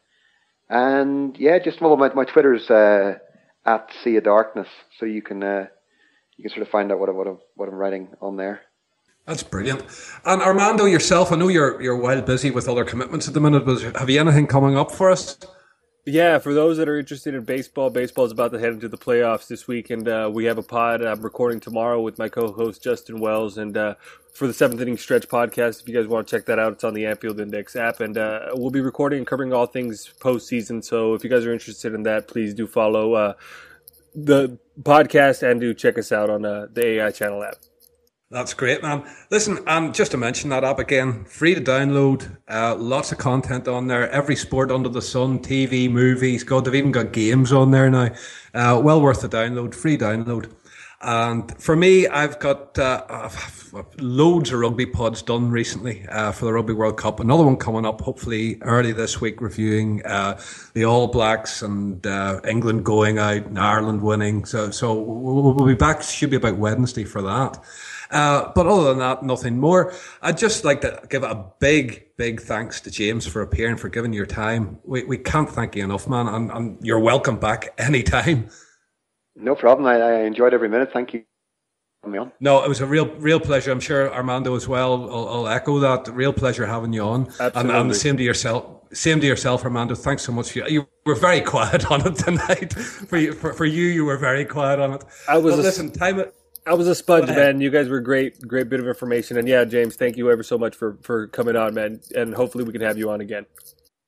And 0.70 1.38
yeah, 1.38 1.60
just 1.60 1.82
well, 1.82 1.98
my 1.98 2.14
my 2.14 2.26
Twitter's 2.26 2.70
uh, 2.70 3.20
at 3.66 3.90
Sea 4.04 4.16
of 4.18 4.24
Darkness, 4.24 4.68
so 5.00 5.06
you 5.06 5.22
can 5.22 5.44
uh, 5.44 5.68
you 6.38 6.44
can 6.44 6.50
sort 6.52 6.62
of 6.62 6.70
find 6.70 6.92
out 6.92 7.00
what 7.00 7.14
what 7.14 7.28
I'm, 7.28 7.40
what 7.56 7.70
I'm 7.70 7.76
writing 7.76 8.10
on 8.22 8.38
there. 8.38 8.62
That's 9.26 9.44
brilliant. 9.44 9.84
And 10.24 10.42
Armando, 10.42 10.86
yourself, 10.86 11.32
I 11.32 11.36
know 11.36 11.48
you're 11.48 11.82
you're 11.82 11.98
well 11.98 12.22
busy 12.22 12.52
with 12.52 12.68
other 12.68 12.86
commitments 12.86 13.28
at 13.28 13.34
the 13.34 13.42
minute. 13.42 13.66
But 13.66 13.82
have 13.96 14.10
you 14.10 14.20
anything 14.20 14.48
coming 14.48 14.78
up 14.78 14.92
for 14.92 15.10
us? 15.10 15.38
Yeah, 16.08 16.38
for 16.38 16.54
those 16.54 16.78
that 16.78 16.88
are 16.88 17.00
interested 17.00 17.34
in 17.34 17.46
baseball, 17.46 17.90
baseball 17.90 18.26
is 18.26 18.32
about 18.32 18.52
to 18.52 18.60
head 18.60 18.74
into 18.74 18.88
the 18.88 18.98
playoffs 18.98 19.48
this 19.48 19.68
week, 19.68 19.90
and 19.90 20.08
uh, 20.08 20.30
we 20.32 20.46
have 20.46 20.60
a 20.60 20.64
pod 20.64 21.04
I'm 21.04 21.22
recording 21.22 21.60
tomorrow 21.60 22.00
with 22.00 22.20
my 22.20 22.30
co-host 22.30 22.84
Justin 22.84 23.20
Wells, 23.20 23.58
and 23.58 23.76
uh, 23.76 23.96
for 24.32 24.46
the 24.46 24.54
seventh 24.54 24.80
inning 24.82 24.98
stretch 24.98 25.28
podcast. 25.28 25.82
If 25.82 25.90
you 25.90 25.96
guys 25.96 26.08
want 26.08 26.28
to 26.28 26.38
check 26.38 26.46
that 26.46 26.60
out, 26.60 26.74
it's 26.74 26.84
on 26.84 26.94
the 26.94 27.08
Anfield 27.08 27.40
Index 27.40 27.76
app, 27.76 28.02
and 28.02 28.20
uh, 28.20 28.52
we'll 28.54 28.70
be 28.70 28.82
recording 28.82 29.18
and 29.18 29.28
covering 29.28 29.52
all 29.52 29.66
things 29.66 30.14
postseason. 30.20 30.86
So 30.86 31.16
if 31.16 31.24
you 31.24 31.30
guys 31.30 31.44
are 31.44 31.52
interested 31.52 31.96
in 31.96 32.04
that, 32.04 32.28
please 32.28 32.54
do 32.54 32.68
follow 32.68 33.14
uh, 33.14 33.34
the 34.14 34.60
podcast 34.80 35.42
and 35.42 35.60
do 35.60 35.74
check 35.74 35.98
us 35.98 36.12
out 36.12 36.30
on 36.30 36.46
uh, 36.46 36.68
the 36.72 36.86
AI 36.86 37.10
channel 37.10 37.44
app. 37.44 37.56
That's 38.36 38.54
great, 38.54 38.84
man. 38.84 39.06
Listen, 39.32 39.60
and 39.66 39.94
just 39.94 40.12
to 40.12 40.18
mention 40.18 40.50
that 40.50 40.66
app 40.66 40.78
again, 40.78 41.24
free 41.24 41.56
to 41.56 41.62
download. 41.62 42.36
Uh, 42.50 42.76
lots 42.76 43.14
of 43.14 43.18
content 43.18 43.66
on 43.70 43.88
there. 43.88 44.10
Every 44.12 44.36
sport 44.36 44.72
under 44.72 44.90
the 44.90 45.02
sun, 45.02 45.40
TV, 45.40 45.90
movies. 45.90 46.44
God, 46.44 46.66
they've 46.66 46.76
even 46.76 46.92
got 46.92 47.14
games 47.14 47.54
on 47.54 47.72
there 47.72 47.90
now. 47.90 48.10
Uh, 48.54 48.82
well 48.84 49.02
worth 49.02 49.22
the 49.22 49.30
download. 49.30 49.74
Free 49.74 49.98
download. 49.98 50.52
And 51.00 51.50
for 51.62 51.78
me, 51.78 52.08
I've 52.10 52.38
got 52.40 52.78
uh, 52.78 53.30
loads 54.00 54.52
of 54.52 54.60
rugby 54.60 54.86
pods 54.86 55.22
done 55.22 55.50
recently 55.50 56.06
uh, 56.10 56.34
for 56.34 56.44
the 56.44 56.52
Rugby 56.52 56.74
World 56.74 56.98
Cup. 56.98 57.22
Another 57.22 57.46
one 57.46 57.56
coming 57.56 57.86
up, 57.86 58.02
hopefully 58.02 58.58
early 58.64 58.92
this 58.92 59.22
week, 59.22 59.40
reviewing 59.40 60.06
uh, 60.06 60.38
the 60.74 60.84
All 60.84 61.08
Blacks 61.08 61.62
and 61.62 62.06
uh, 62.06 62.42
England 62.46 62.84
going 62.84 63.18
out 63.18 63.46
and 63.46 63.58
Ireland 63.58 64.02
winning. 64.02 64.44
So, 64.44 64.72
so 64.72 64.94
we'll, 64.94 65.54
we'll 65.54 65.66
be 65.66 65.74
back. 65.74 66.02
Should 66.02 66.32
be 66.32 66.36
about 66.36 66.58
Wednesday 66.58 67.06
for 67.06 67.22
that. 67.22 67.64
Uh, 68.16 68.50
but 68.56 68.66
other 68.66 68.86
than 68.86 69.00
that, 69.00 69.24
nothing 69.24 69.60
more. 69.60 69.94
I'd 70.22 70.38
just 70.38 70.64
like 70.64 70.80
to 70.82 71.02
give 71.10 71.24
a 71.24 71.52
big, 71.60 72.06
big 72.16 72.40
thanks 72.40 72.80
to 72.82 72.90
James 72.90 73.28
for 73.28 73.42
appearing, 73.42 73.76
for 73.76 73.90
giving 73.90 74.14
your 74.14 74.26
time. 74.26 74.80
We, 74.86 75.04
we 75.04 75.18
can't 75.18 75.50
thank 75.50 75.76
you 75.76 75.84
enough, 75.84 76.08
man. 76.08 76.30
And, 76.30 76.50
and 76.50 76.78
you're 76.82 77.00
welcome 77.00 77.38
back 77.38 77.74
anytime. 77.78 78.48
No 79.36 79.54
problem. 79.54 79.86
I, 79.86 80.00
I 80.00 80.14
enjoyed 80.22 80.54
every 80.54 80.70
minute. 80.70 80.94
Thank 80.94 81.14
you. 81.14 81.26
For 82.04 82.10
me 82.10 82.18
on. 82.18 82.32
No, 82.40 82.64
it 82.64 82.70
was 82.70 82.80
a 82.80 82.86
real, 82.86 83.08
real 83.16 83.42
pleasure. 83.42 83.70
I'm 83.74 83.82
sure 83.82 84.14
Armando 84.14 84.56
as 84.56 84.66
well. 84.66 85.12
I'll, 85.12 85.28
I'll 85.28 85.48
echo 85.50 85.80
that. 85.80 86.08
Real 86.08 86.32
pleasure 86.32 86.66
having 86.66 86.94
you 86.94 87.02
on. 87.02 87.28
Absolutely. 87.28 87.60
And, 87.60 87.72
and 87.72 87.92
the 87.92 87.96
same 87.96 88.16
to 88.16 88.24
yourself. 88.24 88.72
Same 88.94 89.20
to 89.20 89.28
yourself, 89.28 89.66
Armando. 89.66 89.94
Thanks 89.94 90.24
so 90.24 90.32
much 90.32 90.52
for 90.52 90.60
you. 90.60 90.68
You 90.68 90.88
were 91.06 91.16
very 91.16 91.42
quiet 91.54 91.92
on 91.92 92.08
it 92.08 92.16
tonight. 92.16 92.74
For 93.10 93.18
you, 93.18 93.34
for, 93.34 93.54
for 93.54 93.66
you, 93.66 93.88
you 93.88 94.06
were 94.06 94.18
very 94.18 94.46
quiet 94.46 94.80
on 94.80 94.94
it. 94.94 95.04
I 95.28 95.38
was. 95.38 95.56
But 95.58 95.64
listen, 95.64 95.92
time 95.92 96.20
it. 96.20 96.34
I 96.68 96.74
was 96.74 96.88
a 96.88 96.96
sponge, 96.96 97.28
man. 97.28 97.62
You 97.62 97.70
guys 97.70 97.90
were 97.90 98.00
great, 98.00 98.40
great 98.48 98.70
bit 98.70 98.80
of 98.80 98.88
information. 98.88 99.38
And 99.38 99.48
yeah, 99.48 99.66
James, 99.66 99.96
thank 99.96 100.18
you 100.18 100.32
ever 100.32 100.44
so 100.44 100.58
much 100.58 100.76
for 100.76 100.98
for 101.02 101.28
coming 101.28 101.56
on, 101.56 101.74
man. 101.74 102.02
And 102.16 102.34
hopefully 102.34 102.64
we 102.64 102.72
can 102.72 102.82
have 102.82 102.98
you 102.98 103.12
on 103.12 103.22
again. 103.22 103.46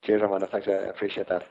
Cheers, 0.04 0.22
Armando. 0.22 0.48
Thanks. 0.48 0.68
I 0.68 0.72
appreciate 0.72 1.28
that. 1.30 1.48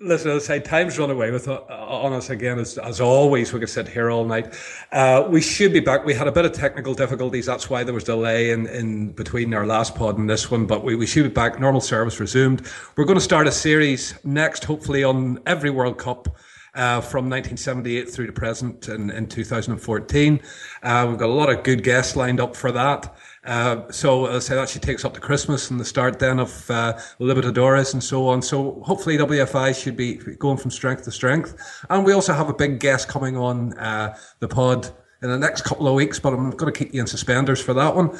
Listen, 0.00 0.30
I'll 0.30 0.38
say 0.38 0.60
time's 0.60 0.96
run 0.96 1.10
away 1.10 1.32
with 1.32 1.48
uh, 1.48 1.60
on 1.68 2.12
us 2.12 2.30
again. 2.30 2.60
As, 2.60 2.78
as 2.78 3.00
always, 3.00 3.52
we 3.52 3.58
could 3.58 3.68
sit 3.68 3.88
here 3.88 4.10
all 4.10 4.24
night. 4.24 4.54
Uh, 4.92 5.26
we 5.28 5.40
should 5.40 5.72
be 5.72 5.80
back. 5.80 6.04
We 6.04 6.14
had 6.14 6.28
a 6.28 6.32
bit 6.32 6.44
of 6.44 6.52
technical 6.52 6.94
difficulties. 6.94 7.46
That's 7.46 7.68
why 7.68 7.82
there 7.82 7.92
was 7.92 8.04
delay 8.04 8.52
in, 8.52 8.68
in 8.68 9.10
between 9.10 9.52
our 9.54 9.66
last 9.66 9.96
pod 9.96 10.16
and 10.16 10.30
this 10.30 10.52
one. 10.52 10.66
But 10.66 10.84
we, 10.84 10.94
we 10.94 11.04
should 11.04 11.24
be 11.24 11.30
back. 11.30 11.58
Normal 11.58 11.80
service 11.80 12.20
resumed. 12.20 12.64
We're 12.96 13.06
going 13.06 13.18
to 13.18 13.24
start 13.24 13.48
a 13.48 13.52
series 13.52 14.14
next, 14.24 14.62
hopefully 14.62 15.02
on 15.02 15.40
every 15.46 15.70
World 15.70 15.98
Cup 15.98 16.28
uh, 16.74 17.00
from 17.00 17.28
1978 17.28 18.10
through 18.10 18.26
to 18.26 18.32
present 18.32 18.88
in, 18.88 19.10
in 19.10 19.26
2014. 19.26 20.40
Uh, 20.82 21.06
we've 21.08 21.18
got 21.18 21.28
a 21.28 21.32
lot 21.32 21.50
of 21.50 21.62
good 21.62 21.82
guests 21.82 22.16
lined 22.16 22.40
up 22.40 22.54
for 22.54 22.72
that. 22.72 23.14
Uh, 23.44 23.90
so 23.90 24.26
as 24.26 24.44
I 24.44 24.48
say, 24.48 24.54
that 24.54 24.62
actually 24.62 24.80
takes 24.82 25.04
up 25.04 25.14
to 25.14 25.20
Christmas 25.20 25.70
and 25.70 25.80
the 25.80 25.84
start 25.84 26.18
then 26.18 26.38
of 26.38 26.70
uh, 26.70 26.94
Libertadores 27.18 27.94
and 27.94 28.02
so 28.02 28.28
on. 28.28 28.42
So 28.42 28.82
hopefully 28.84 29.16
WFI 29.16 29.80
should 29.80 29.96
be 29.96 30.14
going 30.14 30.58
from 30.58 30.70
strength 30.70 31.04
to 31.04 31.10
strength. 31.10 31.56
And 31.88 32.04
we 32.04 32.12
also 32.12 32.34
have 32.34 32.48
a 32.48 32.54
big 32.54 32.78
guest 32.78 33.08
coming 33.08 33.36
on 33.36 33.76
uh, 33.78 34.16
the 34.40 34.48
pod 34.48 34.90
in 35.22 35.30
the 35.30 35.38
next 35.38 35.62
couple 35.62 35.88
of 35.88 35.94
weeks, 35.94 36.18
but 36.18 36.32
I'm 36.32 36.50
going 36.50 36.72
to 36.72 36.78
keep 36.78 36.94
you 36.94 37.00
in 37.00 37.06
suspenders 37.06 37.60
for 37.60 37.74
that 37.74 37.94
one. 37.94 38.16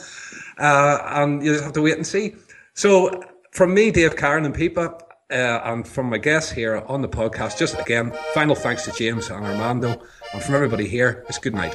Uh, 0.58 0.98
and 1.10 1.44
you 1.44 1.52
just 1.52 1.64
have 1.64 1.72
to 1.74 1.82
wait 1.82 1.96
and 1.96 2.06
see. 2.06 2.34
So 2.74 3.22
from 3.52 3.74
me, 3.74 3.90
Dave, 3.90 4.16
Karen, 4.16 4.44
and 4.44 4.54
Pipa, 4.54 4.98
uh, 5.30 5.60
and 5.64 5.86
from 5.86 6.10
my 6.10 6.18
guests 6.18 6.50
here 6.50 6.78
on 6.86 7.02
the 7.02 7.08
podcast, 7.08 7.58
just 7.58 7.78
again, 7.78 8.12
final 8.34 8.54
thanks 8.54 8.84
to 8.84 8.92
James 8.92 9.28
and 9.30 9.44
Armando. 9.44 10.00
And 10.32 10.42
from 10.42 10.54
everybody 10.54 10.88
here, 10.88 11.24
it's 11.28 11.38
good 11.38 11.54
night. 11.54 11.74